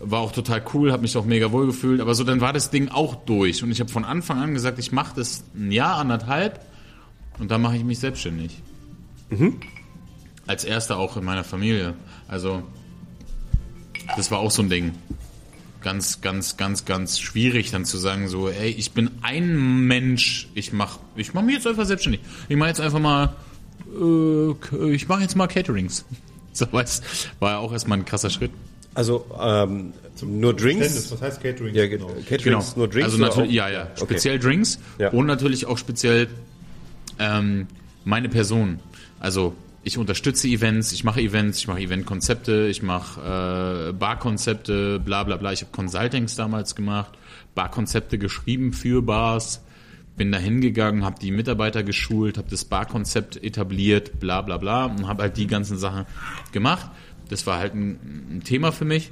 [0.04, 2.00] war auch total cool, habe mich auch mega wohl gefühlt.
[2.00, 4.78] Aber so dann war das Ding auch durch und ich habe von Anfang an gesagt,
[4.78, 6.60] ich mache das ein Jahr anderthalb
[7.38, 8.60] und dann mache ich mich selbstständig.
[10.46, 11.94] Als erster auch in meiner Familie.
[12.28, 12.62] Also
[14.16, 14.92] das war auch so ein Ding.
[15.82, 20.72] ganz, ganz, ganz, ganz schwierig dann zu sagen, so, ey, ich bin ein Mensch, ich
[20.72, 22.20] mach, ich mach mich jetzt einfach selbstständig.
[22.48, 23.34] Ich mache jetzt einfach mal,
[23.92, 26.04] äh, ich mache jetzt mal Caterings.
[26.54, 28.50] So, weißt, war ja auch erstmal ein krasser Schritt.
[28.94, 29.92] Also ähm,
[30.22, 31.10] nur Drinks.
[31.10, 31.74] Was heißt Catering?
[31.74, 32.08] Ja, Genau.
[32.28, 32.64] Caterings, Genau.
[32.76, 33.04] nur Drinks.
[33.12, 34.04] also natürlich, ja, ja, Okay.
[34.04, 35.10] speziell Drinks Ja.
[35.10, 36.28] und natürlich auch speziell
[37.18, 37.66] ähm,
[38.04, 38.80] meine Person.
[39.20, 39.54] Also
[39.84, 45.36] ich unterstütze Events, ich mache Events, ich mache Eventkonzepte, ich mache äh, Barkonzepte, bla bla
[45.36, 45.52] bla.
[45.52, 47.12] Ich habe Consultings damals gemacht,
[47.54, 49.62] Barkonzepte geschrieben für Bars,
[50.16, 55.08] bin da hingegangen, habe die Mitarbeiter geschult, habe das Barkonzept etabliert, bla bla bla und
[55.08, 56.04] habe halt die ganzen Sachen
[56.52, 56.90] gemacht.
[57.28, 59.10] Das war halt ein, ein Thema für mich.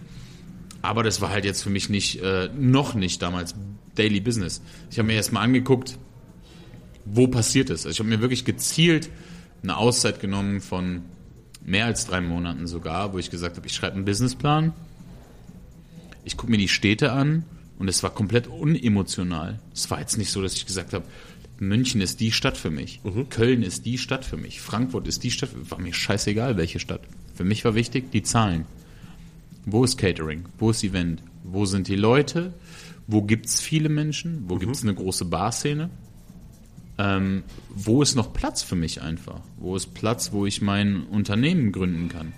[0.82, 3.55] Aber das war halt jetzt für mich nicht, äh, noch nicht damals
[3.95, 4.62] Daily Business.
[4.91, 5.99] Ich habe mir erstmal angeguckt,
[7.05, 7.87] wo passiert es.
[7.87, 9.11] Also ich habe mir wirklich gezielt
[9.62, 11.03] eine Auszeit genommen von
[11.65, 14.73] mehr als drei Monaten sogar, wo ich gesagt habe, ich schreibe einen Businessplan,
[16.24, 17.45] ich gucke mir die Städte an
[17.78, 19.61] und es war komplett unemotional.
[19.74, 21.05] Es war jetzt nicht so, dass ich gesagt habe,
[21.59, 25.31] München ist die Stadt für mich, Köln ist die Stadt für mich, Frankfurt ist die
[25.31, 27.03] Stadt, war mir scheißegal, welche Stadt.
[27.40, 28.66] Für mich war wichtig, die Zahlen.
[29.64, 30.44] Wo ist Catering?
[30.58, 31.22] Wo ist Event?
[31.42, 32.52] Wo sind die Leute?
[33.06, 34.44] Wo gibt es viele Menschen?
[34.46, 35.88] Wo gibt es eine große Barszene?
[36.98, 37.42] Ähm,
[37.74, 39.40] wo ist noch Platz für mich einfach?
[39.56, 42.34] Wo ist Platz, wo ich mein Unternehmen gründen kann?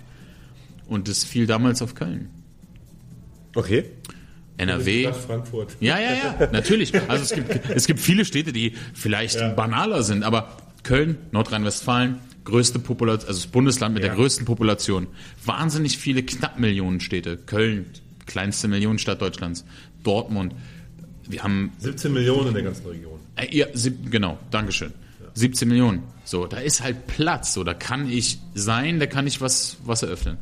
[0.87, 2.29] Und das fiel damals auf Köln.
[3.55, 3.83] Okay.
[4.55, 5.11] NRW.
[5.11, 5.75] Frankfurt.
[5.81, 6.93] Ja, ja, ja, natürlich.
[7.09, 9.49] Also es gibt, es gibt viele Städte, die vielleicht Ja.
[9.49, 14.09] banaler sind, aber Köln, Nordrhein-Westfalen, größte Population, also das Bundesland mit Ja.
[14.09, 15.07] der größten Population.
[15.45, 17.37] Wahnsinnig viele knapp Millionenstädte.
[17.37, 17.85] Köln,
[18.25, 19.65] kleinste Millionenstadt Deutschlands.
[20.03, 20.53] Dortmund.
[21.27, 23.19] Wir haben 17 Millionen in der ganzen Region.
[23.37, 24.91] äh, ja, sieb, genau, Dankeschön.
[25.35, 26.03] 17 Millionen.
[26.25, 27.53] So, da ist halt Platz.
[27.53, 30.37] So, da kann ich sein, da kann ich was, was eröffnen.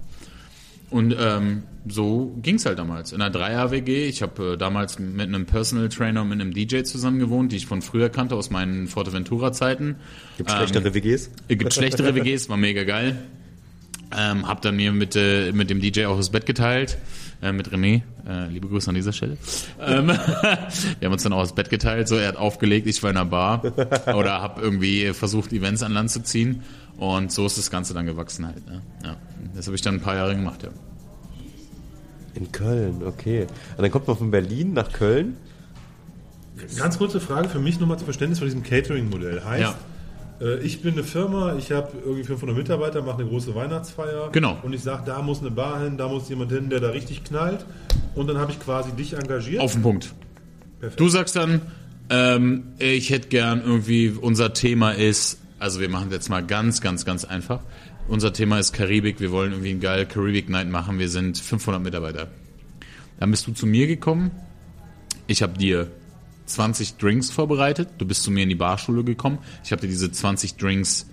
[0.91, 3.13] Und ähm, so ging's halt damals.
[3.13, 4.07] In einer Dreier-WG.
[4.07, 7.55] Ich habe äh, damals mit einem Personal Trainer und mit einem DJ zusammen gewohnt, die
[7.55, 9.95] ich von früher kannte aus meinen Forteventura-Zeiten.
[10.38, 11.31] Gibt schlechtere WGs?
[11.47, 13.18] Es gibt schlechtere WGs, war mega geil.
[14.15, 16.97] Ähm, hab dann mir mit, äh, mit dem DJ auch das Bett geteilt.
[17.41, 18.01] Äh, mit René.
[18.27, 19.38] Äh, liebe Grüße an dieser Stelle.
[19.80, 20.18] Ähm, wir
[21.03, 22.07] haben uns dann auch das Bett geteilt.
[22.07, 23.63] So, er hat aufgelegt, ich war in einer Bar.
[24.13, 26.63] Oder hab irgendwie versucht, Events an Land zu ziehen.
[26.97, 28.65] Und so ist das Ganze dann gewachsen halt.
[28.68, 28.81] Ne?
[29.03, 29.18] Ja.
[29.55, 30.69] Das habe ich dann ein paar Jahre gemacht, ja.
[32.34, 33.47] In Köln, okay.
[33.76, 35.35] Und dann kommt man von Berlin nach Köln.
[36.77, 39.43] Ganz kurze Frage für mich nochmal zum Verständnis von diesem Catering-Modell.
[39.43, 39.76] Heißt,
[40.41, 44.30] äh, ich bin eine Firma, ich habe irgendwie 500 Mitarbeiter, mache eine große Weihnachtsfeier.
[44.31, 44.57] Genau.
[44.63, 47.23] Und ich sage, da muss eine Bar hin, da muss jemand hin, der da richtig
[47.23, 47.65] knallt.
[48.15, 49.61] Und dann habe ich quasi dich engagiert.
[49.61, 50.13] Auf den Punkt.
[50.80, 50.99] Perfekt.
[50.99, 51.61] Du sagst dann,
[52.09, 57.05] ähm, ich hätte gern irgendwie, unser Thema ist, also wir machen jetzt mal ganz, ganz,
[57.05, 57.61] ganz einfach.
[58.07, 61.81] Unser Thema ist Karibik, wir wollen irgendwie einen geil Karibik Night machen, wir sind 500
[61.81, 62.29] Mitarbeiter.
[63.19, 64.31] Dann bist du zu mir gekommen,
[65.27, 65.91] ich habe dir
[66.47, 70.11] 20 Drinks vorbereitet, du bist zu mir in die Barschule gekommen, ich habe dir diese
[70.11, 71.07] 20 Drinks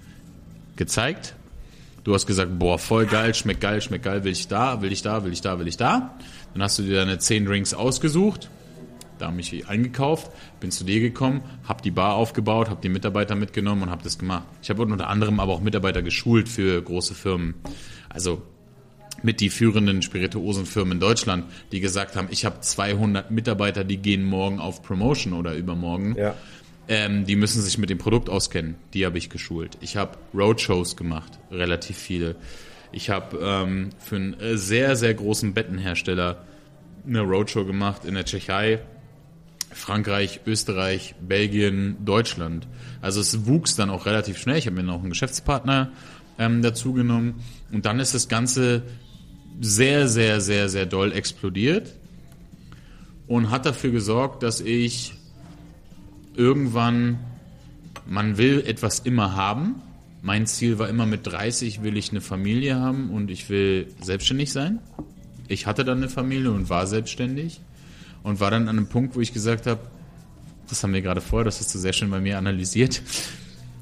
[0.76, 1.34] gezeigt.
[2.04, 5.02] Du hast gesagt, boah, voll geil, schmeckt geil, schmeckt geil, will ich da, will ich
[5.02, 6.16] da, will ich da, will ich da.
[6.54, 8.48] Dann hast du dir deine 10 Drinks ausgesucht,
[9.18, 10.30] da mich eingekauft,
[10.60, 14.18] bin zu dir gekommen, habe die Bar aufgebaut, habe die Mitarbeiter mitgenommen und habe das
[14.18, 14.46] gemacht.
[14.62, 17.54] Ich habe unter anderem aber auch Mitarbeiter geschult für große Firmen.
[18.08, 18.42] Also
[19.22, 24.24] mit die führenden Spirituosenfirmen in Deutschland, die gesagt haben, ich habe 200 Mitarbeiter, die gehen
[24.24, 26.14] morgen auf Promotion oder übermorgen.
[26.16, 26.34] Ja.
[26.88, 28.76] Ähm, die müssen sich mit dem Produkt auskennen.
[28.94, 29.76] Die habe ich geschult.
[29.80, 32.36] Ich habe Roadshows gemacht, relativ viele.
[32.92, 36.44] Ich habe ähm, für einen äh, sehr, sehr großen Bettenhersteller
[37.06, 38.80] eine Roadshow gemacht in der Tschechei,
[39.70, 42.66] Frankreich, Österreich, Belgien, Deutschland.
[43.00, 44.56] Also es wuchs dann auch relativ schnell.
[44.56, 45.90] Ich habe mir noch einen Geschäftspartner
[46.38, 47.36] ähm, dazu genommen.
[47.72, 48.82] Und dann ist das Ganze
[49.60, 51.94] sehr, sehr, sehr, sehr doll explodiert
[53.26, 55.14] und hat dafür gesorgt, dass ich
[56.34, 57.18] irgendwann,
[58.06, 59.82] man will etwas immer haben.
[60.22, 64.52] Mein Ziel war immer mit 30 will ich eine Familie haben und ich will selbstständig
[64.52, 64.78] sein.
[65.48, 67.60] Ich hatte dann eine Familie und war selbstständig
[68.28, 69.80] und war dann an einem Punkt, wo ich gesagt habe,
[70.68, 73.00] das haben wir gerade vorher, das hast du sehr schön bei mir analysiert.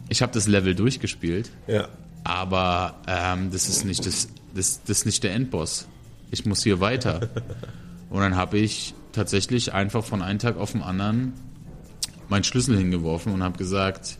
[0.09, 1.89] Ich habe das Level durchgespielt, Ja.
[2.24, 5.89] aber ähm, das ist nicht das, das, das ist nicht der Endboss.
[6.31, 7.28] Ich muss hier weiter.
[8.10, 11.32] Und dann habe ich tatsächlich einfach von einem Tag auf den anderen
[12.28, 14.18] meinen Schlüssel hingeworfen und habe gesagt,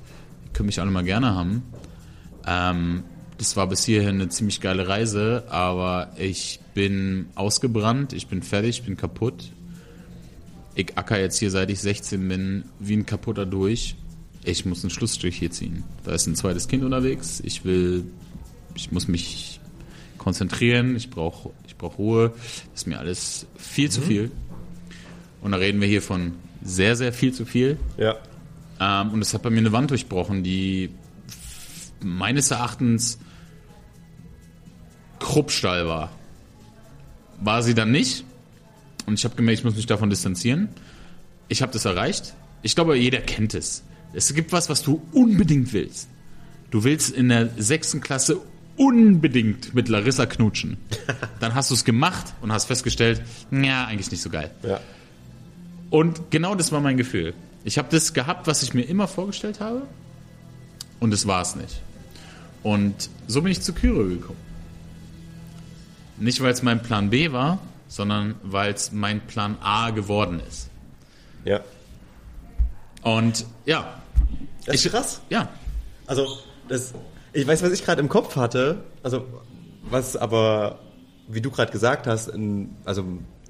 [0.53, 1.63] könnt mich alle mal gerne haben.
[2.47, 3.03] Ähm,
[3.39, 8.79] das war bis hierhin eine ziemlich geile Reise, aber ich bin ausgebrannt, ich bin fertig,
[8.81, 9.51] ich bin kaputt.
[10.77, 13.97] Ich acker jetzt hier, seit ich 16 bin, wie ein kaputter durch.
[14.45, 15.85] Ich muss einen Schlussstrich hier ziehen.
[16.05, 17.41] Da ist ein zweites Kind unterwegs.
[17.45, 18.05] Ich will,
[18.75, 19.59] ich muss mich
[20.19, 20.95] konzentrieren.
[20.95, 22.33] Ich brauche ich brauch Ruhe.
[22.73, 24.31] Das ist mir alles viel zu viel.
[25.41, 27.79] Und da reden wir hier von sehr, sehr viel zu viel.
[27.97, 28.17] Ja.
[28.79, 30.91] Ähm, und es hat bei mir eine Wand durchbrochen, die
[32.03, 33.19] meines Erachtens
[35.21, 36.13] Kruppstall war.
[37.41, 38.25] War sie dann nicht.
[39.07, 40.69] Und ich habe gemerkt, ich muss mich davon distanzieren.
[41.49, 42.35] Ich habe das erreicht.
[42.63, 43.85] Ich glaube, jeder kennt es.
[44.13, 46.09] Es gibt was, was du unbedingt willst.
[46.71, 48.41] Du willst in der sechsten Klasse
[48.77, 50.77] unbedingt mit Larissa knutschen.
[51.41, 54.51] Dann hast du es gemacht und hast festgestellt, ja, eigentlich nicht so geil.
[54.63, 54.81] Ja.
[55.91, 57.35] Und genau das war mein Gefühl.
[57.65, 59.83] Ich habe das gehabt, was ich mir immer vorgestellt habe.
[60.99, 61.81] Und es war es nicht.
[62.63, 64.39] Und so bin ich zu Kyro gekommen.
[66.19, 70.71] Nicht, weil es mein Plan B war, sondern weil es mein Plan A geworden ist.
[71.45, 71.61] Ja.
[73.03, 74.01] Und ja,
[74.65, 75.21] Das ist krass.
[75.31, 75.49] ja,
[76.07, 76.27] Also,
[76.69, 76.93] das,
[77.33, 79.25] ich weiß, was ich gerade im Kopf hatte, also,
[79.89, 80.81] was aber,
[81.29, 83.05] wie du gerade gesagt hast, in, also,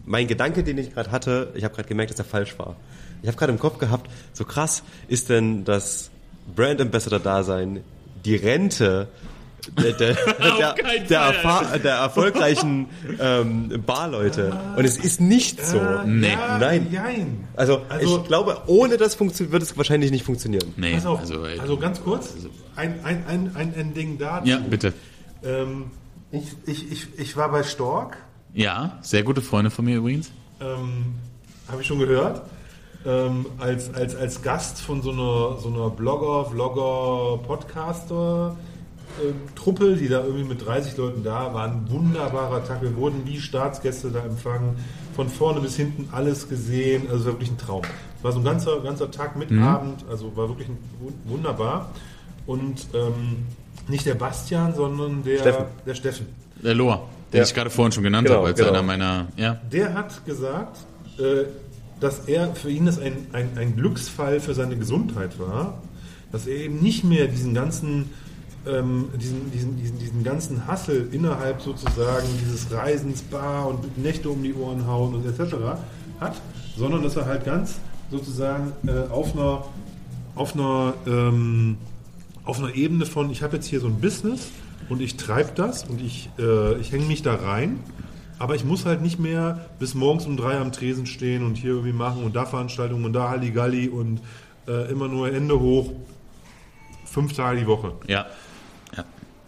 [0.04, 2.76] mein Gedanke, den ich gerade hatte, ich habe gerade gemerkt, dass er falsch war.
[3.22, 6.10] Ich habe gerade im Kopf gehabt, so krass ist denn das
[6.54, 7.82] Brand Ambassador Dasein,
[8.24, 9.08] die Rente
[9.72, 10.74] der, der, der,
[11.08, 12.86] der, erfa- der erfolgreichen
[13.20, 14.56] ähm, Barleute.
[14.76, 15.80] Und es ist nicht so.
[16.04, 16.32] Nee.
[16.32, 16.88] Ja, Nein.
[16.90, 17.48] Jein.
[17.56, 20.72] Also, Also- ich glaube, ohne das funktioniert, wird es wahrscheinlich nicht funktionieren.
[20.76, 22.34] nee, Pass auf, also, ey, also ganz kurz,
[22.76, 24.48] ein, ein, ein, ein, ein Ding dazu.
[24.48, 24.92] ja, bitte.
[25.44, 25.90] Ähm,
[26.32, 28.16] ich, ich, ich, ich war bei Stork,
[28.54, 30.30] Ja, sehr gute Freunde von mir übrigens.
[30.60, 31.14] ähm,
[31.68, 32.42] habe ich schon gehört,
[33.06, 38.56] ähm, als, als, als Gast von so einer, so einer Blogger, Vlogger, Podcaster.
[39.22, 42.82] Ähm, Truppe, die da irgendwie mit 30 Leuten da waren, wunderbarer Tag.
[42.82, 44.76] Wir wurden wie Staatsgäste da empfangen,
[45.14, 47.82] von vorne bis hinten alles gesehen, also es war wirklich ein Traum.
[48.18, 51.90] Es war so ein ganzer, ganzer Tag mit Abend, also war wirklich ein, wun- wunderbar.
[52.46, 53.44] Und ähm,
[53.88, 55.64] nicht der Bastian, sondern der Steffen.
[55.86, 56.26] Der Steffen.
[56.62, 57.44] Der Lohr, den Ja.
[57.44, 58.70] ich gerade vorhin schon genannt Genau, habe, als genau.
[58.70, 59.60] einer meiner, ja.
[59.72, 60.78] Der hat gesagt,
[61.18, 61.44] äh,
[62.00, 65.78] dass er für ihn das ein, ein, ein Glücksfall für seine Gesundheit war,
[66.32, 68.10] dass er eben nicht mehr diesen ganzen
[68.66, 74.42] ähm, diesen, diesen, diesen, diesen ganzen Hassel innerhalb sozusagen dieses Reisens, Bar und Nächte um
[74.42, 75.54] die Ohren hauen und etc.
[76.20, 76.40] hat,
[76.76, 77.76] sondern dass er halt ganz
[78.10, 79.64] sozusagen äh, auf einer
[80.34, 81.78] auf einer ähm,
[82.46, 84.50] auf einer Ebene von, ich habe jetzt hier so ein Business
[84.88, 87.80] und ich treibe das und ich, äh, ich hänge mich da rein,
[88.38, 91.70] aber ich muss halt nicht mehr bis morgens um drei am Tresen stehen und hier
[91.70, 94.20] irgendwie machen und da Veranstaltungen und da Halligalli und
[94.68, 95.90] äh, immer nur Ende hoch,
[97.04, 97.92] fünf Tage die Woche.
[98.06, 98.26] Ja.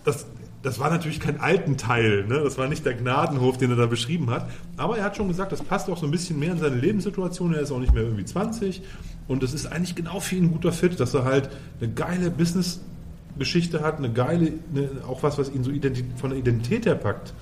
[0.09, 0.27] Das,
[0.63, 2.41] das war natürlich kein alten Teil, ne?
[2.43, 5.53] das war nicht der Gnadenhof, den er da beschrieben hat, aber er hat schon gesagt,
[5.53, 8.05] das passt auch so ein bisschen mehr in seine Lebenssituation, er ist auch nicht mehr
[8.05, 8.83] irgendwie 20
[9.29, 12.31] und das ist eigentlich genau für ihn ein guter Fit, dass er halt eine geile
[12.31, 15.71] Business-Geschichte hat, eine geile, eine, auch was, was ihn so
[16.17, 17.35] von der Identität her packt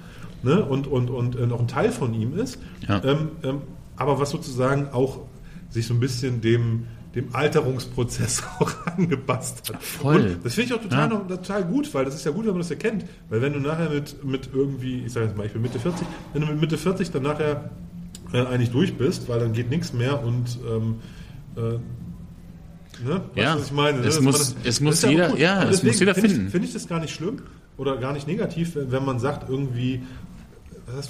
[0.42, 0.64] ne?
[0.64, 3.02] und, und, und äh, noch ein Teil von ihm ist, Ja.
[3.04, 3.62] ähm, ähm,
[3.96, 5.20] aber was sozusagen auch
[5.70, 6.86] sich so ein bisschen dem,
[7.16, 9.82] dem Alterungsprozess auch angepasst hat.
[9.82, 10.16] Voll.
[10.20, 11.18] Und das finde ich auch total, Ja.
[11.18, 13.04] noch, total gut, weil das ist ja gut, wenn man das erkennt.
[13.30, 16.06] Weil wenn du nachher mit, mit irgendwie, ich sage jetzt mal, ich bin Mitte 40,
[16.32, 17.70] wenn du mit Mitte 40 dann nachher
[18.32, 20.96] äh, eigentlich durch bist, weil dann geht nichts mehr und ähm,
[21.56, 21.78] äh, ne?
[23.04, 23.52] Weißt Ja.
[23.54, 24.00] du, was ich meine?
[24.00, 24.06] ne?
[24.06, 26.50] Es man muss- es muss jeder- ja, Aber es muss jeder finde finden.
[26.50, 27.42] Finde ich das gar nicht schlimm
[27.76, 30.02] oder gar nicht negativ, wenn man sagt irgendwie,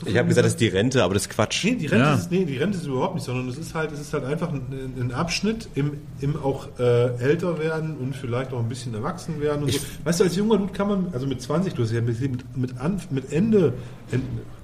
[0.06, 1.64] Ich habe gesagt, das ist die Rente, aber das ist Quatsch.
[1.64, 2.14] Nee, die Rente, Ja.
[2.14, 4.50] ist, nee, die Rente ist überhaupt nicht, sondern es ist halt, es ist halt einfach
[4.50, 4.62] ein,
[4.98, 9.64] ein Abschnitt im, im auch äh, älter werden und vielleicht auch ein bisschen erwachsen werden
[9.64, 9.78] und so.
[10.04, 12.56] Weißt du, als junger Dude kann man, also mit 20, du hast ja mit, mit,
[12.56, 13.74] mit, Anf- mit Ende,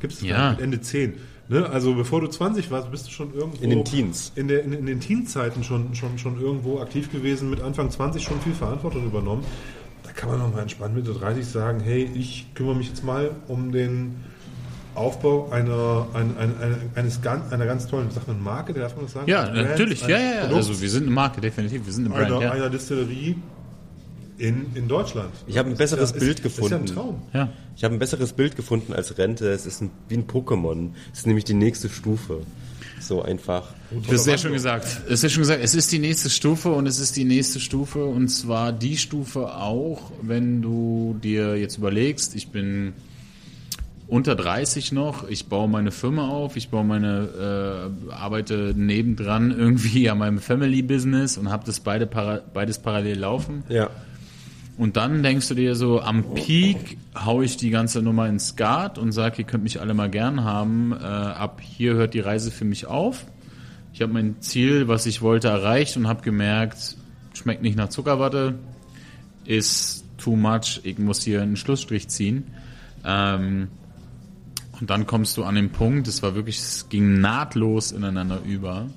[0.01, 0.53] gibt es Ja.
[0.53, 1.15] mit Ende 10.
[1.49, 1.69] Ne?
[1.69, 4.33] Also bevor du 20 warst, bist du schon irgendwo In den Teens.
[4.35, 8.23] in, der, in, in den Teenzeiten schon, schon, schon irgendwo aktiv gewesen, mit Anfang 20
[8.23, 9.45] schon viel Verantwortung übernommen.
[10.05, 13.31] Da kann man noch mal entspannt Mitte 30 sagen, hey, ich kümmere mich jetzt mal
[13.49, 14.15] um den
[14.95, 19.07] Aufbau einer, ein, ein, ein, eines ganz, einer ganz tollen, sagt man Marke, darf man
[19.07, 19.29] das sagen?
[19.31, 20.03] Ja, Eines natürlich.
[20.03, 20.41] Ja, ja, ja.
[20.43, 21.87] Produkts, Also wir sind eine Marke, definitiv.
[21.87, 22.51] Wir sind eine Brand, einer, ja.
[22.53, 23.37] einer Distillerie
[24.39, 25.31] in, in Deutschland.
[25.47, 26.95] Ich habe ein Das ist besseres ja, Bild ist, ist ja ein gefunden.
[26.95, 27.23] Traum.
[27.33, 27.49] ja.
[27.77, 29.49] Ich habe ein besseres Bild gefunden als Rente.
[29.51, 30.91] Es ist ein, wie ein Pokémon.
[31.13, 32.41] Es ist nämlich die nächste Stufe.
[33.01, 33.73] So einfach.
[34.07, 34.87] Das ist sehr schön gesagt.
[35.07, 35.61] Es ist sehr schön gesagt.
[35.65, 39.55] Es ist die nächste Stufe und es ist die nächste Stufe und zwar die Stufe
[39.57, 42.93] auch, wenn du dir jetzt überlegst, ich bin
[44.13, 50.11] unter 30 noch, ich baue meine Firma auf, ich baue meine, äh, arbeite nebendran irgendwie
[50.11, 53.65] an meinem Family Business und habe das beide para beides parallel laufen.
[53.71, 53.89] Ja.
[54.77, 58.99] Und dann denkst du dir so, am Peak hau ich die ganze Nummer ins Skat
[58.99, 60.93] und sag, ihr könnt mich alle mal gern haben.
[60.93, 63.25] Äh, ab hier hört die Reise für mich auf.
[63.95, 66.99] Ich habe mein Ziel, was ich wollte, erreicht und habe gemerkt,
[67.33, 68.57] schmeckt nicht nach Zuckerwatte,
[69.47, 72.49] ist too much, ich muss hier einen Schlussstrich ziehen.
[73.07, 73.69] Ähm,
[74.83, 78.89] und dann kommst du an den Punkt, es war wirklich, es ging nahtlos ineinander über.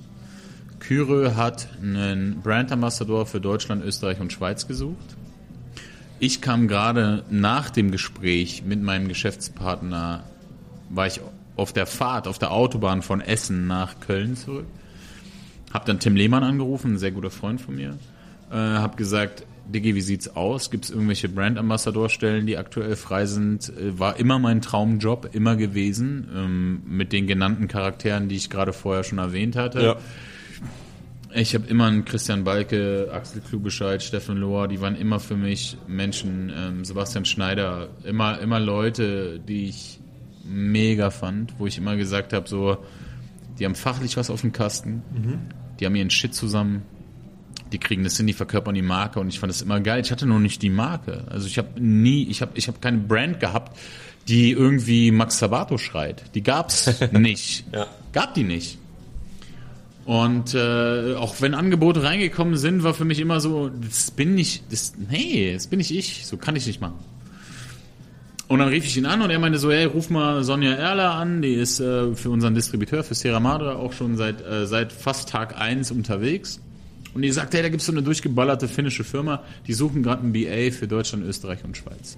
[0.80, 5.16] Kyre hat einen Brand Ambassador für Deutschland, Österreich und Schweiz gesucht.
[6.18, 10.24] Ich kam gerade nach dem Gespräch mit meinem Geschäftspartner,
[10.90, 11.22] war ich
[11.56, 14.66] auf der Fahrt, auf der Autobahn von Essen nach Köln zurück.
[15.72, 18.00] Hab dann Tim Lehmann angerufen, ein sehr guter Freund von mir.
[18.50, 20.70] Äh, hab gesagt, Diggi, wie sieht's aus?
[20.70, 23.70] Gibt es irgendwelche Brand Ambassador Stellen, die aktuell frei sind?
[23.70, 28.74] Äh, war immer mein Traumjob, immer gewesen, ähm, mit den genannten Charakteren, die ich gerade
[28.74, 29.82] vorher schon erwähnt hatte.
[29.82, 29.96] Ja.
[31.34, 35.78] Ich habe immer einen Christian Balke, Axel Klubescheid, Steffen Lohr, die waren immer für mich
[35.86, 40.00] Menschen, ähm, Sebastian Schneider, immer, immer Leute, die ich
[40.46, 42.78] mega fand, wo ich immer gesagt habe, so,
[43.60, 45.02] die haben fachlich was auf dem Kasten,
[45.80, 46.84] die haben ihren Shit zusammen,
[47.72, 50.02] die kriegen das hin, die verkörpern die Marke und ich fand das immer geil.
[50.02, 51.26] Ich hatte nur nicht die Marke.
[51.30, 53.78] Also ich habe nie, ich habe ich hab keine Brand gehabt,
[54.28, 56.24] die irgendwie Max Sabato schreit.
[56.36, 57.66] Die gab's nicht.
[57.74, 57.88] Ja.
[58.14, 58.78] Gab die nicht.
[60.06, 64.64] Und äh, auch wenn Angebote reingekommen sind, war für mich immer so, das bin nicht,
[64.72, 67.00] das, nee, das bin nicht ich, so kann ich nicht machen.
[68.48, 71.16] Und dann rief ich ihn an und er meinte so, hey, ruf mal Sonja Erler
[71.16, 74.92] an, die ist äh, für unseren Distributeur, für Sierra Madre, auch schon seit, äh, seit
[74.92, 76.62] fast Tag 1 unterwegs.
[77.16, 80.34] Und die sagt, hey, da gibt's so eine durchgeballerte finnische Firma, die suchen gerade einen
[80.34, 82.18] BA für Deutschland, Österreich und Schweiz.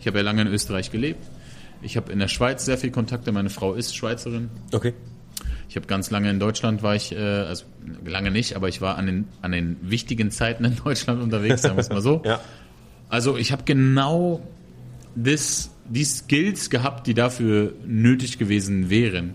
[0.00, 1.18] Ich habe ja lange in Österreich gelebt.
[1.82, 4.48] Ich habe in der Schweiz sehr viel Kontakte, meine Frau ist Schweizerin.
[4.72, 4.94] Okay.
[5.68, 7.64] Ich habe ganz lange in Deutschland war ich, äh, also
[8.04, 11.76] lange nicht, aber ich war an den, an den wichtigen Zeiten in Deutschland unterwegs, sagen
[11.76, 12.22] wir es mal so.
[12.24, 12.40] Ja.
[13.08, 14.46] Also ich habe genau
[15.16, 19.34] das, die Skills gehabt, die dafür nötig gewesen wären.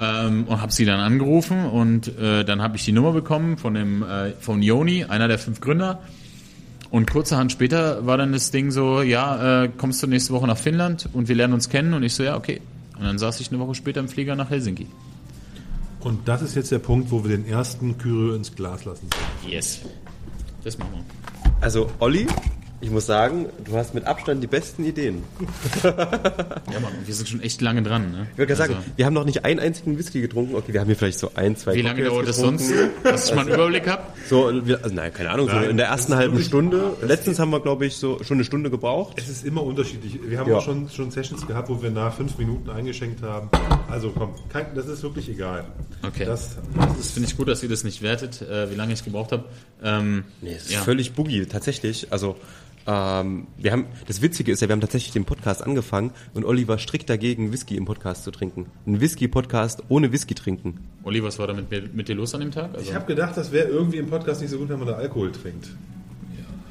[0.00, 3.74] Ähm, und habe sie dann angerufen und äh, dann habe ich die Nummer bekommen von
[3.74, 6.00] dem äh, von Joni, einer der fünf Gründer.
[6.90, 10.58] Und kurzerhand später war dann das Ding so, ja, äh, kommst du nächste Woche nach
[10.58, 12.60] Finnland und wir lernen uns kennen und ich so, ja, okay.
[12.96, 14.86] Und dann saß ich eine Woche später im Flieger nach Helsinki.
[16.00, 19.08] Und das ist jetzt der Punkt, wo wir den ersten Kyrie ins Glas lassen.
[19.48, 19.80] Yes.
[20.62, 21.52] Das machen wir.
[21.60, 22.26] Also, Olli,
[22.80, 25.22] ich muss sagen, du hast mit Abstand die besten Ideen.
[25.82, 28.10] Ja, Mann, wir sind schon echt lange dran.
[28.12, 28.26] Ne?
[28.32, 30.54] Ich würde gerade sagen, Also, wir haben noch nicht einen einzigen Whisky getrunken.
[30.54, 32.58] Okay, wir haben hier vielleicht so ein, zwei wie lange Cocktails dauert das getrunken.
[32.58, 34.02] sonst, dass ich mal einen Überblick habe?
[34.28, 36.96] So, also nein, keine Ahnung, so Nein, in der das ersten halben wirklich- Stunde.
[37.02, 39.16] Letztens haben wir, glaube ich, so schon eine Stunde gebraucht.
[39.18, 40.18] Es ist immer unterschiedlich.
[40.26, 40.58] Wir haben Ja.
[40.58, 43.48] auch schon, schon Sessions gehabt, wo wir nach fünf Minuten eingeschenkt haben.
[43.90, 45.64] Also komm, kein, das ist wirklich egal.
[46.06, 46.24] Okay.
[46.26, 46.56] Das,
[46.98, 49.44] Das finde ich gut, dass ihr das nicht wertet, äh, wie lange ich gebraucht habe.
[49.82, 50.80] Ähm, Nee, es ist ja.
[50.82, 52.08] völlig boogie, tatsächlich.
[52.10, 52.36] Also,
[52.86, 56.68] ähm, wir haben, das Witzige ist ja, wir haben tatsächlich den Podcast angefangen und Olli
[56.68, 58.66] war strikt dagegen, Whisky im Podcast zu trinken.
[58.86, 60.78] Ein Whisky-Podcast ohne Whisky trinken.
[61.02, 62.70] Olli, was war da mit, mir- mit dir los an dem Tag?
[62.74, 64.94] Also, ich habe gedacht, das wäre irgendwie im Podcast nicht so gut, wenn man da
[64.94, 65.68] Alkohol trinkt.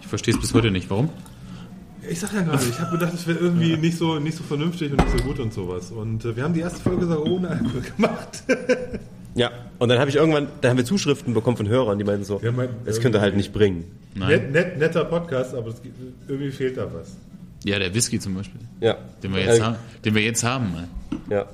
[0.02, 0.90] ich verstehe es bis heute nicht.
[0.90, 1.10] Warum?
[2.10, 4.92] Ich sag ja gerade, ich habe gedacht, das wäre irgendwie nicht so, nicht so vernünftig
[4.92, 5.90] und nicht so gut und sowas.
[5.92, 8.44] Und äh, wir haben die erste Folge sogar ohne Alkohol gemacht.
[9.36, 12.24] Ja, und dann habe ich irgendwann, da haben wir Zuschriften bekommen von Hörern, die meinten
[12.24, 13.84] so, Ja, mein- das könnt ihr halt nicht bringen.
[14.16, 14.30] Nein.
[14.30, 15.96] Net, net, netter Podcast, aber es gibt,
[16.28, 17.16] irgendwie fehlt da was.
[17.66, 18.98] Ja, der Whisky zum Beispiel, Ja.
[19.24, 20.72] den wir jetzt, Äh, haben, den wir jetzt haben.
[20.74, 20.88] ne?
[21.30, 21.46] Ja.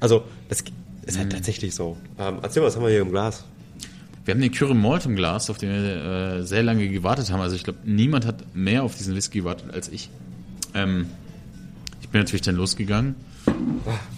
[0.00, 0.64] Also, das
[1.06, 1.20] ist Mhm.
[1.20, 1.96] halt tatsächlich so.
[2.18, 3.44] Ähm, erzähl mal, was haben wir hier im Glas?
[4.24, 7.40] Wir haben den Kyre Malt im Glas, auf den wir äh, sehr lange gewartet haben.
[7.40, 10.10] Also ich glaube, niemand hat mehr auf diesen Whisky gewartet als ich.
[10.74, 11.06] Ähm,
[12.02, 13.14] ich bin natürlich dann losgegangen.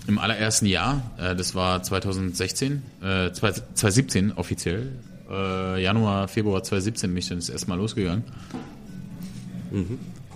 [0.06, 4.88] Im allerersten Jahr, äh, das war 2016, äh, 2017 offiziell,
[5.30, 8.24] äh, Januar, Februar 2017 bin ich dann das erste Mal losgegangen.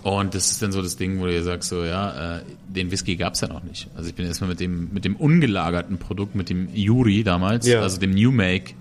[0.03, 3.15] Und das ist dann so das Ding, wo du sagst, so, ja, äh, den Whisky
[3.15, 3.87] gab's ja noch nicht.
[3.95, 7.81] Also ich bin erstmal mit dem, mit dem ungelagerten Produkt, mit dem Yuri damals, Ja.
[7.81, 8.73] also dem New Make,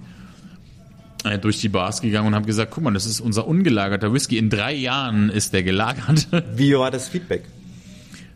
[1.24, 4.38] äh, durch die Bars gegangen und habe gesagt, guck mal, das ist unser ungelagerter Whisky.
[4.38, 6.28] In drei Jahren ist der gelagert.
[6.54, 7.44] Wie war das Feedback?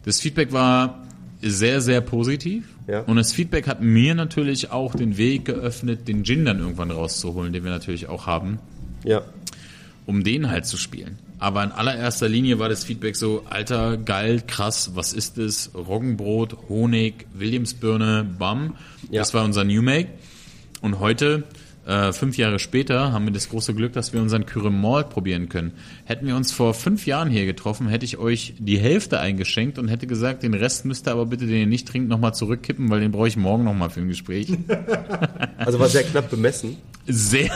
[0.05, 1.05] Das Feedback war
[1.41, 2.65] sehr, sehr positiv.
[2.87, 3.01] Ja.
[3.03, 7.53] Und das Feedback hat mir natürlich auch den Weg geöffnet, den Gin dann irgendwann rauszuholen,
[7.53, 8.59] den wir natürlich auch haben,
[9.05, 9.23] Ja.
[10.07, 11.19] um den halt zu spielen.
[11.41, 15.71] Aber in allererster Linie war das Feedback so, alter, geil, krass, was ist das?
[15.75, 18.75] Roggenbrot, Honig, Williamsbirne, Bam.
[19.11, 19.21] Ja.
[19.21, 20.09] Das war unser New Make.
[20.81, 21.45] Und heute,
[21.89, 25.49] äh, fünf Jahre später, haben wir das große Glück, dass wir unseren Kyre Malt probieren
[25.49, 25.73] können.
[26.05, 29.89] Hätten wir uns vor fünf Jahren hier getroffen, hätte ich euch die Hälfte eingeschenkt und
[29.89, 33.01] hätte gesagt, den Rest müsst ihr aber bitte, den ihr nicht trinkt, nochmal zurückkippen, weil
[33.01, 34.53] den brauche ich morgen nochmal für ein Gespräch.
[35.59, 36.77] Also war sehr knapp bemessen.
[37.07, 37.51] Sehr.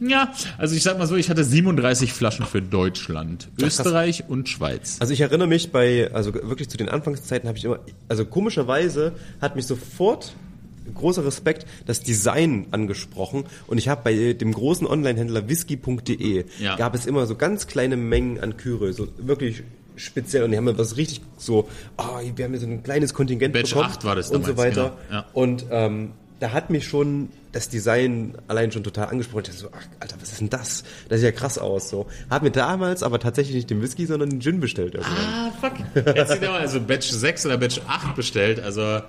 [0.00, 4.98] Ja, also ich sag mal so, ich hatte 37 Flaschen für Deutschland, Österreich und Schweiz.
[5.00, 7.78] Also ich erinnere mich bei, also wirklich zu den Anfangszeiten habe ich immer,
[8.08, 10.34] also komischerweise hat mich sofort
[10.94, 16.76] großer Respekt das Design angesprochen und ich habe bei dem großen Onlinehändler whisky.de Ja.
[16.76, 19.62] gab es immer so ganz kleine Mengen an Kyre, so wirklich
[19.96, 21.68] speziell und die haben mir was richtig so,
[21.98, 22.02] oh,
[22.34, 24.76] wir haben hier so ein kleines Kontingent Batch bekommen 8 war das und so damals,
[24.76, 25.26] weiter genau, ja.
[25.32, 26.10] und ähm,
[26.42, 29.42] da hat mich schon das Design allein schon total angesprochen.
[29.44, 30.82] Ich dachte so, ach, Alter, was ist denn das?
[31.08, 31.88] Das sieht ja krass aus.
[31.88, 32.08] So.
[32.30, 34.96] Hab mir damals aber tatsächlich nicht den Whisky, sondern den Gin bestellt.
[34.96, 35.24] Irgendwann.
[35.24, 35.74] Ah, fuck.
[36.16, 38.58] Jetzt sind wir also Batch 6 oder Batch 8 bestellt.
[38.58, 39.02] Also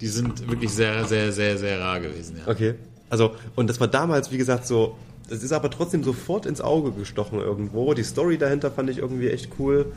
[0.00, 2.38] die sind wirklich sehr, sehr, sehr, sehr rar gewesen.
[2.44, 2.50] Ja.
[2.50, 2.74] Okay.
[3.10, 4.96] Also, und das war damals, wie gesagt, so,
[5.28, 7.94] das ist aber trotzdem sofort ins Auge gestochen irgendwo.
[7.94, 9.92] Die Story dahinter fand ich irgendwie echt cool.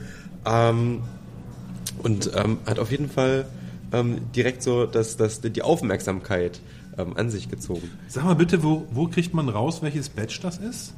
[0.45, 1.01] Ähm,
[2.03, 3.47] und ähm, hat auf jeden Fall
[3.91, 6.59] ähm, direkt so das, das, die Aufmerksamkeit
[6.97, 7.89] ähm, an sich gezogen.
[8.07, 10.93] Sag mal bitte, wo, wo kriegt man raus, welches Batch das ist?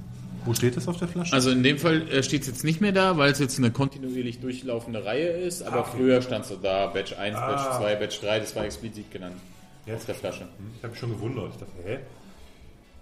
[0.45, 1.33] Wo steht das auf der Flasche?
[1.33, 3.69] Also in dem Fall äh, steht es jetzt nicht mehr da, weil es jetzt eine
[3.69, 5.61] kontinuierlich durchlaufende Reihe ist.
[5.61, 9.11] Aber früher stand es so da, Batch 1, Batch 2, Batch 3, das war explizit
[9.11, 9.35] genannt.
[9.93, 10.47] Auf der Flasche.
[10.75, 11.51] ich habe mich schon gewundert.
[11.51, 11.99] Ich dachte, hä?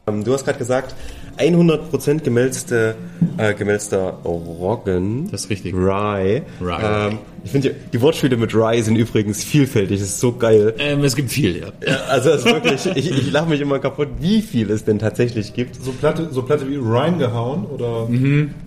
[0.07, 0.93] Ähm, du hast gerade gesagt,
[1.39, 2.95] 100% gemälzte,
[3.37, 5.29] äh, gemälzter Roggen.
[5.31, 5.73] Das ist richtig.
[5.73, 6.43] Rye.
[6.61, 7.09] Rye.
[7.09, 9.99] Ähm, ich finde, die, die Wortspiele mit Rye sind übrigens vielfältig.
[9.99, 10.75] Das ist so geil.
[10.77, 11.95] Ähm, es gibt viel, ja.
[12.07, 15.53] Also es ist wirklich, ich, ich lache mich immer kaputt, wie viel es denn tatsächlich
[15.53, 15.83] gibt.
[15.83, 18.07] So Platte, so Platte wie reingehauen oder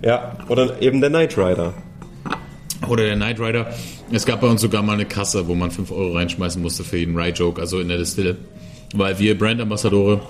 [0.03, 1.73] Ja, oder eben der Knight Rider.
[2.89, 3.67] Oder der Knight Rider.
[4.11, 6.97] Es gab bei uns sogar mal eine Kasse, wo man 5 Euro reinschmeißen musste für
[6.97, 8.35] jeden Ride-Joke, also in der Distille.
[8.93, 10.21] Weil wir Brand-Ambassadore,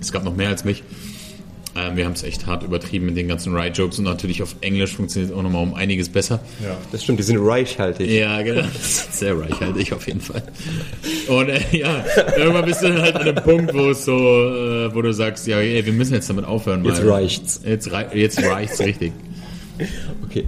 [0.00, 0.82] es gab noch mehr als mich,
[1.76, 4.96] ähm, wir haben es echt hart übertrieben mit den ganzen Ride-Jokes und natürlich auf Englisch
[4.96, 6.40] funktioniert es auch nochmal um einiges besser.
[6.62, 6.76] ja.
[6.90, 8.10] Das stimmt, die sind reichhaltig.
[8.10, 8.64] Ja, genau.
[8.80, 10.42] Sehr reichhaltig auf jeden Fall.
[11.28, 12.04] Und äh, ja,
[12.36, 15.46] irgendwann bist du dann halt an einem Punkt, wo es so, äh, wo du sagst,
[15.46, 16.84] ja, ey, wir müssen jetzt damit aufhören.
[16.84, 17.60] Jetzt reicht's.
[17.64, 19.12] Jetzt, rei jetzt reicht's richtig.
[20.24, 20.46] Okay.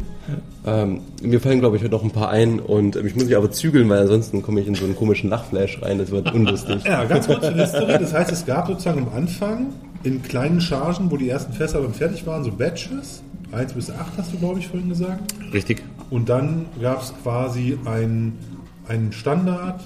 [0.66, 3.36] Ähm, mir fallen, glaube ich, heute noch ein paar ein und ähm, ich muss mich
[3.36, 5.98] aber zügeln, weil ansonsten komme ich in so einen komischen Lachflash rein.
[5.98, 6.84] Das wird unlustig.
[6.84, 7.98] Ja, ganz kurz zur History.
[7.98, 9.72] Das heißt, es gab sozusagen am Anfang
[10.02, 13.22] in kleinen Chargen, wo die ersten Fässer dann fertig waren, so Batches.
[13.52, 15.34] 1 bis 8 hast du, glaube ich, vorhin gesagt.
[15.52, 15.82] Richtig.
[16.10, 18.38] Und dann gab es quasi einen,
[18.88, 19.80] einen Standard,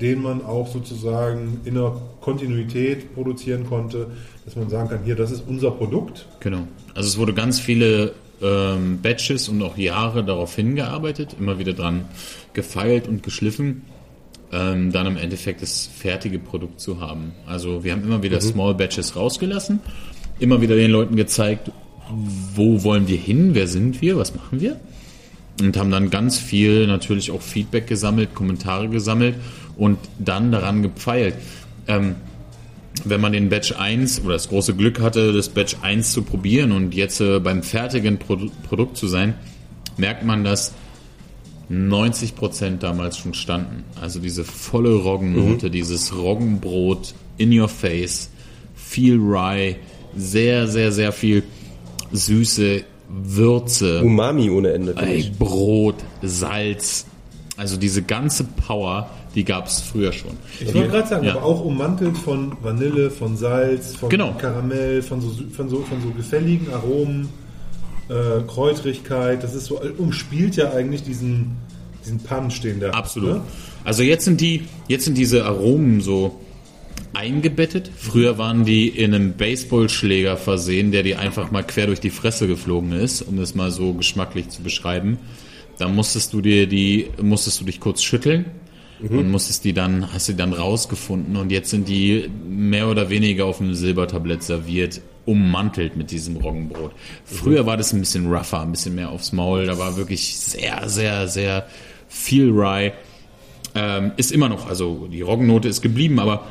[0.00, 4.08] den man auch sozusagen in der Kontinuität produzieren konnte,
[4.44, 6.26] dass man sagen kann, hier, das ist unser Produkt.
[6.40, 6.66] Genau.
[6.94, 12.06] Also es wurde ganz viele ähm, Batches und auch Jahre darauf hingearbeitet, immer wieder dran
[12.52, 13.82] gefeilt und geschliffen,
[14.52, 17.32] ähm, dann im Endeffekt das fertige Produkt zu haben.
[17.46, 19.80] Also wir haben immer wieder Small Batches rausgelassen,
[20.38, 21.70] immer wieder den Leuten gezeigt,
[22.54, 24.78] wo wollen wir hin, wer sind wir, was machen wir
[25.60, 29.36] und haben dann ganz viel natürlich auch Feedback gesammelt, Kommentare gesammelt
[29.76, 31.34] und dann daran gepfeilt.
[31.88, 32.16] Ähm,
[33.04, 36.72] wenn man den Batch 1 oder das große Glück hatte, das Batch 1 zu probieren
[36.72, 39.34] und jetzt äh, beim fertigen Produ Produkt zu sein,
[39.96, 40.72] merkt man, dass
[41.70, 43.84] 90% damals schon standen.
[44.00, 48.30] Also diese volle Roggennote, dieses Roggenbrot in your face,
[48.74, 49.76] viel Rye,
[50.16, 51.42] sehr, sehr, sehr viel
[52.12, 54.02] Süße, Würze.
[54.02, 54.94] Umami ohne Ende.
[54.96, 55.30] Ey.
[55.38, 57.06] Brot, Salz,
[57.56, 60.32] also diese ganze Power, die gab es früher schon.
[60.58, 61.36] Ich wollte gerade sagen, Ja.
[61.36, 64.34] aber auch ummantelt von Vanille, von Salz, von Genau.
[64.38, 67.28] Karamell, von so, von, so, von so gefälligen Aromen,
[68.08, 69.42] äh, Kräutrigkeit.
[69.44, 71.56] Das ist so, umspielt ja eigentlich diesen,
[72.02, 73.34] diesen Punch, den hat, Absolut.
[73.34, 73.40] ne?
[73.84, 76.40] Also jetzt sind die, jetzt sind diese Aromen so
[77.12, 77.90] eingebettet.
[77.96, 82.46] Früher waren die in einem Baseballschläger versehen, der dir einfach mal quer durch die Fresse
[82.48, 85.18] geflogen ist, um das mal so geschmacklich zu beschreiben.
[85.78, 88.46] Da musstest du dir die, musstest du dich kurz schütteln
[89.00, 93.44] und musstest die dann, hast die dann rausgefunden und jetzt sind die mehr oder weniger
[93.44, 96.92] auf einem Silbertablett serviert, ummantelt mit diesem Roggenbrot.
[97.24, 100.88] Früher war das ein bisschen rougher, ein bisschen mehr aufs Maul, da war wirklich sehr,
[100.88, 101.66] sehr, sehr
[102.08, 102.92] viel Rye.
[103.74, 106.46] Ähm, ist immer noch, also die Roggennote ist geblieben, aber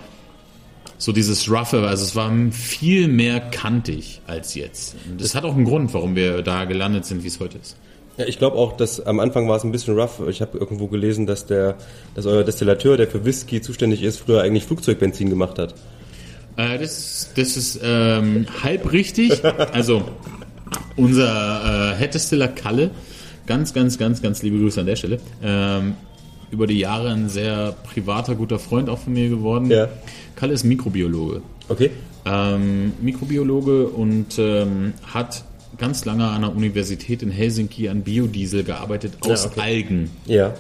[0.98, 4.96] so dieses Roughe, also es war viel mehr kantig als jetzt.
[5.10, 7.78] Und das hat auch einen Grund, warum wir da gelandet sind, wie es heute ist.
[8.18, 10.22] Ja, ich glaube auch, dass am Anfang war es ein bisschen rough.
[10.30, 11.76] Ich habe irgendwo gelesen, dass der,
[12.14, 15.76] dass euer Destillateur, der für Whisky zuständig ist, früher eigentlich Flugzeugbenzin gemacht hat.
[16.58, 19.42] Äh, das, das ist ähm, halb richtig.
[19.74, 20.04] Also
[20.96, 22.92] unser äh, Head Distiller Kalle,
[23.46, 25.20] ganz, ganz, ganz, ganz liebe Grüße an der Stelle.
[25.44, 25.96] Ähm,
[26.52, 29.70] über die Jahre ein sehr privater, guter Freund auch von mir geworden.
[29.70, 29.90] Ja.
[30.36, 31.42] Kalle ist Mikrobiologe.
[31.68, 31.92] Okay.
[32.26, 35.44] ähm, Mikrobiologe und ähm, hat
[35.78, 39.62] ganz lange an der Universität in Helsinki an Biodiesel gearbeitet aus Ja, okay.
[39.62, 40.12] Algen.
[40.26, 40.54] Ja.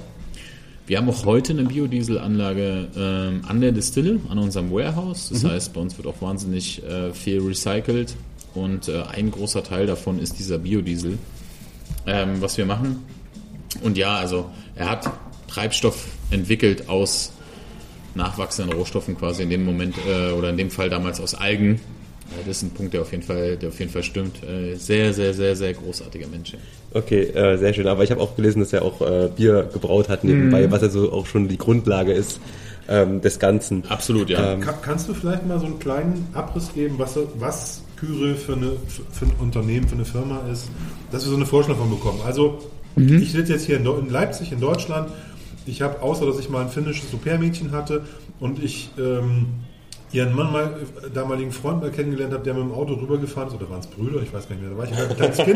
[0.88, 5.30] Wir haben auch heute eine Biodieselanlage ähm, an der Distille, an unserem Warehouse.
[5.30, 8.16] Das heißt, bei uns wird auch wahnsinnig äh, viel recycelt
[8.54, 11.18] und äh, ein großer Teil davon ist dieser Biodiesel,
[12.06, 13.04] ähm, was wir machen.
[13.82, 15.10] Und ja, also er hat
[15.48, 17.34] Treibstoff entwickelt aus
[18.14, 21.82] nachwachsenden Rohstoffen quasi in dem Moment äh, oder in dem Fall damals aus Algen.
[22.46, 24.44] Das ist ein Punkt, der auf jeden Fall, der auf jeden Fall stimmt.
[24.44, 26.54] Äh, sehr, sehr, sehr, sehr großartiger Mensch.
[26.94, 27.88] Okay, äh, sehr schön.
[27.88, 31.12] Aber ich habe auch gelesen, dass er auch äh, Bier gebraut hat nebenbei, was also
[31.12, 32.40] auch schon die Grundlage ist
[32.88, 33.84] ähm, des Ganzen.
[33.90, 34.54] Absolut, ja.
[34.54, 38.54] Ähm, Ka- Kannst du vielleicht mal so einen kleinen Abriss geben, was, was Kyrill für,
[38.54, 38.72] eine,
[39.12, 40.70] für ein Unternehmen, für eine Firma ist,
[41.12, 42.20] dass wir so eine Vorstellung davon bekommen?
[42.26, 42.60] Also,
[42.98, 45.10] ich sitze jetzt hier in, in Leipzig, in Deutschland.
[45.66, 48.04] Ich habe, außer dass ich mal ein finnisches Au-pair-Mädchen hatte
[48.40, 49.48] und ich ähm,
[50.16, 53.56] ihren Mann mal, äh, damaligen Freund mal kennengelernt habe, der mit dem Auto rübergefahren ist,
[53.56, 55.56] oder waren es Brüder, ich weiß gar nicht mehr, da war ich ein kleines Kind.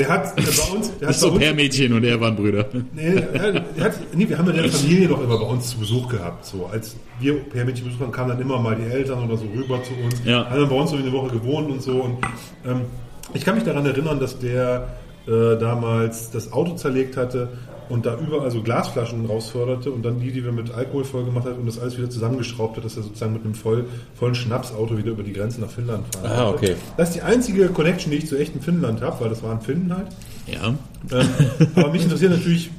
[0.00, 2.66] Der hat äh, bei uns, der hat so per Mädchen und er waren Brüder.
[2.92, 6.08] Nee, er hat, nee, wir haben ja der Familie doch immer bei uns zu Besuch
[6.08, 6.44] gehabt.
[6.44, 9.46] So, als wir per Mädchen Besuch haben, kamen dann immer mal die Eltern oder so
[9.46, 10.22] rüber zu uns.
[10.24, 10.50] Ja.
[10.50, 12.02] Haben dann bei uns so eine Woche gewohnt und so.
[12.02, 12.18] Und
[12.66, 12.82] ähm,
[13.34, 14.88] ich kann mich daran erinnern, dass der
[15.26, 17.48] äh, damals das Auto zerlegt hatte
[17.92, 21.44] und da überall so Glasflaschen rausförderte und dann die, die wir mit Alkohol voll gemacht
[21.44, 24.96] hat und das alles wieder zusammengeschraubt hat, dass er sozusagen mit einem voll, vollen Schnapsauto
[24.96, 26.74] wieder über die Grenze nach Finnland fahren Ah, okay.
[26.96, 29.60] Das ist die einzige Connection, die ich zu echten Finnland habe, weil das war in
[29.60, 30.06] Finnen halt.
[30.46, 30.68] Ja.
[30.68, 31.28] Ähm,
[31.74, 32.70] aber mich interessiert natürlich,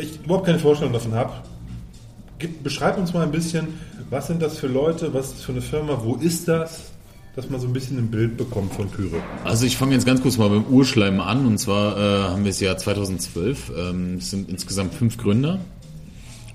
[0.00, 1.32] ich überhaupt keine Vorstellung davon habe.
[2.62, 3.66] Beschreib uns mal ein bisschen,
[4.10, 6.92] was sind das für Leute, was ist das für eine Firma, wo ist das,
[7.36, 9.22] dass man so ein bisschen ein Bild bekommt von Kyre.
[9.44, 12.50] Also ich fange jetzt ganz kurz mal beim Urschleim an und zwar äh, haben wir
[12.50, 13.72] das Jahr 2012.
[13.76, 15.60] Ähm, es sind insgesamt fünf Gründer,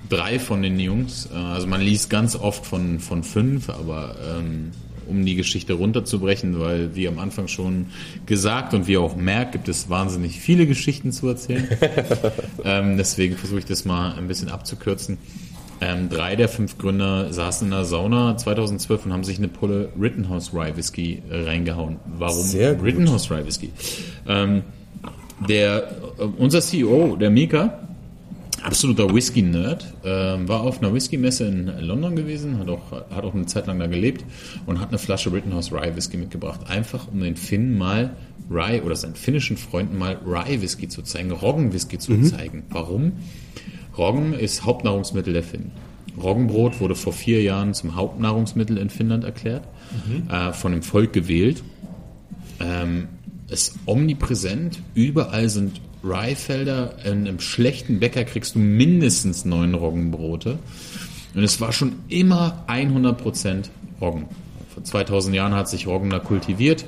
[0.09, 1.29] drei von den Jungs.
[1.33, 4.71] Äh, also man liest ganz oft von, von fünf, aber ähm,
[5.07, 7.87] um die Geschichte runterzubrechen, weil wie am Anfang schon
[8.25, 11.67] gesagt und wie auch merkt, gibt es wahnsinnig viele Geschichten zu erzählen.
[12.63, 15.17] ähm, deswegen versuche ich das mal ein bisschen abzukürzen.
[15.81, 19.89] Ähm, drei der fünf Gründer saßen in der Sauna 2012 und haben sich eine Pulle
[19.99, 21.97] Rittenhouse Rye Whisky reingehauen.
[22.17, 22.85] Warum Sehr gut.
[22.85, 23.71] Rittenhouse Rye Whisky?
[24.27, 24.63] Ähm,
[25.47, 27.79] der, äh, unser CEO, der Mika,
[28.65, 33.45] absoluter Whisky-Nerd, ähm, war auf einer Whisky-Messe in London gewesen, hat auch, hat auch eine
[33.45, 34.25] Zeit lang da gelebt
[34.65, 36.61] und hat eine Flasche Rittenhouse Rye Whisky mitgebracht.
[36.67, 38.11] Einfach um den Finnen mal
[38.49, 42.63] Rye oder seinen finnischen Freunden mal Rye Whisky zu zeigen, Roggen-Whisky zu zeigen.
[42.69, 43.13] Warum?
[43.97, 45.71] Roggen ist Hauptnahrungsmittel der Finnen.
[46.21, 49.67] Roggenbrot wurde vor vier Jahren zum Hauptnahrungsmittel in Finnland erklärt,
[50.29, 51.63] äh, von dem Volk gewählt.
[52.59, 53.09] Ähm,
[53.49, 54.79] ist omnipräsent.
[54.95, 56.97] Überall sind Rye-Felder.
[57.03, 60.59] In einem schlechten Bäcker kriegst du mindestens neun Roggenbrote.
[61.33, 63.65] Und es war schon immer 100%
[63.99, 64.27] Roggen.
[64.73, 66.85] Vor 2000 Jahren hat sich Roggen da kultiviert.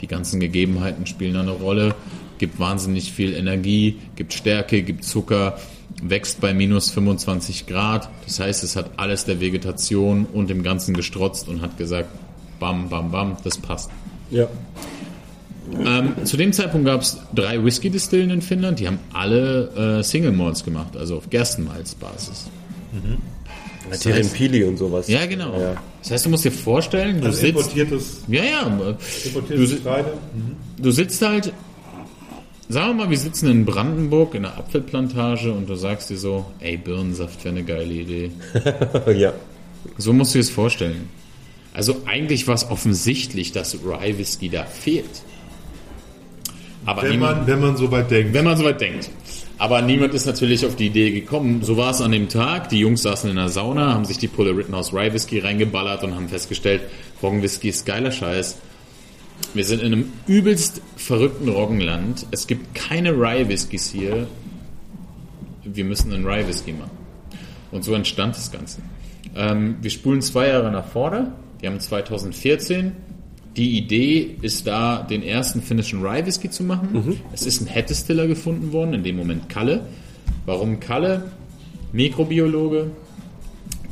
[0.00, 1.94] Die ganzen Gegebenheiten spielen eine Rolle.
[2.38, 5.58] Gibt wahnsinnig viel Energie, gibt Stärke, gibt Zucker,
[6.02, 8.10] wächst bei minus 25 Grad.
[8.26, 12.10] Das heißt, es hat alles der Vegetation und dem Ganzen gestrotzt und hat gesagt,
[12.60, 13.90] bam, bam, bam, das passt.
[14.30, 14.48] Ja.
[15.84, 20.32] Ähm, zu dem Zeitpunkt gab es drei Whisky-Distillen in Finnland, die haben alle äh, Single
[20.32, 22.46] Malts gemacht, also auf Gerstenmalzbasis.
[24.00, 25.08] Terren Pili und sowas.
[25.08, 25.58] Ja, genau.
[25.60, 25.76] Ja.
[26.02, 27.50] Das heißt, du musst dir vorstellen, du Also sitzt.
[27.56, 28.64] importiertes, Ja, ja.
[28.68, 28.96] Du,
[29.28, 30.12] importiertes si- Getreide.
[30.78, 31.52] du sitzt halt.
[32.68, 36.46] Sagen wir mal, wir sitzen in Brandenburg in einer Apfelplantage und du sagst dir so,
[36.58, 38.30] ey, Birnensaft wäre eine geile Idee.
[39.16, 39.32] ja.
[39.98, 41.08] So musst du dir das vorstellen.
[41.72, 45.04] Also eigentlich war es offensichtlich, dass Rye Whisky da fehlt.
[46.86, 48.32] Aber Wenn niemand, man, wenn man so weit denkt.
[48.32, 49.10] wenn man soweit denkt.
[49.58, 51.62] Aber niemand ist natürlich auf die Idee gekommen.
[51.62, 52.68] So war es an dem Tag.
[52.68, 56.14] Die Jungs saßen in der Sauna, haben sich die Pulle Rittenhouse Rye Whisky reingeballert und
[56.14, 56.82] haben festgestellt,
[57.22, 58.58] Roggenwhisky ist geiler Scheiß.
[59.54, 62.26] Wir sind in einem übelst verrückten Roggenland.
[62.30, 64.26] Es gibt keine Rye Whiskys hier.
[65.64, 66.90] Wir müssen einen Rye Whisky machen.
[67.72, 68.80] Und so entstand das Ganze.
[69.34, 71.32] Ähm, wir spulen zwei Jahre nach vorne.
[71.60, 72.92] Wir haben 2014.
[73.56, 77.20] Die Idee ist da, den ersten finnischen Rye Whisky zu machen.
[77.32, 79.80] Es ist ein Head Distiller gefunden worden, in dem Moment Kalle.
[80.44, 81.30] Warum Kalle?
[81.92, 82.90] Mikrobiologe,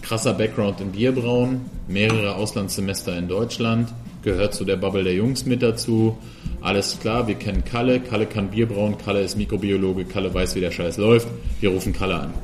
[0.03, 3.89] krasser Background im Bierbrauen, mehrere Auslandssemester in Deutschland,
[4.23, 6.19] gehört zu der Bubble der Jungs mit dazu.
[6.61, 10.61] Alles klar, wir kennen Kalle, Kalle kann Bier brauen, Kalle ist Mikrobiologe, Kalle weiß, wie
[10.61, 11.29] der Scheiß läuft.
[11.61, 12.35] Wir rufen Kalle an.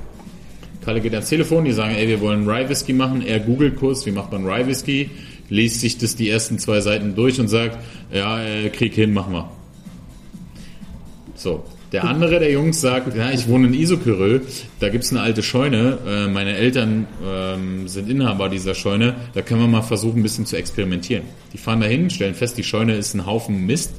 [0.82, 3.20] Kalle geht ans Telefon, die sagen, ey, wir wollen Rye Whisky machen.
[3.20, 5.10] Er googelt kurz, wie macht man Rye Whisky,
[5.50, 7.78] liest sich das die ersten zwei Seiten durch und sagt,
[8.12, 9.50] ja, äh, krieg hin, machen wir.
[11.34, 11.64] So.
[11.92, 14.40] Der andere der Jungs sagt, ja, ich wohne in Isokyrö,
[14.78, 19.60] da gibt's eine alte Scheune, äh, meine Eltern ähm, sind Inhaber dieser Scheune, da können
[19.60, 21.24] wir mal versuchen, ein bisschen zu experimentieren.
[21.52, 23.90] Die fahren dahin, stellen fest, die Scheune ist ein Haufen Mist,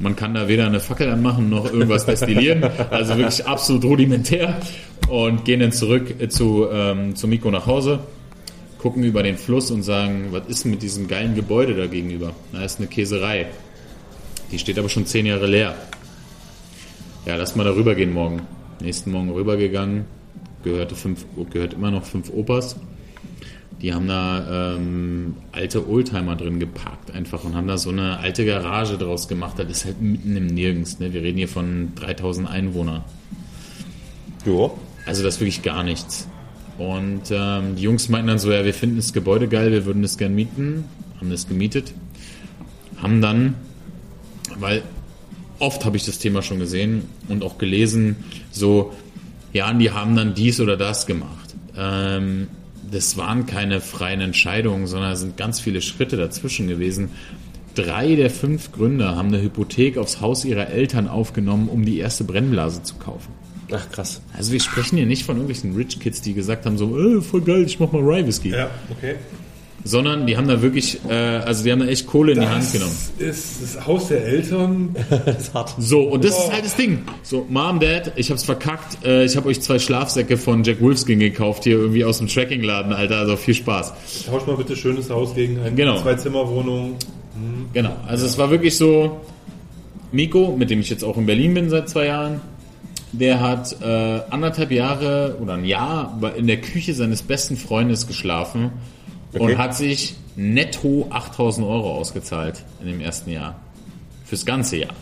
[0.00, 2.64] man kann da weder eine Fackel anmachen noch irgendwas destillieren.
[2.90, 4.60] Also wirklich absolut rudimentär.
[5.08, 8.00] Und gehen dann zurück äh, zu, ähm, zu Miko nach Hause,
[8.78, 12.32] gucken über den Fluss und sagen, was ist denn mit diesem geilen Gebäude da gegenüber?
[12.52, 13.46] Da ist eine Käserei.
[14.50, 15.74] Die steht aber schon zehn Jahre leer.
[17.26, 18.42] Ja, lass mal da rübergehen morgen.
[18.80, 20.04] Nächsten Morgen rübergegangen.
[20.62, 22.76] Gehörte fünf, gehört immer noch fünf Opas.
[23.82, 28.44] Die haben da ähm, alte Oldtimer drin geparkt einfach und haben da so eine alte
[28.44, 29.58] Garage draus gemacht.
[29.58, 30.98] Das ist halt mitten im Nirgends.
[30.98, 31.12] Ne?
[31.12, 33.04] Wir reden hier von 3000 Einwohnern.
[34.44, 34.70] Ja.
[35.06, 36.28] Also das ist wirklich gar nichts.
[36.78, 40.02] Und ähm, die Jungs meinten dann so, ja, wir finden das Gebäude geil, wir würden
[40.02, 40.84] das gern mieten,
[41.18, 41.92] haben das gemietet,
[43.02, 43.54] haben dann,
[44.58, 44.82] weil
[45.58, 48.16] oft habe ich das Thema schon gesehen und auch gelesen,
[48.52, 48.92] so,
[49.52, 51.56] ja, die haben dann dies oder das gemacht.
[51.76, 52.46] Ähm,
[52.90, 57.10] das waren keine freien Entscheidungen, sondern es sind ganz viele Schritte dazwischen gewesen.
[57.74, 62.24] Drei der fünf Gründer haben eine Hypothek aufs Haus ihrer Eltern aufgenommen, um die erste
[62.24, 63.37] Brennblase zu kaufen.
[63.72, 64.20] Ach, krass.
[64.36, 67.42] Also wir sprechen hier nicht von irgendwelchen Rich Kids, die gesagt haben so, äh, voll
[67.42, 68.50] geil, ich mach mal Rye Whisky.
[68.50, 69.16] Ja, okay.
[69.84, 72.72] Sondern die haben da wirklich, äh, also die haben da echt Kohle in die Hand
[72.72, 72.92] genommen.
[73.18, 74.94] ist das Haus der Eltern.
[75.24, 75.74] Das ist hart.
[75.78, 77.02] So, und das ist halt das Ding.
[77.22, 79.04] So, Mom, Dad, ich hab's verkackt.
[79.04, 82.92] Äh, ich habe euch zwei Schlafsäcke von Jack Wolfskin gekauft, hier irgendwie aus dem Trackingladen,
[82.92, 83.18] Alter.
[83.18, 83.92] Also viel Spaß.
[84.26, 86.00] Tausch mal bitte schönes Haus gegen eine Genau.
[86.02, 86.96] Zwei-Zimmer-Wohnung.
[87.72, 87.96] Genau.
[88.06, 89.20] Also es war wirklich so,
[90.10, 92.40] Miko, mit dem ich jetzt auch in Berlin bin seit zwei Jahren,
[93.12, 98.72] der hat äh, anderthalb Jahre oder ein Jahr in der Küche seines besten Freundes geschlafen
[99.34, 99.42] Okay.
[99.42, 103.56] und hat sich netto 8000 Euro ausgezahlt in dem ersten Jahr.
[104.24, 104.94] Fürs ganze Jahr.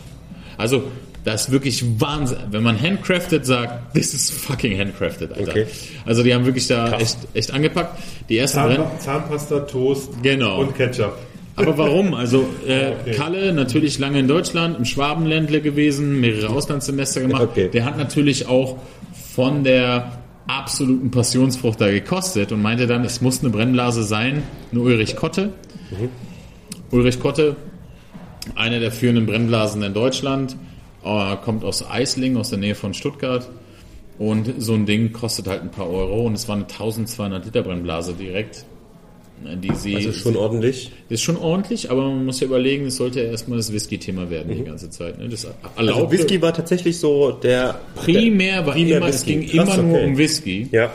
[0.57, 0.83] Also,
[1.23, 2.37] das ist wirklich Wahnsinn.
[2.51, 5.51] Wenn man handcrafted sagt, this is fucking handcrafted, Alter.
[5.51, 5.67] Okay.
[6.05, 7.01] Also, die haben wirklich da Krass.
[7.01, 7.99] echt, echt angepackt.
[8.27, 10.59] Die ersten Zahnpa Zahnpasta, Toast Genau.
[10.59, 11.13] und Ketchup.
[11.57, 12.13] Aber warum?
[12.13, 13.11] Also äh, Okay.
[13.15, 17.41] Kalle natürlich lange in Deutschland, im Schwabenländle gewesen, mehrere Auslandssemester gemacht.
[17.41, 17.69] Okay.
[17.69, 18.77] Der hat natürlich auch
[19.33, 24.81] von der absoluten Passionsfrucht da gekostet und meinte dann, es muss eine Brennblase sein, eine
[24.81, 25.53] Ulrich Kotte.
[26.91, 27.55] Ulrich Kotte,
[28.55, 30.55] einer der führenden Brennblasen in Deutschland,
[31.03, 33.49] äh, kommt aus Eisling, aus der Nähe von Stuttgart.
[34.17, 37.61] Und so ein Ding kostet halt ein paar Euro und es war eine 1200 Liter
[37.61, 38.65] Brennblase direkt.
[39.43, 40.91] Die sie, Also schon ordentlich.
[41.09, 44.29] das ist schon ordentlich, aber man muss ja überlegen, es sollte ja erstmal das Whisky-Thema
[44.29, 45.19] werden die ganze Zeit.
[45.19, 45.29] Ne?
[45.29, 47.79] Das Also Whisky war tatsächlich so der...
[47.95, 49.45] primär war primär immer, es Whisky.
[49.45, 50.05] ging Krass, immer nur okay.
[50.07, 50.67] um Whisky.
[50.71, 50.91] Ja.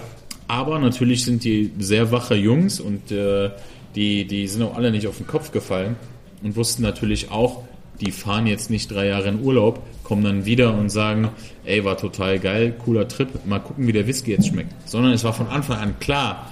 [0.48, 3.50] Aber natürlich sind die sehr wache Jungs und äh,
[3.94, 5.96] die, die sind auch alle nicht auf den Kopf gefallen
[6.42, 7.62] und wussten natürlich auch,
[8.00, 11.30] die fahren jetzt nicht drei Jahre in Urlaub, kommen dann wieder und sagen,
[11.64, 14.72] ey, war total geil, cooler Trip, mal gucken, wie der Whisky jetzt schmeckt.
[14.84, 16.50] Sondern es war von Anfang an klar,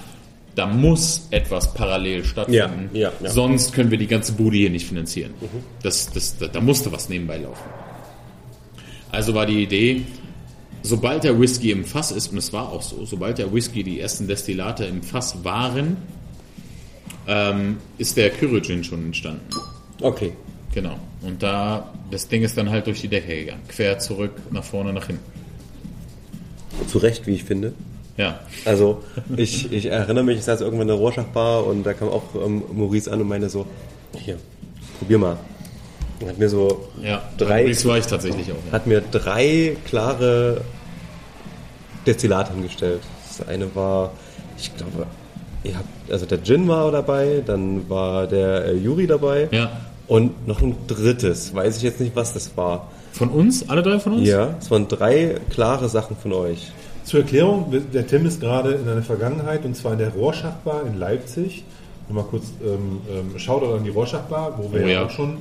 [0.55, 2.91] da muss etwas parallel stattfinden.
[2.93, 3.31] Ja, ja, ja.
[3.31, 5.33] Sonst können wir die ganze Bude hier nicht finanzieren.
[5.83, 7.65] Das, das, da, da musste was nebenbei laufen.
[9.11, 10.03] Also war die Idee,
[10.83, 14.01] sobald der Whisky im Fass ist, und es war auch so, sobald der Whisky die
[14.01, 15.97] ersten Destillate im Fass waren,
[17.27, 19.47] ähm, ist der Kyrogin schon entstanden.
[20.01, 20.33] Okay.
[20.73, 20.99] Genau.
[21.23, 23.63] Und da, das Ding ist dann halt durch die Decke gegangen.
[23.69, 25.23] Quer zurück, nach vorne, nach hinten.
[26.87, 27.73] Zu Recht, wie ich finde.
[28.21, 28.39] Ja.
[28.65, 29.03] Also
[29.37, 32.63] ich, ich erinnere mich, ich saß irgendwann in der Rorschach-Bar und da kam auch ähm,
[32.73, 33.67] Maurice an und meinte so,
[34.17, 34.37] hier,
[34.99, 35.37] probier mal.
[36.21, 37.23] Und hat mir so Ja.
[37.39, 38.57] drei, Das war ich tatsächlich auch.
[38.67, 38.73] Ja.
[38.73, 40.61] hat mir drei klare
[42.07, 43.01] Destillate hingestellt.
[43.39, 44.13] Das eine war,
[44.59, 45.07] ich glaube,
[45.65, 49.71] ihr habt, also der Gin war dabei, dann war der äh, Yuri dabei ja.
[50.09, 52.89] und noch ein drittes, weiß ich jetzt nicht, was das war.
[53.13, 53.69] Von uns?
[53.69, 54.29] Alle drei von uns?
[54.29, 56.71] Ja, es waren drei klare Sachen von euch.
[57.11, 60.97] Zur Erklärung, der Tim ist gerade in einer Vergangenheit und zwar in der Rorschach-Bar in
[60.97, 61.65] Leipzig.
[62.07, 65.39] Nochmal kurz ähm, ähm, Shoutout an die Rorschach-Bar, wo wir Oh ja auch schon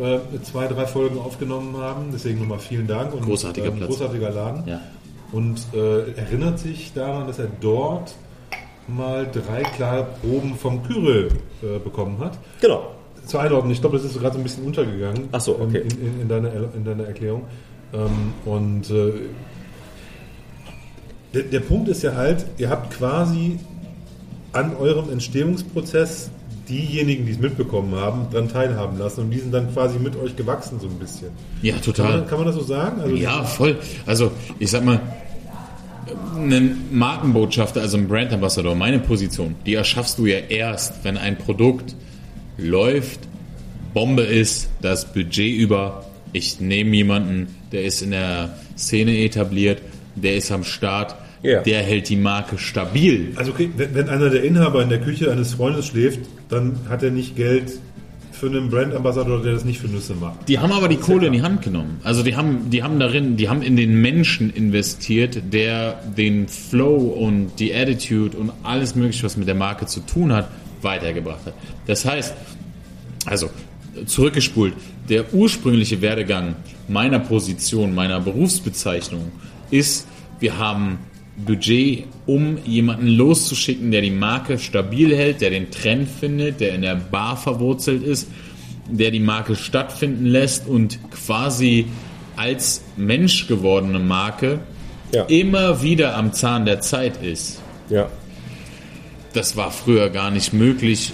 [0.00, 2.10] äh, zwei, drei Folgen aufgenommen haben.
[2.12, 3.14] Deswegen nochmal vielen Dank.
[3.14, 3.88] Und, Großartiger Platz.
[3.88, 4.62] Großartiger Laden.
[4.68, 4.80] Ja.
[5.32, 8.14] Und äh, erinnert sich daran, dass er dort
[8.86, 11.30] mal drei klare Proben vom Kyrill
[11.64, 12.38] äh, bekommen hat.
[12.60, 12.92] Genau.
[13.26, 15.30] Zur Einordnung, ich glaube, das ist gerade so ein bisschen untergegangen.
[15.32, 15.78] Ach so, okay.
[15.78, 17.42] In, in, in, deiner, in deiner Erklärung.
[17.92, 19.12] Ähm, und äh,
[21.34, 23.58] der, der Punkt ist ja halt, ihr habt quasi
[24.52, 26.30] an eurem Entstehungsprozess
[26.68, 30.36] diejenigen, die es mitbekommen haben, daran teilhaben lassen und die sind dann quasi mit euch
[30.36, 31.28] gewachsen so ein bisschen.
[31.62, 32.18] Ja, Kann total.
[32.18, 33.00] man, kann man das so sagen?
[33.00, 33.78] Also Ja, voll.
[34.06, 35.00] Also, ich sag mal,
[36.36, 41.36] einen Markenbotschafter, also ein Brand Ambassador, meine Position, die erschaffst du ja erst, wenn ein
[41.38, 41.94] Produkt
[42.56, 43.20] läuft,
[43.94, 46.04] Bombe ist, das Budget über.
[46.32, 49.80] Ich nehme jemanden, der ist in der Szene etabliert,
[50.20, 51.62] der ist am Start, Ja.
[51.62, 53.32] der hält die Marke stabil.
[53.36, 57.02] Also okay, wenn, wenn einer der Inhaber in der Küche eines Freundes schläft, dann hat
[57.02, 57.72] er nicht Geld
[58.32, 60.48] für einen Brand-Ambassador, der das nicht für Nüsse macht.
[60.48, 62.00] Die haben aber die Kohle in die Hand genommen.
[62.04, 66.94] Also die haben, die haben darin, die haben in den Menschen investiert, der den Flow
[66.96, 70.48] und die Attitude und alles mögliche, was mit der Marke zu tun hat,
[70.82, 71.54] weitergebracht hat.
[71.88, 72.32] Das heißt,
[73.26, 73.50] also
[74.06, 74.74] zurückgespult,
[75.08, 76.54] der ursprüngliche Werdegang
[76.86, 79.32] meiner Position, meiner Berufsbezeichnung
[79.70, 80.06] ist,
[80.40, 80.98] wir haben
[81.36, 86.82] Budget, um jemanden loszuschicken, der die Marke stabil hält, der den Trend findet, der in
[86.82, 88.28] der Bar verwurzelt ist,
[88.90, 91.86] der die Marke stattfinden lässt und quasi
[92.36, 94.60] als Mensch gewordene Marke
[95.14, 95.24] Ja.
[95.24, 97.60] immer wieder am Zahn der Zeit ist.
[97.88, 98.08] Ja.
[99.32, 101.12] das war früher gar nicht möglich,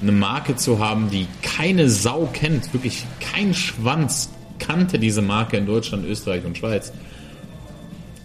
[0.00, 5.66] eine Marke zu haben, die keine Sau kennt, wirklich kein Schwanz kannte diese Marke in
[5.66, 6.92] Deutschland, Österreich und Schweiz.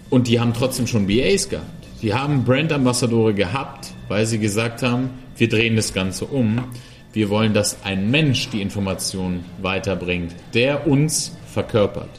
[0.10, 1.68] Und die haben trotzdem schon BAs gehabt.
[2.02, 6.64] Die haben Brandambassadore gehabt, weil sie gesagt haben, wir drehen das Ganze um.
[7.14, 12.10] Wir wollen, dass ein Mensch die Information weiterbringt, der uns verkörpert.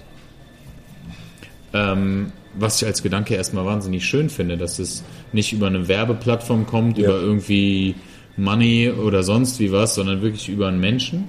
[1.72, 6.66] Ähm, was ich als Gedanke erstmal wahnsinnig schön finde, dass es nicht über eine Werbeplattform
[6.66, 7.04] kommt, Ja.
[7.04, 7.94] über irgendwie
[8.36, 11.28] Money oder sonst wie was, sondern wirklich über einen Menschen.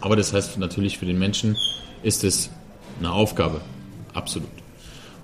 [0.00, 1.56] Aber das heißt natürlich für den Menschen
[2.02, 2.50] ist es
[3.00, 3.60] eine Aufgabe.
[4.12, 4.48] Absolut.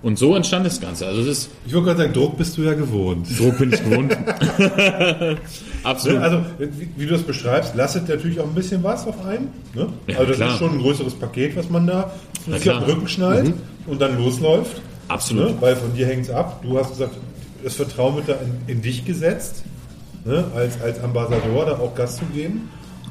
[0.03, 1.07] Und so entstand das Ganze.
[1.07, 3.27] Also es ist, Ich wollte gerade sagen, Druck bist du ja gewohnt.
[3.39, 4.17] Druck bin ich gewohnt.
[5.83, 6.19] Absolut.
[6.23, 9.49] Also, wie, wie du das beschreibst, lastet natürlich auch ein bisschen was auf einen.
[9.75, 9.89] Ne?
[10.07, 10.53] Ja, also, das klar.
[10.53, 12.13] ist schon ein größeres Paket, was man da
[12.47, 13.53] sich auf den Rücken schnallt
[13.87, 14.81] und dann losläuft.
[15.09, 15.51] Absolut.
[15.51, 15.57] Ne?
[15.61, 16.63] Weil von dir hängt es ab.
[16.63, 17.15] Du hast gesagt,
[17.63, 18.35] das Vertrauen wird da
[18.67, 19.65] in, in dich gesetzt,
[20.25, 20.45] ne?
[20.55, 22.71] als, als Ambassador da auch Gas zu geben.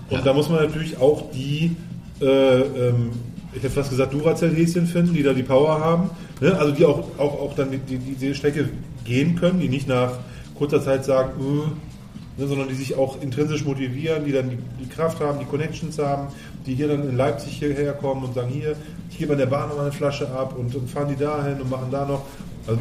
[0.10, 0.24] Und Ja.
[0.24, 1.76] da muss man natürlich auch die,
[2.22, 3.11] äh, ähm,
[3.53, 6.10] ich hätte fast gesagt, Duracell-Häschen finden, die da die Power haben.
[6.40, 6.57] Ne?
[6.57, 8.70] Also die auch, auch, auch dann die, die, diese Strecke
[9.03, 10.20] gehen können, die nicht nach
[10.56, 14.90] kurzer Zeit sagen, äh, ne, sondern die sich auch intrinsisch motivieren, die dann die, die
[14.90, 16.28] Kraft haben, die Connections haben,
[16.66, 18.76] die hier dann in Leipzig hierher kommen und sagen, hier,
[19.10, 21.60] ich gebe an der Bahn noch mal eine Flasche ab und, und fahren die dahin
[21.61, 22.26] und machen da noch.
[22.68, 22.80] Also,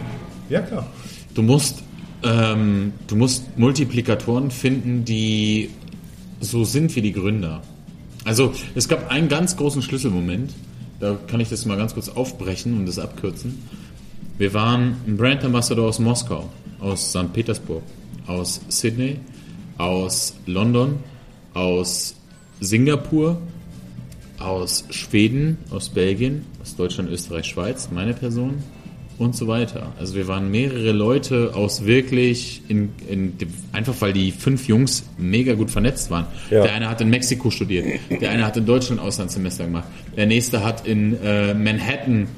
[0.48, 0.86] ja klar.
[1.34, 1.82] Du musst,
[2.22, 5.70] ähm, du musst Multiplikatoren finden, die
[6.40, 7.62] so sind wie die Gründer.
[8.24, 10.52] Also es gab einen ganz großen Schlüsselmoment,
[11.00, 13.62] da kann ich das mal ganz kurz aufbrechen und das abkürzen.
[14.36, 16.48] Wir waren ein Brand Ambassador aus Moskau,
[16.80, 17.32] aus St.
[17.32, 17.82] Petersburg,
[18.26, 19.18] aus Sydney,
[19.78, 20.98] aus London,
[21.54, 22.14] aus
[22.60, 23.38] Singapur,
[24.38, 28.62] aus Schweden, aus Belgien, aus Deutschland, Österreich, Schweiz, meine Person
[29.18, 29.92] und so weiter.
[29.98, 33.36] Also wir waren mehrere Leute aus wirklich, in, in,
[33.72, 36.26] einfach weil die fünf Jungs mega gut vernetzt waren.
[36.50, 36.62] Ja.
[36.62, 37.84] Der eine hat in Mexiko studiert,
[38.20, 42.28] der eine hat in Deutschland Auslandssemester gemacht, der nächste hat in äh, Manhattan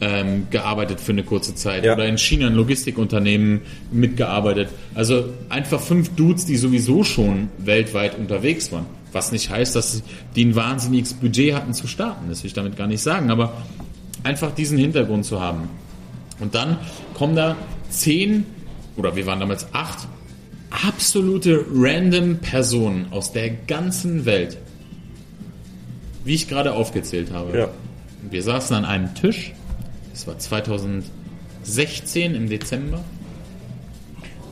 [0.00, 1.94] ähm, gearbeitet für eine kurze Zeit Ja.
[1.94, 3.60] oder in China ein Logistikunternehmen
[3.92, 4.68] mitgearbeitet.
[4.94, 8.86] Also einfach fünf Dudes, die sowieso schon weltweit unterwegs waren.
[9.12, 10.02] Was nicht heißt, dass
[10.34, 12.28] die ein wahnsinniges Budget hatten zu starten.
[12.28, 13.30] Das will ich damit gar nicht sagen.
[13.30, 13.52] Aber
[14.24, 15.68] einfach diesen Hintergrund zu haben.
[16.42, 16.76] Und dann
[17.14, 17.56] kommen da
[17.88, 18.44] zehn,
[18.96, 20.08] oder wir waren damals acht,
[20.70, 24.58] absolute random Personen aus der ganzen Welt.
[26.24, 27.56] Wie ich gerade aufgezählt habe.
[27.56, 27.68] Ja.
[28.28, 29.52] Wir saßen an einem Tisch.
[30.12, 33.04] Es war 2016 im Dezember.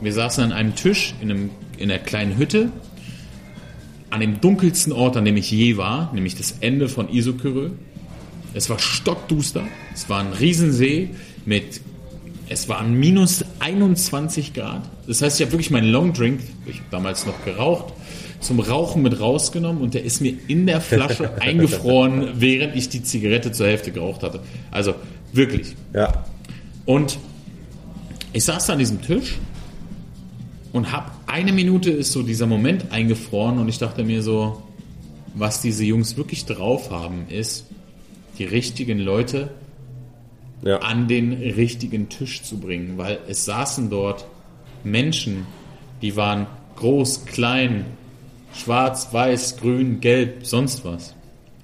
[0.00, 2.70] Wir saßen an einem Tisch in, einem, in einer kleinen Hütte.
[4.10, 7.70] An dem dunkelsten Ort, an dem ich je war, nämlich das Ende von Isokyrö.
[8.54, 9.64] Es war stockduster.
[9.92, 11.10] Es war ein Riesensee
[11.44, 11.80] mit,
[12.48, 14.82] es waren minus 21 Grad.
[15.06, 17.92] Das heißt, ich habe wirklich meinen Longdrink, ich habe damals noch geraucht,
[18.40, 23.02] zum Rauchen mit rausgenommen und der ist mir in der Flasche eingefroren, während ich die
[23.02, 24.40] Zigarette zur Hälfte geraucht hatte.
[24.70, 24.94] Also
[25.32, 25.74] wirklich.
[25.92, 26.24] Ja.
[26.86, 27.18] Und
[28.32, 29.38] ich saß da an diesem Tisch
[30.72, 34.62] und hab eine Minute ist so dieser Moment eingefroren und ich dachte mir so,
[35.34, 37.66] was diese Jungs wirklich drauf haben, ist,
[38.38, 39.50] die richtigen Leute
[40.62, 40.78] Ja.
[40.78, 44.26] an den richtigen Tisch zu bringen, weil es saßen dort
[44.84, 45.46] Menschen,
[46.02, 46.46] die waren
[46.76, 47.86] groß, klein,
[48.52, 51.14] schwarz, weiß, grün, gelb, sonst was.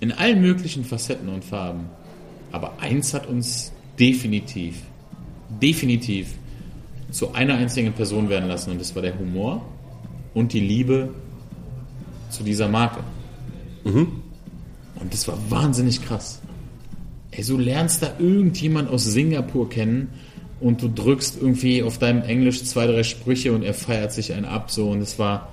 [0.00, 1.86] In allen möglichen Facetten und Farben.
[2.52, 4.82] Aber eins hat uns definitiv,
[5.62, 6.34] definitiv
[7.10, 9.62] zu einer einzigen Person werden lassen und das war der Humor
[10.34, 11.10] und die Liebe
[12.30, 13.00] zu dieser Marke.
[15.00, 16.40] Und das war wahnsinnig krass.
[17.36, 20.08] Ey, du lernst da irgendjemand aus Singapur kennen
[20.60, 24.46] und du drückst irgendwie auf deinem Englisch zwei, drei Sprüche und er feiert sich einen
[24.46, 25.50] ab so und es war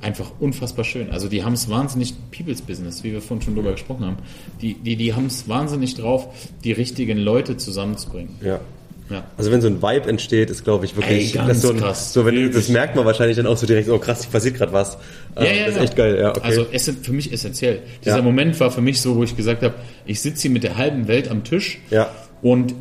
[0.00, 1.10] einfach unfassbar schön.
[1.10, 4.16] Also die haben es wahnsinnig People's Business, wie wir vorhin schon drüber gesprochen haben.
[4.60, 6.28] Die, die, die haben es wahnsinnig drauf,
[6.62, 8.34] die richtigen Leute zusammenzubringen.
[8.42, 8.60] ja.
[9.10, 9.22] Ja.
[9.36, 11.76] Also wenn so ein Vibe entsteht, ist glaube ich wirklich Ey, ganz das so ein,
[11.78, 12.12] krass.
[12.14, 12.54] So wenn Wirklich.
[12.54, 14.96] das merkt man wahrscheinlich dann auch so direkt, oh krass, hier passiert gerade was.
[15.36, 16.40] Ähm, das ist echt geil, ja, okay.
[16.42, 17.80] Also es ist für mich essentiell.
[18.02, 18.22] Dieser Ja.
[18.22, 19.74] Moment war für mich so, wo ich gesagt habe,
[20.06, 22.10] ich sitze hier mit der halben Welt am Tisch ja,
[22.40, 22.74] und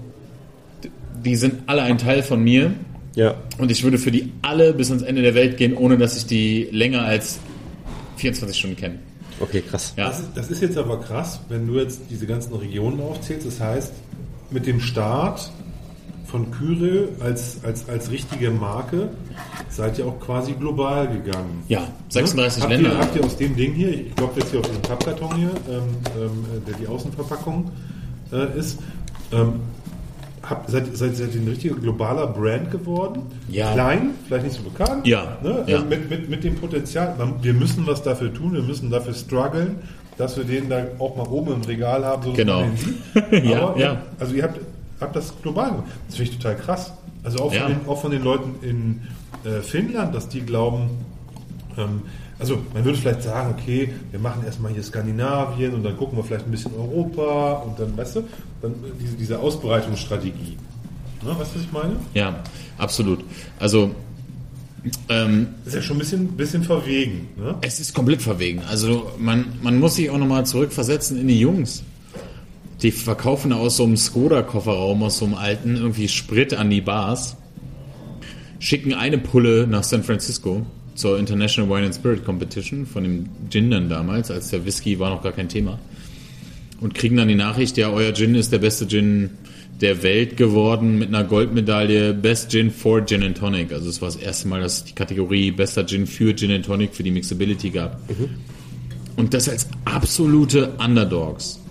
[1.25, 2.71] die sind alle ein Teil von mir
[3.15, 6.17] ja, und ich würde für die alle bis ans Ende der Welt gehen, ohne dass
[6.17, 7.39] ich die länger als
[8.17, 8.99] 24 Stunden kenne.
[9.39, 9.93] okay, krass.
[9.97, 10.07] Ja.
[10.07, 13.45] Das ist, das ist jetzt aber krass, wenn du jetzt diese ganzen Regionen aufzählst.
[13.45, 13.91] Das heißt,
[14.51, 15.51] mit dem Start
[16.34, 19.10] von Kyrill als, als, als richtige Marke
[19.69, 21.61] seid ihr auch quasi global gegangen.
[21.68, 22.93] Ja, 36 habt Länder.
[22.93, 25.51] Ihr, habt ihr aus dem Ding hier, ich glaube jetzt hier auf diesem Pappkarton hier,
[25.69, 25.84] ähm,
[26.19, 27.69] ähm, der die Außenverpackung
[28.31, 28.80] äh, ist,
[29.31, 29.60] ähm,
[30.41, 33.22] habt, seid, seid, seid ihr ein richtiger globaler Brand geworden.
[33.47, 33.72] Ja.
[33.73, 35.05] Klein, vielleicht nicht so bekannt.
[35.05, 35.38] Ja.
[35.43, 35.64] Ne?
[35.68, 35.76] Ja.
[35.76, 37.15] Also Mit, mit, mit dem Potenzial.
[37.43, 39.76] Wir müssen was dafür tun, wir müssen dafür strugglen,
[40.18, 42.23] dass wir den da auch mal oben im Regal haben.
[42.23, 42.61] So Genau.
[42.61, 43.43] man den sieht.
[43.51, 44.01] Ja, ja.
[44.19, 44.60] Also ihr habt,
[44.99, 45.88] habt das global gemacht.
[46.07, 46.94] Das finde ich total krass.
[47.24, 47.64] Also auch, Ja.
[47.64, 49.02] von, den, auch von den Leuten in
[49.49, 50.90] äh, Finnland, dass die glauben,
[51.78, 52.02] ähm,
[52.40, 56.24] also man würde vielleicht sagen, okay, wir machen erstmal hier Skandinavien und dann gucken wir
[56.24, 58.24] vielleicht ein bisschen Europa und dann, weißt du,
[58.61, 60.57] dann diese, diese Ausbreitungsstrategie.
[61.24, 61.95] Ne, weißt du, was ich meine?
[62.14, 62.36] Ja,
[62.78, 63.24] absolut.
[63.60, 63.91] Also
[65.07, 67.30] ähm, Das ist ja schon ein bisschen, bisschen verwegen.
[67.38, 67.56] Ne?
[67.61, 68.61] es ist komplett verwegen.
[68.70, 71.84] Also man, man muss sich auch nochmal zurückversetzen in die Jungs.
[72.84, 77.38] Die verkaufen aus so einem Skoda-Kofferraum, aus so einem alten, irgendwie Sprit an die Bars,
[78.60, 83.72] schicken eine Pulle nach San Francisco zur International Wine and Spirit Competition von dem Gin
[83.72, 85.80] dann damals, als der Whisky war noch gar kein Thema.
[86.81, 89.30] Und kriegen dann die Nachricht, ja, euer Gin ist der beste Gin
[89.80, 93.72] der Welt geworden mit einer Goldmedaille Best Gin for Gin and Tonic.
[93.72, 96.65] Also es war das erste Mal, dass es die Kategorie Bester Gin für Gin and
[96.65, 97.99] Tonic für die Mixability gab.
[99.15, 101.62] Und das als absolute Underdogs.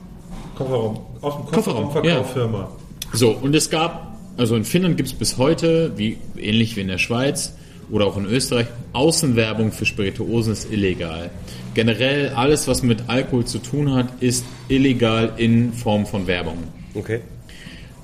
[0.64, 2.68] Kofferraum, aus dem Kofferraum, Kofferraumverkauffirma.
[3.12, 6.88] So, und es gab, also in Finnland gibt es bis heute, wie ähnlich wie in
[6.88, 7.54] der Schweiz
[7.90, 11.30] oder auch in Österreich, Außenwerbung für Spirituosen ist illegal.
[11.74, 16.58] Generell alles, was mit Alkohol zu tun hat, ist illegal in Form von Werbung.
[16.94, 17.20] Okay.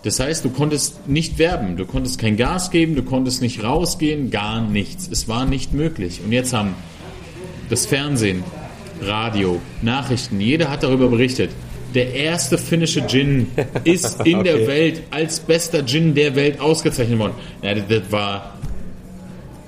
[0.03, 4.31] Das heißt, du konntest nicht werben, du konntest kein Gas geben, du konntest nicht rausgehen,
[4.31, 5.09] gar nichts.
[5.11, 6.21] Es war nicht möglich.
[6.25, 6.75] Und jetzt haben
[7.69, 8.45] das Fernsehen,
[9.03, 11.51] Radio, Nachrichten, jeder hat darüber berichtet.
[11.95, 13.47] Der erste finnische Gin
[13.85, 14.67] ist in der Okay.
[14.67, 17.35] Welt als bester Gin der Welt ausgezeichnet worden.
[17.63, 18.55] Ja, das, das war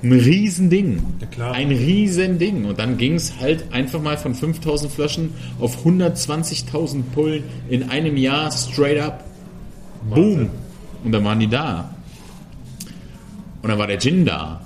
[0.03, 1.01] ein Riesending.
[1.37, 1.51] Ja.
[1.51, 2.65] Ein Riesending.
[2.65, 8.17] Und dann ging es halt einfach mal von 5000 Flaschen auf 120.000 Pullen in einem
[8.17, 9.23] Jahr straight up.
[10.09, 10.49] Boom.
[11.03, 11.93] Und dann waren die da.
[13.61, 14.61] Und dann war der Gin da.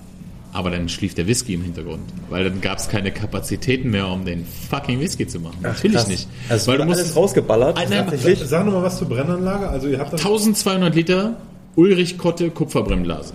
[0.55, 2.03] Aber dann schlief der Whisky im Hintergrund.
[2.29, 5.57] Weil dann gab es keine Kapazitäten mehr, um den fucking Whisky zu machen.
[5.61, 6.07] Natürlich Krass.
[6.07, 6.29] nicht.
[6.47, 7.77] Also weil du alles musst rausgeballert.
[7.77, 8.47] Alter, tatsächlich.
[8.47, 9.67] Sag nochmal was zur Brennanlage.
[9.67, 11.35] Also ihr habt dann 1200 Liter
[11.75, 13.33] Ulrich Kotte Kupferbrennblase.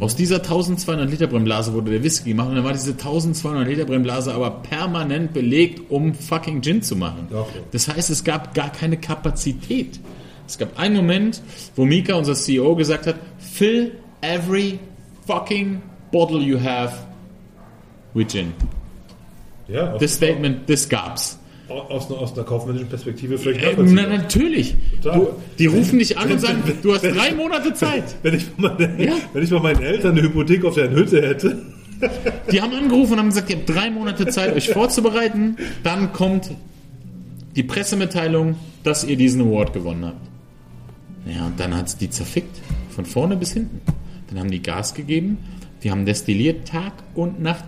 [0.00, 3.86] Aus dieser 1200 Liter Brennblase wurde der Whisky gemacht und dann war diese 1200 Liter
[3.86, 7.28] Brennblase aber permanent belegt, um fucking Gin zu machen.
[7.30, 7.60] Okay.
[7.72, 9.98] Das heißt, es gab gar keine Kapazität.
[10.46, 11.42] Es gab einen Moment,
[11.76, 14.78] wo Mika, unser CEO, gesagt hat, fill every
[15.26, 15.80] fucking
[16.10, 16.94] bottle you have
[18.14, 18.52] with Gin.
[19.68, 21.38] ja, Das Statement, das gab's.
[21.68, 24.74] aus, einer- aus einer kaufmännischen Perspektive vielleicht Äh, na, natürlich.
[25.02, 25.28] Du,
[25.58, 28.04] die rufen dich an und sagen, du hast drei Monate Zeit.
[28.22, 29.12] Wenn ich, meine, Ja.
[29.32, 31.56] wenn ich mal meinen Eltern eine Hypothek auf deren Hütte hätte,
[32.50, 35.56] Die haben angerufen und haben gesagt, ihr habt drei Monate Zeit, euch vorzubereiten.
[35.82, 36.50] Dann kommt
[37.56, 40.26] die Pressemitteilung, dass ihr diesen Award gewonnen habt.
[41.30, 42.56] Ja, und dann hat's die zerfickt.
[42.88, 43.82] Von vorne bis hinten.
[44.30, 45.36] Dann haben die Gas gegeben.
[45.82, 47.64] Die haben destilliert Tag und Nacht.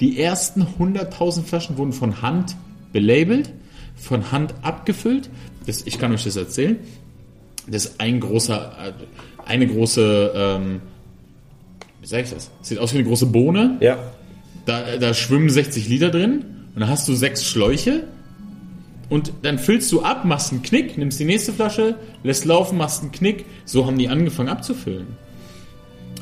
[0.00, 2.56] Die ersten 100.000 Flaschen wurden von Hand
[2.92, 3.52] belabelt,
[3.94, 5.30] von Hand abgefüllt.
[5.66, 6.78] Das, ich kann euch das erzählen.
[7.66, 8.92] Das ist ein großer, äh,
[9.46, 10.80] eine große, ähm,
[12.00, 12.50] wie sag ich das?
[12.60, 13.78] Sieht aus wie eine große Bohne.
[13.80, 13.98] Ja.
[14.66, 18.04] Da, da schwimmen 60 Liter drin und dann hast du sechs Schläuche
[19.08, 23.02] und dann füllst du ab, machst einen Knick, nimmst die nächste Flasche, lässt laufen, machst
[23.02, 23.44] einen Knick.
[23.64, 25.06] So haben die angefangen abzufüllen.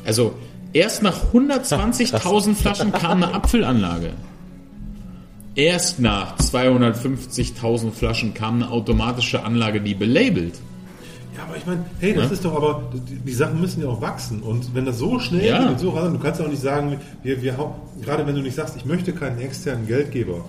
[0.05, 0.35] Also
[0.73, 4.11] erst nach 120.000 Flaschen kam eine Abfüllanlage.
[5.55, 10.55] Erst nach 250.000 Flaschen kam eine automatische Anlage, die belabelt.
[11.37, 12.31] Ja, aber ich meine, hey, das Ja.
[12.31, 14.41] ist doch aber, die, die Sachen müssen ja auch wachsen.
[14.41, 15.59] Und wenn das so schnell Ja.
[15.59, 17.55] geht und so rasant, du kannst ja auch nicht sagen, wir, wir,
[18.01, 20.43] gerade wenn du nicht sagst, ich möchte keinen externen Geldgeber,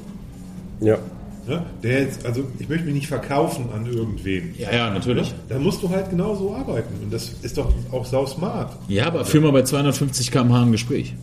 [0.81, 0.99] Ja.
[1.47, 4.55] Ne, der jetzt, also ich möchte mich nicht verkaufen an irgendwen.
[4.59, 5.35] Ja, ja, natürlich.
[5.49, 6.95] Dann musst du halt genau so arbeiten.
[7.03, 8.77] Und das ist doch auch sau smart.
[8.89, 11.15] Ja, aber führ mal bei 250 km/h ein Gespräch.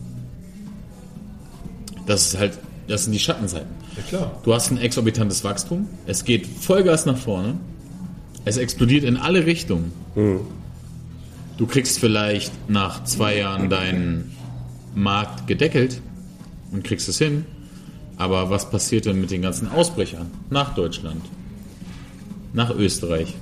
[2.06, 2.58] Das ist halt,
[2.88, 3.70] das sind die Schattenseiten.
[3.96, 4.40] Ja klar.
[4.42, 7.58] Du hast ein exorbitantes Wachstum, es geht Vollgas nach vorne,
[8.44, 9.92] es explodiert in alle Richtungen.
[11.58, 14.32] Du kriegst vielleicht nach zwei Jahren deinen
[14.94, 16.00] Markt gedeckelt
[16.72, 17.44] und kriegst es hin,
[18.16, 21.22] aber was passiert denn mit den ganzen Ausbrechern nach Deutschland,
[22.52, 23.34] nach Österreich,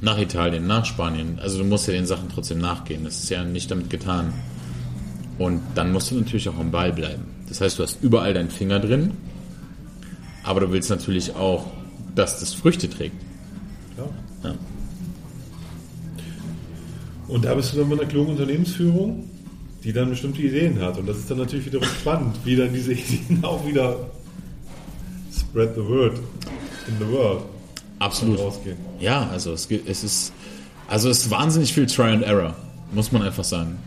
[0.00, 1.38] nach Italien, nach Spanien?
[1.40, 4.32] Also du musst ja den Sachen trotzdem nachgehen, das ist ja nicht damit getan.
[5.38, 7.24] Und dann musst du natürlich auch am Ball bleiben.
[7.48, 9.12] Das heißt, du hast überall deinen Finger drin,
[10.44, 11.66] aber du willst natürlich auch,
[12.14, 13.16] dass das Früchte trägt.
[13.96, 14.08] klar.
[14.44, 14.54] Ja.
[17.26, 19.30] Und da bist du dann mit einer klugen Unternehmensführung,
[19.84, 20.98] die dann bestimmte Ideen hat.
[20.98, 24.10] Und das ist dann natürlich wiederum spannend, wie dann diese Ideen auch wieder
[25.32, 26.18] spread the word
[26.88, 27.42] in the world
[27.98, 28.38] Absolut.
[28.38, 28.76] rausgehen.
[28.98, 30.32] Ja, also es, es ist
[30.88, 32.54] Also es ist wahnsinnig viel Try and Error,
[32.92, 33.78] muss man einfach sagen.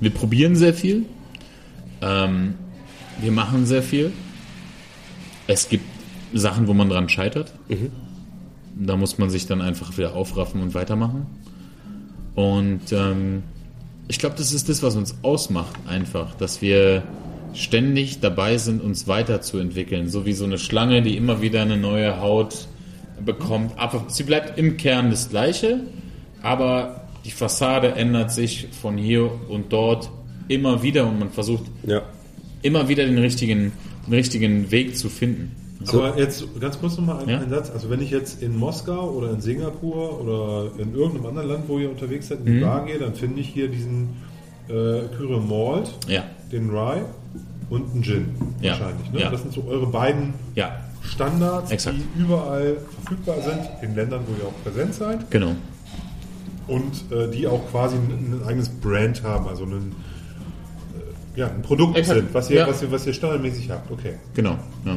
[0.00, 1.06] Wir probieren sehr viel.
[2.00, 2.54] Ähm,
[3.20, 4.12] wir machen sehr viel.
[5.46, 5.84] Es gibt
[6.32, 7.52] Sachen, wo man dran scheitert.
[8.76, 11.26] Da muss man sich dann einfach wieder aufraffen und weitermachen.
[12.34, 13.44] Und ähm,
[14.08, 17.02] ich glaube, das ist das, was uns ausmacht, einfach, dass wir
[17.54, 20.08] ständig dabei sind, uns weiterzuentwickeln.
[20.08, 22.66] So wie so eine Schlange, die immer wieder eine neue Haut
[23.24, 23.72] bekommt.
[23.78, 25.80] Aber sie bleibt im Kern das Gleiche,
[26.42, 30.10] aber die Fassade ändert sich von hier und dort
[30.48, 32.02] immer wieder und man versucht Ja.
[32.62, 33.72] immer wieder den richtigen,
[34.06, 35.52] den richtigen Weg zu finden.
[35.88, 37.38] Aber jetzt ganz kurz nochmal einen, Ja?
[37.40, 37.70] einen Satz.
[37.70, 41.78] Also wenn ich jetzt in Moskau oder in Singapur oder in irgendeinem anderen Land, wo
[41.78, 42.58] ihr unterwegs seid, in Mhm.
[42.58, 44.08] die Bar gehe, dann finde ich hier diesen
[44.68, 47.02] äh, Kyrie Malt, Ja, den Rye
[47.68, 48.28] und einen Gin
[48.62, 48.70] Ja.
[48.72, 49.12] wahrscheinlich.
[49.12, 49.28] Ne?
[49.30, 50.32] Das sind so eure beiden
[51.02, 51.96] Standards, Exakt.
[51.98, 55.50] die überall verfügbar sind, in Ländern, wo ihr auch präsent seid genau.
[56.66, 59.92] und äh, die auch quasi ein, ein eigenes Brand haben, also ein,
[61.36, 62.20] äh, ja, ein Produkt Exakt.
[62.20, 63.90] sind, was ihr, was, ihr, was ihr standardmäßig habt.
[63.90, 64.14] Okay.
[64.34, 64.56] Genau.
[64.86, 64.96] Ja.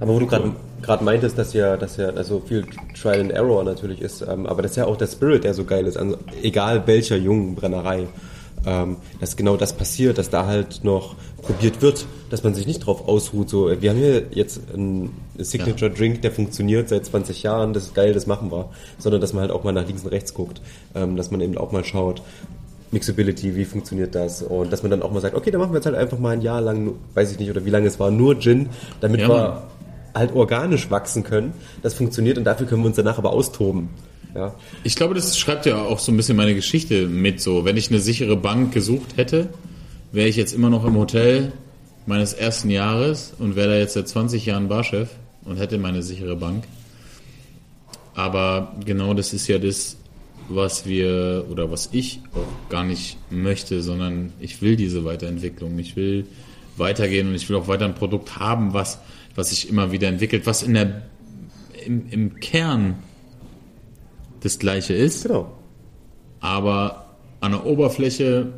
[0.00, 0.52] Aber wo du gerade
[0.82, 2.66] gerade meintest, dass ja, dass ja also viel
[3.00, 5.64] Trial and Error natürlich ist, ähm, aber das ist ja auch der Spirit, der so
[5.64, 8.06] geil ist, also egal welcher jungen Brennerei,
[8.66, 12.80] ähm, dass genau das passiert, dass da halt noch probiert wird, dass man sich nicht
[12.80, 13.50] drauf ausruht.
[13.50, 17.94] So, wir haben hier jetzt einen Signature Drink, der funktioniert seit 20 Jahren, das ist
[17.94, 20.60] geil, das machen wir, sondern dass man halt auch mal nach links und rechts guckt,
[20.94, 22.22] ähm, dass man eben auch mal schaut.
[22.90, 24.42] Mixability, wie funktioniert das?
[24.42, 26.30] Und dass man dann auch mal sagt, okay, dann machen wir jetzt halt einfach mal
[26.30, 28.68] ein Jahr lang, weiß ich nicht, oder wie lange es war, nur Gin,
[29.00, 29.62] damit Ja, wir.
[30.14, 31.52] Halt organisch wachsen können.
[31.82, 33.88] Das funktioniert und dafür können wir uns danach aber austoben.
[34.34, 34.54] Ja.
[34.82, 37.64] Ich glaube, das schreibt ja auch so ein bisschen meine Geschichte mit so.
[37.64, 39.48] Wenn ich eine sichere Bank gesucht hätte,
[40.12, 41.52] wäre ich jetzt immer noch im Hotel
[42.06, 45.10] meines ersten Jahres und wäre da jetzt seit 20 Jahren Barchef
[45.44, 46.64] und hätte meine sichere Bank.
[48.14, 49.96] Aber genau das ist ja das,
[50.48, 55.78] was wir oder was ich auch gar nicht möchte, sondern ich will diese Weiterentwicklung.
[55.78, 56.26] Ich will
[56.76, 58.98] weitergehen und ich will auch weiter ein Produkt haben, was,
[59.34, 61.02] was sich immer wieder entwickelt, was in der,
[61.86, 62.96] im, im Kern
[64.40, 65.50] das gleiche ist Genau.
[66.40, 68.52] aber an der Oberfläche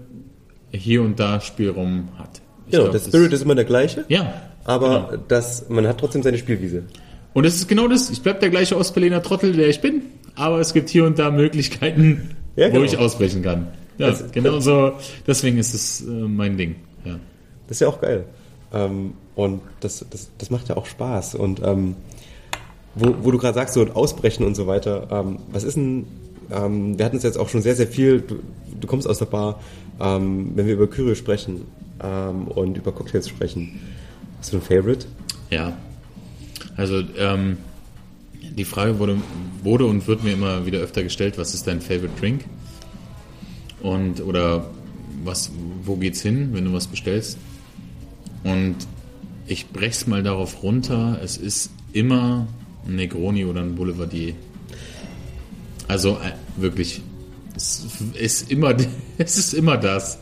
[0.73, 2.41] hier und da Spielraum hat.
[2.67, 5.23] Ich Genau, glaub, der das- Spirit ist immer der gleiche, Ja, aber genau.
[5.29, 6.85] das, man hat trotzdem seine Spielwiese.
[7.35, 8.09] Und es ist genau das.
[8.11, 10.03] Ich bleib der gleiche Ostberliner Trottel, der ich bin,
[10.35, 12.85] aber es gibt hier und da Möglichkeiten, Ja, wo genau.
[12.85, 13.69] ich ausbrechen kann.
[13.99, 14.93] Ja, Das- genau so.
[15.27, 16.77] Deswegen ist es äh, mein Ding.
[17.05, 17.19] Ja.
[17.69, 18.25] Das ist ja auch geil.
[18.73, 21.37] Ähm, und das, das, das macht ja auch Spaß.
[21.37, 21.95] Und ähm,
[22.97, 26.07] wo, wo du gerade sagst, so Ausbrechen und so weiter, ähm, was ist denn,
[26.51, 28.37] ähm, wir hatten es jetzt auch schon sehr, sehr viel, du,
[28.81, 29.61] du kommst aus der Bar,
[30.01, 31.67] ähm, wenn wir über Kyrie sprechen
[32.03, 33.79] ähm, und über Cocktails sprechen,
[34.39, 35.07] hast du ein Favorite?
[35.51, 35.77] Ja.
[36.77, 37.59] Also, ähm,
[38.41, 39.19] die Frage wurde,
[39.63, 42.45] wurde und wird mir immer wieder öfter gestellt, was ist dein Favorite Drink?
[43.83, 44.71] Und, oder
[45.25, 45.51] was,
[45.85, 47.37] wo geht's hin, wenn du was bestellst?
[48.45, 48.77] Und
[49.47, 52.47] ich brech's mal darauf runter, es ist immer
[52.87, 54.35] ein Negroni oder ein Boulevardier.
[55.89, 57.01] Also, äh, wirklich,
[57.55, 57.87] es
[58.19, 58.75] ist immer,
[59.19, 60.19] es ist immer das.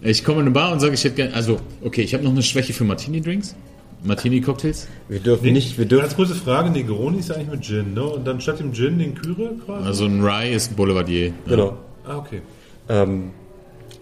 [0.00, 2.30] Ich komme in eine Bar und sage, ich hätte gerne, also, okay, ich habe noch
[2.30, 3.56] eine Schwäche für Martini-Drinks.
[4.04, 4.86] Martini-Cocktails.
[5.08, 8.04] Wir dürfen nicht, wir dürfen, Ganz kurze Frage, Negroni ist ja eigentlich mit Gin, ne?
[8.04, 9.86] Und dann statt dem Gin den Kyre quasi?
[9.86, 11.26] Also ein Rye ist ein Boulevardier.
[11.26, 11.32] Ja.
[11.46, 12.42] genau, ah, okay.
[12.88, 13.30] ähm,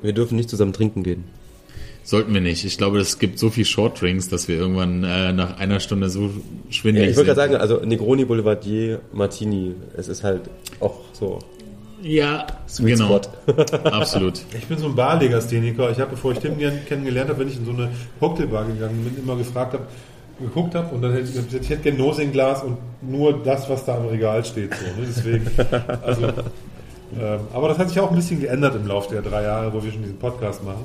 [0.03, 1.25] wir dürfen nicht zusammen trinken gehen.
[2.09, 2.65] Sollten wir nicht.
[2.65, 6.09] Ich glaube, es gibt so viel Short Drinks, dass wir irgendwann äh, nach einer Stunde
[6.09, 6.31] so Ja,
[6.71, 7.59] schwindelig ich wollte gerade sind.
[7.59, 10.43] sagen, also Negroni, Boulevardier, Martini, es ist halt
[10.79, 11.41] auch so
[12.03, 13.21] Ja, Sweet genau.
[13.21, 13.63] Spot.
[13.91, 14.41] Absolut.
[14.57, 15.91] Ich bin so ein Barlegastheniker.
[15.91, 19.03] Ich habe, bevor ich Tim gern- kennengelernt habe, wenn ich in so eine Cocktailbar gegangen
[19.03, 19.83] bin, immer gefragt habe,
[20.39, 23.85] geguckt habe und dann hätte ich gesagt, ich hätte gerne Nosing-Glas und nur das, was
[23.85, 24.71] da im Regal steht.
[24.75, 25.09] So, ne?
[25.09, 25.47] Deswegen,
[26.05, 29.73] also, ähm, aber das hat sich auch ein bisschen geändert im Laufe der drei Jahre,
[29.73, 30.85] wo wir schon diesen Podcast machen.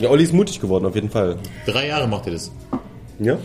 [0.00, 1.36] Ja, Olli ist mutig geworden, auf jeden Fall.
[1.66, 2.50] Drei Jahre macht ihr das.
[3.18, 3.36] Ja?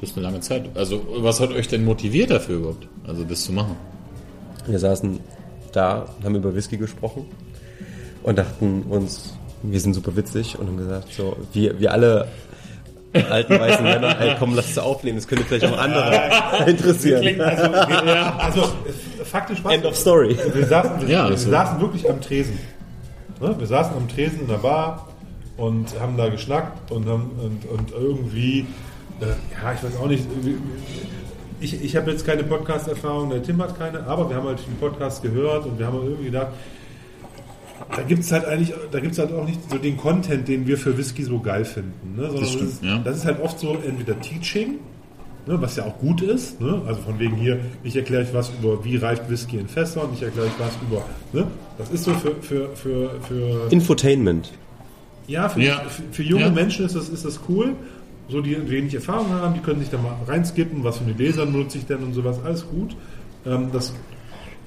[0.00, 0.64] Das ist eine lange Zeit.
[0.74, 2.88] Also, was hat euch denn motiviert dafür überhaupt?
[3.06, 3.76] Also, das zu machen?
[4.66, 5.20] Wir saßen
[5.72, 7.26] da, haben über Whisky gesprochen
[8.22, 12.26] und dachten uns, wir sind super witzig und haben gesagt, so, wir, wir alle
[13.30, 16.20] alten weißen Männer, ey, komm, lass es aufnehmen, das könnte vielleicht auch andere
[16.66, 17.40] interessieren.
[17.40, 19.72] Also, äh, faktisch was?
[19.74, 20.36] End of story.
[20.54, 22.58] Wir saßen, wir, Ja, wir also- saßen wirklich am Tresen.
[23.40, 23.54] Ne?
[23.58, 25.08] Wir saßen am Tresen in der Bar
[25.56, 28.66] und haben da geschnackt und, haben, und, und irgendwie,
[29.20, 30.24] äh, ja, ich weiß auch nicht,
[31.60, 34.76] ich, ich habe jetzt keine Podcast-Erfahrung, der Tim hat keine, aber wir haben halt den
[34.76, 36.48] Podcast gehört und wir haben irgendwie gedacht,
[37.94, 40.66] da gibt es halt eigentlich, da gibt es halt auch nicht so den Content, den
[40.66, 42.16] wir für Whisky so geil finden.
[42.16, 42.24] Ne?
[42.24, 42.98] Sondern das, stimmt, ist, ja.
[42.98, 44.78] das ist halt oft so entweder Teaching
[45.46, 46.60] ne, was ja auch gut ist.
[46.60, 46.82] Ne?
[46.86, 50.22] Also von wegen hier, ich erkläre euch was über, wie reicht Whisky in Fässern, ich
[50.22, 51.46] erkläre euch was über, ne?
[51.78, 54.52] das ist so für, für, für, für Infotainment.
[55.28, 55.80] Ja, für, Ja.
[55.88, 56.50] für, für junge Ja.
[56.50, 57.72] Menschen ist das, ist das cool.
[58.28, 61.46] So, die wenig Erfahrung haben, die können sich da mal reinskippen, was für eine Leser
[61.46, 62.96] nutze ich denn und sowas, alles gut.
[63.46, 63.92] Ähm, das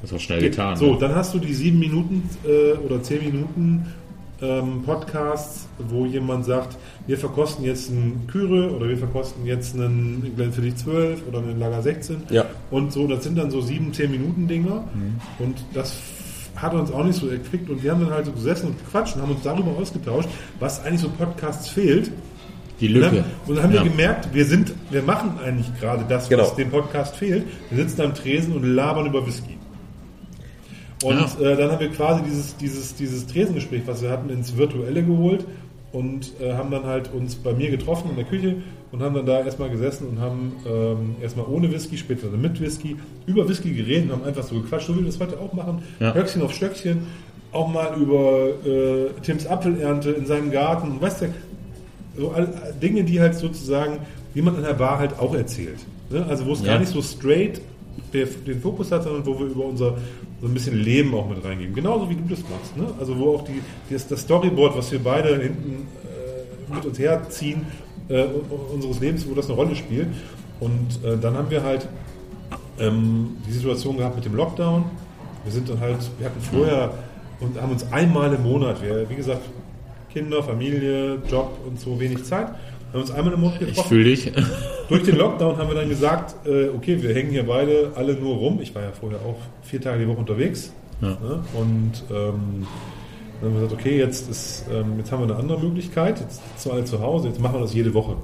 [0.02, 0.78] Das war schnell getan.
[0.78, 3.86] so, dann hast du die sieben Minuten äh, oder zehn Minuten
[4.42, 6.78] ähm, Podcasts, wo jemand sagt,
[7.08, 11.82] wir verkosten jetzt einen Kyre oder wir verkosten jetzt einen Glenfiddich 12 oder einen Lager
[11.82, 12.16] 16.
[12.30, 12.46] Ja.
[12.72, 14.86] Und so, das sind dann so sieben, zehn Minuten Dinger.
[15.40, 15.98] Und das
[16.62, 17.70] hat uns auch nicht so erquickt.
[17.70, 20.30] Und wir haben dann halt so gesessen und gequatscht und haben uns darüber ausgetauscht,
[20.60, 22.12] was eigentlich so Podcasts fehlt.
[22.80, 23.12] Die Lücke.
[23.16, 23.26] Ne?
[23.48, 23.84] Und dann haben Ja.
[23.84, 26.44] wir gemerkt, wir sind, wir machen eigentlich gerade das, Genau.
[26.44, 27.46] was dem Podcast fehlt.
[27.70, 29.58] Wir sitzen am Tresen und labern über Whisky.
[31.04, 35.04] Und äh, dann haben wir quasi dieses, dieses, dieses Tresengespräch, was wir hatten, ins Virtuelle
[35.04, 35.46] geholt
[35.92, 38.56] und äh, haben dann halt uns bei mir getroffen in der Küche
[38.92, 42.60] und haben dann da erstmal gesessen und haben ähm, erstmal ohne Whisky, später dann mit
[42.62, 42.96] Whisky,
[43.26, 45.84] über Whisky geredet und haben einfach so gequatscht, so wie wir das heute auch machen.
[46.00, 46.14] Ja.
[46.14, 47.08] Höchstchen auf Stöckchen,
[47.52, 51.26] auch mal über äh, Tims Apfelernte in seinem Garten, weißt du,
[52.18, 52.48] so all,
[52.82, 54.00] Dinge, die halt sozusagen,
[54.34, 55.80] wie man in der Bar halt auch erzählt.
[56.10, 56.26] Ne?
[56.30, 56.74] Also wo es Ja.
[56.74, 57.62] gar nicht so straight
[58.14, 59.98] den Fokus hat, sondern wo wir über unser
[60.42, 61.76] so ein bisschen Leben auch mit reingeben.
[61.76, 62.76] Genauso wie du das machst.
[62.78, 62.88] Ne?
[63.00, 65.88] Also wo auch die, das, das Storyboard, was wir beide hinten
[66.70, 67.66] äh, mit uns herziehen,
[68.08, 68.26] äh,
[68.74, 70.08] unseres Lebens, wo das eine Rolle spielt.
[70.60, 71.88] Und äh, dann haben wir halt
[72.80, 74.86] ähm, die Situation gehabt mit dem Lockdown.
[75.44, 76.94] Wir sind dann halt, wir hatten vorher
[77.40, 79.42] und haben uns einmal im Monat, wir, wie gesagt,
[80.12, 82.48] Kinder, Familie, Job und so wenig Zeit,
[82.92, 83.88] haben uns einmal im Monat Ich getroffen.
[83.90, 84.32] fühle dich.
[84.90, 88.36] Durch den Lockdown haben wir dann gesagt, äh, okay, wir hängen hier beide alle nur
[88.36, 88.60] rum.
[88.62, 90.74] Ich war ja vorher auch vier Tage die Woche unterwegs.
[91.00, 91.10] Ja.
[91.10, 91.44] Ne?
[91.54, 92.66] Und ähm,
[93.40, 96.20] dann haben wir gesagt, okay, jetzt, ist, ähm, jetzt haben wir eine andere Möglichkeit.
[96.20, 98.16] Jetzt sitzen wir alle zu Hause, jetzt machen wir das jede Woche.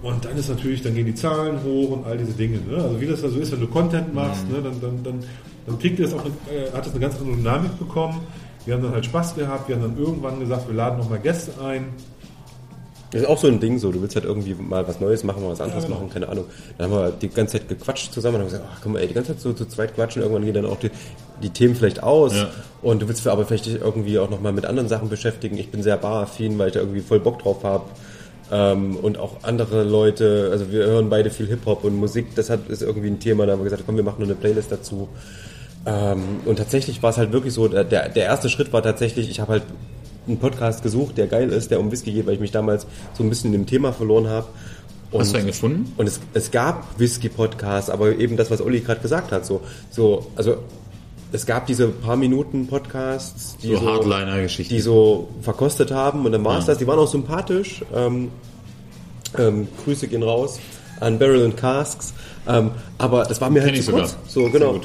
[0.00, 2.58] Und dann ist natürlich, dann gehen die Zahlen hoch und all diese Dinge.
[2.60, 2.76] Ne?
[2.76, 4.62] Also wie das da so ist, wenn du Content machst, ne?
[4.62, 5.24] dann, dann, dann,
[5.66, 8.20] dann kriegt das auch eine, äh, hat das eine ganz andere Dynamik bekommen.
[8.64, 11.52] Wir haben dann halt Spaß gehabt, wir haben dann irgendwann gesagt, wir laden nochmal Gäste
[11.60, 11.86] ein.
[13.10, 15.42] Das ist auch so ein Ding so, du willst halt irgendwie mal was Neues machen,
[15.42, 16.00] mal was anderes Ja, genau.
[16.00, 16.44] machen, keine Ahnung.
[16.76, 19.08] Dann haben wir die ganze Zeit gequatscht zusammen und haben gesagt, ach komm mal, ey,
[19.08, 20.90] die ganze Zeit so zu zweit quatschen, irgendwann gehen dann auch die,
[21.42, 22.48] die Themen vielleicht aus Ja.
[22.82, 25.56] und du willst aber vielleicht dich irgendwie auch nochmal mit anderen Sachen beschäftigen.
[25.56, 27.84] Ich bin sehr baraffin, weil ich da irgendwie voll Bock drauf habe.
[28.50, 32.68] Ähm, und auch andere Leute, also wir hören beide viel Hip-Hop und Musik, das hat,
[32.68, 35.08] ist irgendwie ein Thema, da haben wir gesagt, komm, wir machen nur eine Playlist dazu.
[35.86, 39.40] Ähm, und tatsächlich war es halt wirklich so, der der erste Schritt war tatsächlich, ich
[39.40, 39.62] habe halt
[40.28, 43.22] einen Podcast gesucht, der geil ist, der um Whisky geht, weil ich mich damals so
[43.22, 44.46] ein bisschen in dem Thema verloren habe.
[45.10, 45.92] Und, Hast du einen gefunden?
[45.96, 50.26] und es, es gab Whisky-Podcasts, aber eben das, was Olli gerade gesagt hat, so, so,
[50.36, 50.56] also
[51.32, 54.74] es gab diese paar Minuten Podcasts, die So Hardliner-Geschichten.
[54.74, 56.72] die so verkostet haben und dann war es Ja.
[56.72, 56.78] das.
[56.78, 57.82] Die waren auch sympathisch.
[57.94, 58.30] Ähm,
[59.38, 60.58] ähm, Grüße gehen raus
[61.00, 62.12] an Barrel and Casks.
[62.46, 64.16] Ähm, aber das war mir Kenn halt zu kurz.
[64.26, 64.80] So, genau.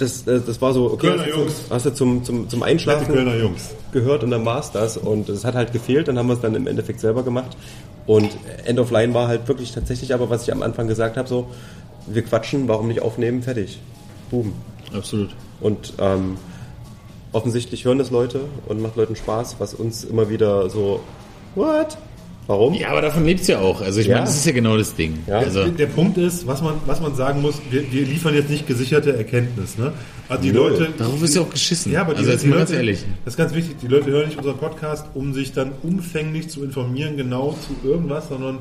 [0.00, 1.52] Das, äh, das war so, okay, Kölner hast, Jungs.
[1.68, 3.70] du, hast du zum, zum, zum Einschlafen Kölner Jungs.
[3.92, 4.96] gehört und dann war es das.
[4.96, 7.56] Und es hat halt gefehlt, dann haben wir es dann im Endeffekt selber gemacht.
[8.06, 8.30] Und
[8.64, 11.48] End of Line war halt wirklich tatsächlich aber, was ich am Anfang gesagt habe, so,
[12.06, 13.78] wir quatschen, warum nicht aufnehmen, fertig.
[14.30, 14.54] Boom.
[14.92, 15.30] Absolut.
[15.60, 16.38] Und ähm,
[17.32, 21.00] offensichtlich hören das Leute und macht Leuten Spaß, was uns immer wieder so,
[21.54, 21.96] what?
[22.46, 22.74] Warum?
[22.74, 23.80] Ja, aber davon lebt es ja auch.
[23.80, 24.14] Also ich Ja.
[24.16, 25.18] meine, das ist ja genau das Ding.
[25.28, 25.38] Ja.
[25.38, 28.66] Also, Der Punkt ist, was man, was man sagen muss, wir, wir liefern jetzt nicht
[28.66, 29.78] gesicherte Erkenntnis.
[29.78, 29.92] Ne?
[30.28, 30.50] Also die.
[30.50, 31.92] Leute, darauf ist ja auch geschissen.
[31.92, 33.04] ja, aber die, also jetzt die mal Leute, ganz ehrlich.
[33.24, 36.64] das ist ganz wichtig, die Leute hören nicht unseren Podcast, um sich dann umfänglich zu
[36.64, 38.58] informieren, genau zu irgendwas, sondern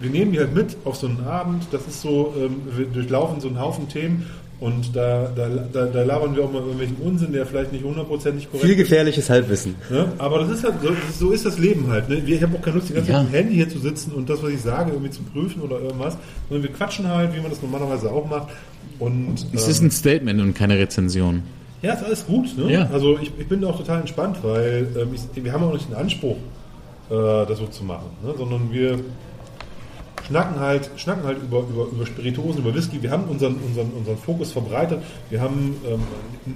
[0.00, 1.64] wir nehmen die halt mit auf so einen Abend.
[1.70, 4.26] Das ist so, ähm, wir durchlaufen so einen Haufen Themen
[4.62, 8.46] und da, da, da, da labern wir auch mal irgendwelchen Unsinn, der vielleicht nicht hundertprozentig
[8.48, 8.78] korrekt Viel ist.
[8.88, 9.74] gefährliches Halbwissen.
[9.90, 10.12] Ne?
[10.18, 12.08] Aber das ist halt, so, so ist das Leben halt.
[12.08, 12.24] Ne?
[12.24, 13.16] Wir- Ich habe auch keine Lust, die ganze Ja.
[13.18, 15.60] Zeit mit dem Handy hier zu sitzen und das, was ich sage, irgendwie zu prüfen
[15.62, 16.16] oder irgendwas.
[16.48, 18.48] Sondern wir quatschen halt, wie man das normalerweise auch macht.
[18.98, 21.42] Und Es ähm, ist ein Statement und keine Rezension.
[21.82, 22.56] ja, ist alles gut.
[22.56, 22.72] Ne?
[22.72, 22.88] Ja.
[22.92, 25.88] Also ich, ich bin da auch total entspannt, weil ähm, ich, wir haben auch nicht
[25.88, 26.36] den Anspruch,
[27.10, 27.14] äh,
[27.46, 28.32] das so zu machen, ne?
[28.38, 29.00] sondern wir
[30.26, 33.02] schnacken halt, schnacken halt über, über, über Spirituosen, über Whisky.
[33.02, 35.02] Wir haben unseren, unseren, unseren Fokus verbreitet.
[35.30, 36.00] Wir haben ähm,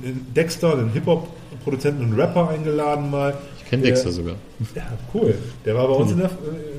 [0.03, 3.37] einen Dexter, einen Hip-Hop-Produzenten, einen Rapper eingeladen mal.
[3.59, 4.37] Ich kenne Dexter sogar.
[4.75, 4.85] Ja,
[5.15, 5.35] cool.
[5.65, 6.31] Der war bei uns in der,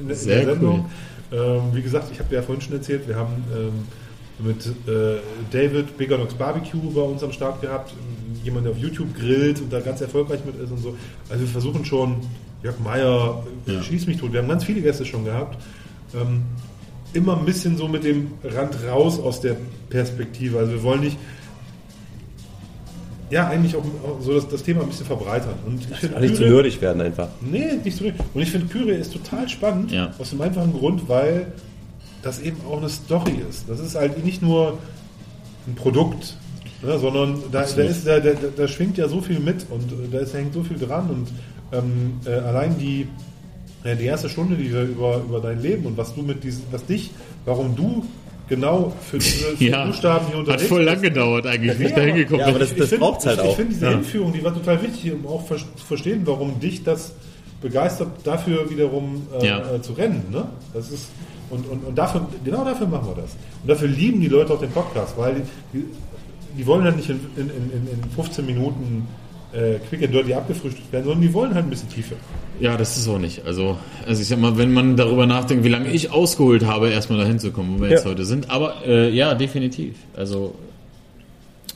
[0.02, 0.86] in der, Sehr in der Sendung.
[1.32, 5.20] Ähm, wie gesagt, ich habe ja vorhin schon erzählt, wir haben ähm, mit äh,
[5.52, 7.94] David Dogs Barbecue bei uns am Start gehabt.
[8.44, 10.96] Jemand, der auf YouTube grillt und da ganz erfolgreich mit ist und so.
[11.30, 12.18] Also wir versuchen schon,
[12.64, 13.84] Jörg Meier, äh, Ja.
[13.84, 14.32] schieß mich tot.
[14.32, 15.58] Wir haben ganz viele Gäste schon gehabt.
[16.16, 16.44] Ähm,
[17.14, 19.56] immer ein bisschen so mit dem Rand raus aus der
[19.90, 20.60] Perspektive.
[20.60, 21.18] Also wir wollen nicht
[23.30, 23.84] ja, eigentlich auch
[24.22, 25.56] so das, das Thema ein bisschen verbreitern.
[25.66, 27.28] Und ich finde nicht zu nerdig werden einfach.
[27.42, 28.06] Nee, nicht so.
[28.06, 30.14] Und ich finde Kyrie ist total spannend, Ja.
[30.18, 31.48] aus dem einfachen Grund, weil
[32.22, 33.66] das eben auch eine Story ist.
[33.68, 34.78] Das ist halt nicht nur
[35.68, 36.38] ein Produkt,
[36.82, 40.08] ne, sondern da, da, ist, da, da, da schwingt ja so viel mit und äh,
[40.10, 41.28] da ist, hängt so viel dran und
[41.74, 43.08] ähm, äh, allein die,
[43.88, 46.64] ja, die erste Stunde, die wir über, über dein Leben und was du mit diesem,
[46.72, 47.12] was dich,
[47.46, 48.04] warum du
[48.50, 52.02] genau für diese Ja, Buchstaben hier hat unterwegs voll lang gedauert eigentlich, bis Ja, da
[52.02, 53.50] aber- hingekommen ja, aber das- das find- braucht's halt ich, auch.
[53.50, 53.92] Ich finde diese Ja.
[53.92, 57.14] Hinführung, die war total wichtig, um auch zu verstehen, warum dich das
[57.62, 59.74] begeistert, dafür wiederum äh, Ja.
[59.76, 60.24] äh, zu rennen.
[60.32, 60.46] Ne?
[60.74, 61.08] Das ist,
[61.50, 63.32] und, und, und dafür, genau dafür machen wir das.
[63.64, 65.42] Und dafür lieben die Leute auch den Podcast, weil
[65.74, 65.84] die,
[66.58, 69.08] die, wollen halt nicht in, in, in, in 15 Minuten
[69.58, 72.16] äh, quick and dirty abgefrühstückt werden, sondern die wollen halt ein bisschen Tiefe.
[72.60, 73.46] Ja, das ist auch nicht.
[73.46, 77.20] Also, also ich sag mal, wenn man darüber nachdenkt, wie lange ich ausgeholt habe, erstmal
[77.20, 78.12] dahin zu kommen, wo wir jetzt Ja.
[78.12, 78.50] heute sind.
[78.50, 79.96] Aber äh, ja, definitiv.
[80.16, 80.56] Also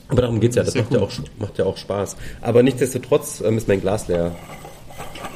[0.08, 2.16] Aber darum geht's ja, das macht ja, auch, macht ja auch Spaß.
[2.40, 4.32] Aber nichtsdestotrotz ähm, ist mein Glas leer.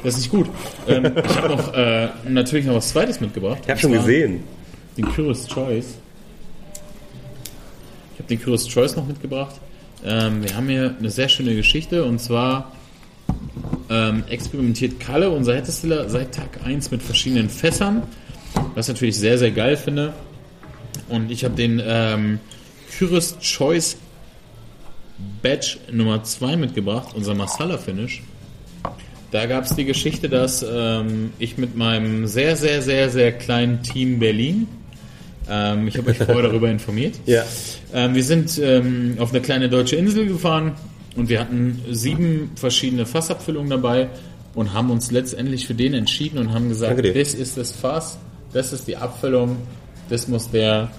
[0.03, 0.47] das ist gut.
[0.87, 3.59] Ähm, ich habe noch äh, natürlich noch was Zweites mitgebracht.
[3.63, 4.43] Ich habe schon gesehen.
[4.97, 5.95] Den Curious Choice.
[8.13, 9.55] Ich habe den Curious Choice noch mitgebracht.
[10.05, 12.71] Ähm, wir haben hier eine sehr schöne Geschichte und zwar
[13.89, 18.03] ähm, experimentiert Kalle, unser Hettestiller, seit Tag 1 mit verschiedenen Fässern,
[18.75, 20.13] was ich natürlich sehr, sehr geil finde.
[21.09, 22.39] Und ich habe den ähm,
[22.97, 23.97] Curious Choice
[25.41, 28.21] Batch Nummer 2 mitgebracht, unser Masala Finish.
[29.31, 33.83] Da gab es die Geschichte, dass ähm, ich mit meinem sehr, sehr, sehr, sehr kleinen
[33.83, 34.67] Team Berlin,
[35.49, 37.43] ähm, ich habe euch vorher darüber informiert, Ja.
[37.93, 40.73] ähm, wir sind ähm, auf eine kleine deutsche Insel gefahren
[41.15, 44.09] und wir hatten sieben verschiedene Fassabfüllungen dabei
[44.53, 48.17] und haben uns letztendlich für den entschieden und haben gesagt, das ist das Fass,
[48.53, 49.57] das ist die Abfüllung,
[50.09, 50.89] das muss der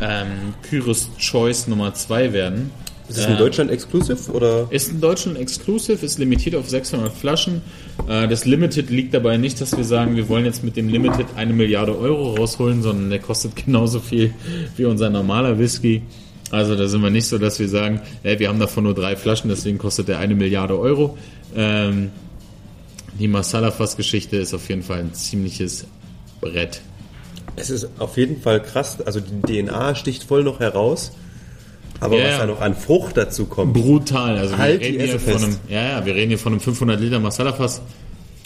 [0.00, 2.70] ähm, Curious Choice Nummer 2 werden.
[3.12, 4.66] Ist es in Deutschland exklusiv oder?
[4.70, 7.62] Ist in Deutschland exclusive, ist limitiert auf 600 Flaschen.
[8.08, 11.26] Äh, Das Limited liegt dabei nicht, dass wir sagen, wir wollen jetzt mit dem Limited
[11.36, 14.34] eine Milliarde Euro rausholen, sondern der kostet genauso viel
[14.76, 16.02] wie unser normaler Whisky.
[16.50, 19.16] Also da sind wir nicht so, dass wir sagen, äh, wir haben davon nur drei
[19.16, 21.16] Flaschen, deswegen kostet der eine Milliarde Euro.
[21.54, 22.10] Ähm,
[23.18, 25.86] die Masala-Fass-Geschichte ist auf jeden Fall ein ziemliches
[26.40, 26.80] Brett.
[27.56, 29.00] Es ist auf jeden Fall krass.
[29.02, 31.12] Also die DNA sticht voll noch heraus.
[32.02, 32.38] Aber Ja, was ja.
[32.38, 33.72] da noch an Frucht dazu kommt.
[33.74, 34.36] Brutal.
[34.36, 36.60] Also Halt wir die reden hier von einem, ja, ja, wir reden hier von einem
[36.60, 37.80] 500 Liter Masala-Fass.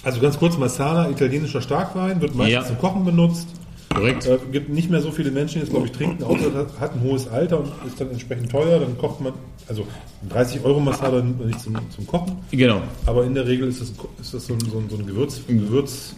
[0.03, 2.65] Also ganz kurz, Masala, italienischer Starkwein, wird meistens Ja.
[2.67, 3.49] zum Kochen benutzt.
[3.95, 4.27] Korrekt.
[4.27, 6.95] Äh, gibt nicht mehr so viele Menschen, die es, glaube ich, trinken, außer das hat
[6.95, 8.79] ein hohes Alter und ist dann entsprechend teuer.
[8.79, 9.33] Dann kocht man,
[9.69, 9.87] also
[10.29, 12.83] 30 Euro Masala nimmt man nicht zum, zum Kochen, Genau.
[13.07, 15.41] aber in der Regel ist das, ist das so, ein, so, ein, so ein Gewürz,
[15.49, 16.15] ein Gewürz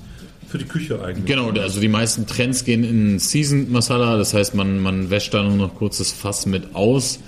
[0.49, 1.27] für die Küche eigentlich.
[1.27, 5.43] Genau, also die meisten Trends gehen in Seasoned Masala, das heißt, man, man wäscht da
[5.43, 7.21] nur noch kurz das Fass mit aus.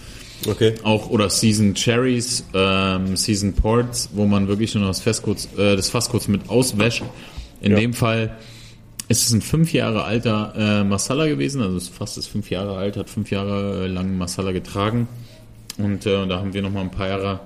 [0.48, 0.74] Okay.
[0.84, 5.48] Auch oder Seasoned Cherries, ähm, Seasoned Ports, wo man wirklich nur noch das, Fass kurz,
[5.58, 7.02] äh, das Fass kurz mit auswäscht.
[7.60, 7.78] In Ja.
[7.78, 8.38] dem Fall
[9.08, 12.76] ist es ein fünf Jahre alter äh, Masala gewesen, also das Fass ist fünf Jahre
[12.76, 15.08] alt, hat fünf Jahre äh, lang Masala getragen.
[15.76, 17.40] Und äh, da haben wir nochmal ein paar Jahre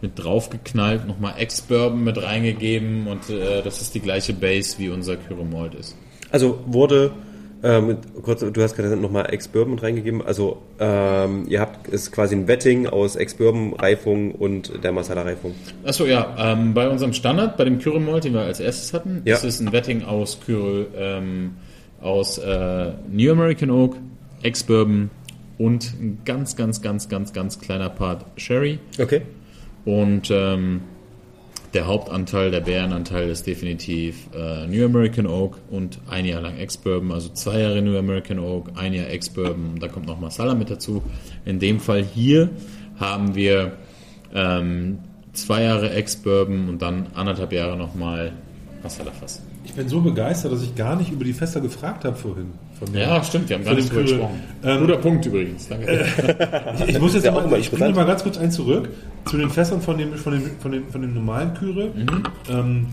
[0.00, 5.16] mit draufgeknallt, nochmal Ex-Bourbon mit reingegeben und äh, das ist die gleiche Base, wie unser
[5.16, 5.96] Kyro Malt ist.
[6.30, 7.10] Also wurde,
[7.62, 10.22] ähm, kurz, du hast gerade nochmal Ex-Bourbon mit reingegeben.
[10.24, 15.54] Also ähm, ihr habt ist quasi ein Wetting aus Ex-Bourbon-Reifung und der Masala-Reifung.
[15.84, 19.22] Achso, ja, ähm, bei unserem Standard, bei dem Kyro Malt, den wir als erstes hatten,
[19.24, 19.34] Ja.
[19.36, 21.56] ist es ein Wetting aus Kyro, ähm,
[22.00, 23.96] aus äh, New American Oak,
[24.42, 25.10] Ex-Bourbon
[25.58, 28.78] und ein ganz, ganz, ganz, ganz, ganz kleiner Part Sherry.
[29.00, 29.22] Okay.
[29.88, 30.82] Und ähm,
[31.72, 37.10] der Hauptanteil, der Bärenanteil ist definitiv äh, New American Oak und ein Jahr lang Ex-Bourbon,
[37.10, 41.02] also zwei Jahre New American Oak, ein Jahr Ex-Bourbon, da kommt noch Masala mit dazu.
[41.46, 42.50] In dem Fall hier
[43.00, 43.78] haben wir
[44.34, 44.98] ähm,
[45.32, 48.32] zwei Jahre Ex-Bourbon und dann anderthalb Jahre nochmal
[48.82, 49.40] Masala-Fass.
[49.64, 52.52] Ich bin so begeistert, dass ich gar nicht über die Fässer gefragt habe vorhin.
[52.92, 54.40] Ja, stimmt, wir haben gar nicht drüber gesprochen.
[54.64, 56.04] Ähm, Guter Punkt übrigens, danke.
[56.86, 58.90] Ich muss jetzt Ja, mal, ich bringe mal ganz kurz einen zurück
[59.28, 61.90] zu den Fässern von dem, von dem, von den, von dem normalen Küre.
[62.50, 62.86] Ähm,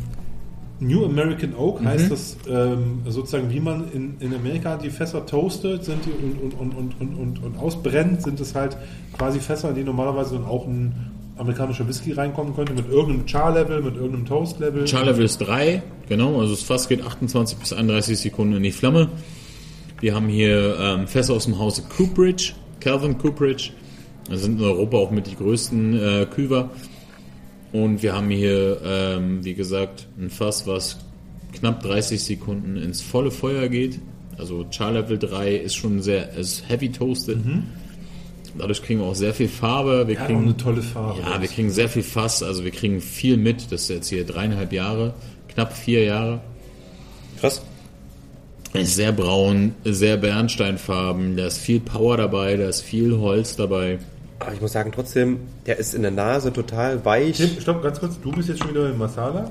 [0.79, 5.85] New American Oak heißt das ähm, sozusagen, wie man in, in Amerika die Fässer toastet
[5.85, 8.75] sind die und, und, und, und, und, und, ausbrennt, sind es halt
[9.17, 10.93] quasi Fässer, in die normalerweise dann auch ein
[11.37, 14.85] amerikanischer Whisky reinkommen könnte, mit irgendeinem Char-Level, mit irgendeinem Toast-Level.
[14.85, 19.09] Char-Level ist 3, genau, also das Fass geht 28 bis 31 Sekunden in die Flamme.
[20.01, 23.71] Wir haben hier ähm, Fässer aus dem Hause Coopridge, Calvin Coopridge.
[24.29, 26.71] Das sind in Europa auch mit die größten äh, Küver.
[27.71, 30.97] Und wir haben hier, ähm, wie gesagt, ein Fass, was
[31.53, 33.99] knapp 30 Sekunden ins volle Feuer geht.
[34.37, 37.37] Also Char-Level 3 ist schon sehr ist heavy toasted.
[38.57, 40.07] Dadurch kriegen wir auch sehr viel Farbe.
[40.07, 41.19] Wir Ja, auch kriegen eine tolle Farbe.
[41.21, 43.71] ja, wir kriegen sehr viel Fass, also wir kriegen viel mit.
[43.71, 45.13] Das ist jetzt hier dreieinhalb Jahre,
[45.49, 46.41] knapp vier Jahre.
[47.39, 47.61] Krass.
[48.73, 53.99] Ist sehr braun, sehr bernsteinfarben, da ist viel Power dabei, da ist viel Holz dabei.
[54.39, 57.37] Aber ich muss sagen, trotzdem, der ist in der Nase total weich.
[57.37, 58.19] Tim, stopp, ganz kurz.
[58.21, 59.49] Du bist jetzt schon wieder im Masala.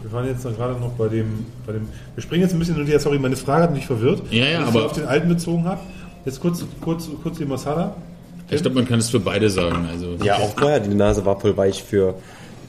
[0.00, 1.88] Wir waren jetzt noch gerade noch bei dem, bei dem.
[2.14, 2.98] Wir springen jetzt ein bisschen und her.
[2.98, 4.22] Sorry, meine Frage hat mich verwirrt.
[4.30, 5.80] Ja, ja, weil ich aber- auf den alten bezogen habe.
[6.24, 7.94] Jetzt kurz, kurz, kurz die Masala.
[8.50, 9.86] Ich glaube, man kann es für beide sagen.
[9.90, 12.14] Also Ja, auch vorher, die Nase war voll weich für,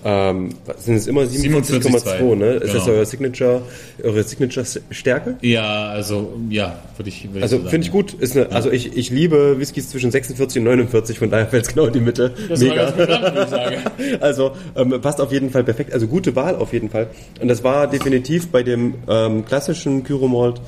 [0.05, 2.45] ähm, sind es immer 47,2, ne?
[2.55, 2.97] Ist das Genau.
[2.97, 3.61] euer Signature,
[4.03, 5.37] eure Signature-Stärke?
[5.41, 7.31] Ja, also ja, würde ich.
[7.33, 8.13] Würd Also so finde ich gut.
[8.13, 11.69] Ist eine, Also ich, ich liebe Whiskys zwischen 46 und 49, von daher fällt es
[11.73, 12.33] genau in die Mitte.
[12.49, 13.81] Das ich sagen.
[14.19, 15.93] Also ähm, passt auf jeden Fall perfekt.
[15.93, 17.07] Also gute Wahl auf jeden Fall.
[17.41, 20.61] Und das war definitiv bei dem ähm, klassischen Kyromalt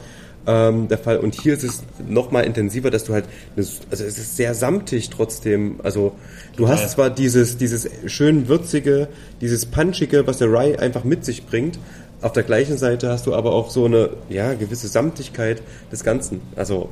[0.47, 1.17] ähm, der Fall.
[1.17, 4.53] Und hier ist es noch mal intensiver, dass du halt, eine, also es ist sehr
[4.53, 5.79] samtig trotzdem.
[5.83, 6.13] Also
[6.55, 9.07] du hast zwar dieses, dieses schön würzige,
[9.41, 11.79] dieses punchige, was der Rye einfach mit sich bringt.
[12.21, 15.61] Auf der gleichen Seite hast du aber auch so eine, ja, gewisse Samtigkeit
[15.91, 16.41] des Ganzen.
[16.55, 16.89] Also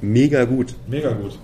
[0.00, 0.74] mega gut.
[0.88, 1.38] Mega gut.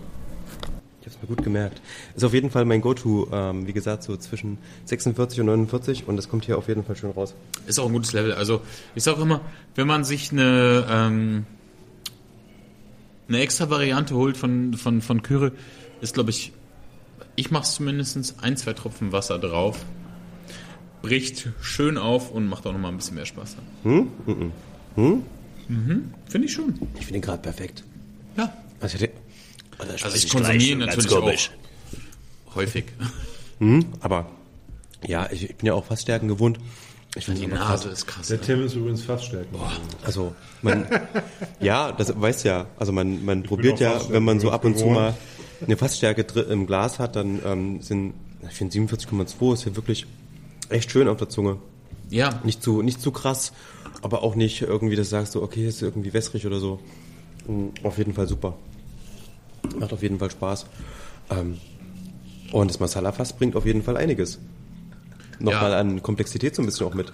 [1.00, 1.80] Ich habe es mir gut gemerkt.
[2.14, 6.16] Ist auf jeden Fall mein Go-To, ähm, wie gesagt, so zwischen 46 und 49 und
[6.16, 7.34] das kommt hier auf jeden Fall schön raus.
[7.66, 8.32] Ist auch ein gutes Level.
[8.32, 8.60] Also
[8.94, 9.40] ich sage immer,
[9.74, 11.46] wenn man sich eine ähm,
[13.28, 15.52] eine extra Variante holt von von von Küre,
[16.00, 16.52] ist glaube ich,
[17.36, 19.84] ich mache zumindest ein zwei Tropfen Wasser drauf,
[21.02, 23.56] bricht schön auf und macht auch noch mal ein bisschen mehr Spaß.
[23.84, 24.08] Hm?
[24.96, 25.22] Mhm.
[26.28, 26.74] Finde ich schon.
[26.98, 27.84] Ich finde ihn gerade perfekt.
[28.36, 28.52] Ja.
[28.80, 29.16] Also, ich hätte-
[29.90, 32.84] Also ich konsumiere natürlich auch häufig.
[34.00, 34.26] aber
[35.06, 36.58] ja, ich, ich bin ja auch fast Stärken gewohnt.
[37.14, 37.98] Ich finde Die Nase krass.
[37.98, 38.28] ist krass.
[38.28, 39.46] Der Tim ist übrigens fast stärker.
[40.02, 40.86] Also, man,
[41.60, 42.66] ja, das weiß ja.
[42.78, 44.96] Also man, man probiert ja, wenn man so ab und zu gewohnt.
[44.96, 45.14] mal
[45.66, 48.14] eine Fassstärke im Glas hat, dann ähm, sind,
[48.48, 50.06] ich finde 47,2 ist ja wirklich
[50.70, 51.58] echt schön auf der Zunge.
[52.08, 53.52] Ja, Nicht zu, nicht zu krass,
[54.02, 56.78] aber auch nicht irgendwie, dass du sagst, so, okay, ist irgendwie wässrig oder so.
[57.46, 58.54] Mm, Auf jeden Fall super.
[59.78, 60.66] Macht auf jeden Fall Spaß.
[61.30, 61.58] Ähm,
[62.52, 64.38] und das Masala-Fass bringt auf jeden Fall einiges.
[65.38, 65.78] Nochmal Ja.
[65.80, 67.12] an Komplexität so ein bisschen auch mit.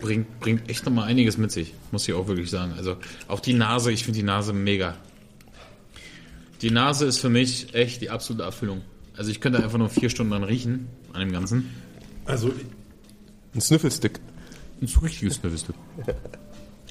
[0.00, 2.72] bringt, bringt echt noch mal einiges mit sich, muss ich auch wirklich sagen.
[2.76, 2.96] Also
[3.28, 4.96] auch die Nase, ich finde die Nase mega.
[6.60, 8.82] Die Nase ist für mich echt die absolute Erfüllung.
[9.16, 11.70] Also ich könnte einfach nur vier Stunden dran riechen, an dem Ganzen.
[12.24, 12.50] Also
[13.54, 14.18] Ein Sniffelstick.
[14.80, 15.76] Ein richtiges Sniffelstück.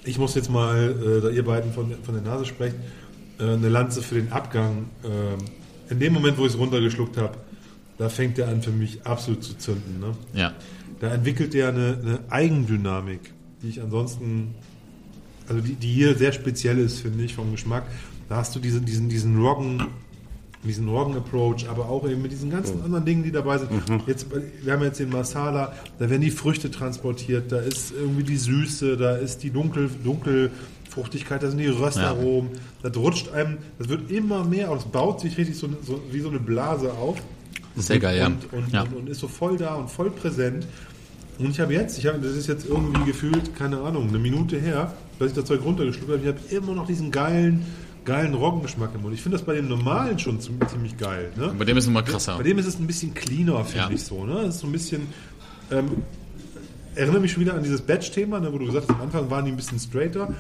[0.06, 2.76] ich muss jetzt mal, äh, da ihr beiden von, von der Nase sprecht,
[3.46, 4.86] eine Lanze für den Abgang.
[5.04, 5.46] ähm,
[5.90, 7.38] in dem Moment, wo ich es runtergeschluckt habe,
[7.98, 10.00] da fängt der an für mich absolut zu zünden.
[10.00, 10.14] Ne?
[10.34, 10.54] Ja.
[11.00, 14.56] Da entwickelt der eine, eine Eigendynamik, die ich ansonsten,
[15.48, 17.84] also die, die hier sehr speziell ist, finde ich, vom Geschmack.
[18.30, 19.84] Da hast du diesen, diesen, diesen Roggen,
[20.64, 23.70] diesen Roggen-Approach, aber auch eben mit diesen ganzen anderen Dingen, die dabei sind.
[24.08, 24.28] Jetzt,
[24.64, 28.96] wir haben jetzt den Masala, da werden die Früchte transportiert, da ist irgendwie die Süße,
[28.96, 29.90] da ist die Dunkel,
[30.92, 32.52] Dunkelfruchtigkeit, da sind die Röstaromen,
[32.84, 36.20] das rutscht einem, das wird immer mehr, aber es baut sich richtig so, so wie
[36.20, 37.18] so eine Blase auf.
[37.76, 38.28] Sehr geil, ja.
[38.28, 38.84] Und, und, ja.
[38.84, 40.68] und, ist so voll da und voll präsent.
[41.40, 44.60] Und ich habe jetzt, ich habe, das ist jetzt irgendwie gefühlt, keine Ahnung, eine Minute
[44.60, 46.22] her, dass ich das Zeug runtergeschluckt habe.
[46.22, 47.66] Ich habe immer noch diesen geilen,
[48.04, 49.14] geilen Roggengeschmack im Mund.
[49.14, 51.32] Ich finde das bei dem normalen schon ziemlich, ziemlich geil.
[51.38, 51.56] Ne?
[51.58, 52.38] Bei dem ist es nochmal krasser.
[52.38, 53.90] Bei dem ist es ein bisschen cleaner, finde Ja.
[53.90, 54.26] ich so.
[54.26, 54.36] Ne?
[54.44, 55.08] Das ist so ein bisschen.
[55.72, 56.04] Ähm,
[56.96, 59.46] erinnere mich schon wieder an dieses Batch-Thema, ne, wo du gesagt hast, am Anfang waren
[59.46, 60.34] die ein bisschen straighter.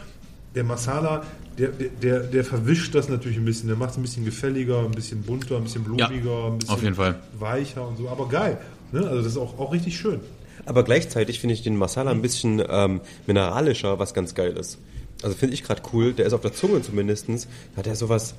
[0.55, 1.23] Der Masala,
[1.57, 3.67] der, der, der, verwischt das natürlich ein bisschen.
[3.67, 6.73] Der macht es ein bisschen gefälliger, ein bisschen bunter, ein bisschen Ja, blumiger, ein bisschen
[6.73, 7.19] auf jeden Fall.
[7.39, 8.09] weicher und so.
[8.09, 8.57] Aber geil.
[8.91, 8.99] Ne?
[9.01, 10.19] Also, das ist auch, auch richtig schön.
[10.65, 14.77] Aber gleichzeitig finde ich den Masala ein bisschen ähm, mineralischer, was ganz geil ist.
[15.23, 16.13] Also finde ich gerade cool.
[16.13, 17.47] Der ist auf der Zunge zumindestens
[17.77, 18.33] hat er sowas,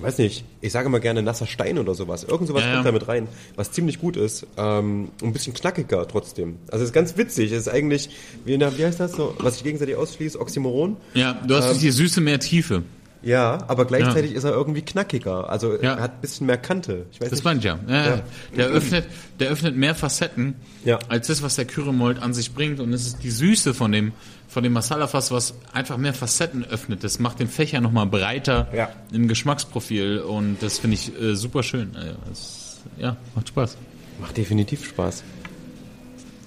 [0.00, 2.24] weiß nicht, ich sage mal gerne nasser Stein oder sowas.
[2.24, 2.90] Irgend sowas Ja, kommt ja.
[2.90, 4.46] da mit rein, was ziemlich gut ist.
[4.56, 6.56] Ähm, ein bisschen knackiger trotzdem.
[6.70, 7.52] Also ist ganz witzig.
[7.52, 8.10] Es ist eigentlich,
[8.44, 10.96] wie, na, wie heißt das so, was ich gegenseitig ausschließe, Oxymoron.
[11.14, 12.82] Ja, du hast durch die Süße mehr Tiefe.
[13.22, 15.48] Ja, aber gleichzeitig ist er irgendwie knackiger.
[15.48, 15.94] Also Ja.
[15.94, 17.06] er hat ein bisschen mehr Kante.
[17.18, 17.42] Das nicht.
[17.44, 17.78] meine ich ja.
[17.88, 18.22] ja, ja.
[18.54, 19.06] Der, öffnet,
[19.40, 20.98] der öffnet mehr Facetten Ja.
[21.08, 22.80] als das, was der Kyremold an sich bringt.
[22.80, 24.12] Und es ist die Süße von dem,
[24.54, 27.02] von dem Masala-Fass, was einfach mehr Facetten öffnet.
[27.02, 28.88] Das macht den Fächer nochmal breiter Ja.
[29.12, 30.20] im Geschmacksprofil.
[30.20, 31.90] Und das finde ich äh, super schön.
[31.96, 33.76] Also, das, ja, macht Spaß.
[34.20, 35.24] Macht definitiv Spaß.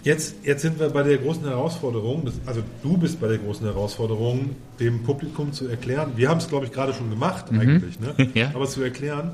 [0.04, 4.52] Jetzt, jetzt sind wir bei der großen Herausforderung, also du bist bei der großen Herausforderung,
[4.80, 8.14] dem Publikum zu erklären, wir haben es glaube ich gerade schon gemacht eigentlich, ne?
[8.34, 8.52] Ja.
[8.54, 9.32] aber zu erklären,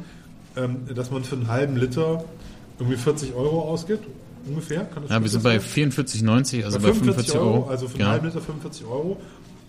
[0.57, 2.23] ähm, dass man für einen halben Liter
[2.79, 4.07] irgendwie 40 Euro ausgibt,
[4.47, 4.87] ungefähr.
[5.09, 5.91] Ja, wir sind bei sein?
[5.91, 7.67] 44,90, also Bei bei 45 Euro.
[7.69, 8.09] Also für einen Genau.
[8.11, 9.17] halben Liter 45 Euro.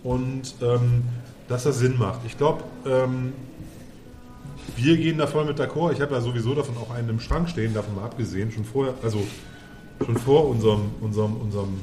[0.03, 1.03] Und ähm,
[1.49, 2.21] dass das Sinn macht.
[2.27, 3.33] Ich glaube, ähm,
[4.77, 5.93] wir gehen da voll mit d'accord.
[5.93, 8.95] Ich habe ja sowieso davon auch einen im Schrank stehen, davon mal abgesehen, schon vorher,
[9.03, 9.23] also
[10.05, 11.81] schon vor unserem, unserem, unserem,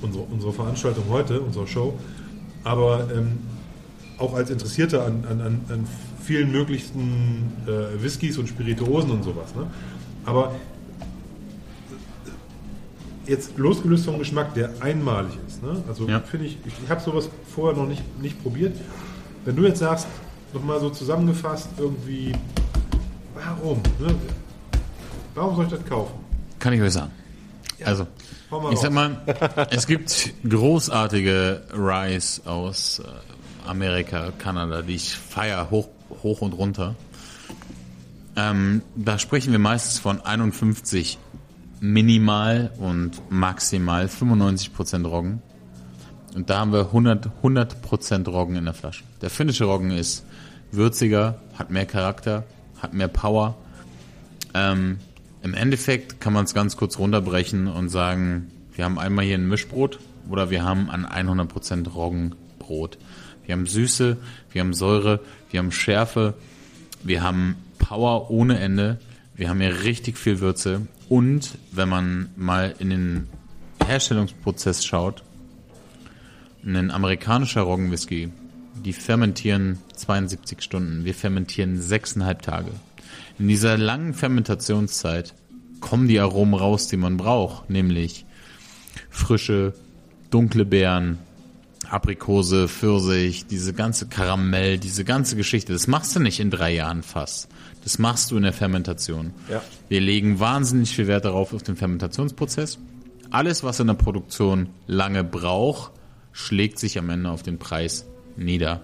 [0.00, 1.94] unsere, unsere Veranstaltung heute, unserer Show.
[2.64, 3.38] Aber ähm,
[4.18, 5.86] auch als Interessierter an, an, an, an
[6.22, 9.54] vielen möglichen äh, Whiskys und Spirituosen und sowas.
[9.54, 9.66] Ne?
[10.24, 10.54] Aber
[13.28, 15.62] jetzt losgelöst vom Geschmack, der einmalig ist.
[15.62, 15.82] Ne?
[15.86, 16.20] Also Ja.
[16.20, 18.76] finde ich, ich, ich habe sowas vorher noch nicht, nicht probiert.
[19.44, 20.06] Wenn du jetzt sagst,
[20.52, 22.32] nochmal so zusammengefasst, irgendwie,
[23.34, 23.82] warum?
[23.98, 24.14] Ne?
[25.34, 26.14] Warum soll ich das kaufen?
[26.58, 27.10] Kann ich euch sagen.
[27.84, 28.06] Also,
[28.50, 29.20] hau mal ich sag mal,
[29.70, 35.88] es gibt großartige Rice aus äh, Amerika, Kanada, die ich feier hoch,
[36.22, 36.96] hoch und runter.
[38.36, 41.18] Ähm, da sprechen wir meistens von 51
[41.80, 45.42] minimal und maximal 95% Roggen.
[46.34, 49.04] Und da haben wir 100, 100% Roggen in der Flasche.
[49.22, 50.24] Der finnische Roggen ist
[50.70, 52.44] würziger, hat mehr Charakter,
[52.80, 53.56] hat mehr Power.
[54.54, 54.98] Ähm,
[55.42, 59.48] Im Endeffekt kann man es ganz kurz runterbrechen und sagen, wir haben einmal hier ein
[59.48, 59.98] Mischbrot
[60.28, 62.98] oder wir haben ein 100% Roggenbrot.
[63.46, 64.18] Wir haben Süße,
[64.52, 66.34] wir haben Säure, wir haben Schärfe,
[67.02, 68.98] wir haben Power ohne Ende,
[69.34, 73.28] wir haben hier richtig viel Würze und wenn man mal in den
[73.84, 75.22] Herstellungsprozess schaut,
[76.64, 78.30] ein amerikanischer Roggenwhisky,
[78.84, 82.70] die fermentieren 72 Stunden, wir fermentieren 6,5 Tage.
[83.38, 85.34] In dieser langen Fermentationszeit
[85.80, 88.26] kommen die Aromen raus, die man braucht, nämlich
[89.10, 89.74] frische,
[90.30, 91.18] dunkle Beeren,
[91.88, 95.72] Aprikose, Pfirsich, diese ganze Karamell, diese ganze Geschichte.
[95.72, 97.48] Das machst du nicht in drei Jahren fast.
[97.88, 99.32] Das machst du in der Fermentation.
[99.48, 99.62] Ja.
[99.88, 102.78] Wir legen wahnsinnig viel Wert darauf auf den Fermentationsprozess.
[103.30, 105.92] Alles, was in der Produktion lange braucht,
[106.32, 108.04] schlägt sich am Ende auf den Preis
[108.36, 108.82] nieder.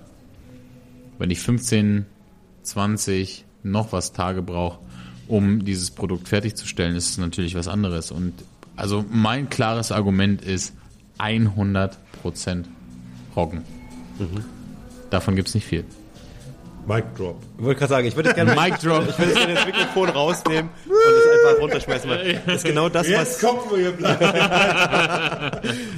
[1.18, 2.06] Wenn ich 15,
[2.62, 4.78] 20, noch was Tage brauche,
[5.28, 8.10] um dieses Produkt fertigzustellen, ist es natürlich was anderes.
[8.10, 8.32] Und
[8.74, 10.72] also mein klares Argument ist
[11.18, 11.90] 100%
[13.36, 13.64] Roggen.
[15.10, 15.84] Davon gibt es nicht viel.
[16.86, 17.36] Mic Drop.
[17.58, 19.04] Ich wollte gerade sagen, ich würde jetzt gerne Mic drop.
[19.08, 22.10] ich würde jetzt gerne das Mikrofon rausnehmen und es einfach runterschmeißen.
[22.46, 23.92] Das ist genau das, was kommen wir hier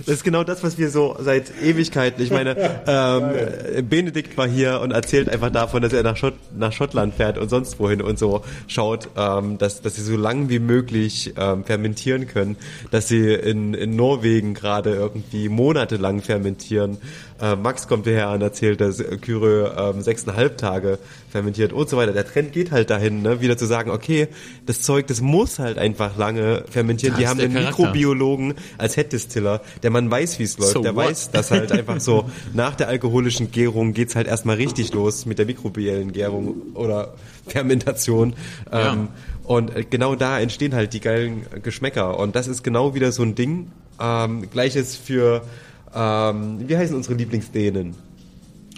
[0.06, 2.22] das ist genau das, was wir so seit Ewigkeiten.
[2.22, 2.56] Ich meine,
[2.86, 7.38] ähm, Benedikt war hier und erzählt einfach davon, dass er nach, Schott, nach Schottland fährt
[7.38, 11.64] und sonst wohin und so schaut, ähm, dass, dass sie so lang wie möglich ähm,
[11.64, 12.56] fermentieren können,
[12.90, 16.98] dass sie in, in Norwegen gerade irgendwie monatelang fermentieren.
[17.40, 20.98] Äh, Max kommt hierher und erzählt, dass Kyre ähm, sechseinhalb Tage
[21.30, 22.12] fermentiert und so weiter.
[22.12, 24.28] Der Trend geht halt dahin, ne, wieder zu sagen, okay,
[24.64, 27.12] das Zeug, das muss halt einfach lange fermentieren.
[27.14, 27.82] Das Die haben einen Charakter.
[27.82, 29.60] Mikrobiologen als Head-Distiller.
[29.82, 30.72] Der Mann weiß, wie es läuft.
[30.72, 31.06] So der what?
[31.06, 35.38] weiß, dass halt einfach so nach der alkoholischen Gärung geht's halt erstmal richtig los mit
[35.38, 37.14] der mikrobiellen Gärung oder
[37.46, 38.34] Fermentation.
[38.72, 38.94] Ja.
[38.94, 39.08] Ähm,
[39.44, 42.18] und äh, genau da entstehen halt die geilen Geschmäcker.
[42.18, 43.70] Und das ist genau wieder so ein Ding.
[44.00, 45.42] Ähm, Gleiches für,
[45.96, 47.94] ähm, wie heißen unsere Lieblingsdänen?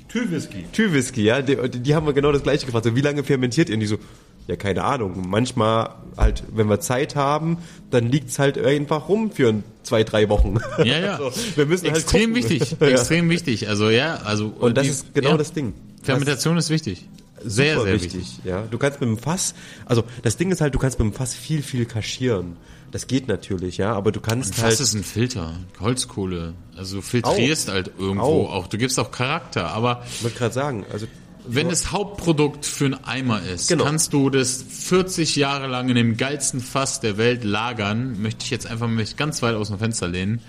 [0.09, 0.65] Tüwhisky.
[0.73, 2.85] Tüwhisky, ja, die, die haben wir genau das gleiche gefragt.
[2.87, 3.75] So, wie lange fermentiert ihr?
[3.75, 3.99] Und die so,
[4.47, 5.25] ja, keine Ahnung.
[5.29, 7.59] Manchmal halt, wenn wir Zeit haben,
[7.91, 10.57] dann liegt's halt einfach rum für zwei, drei Wochen.
[10.79, 11.19] Ja, ja.
[11.31, 12.51] So, wir müssen halt extrem gucken.
[12.51, 12.77] wichtig.
[12.81, 12.87] Ja.
[12.89, 13.69] Extrem wichtig.
[13.69, 15.75] Also ja, also Und das die- ist genau ja, das Ding.
[16.03, 17.07] Fermentation ist wichtig.
[17.37, 18.15] Das ist Sehr, super sehr wichtig.
[18.15, 18.41] wichtig.
[18.45, 21.13] Ja, du kannst mit dem Fass, also das Ding ist halt, du kannst mit dem
[21.13, 22.57] Fass viel, viel kaschieren.
[22.91, 24.81] Das geht natürlich, ja, aber du kannst Was halt.
[24.81, 25.53] ist ein Filter?
[25.79, 26.55] Holzkohle.
[26.77, 28.53] Also du filtrierst halt irgendwo Auch.
[28.55, 28.67] auch.
[28.67, 29.69] Du gibst auch Charakter.
[29.69, 31.07] Aber Ich wollte gerade sagen, also
[31.47, 33.85] wenn das Hauptprodukt für einen Eimer ist, Genau.
[33.85, 38.21] kannst du das 40 Jahre lang in dem geilsten Fass der Welt lagern.
[38.23, 40.41] Möchte ich jetzt einfach mich ganz weit aus dem Fenster lehnen.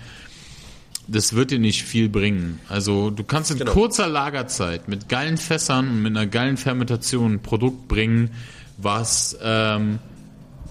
[1.08, 2.60] Das wird dir nicht viel bringen.
[2.68, 3.72] Also du kannst in Genau.
[3.72, 8.30] kurzer Lagerzeit mit geilen Fässern und mit einer geilen Fermentation ein Produkt bringen,
[8.78, 9.98] was ähm,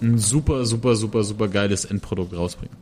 [0.02, 2.72] ein super, super, super, super geiles Endprodukt rausbringt.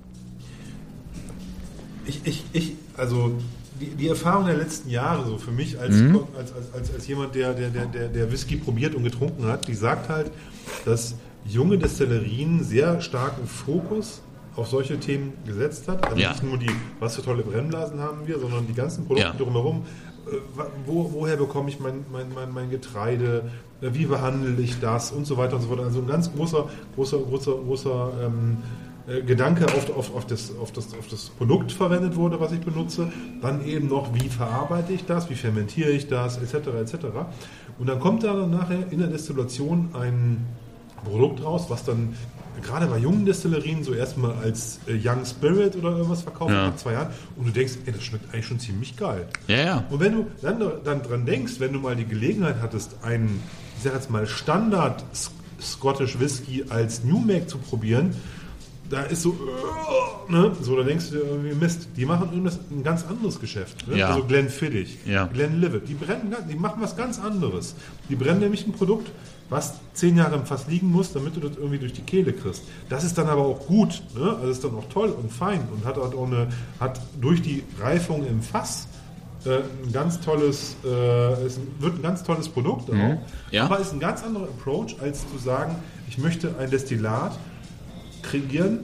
[2.06, 3.32] Ich, ich, ich, also
[3.80, 6.20] die, die Erfahrung der letzten Jahre, so für mich als, Mhm.
[6.36, 9.74] als, als, als, als jemand, der, der, der, der, Whisky probiert und getrunken hat, die
[9.74, 10.30] sagt halt,
[10.84, 11.14] dass
[11.46, 14.22] junge Destillerien sehr starken Fokus
[14.56, 16.04] auf solche Themen gesetzt hat.
[16.06, 16.30] Also Ja.
[16.30, 19.44] nicht nur die, was für tolle Brennblasen haben wir, sondern die ganzen Produkte Ja.
[19.44, 19.84] drumherum.
[20.26, 20.36] Äh,
[20.86, 23.50] Wo, woher bekomme ich mein, mein, mein, mein Getreide?
[23.80, 25.12] Äh, Wie behandle ich das?
[25.12, 25.80] Und so weiter und so fort.
[25.80, 28.56] Also ein ganz großer, großer, großer, großer ähm,
[29.06, 32.60] äh, Gedanke auf, auf, auf, das, auf, das, auf das Produkt verwendet wurde, was ich
[32.60, 33.10] benutze.
[33.40, 35.30] Dann eben noch, wie verarbeite ich das?
[35.30, 36.38] Wie fermentiere ich das?
[36.38, 36.54] Etc.
[36.68, 36.94] etc.
[37.78, 40.44] Und dann kommt da dann nachher in der Destillation ein
[41.04, 42.14] Produkt raus, was dann
[42.60, 46.66] gerade bei jungen Destillerien so erstmal als äh, Young Spirit oder irgendwas verkauft Ja.
[46.70, 49.28] nach zwei Jahren und du denkst, ey, das schmeckt eigentlich schon ziemlich geil.
[49.46, 49.84] Ja, ja.
[49.90, 53.40] Und wenn du dann, dann dran denkst, wenn du mal die Gelegenheit hattest, einen,
[53.78, 55.04] ich sag jetzt mal, Standard
[55.60, 58.14] Scottish Whisky als New Make zu probieren,
[58.90, 59.32] da ist so,
[60.28, 60.56] äh, ne?
[60.60, 61.88] so, da denkst du dir irgendwie Mist.
[61.96, 63.86] Die machen irgendwas, ein ganz anderes Geschäft.
[63.86, 63.98] Ne?
[63.98, 64.08] Ja.
[64.08, 65.26] Also Glenn Fiddich, Ja.
[65.26, 67.76] Glenn Livet, die brennen, die machen was ganz anderes.
[68.08, 69.10] Die brennen nämlich ein Produkt,
[69.50, 72.62] was zehn Jahre im Fass liegen muss, damit du das irgendwie durch die Kehle kriegst.
[72.88, 74.36] Das ist dann aber auch gut, ne?
[74.40, 76.48] also ist dann auch toll und fein und hat halt auch eine,
[76.80, 78.88] hat durch die Reifung im Fass
[79.48, 83.18] äh, ein ganz tolles, äh, ein- wird ein ganz tolles Produkt auch.
[83.50, 83.64] Ja.
[83.64, 85.74] Aber ist ein ganz anderer Approach, als zu sagen,
[86.08, 87.36] ich möchte ein Destillat
[88.22, 88.80] kreieren,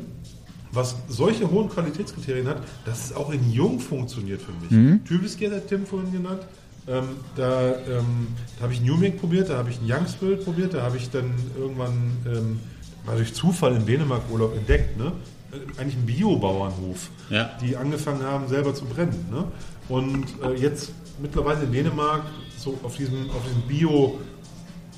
[0.72, 4.70] was solche hohen Qualitätskriterien hat, dass es auch in jung funktioniert für mich.
[4.70, 5.04] Mhm.
[5.04, 6.42] Tybiski hat der Tim vorhin genannt.
[6.86, 7.04] Ähm,
[7.36, 8.26] da ähm,
[8.58, 11.30] da habe ich New probiert, da habe ich ein Youngsville probiert, da habe ich dann
[11.58, 11.92] irgendwann
[12.26, 12.58] ähm,
[13.06, 15.12] mal durch Zufall in Dänemark Urlaub entdeckt, ne?
[15.52, 17.50] Äh, eigentlich ein Biobauernhof, Ja.
[17.62, 19.26] die angefangen haben selber zu brennen.
[19.30, 19.44] Ne?
[19.88, 22.22] Und äh, jetzt mittlerweile in Dänemark
[22.58, 24.18] so auf diesem, auf diesem Bio-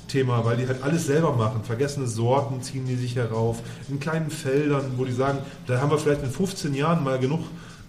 [0.07, 1.65] Thema, weil die halt alles selber machen.
[1.65, 3.61] Vergessene Sorten ziehen die sich herauf.
[3.89, 7.41] In kleinen Feldern, wo die sagen, da haben wir vielleicht in 15 Jahren mal genug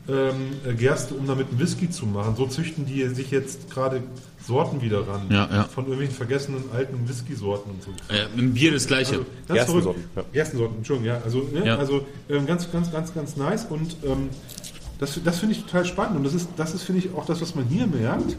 [0.09, 0.35] ähm,
[0.67, 2.35] äh, Gerste, um damit einen Whisky zu machen.
[2.37, 4.03] So züchten die sich jetzt gerade
[4.45, 5.27] Sorten wieder ran.
[5.31, 5.65] Ja, ja.
[5.65, 7.91] Von irgendwelchen vergessenen alten Whisky-Sorten und so.
[8.13, 9.13] Äh, Im Bier das gleiche.
[9.19, 10.25] Also, ganz Gerstensorten, ja.
[10.33, 11.21] Gerstensorten, Entschuldigung, ja.
[11.25, 11.77] Also, ne, Ja.
[11.77, 14.31] also ähm, ganz, ganz, ganz, ganz nice und ähm,
[14.99, 17.41] das, das finde ich total spannend und das ist, das ist, finde ich, auch das,
[17.41, 18.37] was man hier merkt.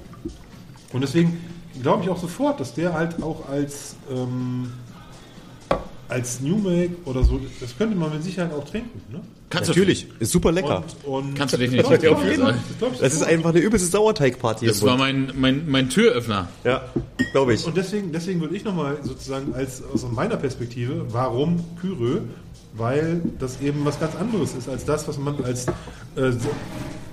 [0.92, 1.40] Und deswegen
[1.82, 4.72] glaube ich auch sofort, dass der halt auch als, ähm,
[6.10, 9.02] als New Make oder so, das könnte man mit Sicherheit auch trinken.
[9.12, 9.22] Ne?
[9.50, 10.84] Kannst Natürlich, ist super lecker.
[11.04, 12.56] Und, und Kannst du definitiv Glaub ich auf jeden sofort.
[12.56, 12.64] Fall.
[12.68, 14.68] Das glaub ich Das ist einfach eine übelste Sauerteigparty.
[14.68, 16.50] Das war mein, mein, mein Türöffner.
[16.64, 16.84] Ja,
[17.32, 17.66] glaube ich.
[17.66, 22.22] Und deswegen, deswegen würde ich nochmal sozusagen als, aus meiner Perspektive, warum Kyrö?
[22.74, 25.66] Weil das eben was ganz anderes ist als das, was man als
[26.16, 26.50] äh, so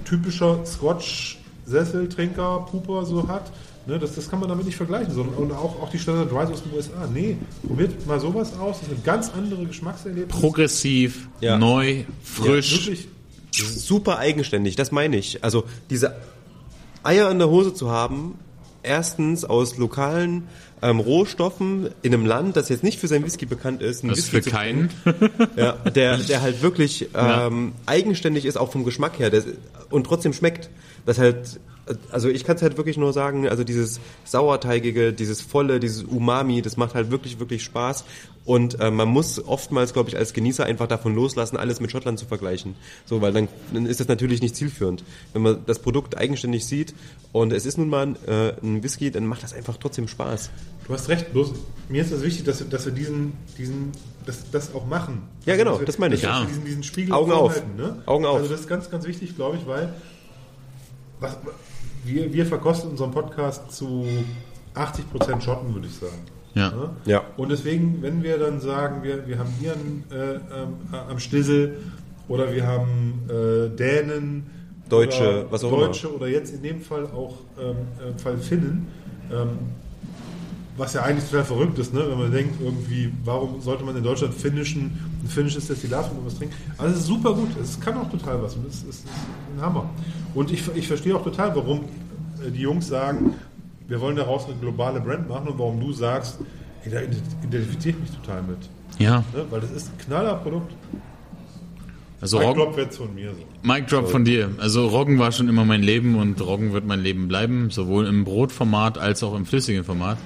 [0.04, 3.52] typischer Scotch-Sesseltrinker, Puper so hat.
[3.86, 5.14] Ne, das, das kann man damit nicht vergleichen.
[5.14, 7.06] Sondern, und auch, auch die Standard Dries aus den USA.
[7.12, 7.36] Nee,
[7.66, 8.80] probiert mal sowas aus.
[8.80, 10.36] Das ist eine ganz andere Geschmackserlebnis.
[10.36, 11.56] Progressiv, Ja.
[11.56, 12.86] neu, Ja, frisch.
[12.86, 13.08] wirklich.
[13.52, 15.42] super eigenständig, das meine ich.
[15.44, 16.16] Also diese
[17.04, 18.34] Eier in der Hose zu haben,
[18.82, 20.48] erstens aus lokalen
[20.82, 24.18] ähm, Rohstoffen in einem Land, das jetzt nicht für sein Whisky bekannt ist, ein das
[24.18, 24.90] ist Whisky für keinen.
[25.56, 27.46] ja, der, der halt wirklich Ja.
[27.46, 29.42] ähm, eigenständig ist, auch vom Geschmack her der,
[29.90, 30.68] und trotzdem schmeckt.
[31.06, 31.60] Das halt,
[32.10, 36.60] also ich kann es halt wirklich nur sagen, also dieses Sauerteigige, dieses Volle, dieses Umami,
[36.62, 38.04] das macht halt wirklich, wirklich Spaß.
[38.44, 42.18] Und äh, man muss oftmals, glaube ich, als Genießer einfach davon loslassen, alles mit Schottland
[42.18, 42.76] zu vergleichen.
[43.04, 45.02] So, weil dann, dann ist das natürlich nicht zielführend.
[45.32, 46.94] Wenn man das Produkt eigenständig sieht
[47.32, 50.50] und es ist nun mal ein, äh, ein Whisky, dann macht das einfach trotzdem Spaß.
[50.86, 51.52] Du hast recht, bloß
[51.88, 53.90] mir ist das wichtig, dass, wir- dass wir diesen, diesen
[54.24, 55.22] das, das auch machen.
[55.44, 56.20] Ja, genau, dass wir, das meine ich.
[56.22, 56.44] dass Ja.
[56.46, 57.60] Diesen, diesen Spiegel Augen auf.
[57.76, 58.00] Ne?
[58.06, 58.36] Augen auf.
[58.36, 59.92] Also das ist ganz, ganz wichtig, glaube ich, weil
[61.18, 61.36] was,
[62.06, 64.06] wir, wir verkosten unseren Podcast zu
[64.74, 66.22] 80% Schotten, würde ich sagen.
[66.54, 66.72] Ja.
[67.04, 67.22] Ja.
[67.36, 70.40] Und deswegen, wenn wir dann sagen, wir, wir haben Iren äh, ähm,
[70.92, 71.76] äh, am Stissel
[72.28, 74.46] oder wir haben äh, Dänen,
[74.88, 78.86] Deutsche, oder was auch Deutsche oder jetzt in dem Fall auch ähm, äh, Fall Finnen,
[79.30, 79.58] ähm,
[80.76, 82.04] was ja eigentlich total verrückt ist, ne?
[82.08, 86.36] wenn man denkt, irgendwie, warum sollte man in Deutschland finnischen, ein finnisches Destillat von was
[86.36, 86.54] trinken?
[86.78, 89.04] Also es ist super gut, es kann auch total was und es ist,
[89.54, 89.88] ein Hammer.
[90.34, 91.80] Und ich, ich verstehe auch total, warum
[92.44, 93.34] äh, die Jungs sagen,
[93.88, 96.38] wir wollen daraus eine globale Brand machen und warum du sagst,
[96.82, 98.58] hey, da identifiziere ich mich total mit.
[98.98, 99.24] Ja.
[99.34, 99.44] Ne?
[99.50, 100.72] Weil das ist ein knaller Produkt.
[102.20, 103.42] Also Mike Roggen, Drop wird's von mir so.
[103.62, 104.50] Mic Drop von dir.
[104.58, 108.24] Also Roggen war schon immer mein Leben und Roggen wird mein Leben bleiben, sowohl im
[108.24, 110.18] Brotformat als auch im flüssigen Format.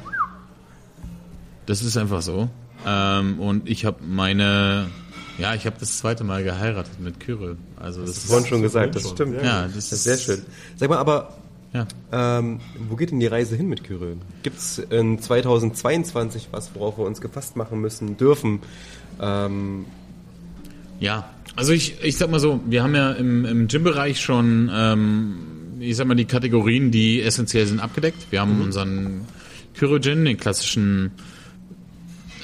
[1.67, 2.49] Das ist einfach so.
[2.87, 4.89] Ähm, und ich habe meine,
[5.39, 7.57] ja, ich habe das zweite Mal geheiratet mit Kyrill.
[7.77, 9.13] Also das ist, Vorhin schon gesagt, das schon.
[9.13, 9.43] stimmt.
[9.43, 10.43] Ja, das Das ist sehr schön.
[10.77, 11.35] Sag mal, aber
[11.73, 11.87] Ja.
[12.13, 14.17] ähm, wo geht denn die Reise hin mit Kyrill?
[14.43, 18.61] Gibt es in 2022 was, worauf wir uns gefasst machen müssen, dürfen?
[19.21, 19.85] Ähm,
[21.01, 25.37] Ja, also ich, ich sag mal so, wir haben ja im, im Gym-Bereich schon, ähm,
[25.81, 28.27] ich sag mal, die Kategorien, die essentiell sind, abgedeckt.
[28.31, 29.23] Wir haben unseren
[29.75, 31.13] Kyro-Gin, den klassischen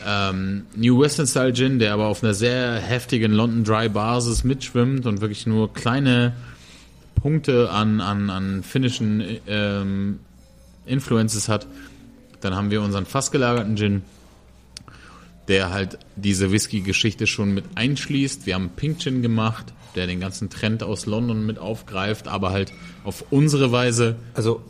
[0.06, 5.04] ähm, New Western Style Gin, der aber auf einer sehr heftigen London Dry Basis mitschwimmt
[5.04, 6.34] und wirklich nur kleine
[7.16, 10.20] Punkte an, an, an finnischen ähm,
[10.86, 11.66] Influences hat.
[12.40, 14.02] Dann haben wir unseren fast gelagerten Gin,
[15.48, 18.46] der halt diese Whisky-Geschichte schon mit einschließt.
[18.46, 22.72] Wir haben Pink Gin gemacht, der den ganzen Trend aus London mit aufgreift, aber halt
[23.02, 24.14] auf unsere Weise.
[24.34, 24.62] also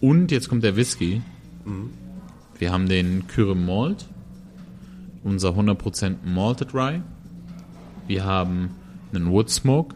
[0.00, 1.22] Und jetzt kommt der Whisky.
[2.58, 4.06] Wir haben den Kyre Malt,
[5.24, 7.02] unser 100% Malted Rye.
[8.06, 8.70] Wir haben
[9.12, 9.94] einen Wood Smoke.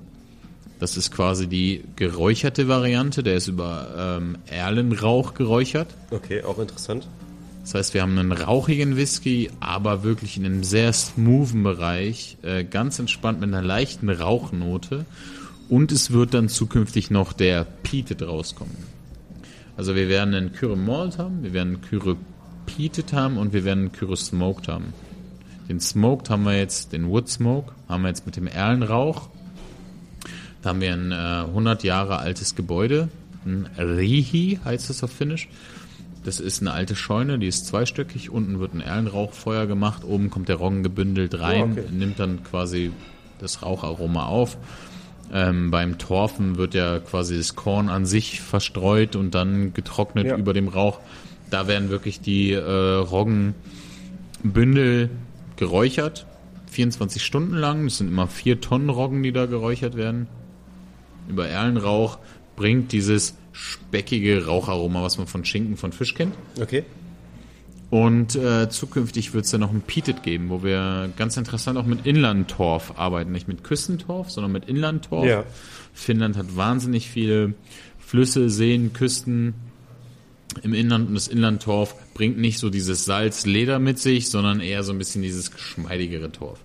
[0.78, 3.22] Das ist quasi die geräucherte Variante.
[3.22, 5.88] Der ist über ähm, Erlenrauch geräuchert.
[6.10, 7.08] okay, auch interessant.
[7.62, 12.62] Das heißt, wir haben einen rauchigen Whisky, aber wirklich in einem sehr smoothen Bereich, äh,
[12.62, 15.06] ganz entspannt mit einer leichten Rauchnote.
[15.70, 18.76] Und es wird dann zukünftig noch der Peated rauskommen.
[19.78, 22.16] Also wir werden einen Kyre Malt haben, wir werden einen Kyre
[22.66, 24.92] Peated haben und wir werden einen Kyre Smoked haben.
[25.68, 29.28] Den Smoked haben wir jetzt, den Wood Smoke, haben wir jetzt mit dem Erlenrauch.
[30.62, 33.08] Da haben wir ein äh, 100 Jahre altes Gebäude,
[33.46, 35.48] ein Rihi heißt es auf Finnisch.
[36.24, 38.30] Das ist eine alte Scheune, die ist zweistöckig.
[38.30, 41.84] Unten wird ein Erlenrauchfeuer gemacht, oben kommt der Roggen gebündelt rein, Oh, okay.
[41.92, 42.92] nimmt dann quasi
[43.40, 44.56] das Raucharoma auf.
[45.32, 50.36] Ähm, beim Torfen wird ja quasi das Korn an sich verstreut und dann getrocknet Ja.
[50.38, 50.98] über dem Rauch.
[51.50, 55.10] Da werden wirklich die äh, Roggenbündel
[55.56, 56.26] geräuchert,
[56.70, 57.84] 24 Stunden lang.
[57.84, 60.28] Das sind immer vier Tonnen Roggen, die da geräuchert werden.
[61.28, 62.18] Über Erlenrauch
[62.56, 66.34] bringt dieses speckige Raucharoma, was man von Schinken, von Fisch kennt.
[66.60, 66.84] Okay.
[67.90, 71.86] Und äh, zukünftig wird es dann noch ein Peated geben, wo wir ganz interessant auch
[71.86, 73.30] mit Inlandtorf arbeiten.
[73.30, 75.26] Nicht mit Küstentorf, sondern mit Inlandtorf.
[75.26, 75.44] Ja.
[75.92, 77.54] Finnland hat wahnsinnig viele
[78.00, 79.54] Flüsse, Seen, Küsten
[80.62, 84.92] im Inland und das Inlandtorf bringt nicht so dieses Salz-Leder mit sich, sondern eher so
[84.92, 86.60] ein bisschen dieses geschmeidigere Torf.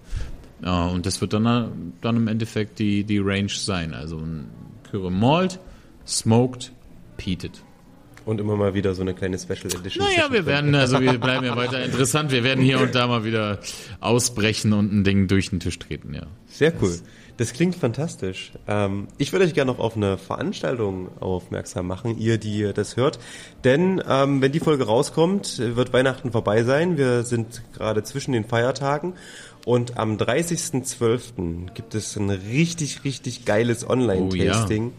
[0.61, 3.93] Und das wird dann, dann im Endeffekt die, die Range sein.
[3.93, 4.49] Also ein
[4.89, 5.59] Kyre Malt,
[6.05, 6.71] Smoked,
[7.17, 7.63] Peated.
[8.25, 10.05] Und immer mal wieder so eine kleine Special Edition.
[10.05, 12.31] Naja, wir werden, also wir bleiben ja weiter interessant.
[12.31, 13.59] Wir werden hier und da mal wieder
[14.01, 16.27] ausbrechen und ein Ding durch den Tisch treten, ja.
[16.47, 16.89] Sehr cool.
[16.89, 17.03] Das
[17.53, 18.51] klingt fantastisch.
[18.67, 23.17] Ähm, ich würde euch gerne noch auf eine Veranstaltung aufmerksam machen, ihr, die das hört.
[23.63, 26.97] Denn ähm, wenn die Folge rauskommt, wird Weihnachten vorbei sein.
[26.97, 29.13] Wir sind gerade zwischen den Feiertagen.
[29.65, 31.71] Und am 30.12.
[31.73, 34.93] gibt es ein richtig, richtig geiles Online-Tasting.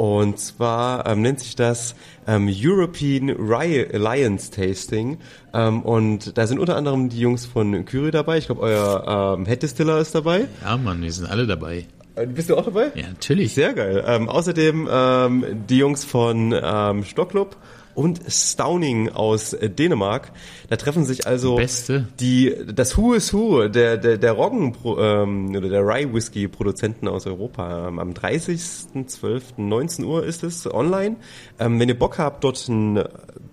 [0.00, 1.94] Und zwar ähm, nennt sich das
[2.26, 5.18] ähm, European Rye Alliance Tasting.
[5.52, 8.38] Ähm, und da sind unter anderem die Jungs von Kyrie dabei.
[8.38, 10.48] Ich glaube, euer ähm, Head Distiller ist dabei.
[10.64, 11.86] Ja, Mann, wir sind alle dabei.
[12.14, 12.92] Äh, Bist du auch dabei?
[12.94, 13.52] Ja, natürlich.
[13.52, 14.02] Sehr geil.
[14.06, 17.58] Ähm, außerdem ähm, die Jungs von ähm, Stockclub
[18.00, 20.32] und Stauning aus äh, Dänemark.
[20.70, 22.08] Da treffen sich also Beste.
[22.18, 27.08] die das Who is Who der der der Roggen ähm, oder der Rye Whisky Produzenten
[27.08, 27.88] aus Europa.
[27.88, 29.42] Ähm, am 30.12.
[29.58, 31.16] 19 Uhr ist es online.
[31.58, 33.04] Ähm, wenn ihr Bock habt, dort ein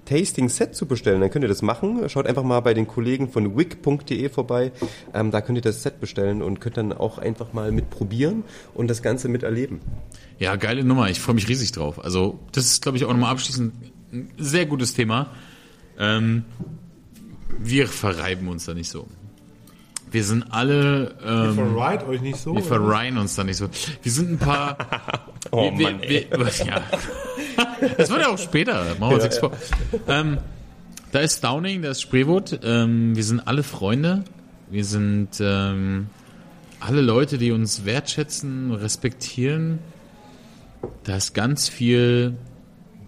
[0.05, 2.07] Tasting Set zu bestellen, dann könnt ihr das machen.
[2.07, 4.71] Schaut einfach mal bei den Kollegen von wick.de vorbei.
[5.13, 8.45] Ähm, da könnt ihr das Set bestellen und könnt dann auch einfach mal mit probieren
[8.73, 9.81] und das Ganze miterleben.
[10.39, 11.09] Ja, geile Nummer.
[11.09, 12.01] Ich freue mich riesig drauf.
[12.01, 13.73] Also, das ist, glaube ich, auch nochmal abschließend
[14.11, 15.31] ein sehr gutes Thema.
[15.97, 16.45] Ähm,
[17.59, 19.07] wir verreiben uns da nicht so.
[20.09, 22.55] Wir sind alle, Ihr ähm, verreit euch nicht so.
[22.55, 23.69] wir verreihen uns da nicht so.
[24.03, 24.77] Wir sind ein paar.
[25.49, 26.81] Oh wir, Mann, wir, wir, ja.
[27.95, 28.83] Das wird ja auch später.
[28.99, 29.51] Machen wir uns nichts vor.
[30.05, 30.39] Ähm,
[31.13, 32.59] da ist Downing, da ist Spreewood.
[32.63, 34.25] Ähm, wir sind alle Freunde.
[34.69, 36.07] Wir sind ähm,
[36.81, 39.79] alle Leute, die uns wertschätzen, respektieren.
[41.05, 42.35] Da ist ganz viel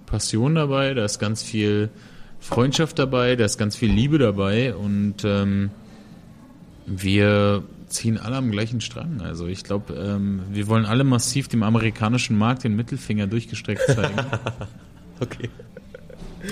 [0.09, 1.89] Passion dabei, da ist ganz viel
[2.39, 5.71] Freundschaft dabei, da ist ganz viel Liebe dabei und ähm,
[6.85, 9.21] wir ziehen alle am gleichen Strang.
[9.21, 14.15] Also ich glaube, ähm, wir wollen alle massiv dem amerikanischen Markt den Mittelfinger durchgestreckt zeigen.
[15.21, 15.49] Okay.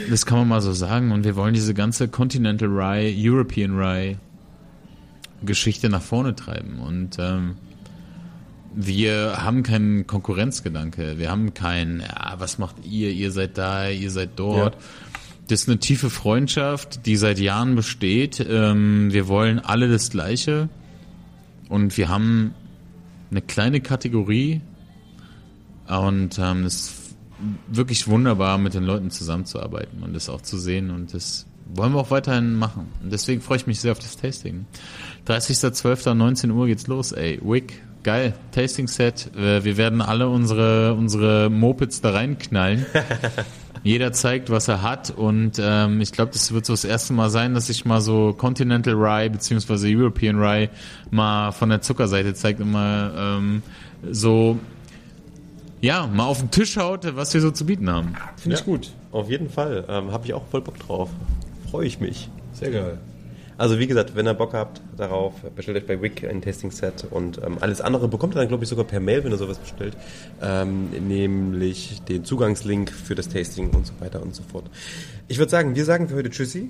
[0.09, 1.13] Das kann man mal so sagen.
[1.13, 4.17] Und wir wollen diese ganze Continental Rye, European Rye
[5.41, 6.79] Geschichte nach vorne treiben.
[6.79, 7.55] Und ähm,
[8.79, 11.17] wir haben keinen Konkurrenzgedanke.
[11.17, 13.09] Wir haben keinen, ja, was macht ihr?
[13.09, 14.75] Ihr seid da, ihr seid dort.
[14.75, 14.81] Ja.
[15.47, 18.45] Das ist eine tiefe Freundschaft, die seit Jahren besteht.
[18.47, 20.69] Ähm, wir wollen alle das Gleiche.
[21.69, 22.53] Und wir haben
[23.31, 24.61] eine kleine Kategorie.
[25.87, 27.15] Und ähm, es ist
[27.67, 30.91] wirklich wunderbar, mit den Leuten zusammenzuarbeiten und das auch zu sehen.
[30.91, 32.91] Und das wollen wir auch weiterhin machen.
[33.01, 34.67] Und deswegen freue ich mich sehr auf das Tasting.
[35.25, 36.13] 30.12.
[36.13, 37.39] 19 Uhr geht's los, ey.
[37.43, 38.33] Wick, geil.
[38.53, 39.29] Tasting Set.
[39.37, 42.85] Äh, Wir werden alle unsere, unsere Mopeds da reinknallen.
[43.83, 47.29] Jeder zeigt, was er hat und ähm, ich glaube, das wird so das erste Mal
[47.29, 50.69] sein, dass ich mal so Continental Rye beziehungsweise European Rye
[51.11, 53.61] mal von der Zuckerseite zeigt und mal ähm,
[54.11, 54.57] so
[55.79, 58.13] ja, mal auf den Tisch haut, was wir so zu bieten haben.
[58.37, 58.65] Finde ich Ja.
[58.65, 58.91] gut.
[59.11, 59.85] Auf jeden Fall.
[59.87, 61.09] Ähm, Habe ich auch voll Bock drauf.
[61.69, 62.29] Freue ich mich.
[62.53, 62.97] Sehr geil.
[63.57, 67.41] Also wie gesagt, wenn ihr Bock habt darauf, bestellt euch bei Wick ein Tasting-Set und
[67.43, 69.97] ähm, alles andere bekommt ihr dann, glaube ich, sogar per Mail, wenn ihr sowas bestellt.
[70.41, 74.65] Ähm, nämlich den Zugangslink für das Tasting und so weiter und so fort.
[75.27, 76.69] Ich würde sagen, wir sagen für heute Tschüssi.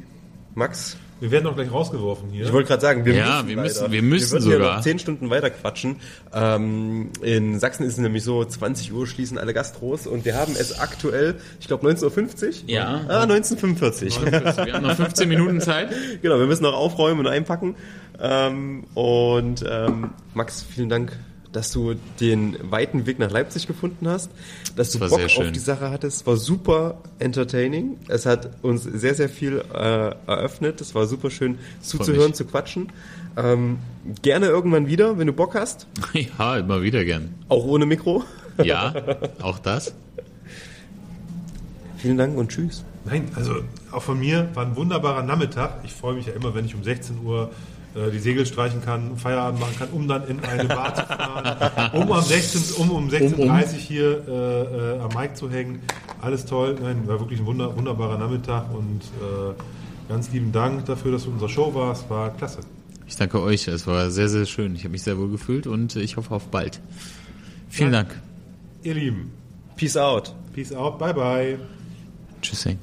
[0.58, 2.46] Max, Wir werden doch gleich rausgeworfen hier.
[2.46, 3.68] ich wollte gerade sagen, wir Ja, müssen wir leider.
[3.68, 4.76] müssen- wir müssen wir sogar.
[4.78, 5.98] noch zehn Stunden weiter quatschen.
[6.34, 10.54] Ähm, in Sachsen ist es nämlich so, 20 Uhr schließen alle Gastros und wir haben
[10.60, 12.70] es aktuell, ich glaube 19.50 Uhr?
[12.72, 13.02] Ja.
[13.08, 14.20] Ah, 1945.
[14.66, 15.90] Wir haben noch 15 Minuten Zeit.
[16.24, 17.76] Genau, wir müssen noch aufräumen und einpacken.
[18.20, 21.18] Ähm, und ähm, Max, vielen Dank,
[21.58, 24.30] dass du den weiten Weg nach Leipzig gefunden hast,
[24.76, 26.28] dass du war Bock auf die Sache hattest.
[26.28, 27.98] War super entertaining.
[28.08, 30.82] Es hat uns sehr, sehr viel äh, eröffnet.
[30.82, 32.92] Es war super schön zuzuhören, zu quatschen.
[33.36, 33.80] Ähm,
[34.22, 35.88] gerne irgendwann wieder, wenn du Bock hast.
[36.38, 37.34] Ja, immer wieder gern.
[37.50, 38.24] Auch ohne Mikro.
[38.64, 38.94] Ja,
[39.42, 39.96] auch das.
[41.98, 42.84] Vielen Dank und tschüss.
[43.06, 45.80] Nein, also auch von mir war ein wunderbarer Nachmittag.
[45.84, 47.50] Ich freue mich ja immer, wenn ich um 16 Uhr
[47.98, 51.92] äh, die Segel streichen kann, Feierabend machen kann, um dann in eine Bar zu fahren,
[51.94, 55.82] um um 16 um, um 16.30 Uhr hier äh, äh, am Mic zu hängen.
[56.22, 56.78] Alles toll.
[56.82, 59.54] Nein, war wirklich ein wunder, wunderbarer Nachmittag und äh,
[60.10, 62.10] ganz lieben Dank dafür, dass du in unserer Show warst.
[62.10, 62.60] War klasse.
[63.08, 63.68] Ich danke euch.
[63.68, 64.76] Es war sehr, sehr schön.
[64.76, 66.80] Ich habe mich sehr wohl gefühlt und ich hoffe auf bald.
[67.70, 68.04] Vielen Ja.
[68.04, 68.20] Dank.
[68.84, 69.32] Ihr Lieben,
[69.76, 70.34] Peace out.
[70.54, 71.58] peace out, bye bye.
[72.42, 72.78] Tschüssing.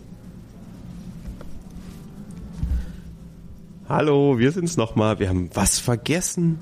[3.88, 5.18] Hallo, wir sind's nochmal.
[5.18, 6.58] Wir haben was vergessen.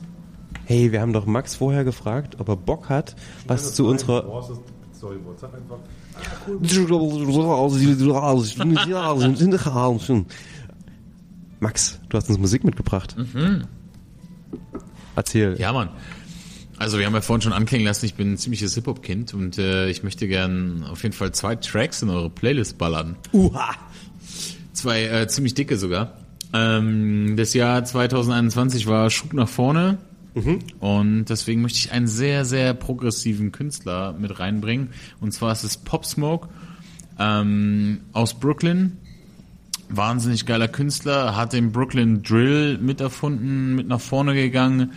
[0.65, 3.15] Hey, wir haben doch Max vorher gefragt, ob er Bock hat,
[3.47, 4.23] was zu unserer
[4.97, 5.39] Storyboard?
[5.39, 5.78] Sag einfach.
[11.60, 13.15] Max, du hast uns Musik mitgebracht.
[15.15, 15.57] Erzähl.
[15.59, 15.91] Ja, Mann.
[16.76, 19.89] Also wir haben ja vorhin schon anklingen lassen, ich bin ein ziemliches Hip-Hop-Kind und äh,
[19.89, 23.17] ich möchte gern auf jeden Fall zwei Tracks in eure Playlist ballern.
[23.33, 23.70] Uha.
[24.73, 26.22] Zwei äh, ziemlich dicke sogar.
[26.52, 29.98] Ähm, das Jahr 2021 war Schub nach vorne
[30.81, 34.89] und deswegen möchte ich einen sehr, sehr progressiven Künstler mit reinbringen.
[35.20, 36.48] Und zwar ist es Pop Smoke
[37.18, 38.97] ähm, aus Brooklyn.
[39.90, 44.92] Wahnsinnig geiler Künstler, hat den Brooklyn Drill mit erfunden, mit nach vorne gegangen,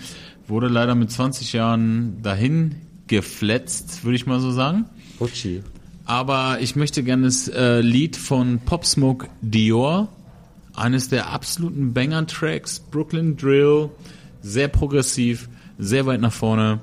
[0.48, 2.76] wurde leider mit 20 Jahren dahin
[3.08, 4.86] gefletzt, würde ich mal so sagen.
[5.20, 5.64] Uchi.
[6.06, 10.08] Aber ich möchte gerne das äh, Lied von Pop Smoke Dior,
[10.78, 13.90] eines der absoluten Banger-Tracks, Brooklyn Drill,
[14.42, 16.80] sehr progressiv, sehr weit nach vorne,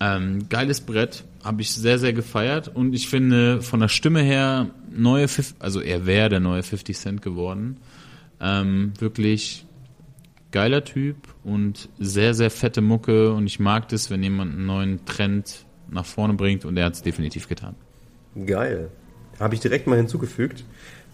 [0.00, 4.70] ähm, geiles Brett, habe ich sehr, sehr gefeiert und ich finde von der Stimme her
[4.90, 7.78] neue, Fif also er wäre der neue 50 Cent geworden,
[8.40, 9.64] ähm, wirklich
[10.50, 15.04] geiler Typ und sehr, sehr fette Mucke und ich mag das, wenn jemand einen neuen
[15.04, 17.74] Trend nach vorne bringt und er hat es definitiv getan.
[18.46, 18.90] Geil.
[19.40, 20.64] Habe ich direkt mal hinzugefügt.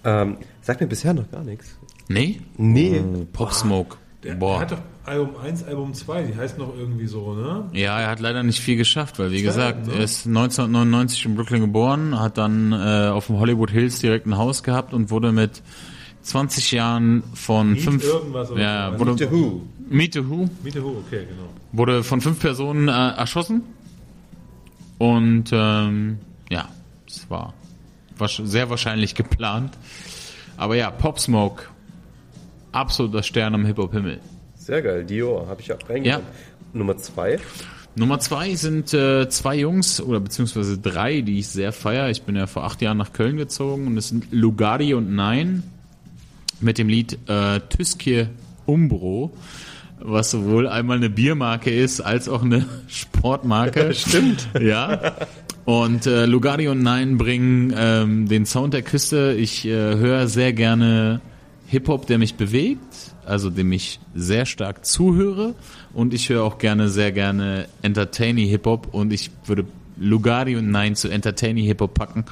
[0.04, 1.77] Ähm, sagt mir bisher noch gar nichts.
[2.08, 2.40] Nee?
[2.56, 3.02] Nee.
[3.32, 3.96] Pop Smoke.
[4.24, 4.60] Der, der Boah.
[4.60, 7.64] hat doch Album 1, Album 2, die heißt noch irgendwie so, ne?
[7.72, 9.92] Ja, er hat leider nicht viel geschafft, weil wie Schade, gesagt, ne?
[9.94, 14.36] er ist 1999 in Brooklyn geboren, hat dann äh, auf dem Hollywood Hills direkt ein
[14.36, 15.62] Haus gehabt und wurde mit
[16.22, 18.98] 20 Jahren von Meet fünf irgendwas oder ja, so.
[18.98, 19.62] wurde, The Who.
[19.88, 21.48] Meet the Who Miete Hu, okay, genau.
[21.72, 23.62] wurde von fünf Personen äh, erschossen
[24.98, 26.18] und ähm,
[26.50, 26.68] ja,
[27.06, 27.54] es war
[28.18, 29.78] wasch- sehr wahrscheinlich geplant.
[30.56, 31.64] Aber ja, Pop Smoke,
[32.72, 34.20] absoluter Stern am Hip Hop Himmel.
[34.54, 35.04] Sehr geil.
[35.04, 35.46] Dior.
[35.48, 36.26] Habe ich auch reingenommen.
[36.72, 37.38] Nummer zwei.
[37.94, 42.10] Nummer zwei sind äh, zwei Jungs oder beziehungsweise drei, die ich sehr feier.
[42.10, 45.64] Ich bin ja vor acht Jahren nach Köln gezogen und es sind Lugardi und Nein
[46.60, 48.30] mit dem Lied äh, Tüskje
[48.66, 49.32] Umbro,
[50.00, 53.94] was sowohl einmal eine Biermarke ist als auch eine Sportmarke.
[53.94, 54.48] Stimmt.
[54.60, 55.14] Ja.
[55.64, 59.34] Und äh, Lugardi und Nein bringen ähm, den Sound der Küste.
[59.36, 61.20] Ich äh, höre sehr gerne
[61.68, 65.54] Hip-Hop, der mich bewegt, also dem ich sehr stark zuhöre.
[65.92, 68.92] Und ich höre auch gerne, sehr gerne Entertaining Hip-Hop.
[68.92, 69.66] Und ich würde
[69.98, 72.24] Lugardi und Nein zu Entertaining Hip-Hop packen.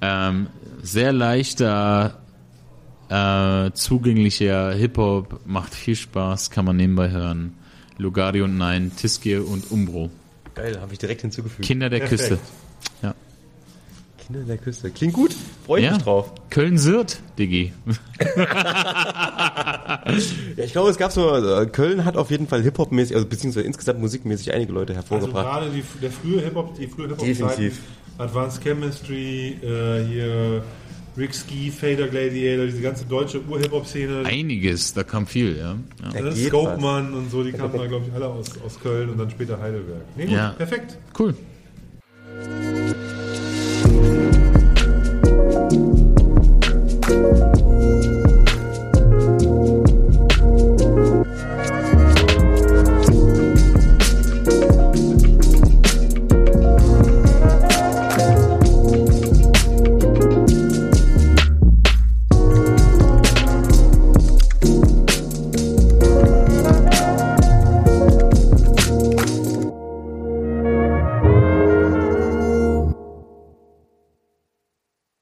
[0.00, 0.48] Ähm,
[0.82, 2.20] sehr leichter,
[3.08, 7.54] äh, zugänglicher Hip-Hop, macht viel Spaß, kann man nebenbei hören.
[7.98, 10.10] Lugardi und Nein, Tiskir und Umbro.
[10.56, 11.66] Geil, habe ich direkt hinzugefügt.
[11.66, 12.20] Kinder der Perfekt.
[12.20, 12.38] Küste.
[13.02, 13.14] Ja.
[14.18, 14.90] Kinder der Küste.
[14.90, 15.36] Klingt gut.
[15.72, 15.94] Freue ich Ja.
[15.94, 16.32] mich drauf.
[16.50, 17.72] Köln-Sirt, Diggi.
[20.56, 23.66] Ja, ich glaube, es gab so, äh, Köln hat auf jeden Fall Hip-Hop-mäßig, also beziehungsweise
[23.66, 25.46] insgesamt musikmäßig einige Leute Also hervorgebracht.
[25.46, 27.78] gerade die, der frühe Hip-Hop, die frühe Hip-Hop Definitiv.
[28.18, 30.62] Advanced Chemistry, äh, hier
[31.16, 34.22] Rick Ski, Fader Gladiator, diese ganze deutsche Ur-Hip-Hop-Szene.
[34.26, 35.76] Einiges, da kam viel, ja.
[36.02, 36.10] ja.
[36.12, 36.30] Da Ne?
[36.34, 39.30] geht Scopeman und so, die kamen da, glaube ich, alle aus, aus Köln und dann
[39.30, 40.02] später Heidelberg.
[40.16, 40.50] Nee, gut, Ja.
[40.50, 40.98] perfekt.
[41.18, 41.34] Cool.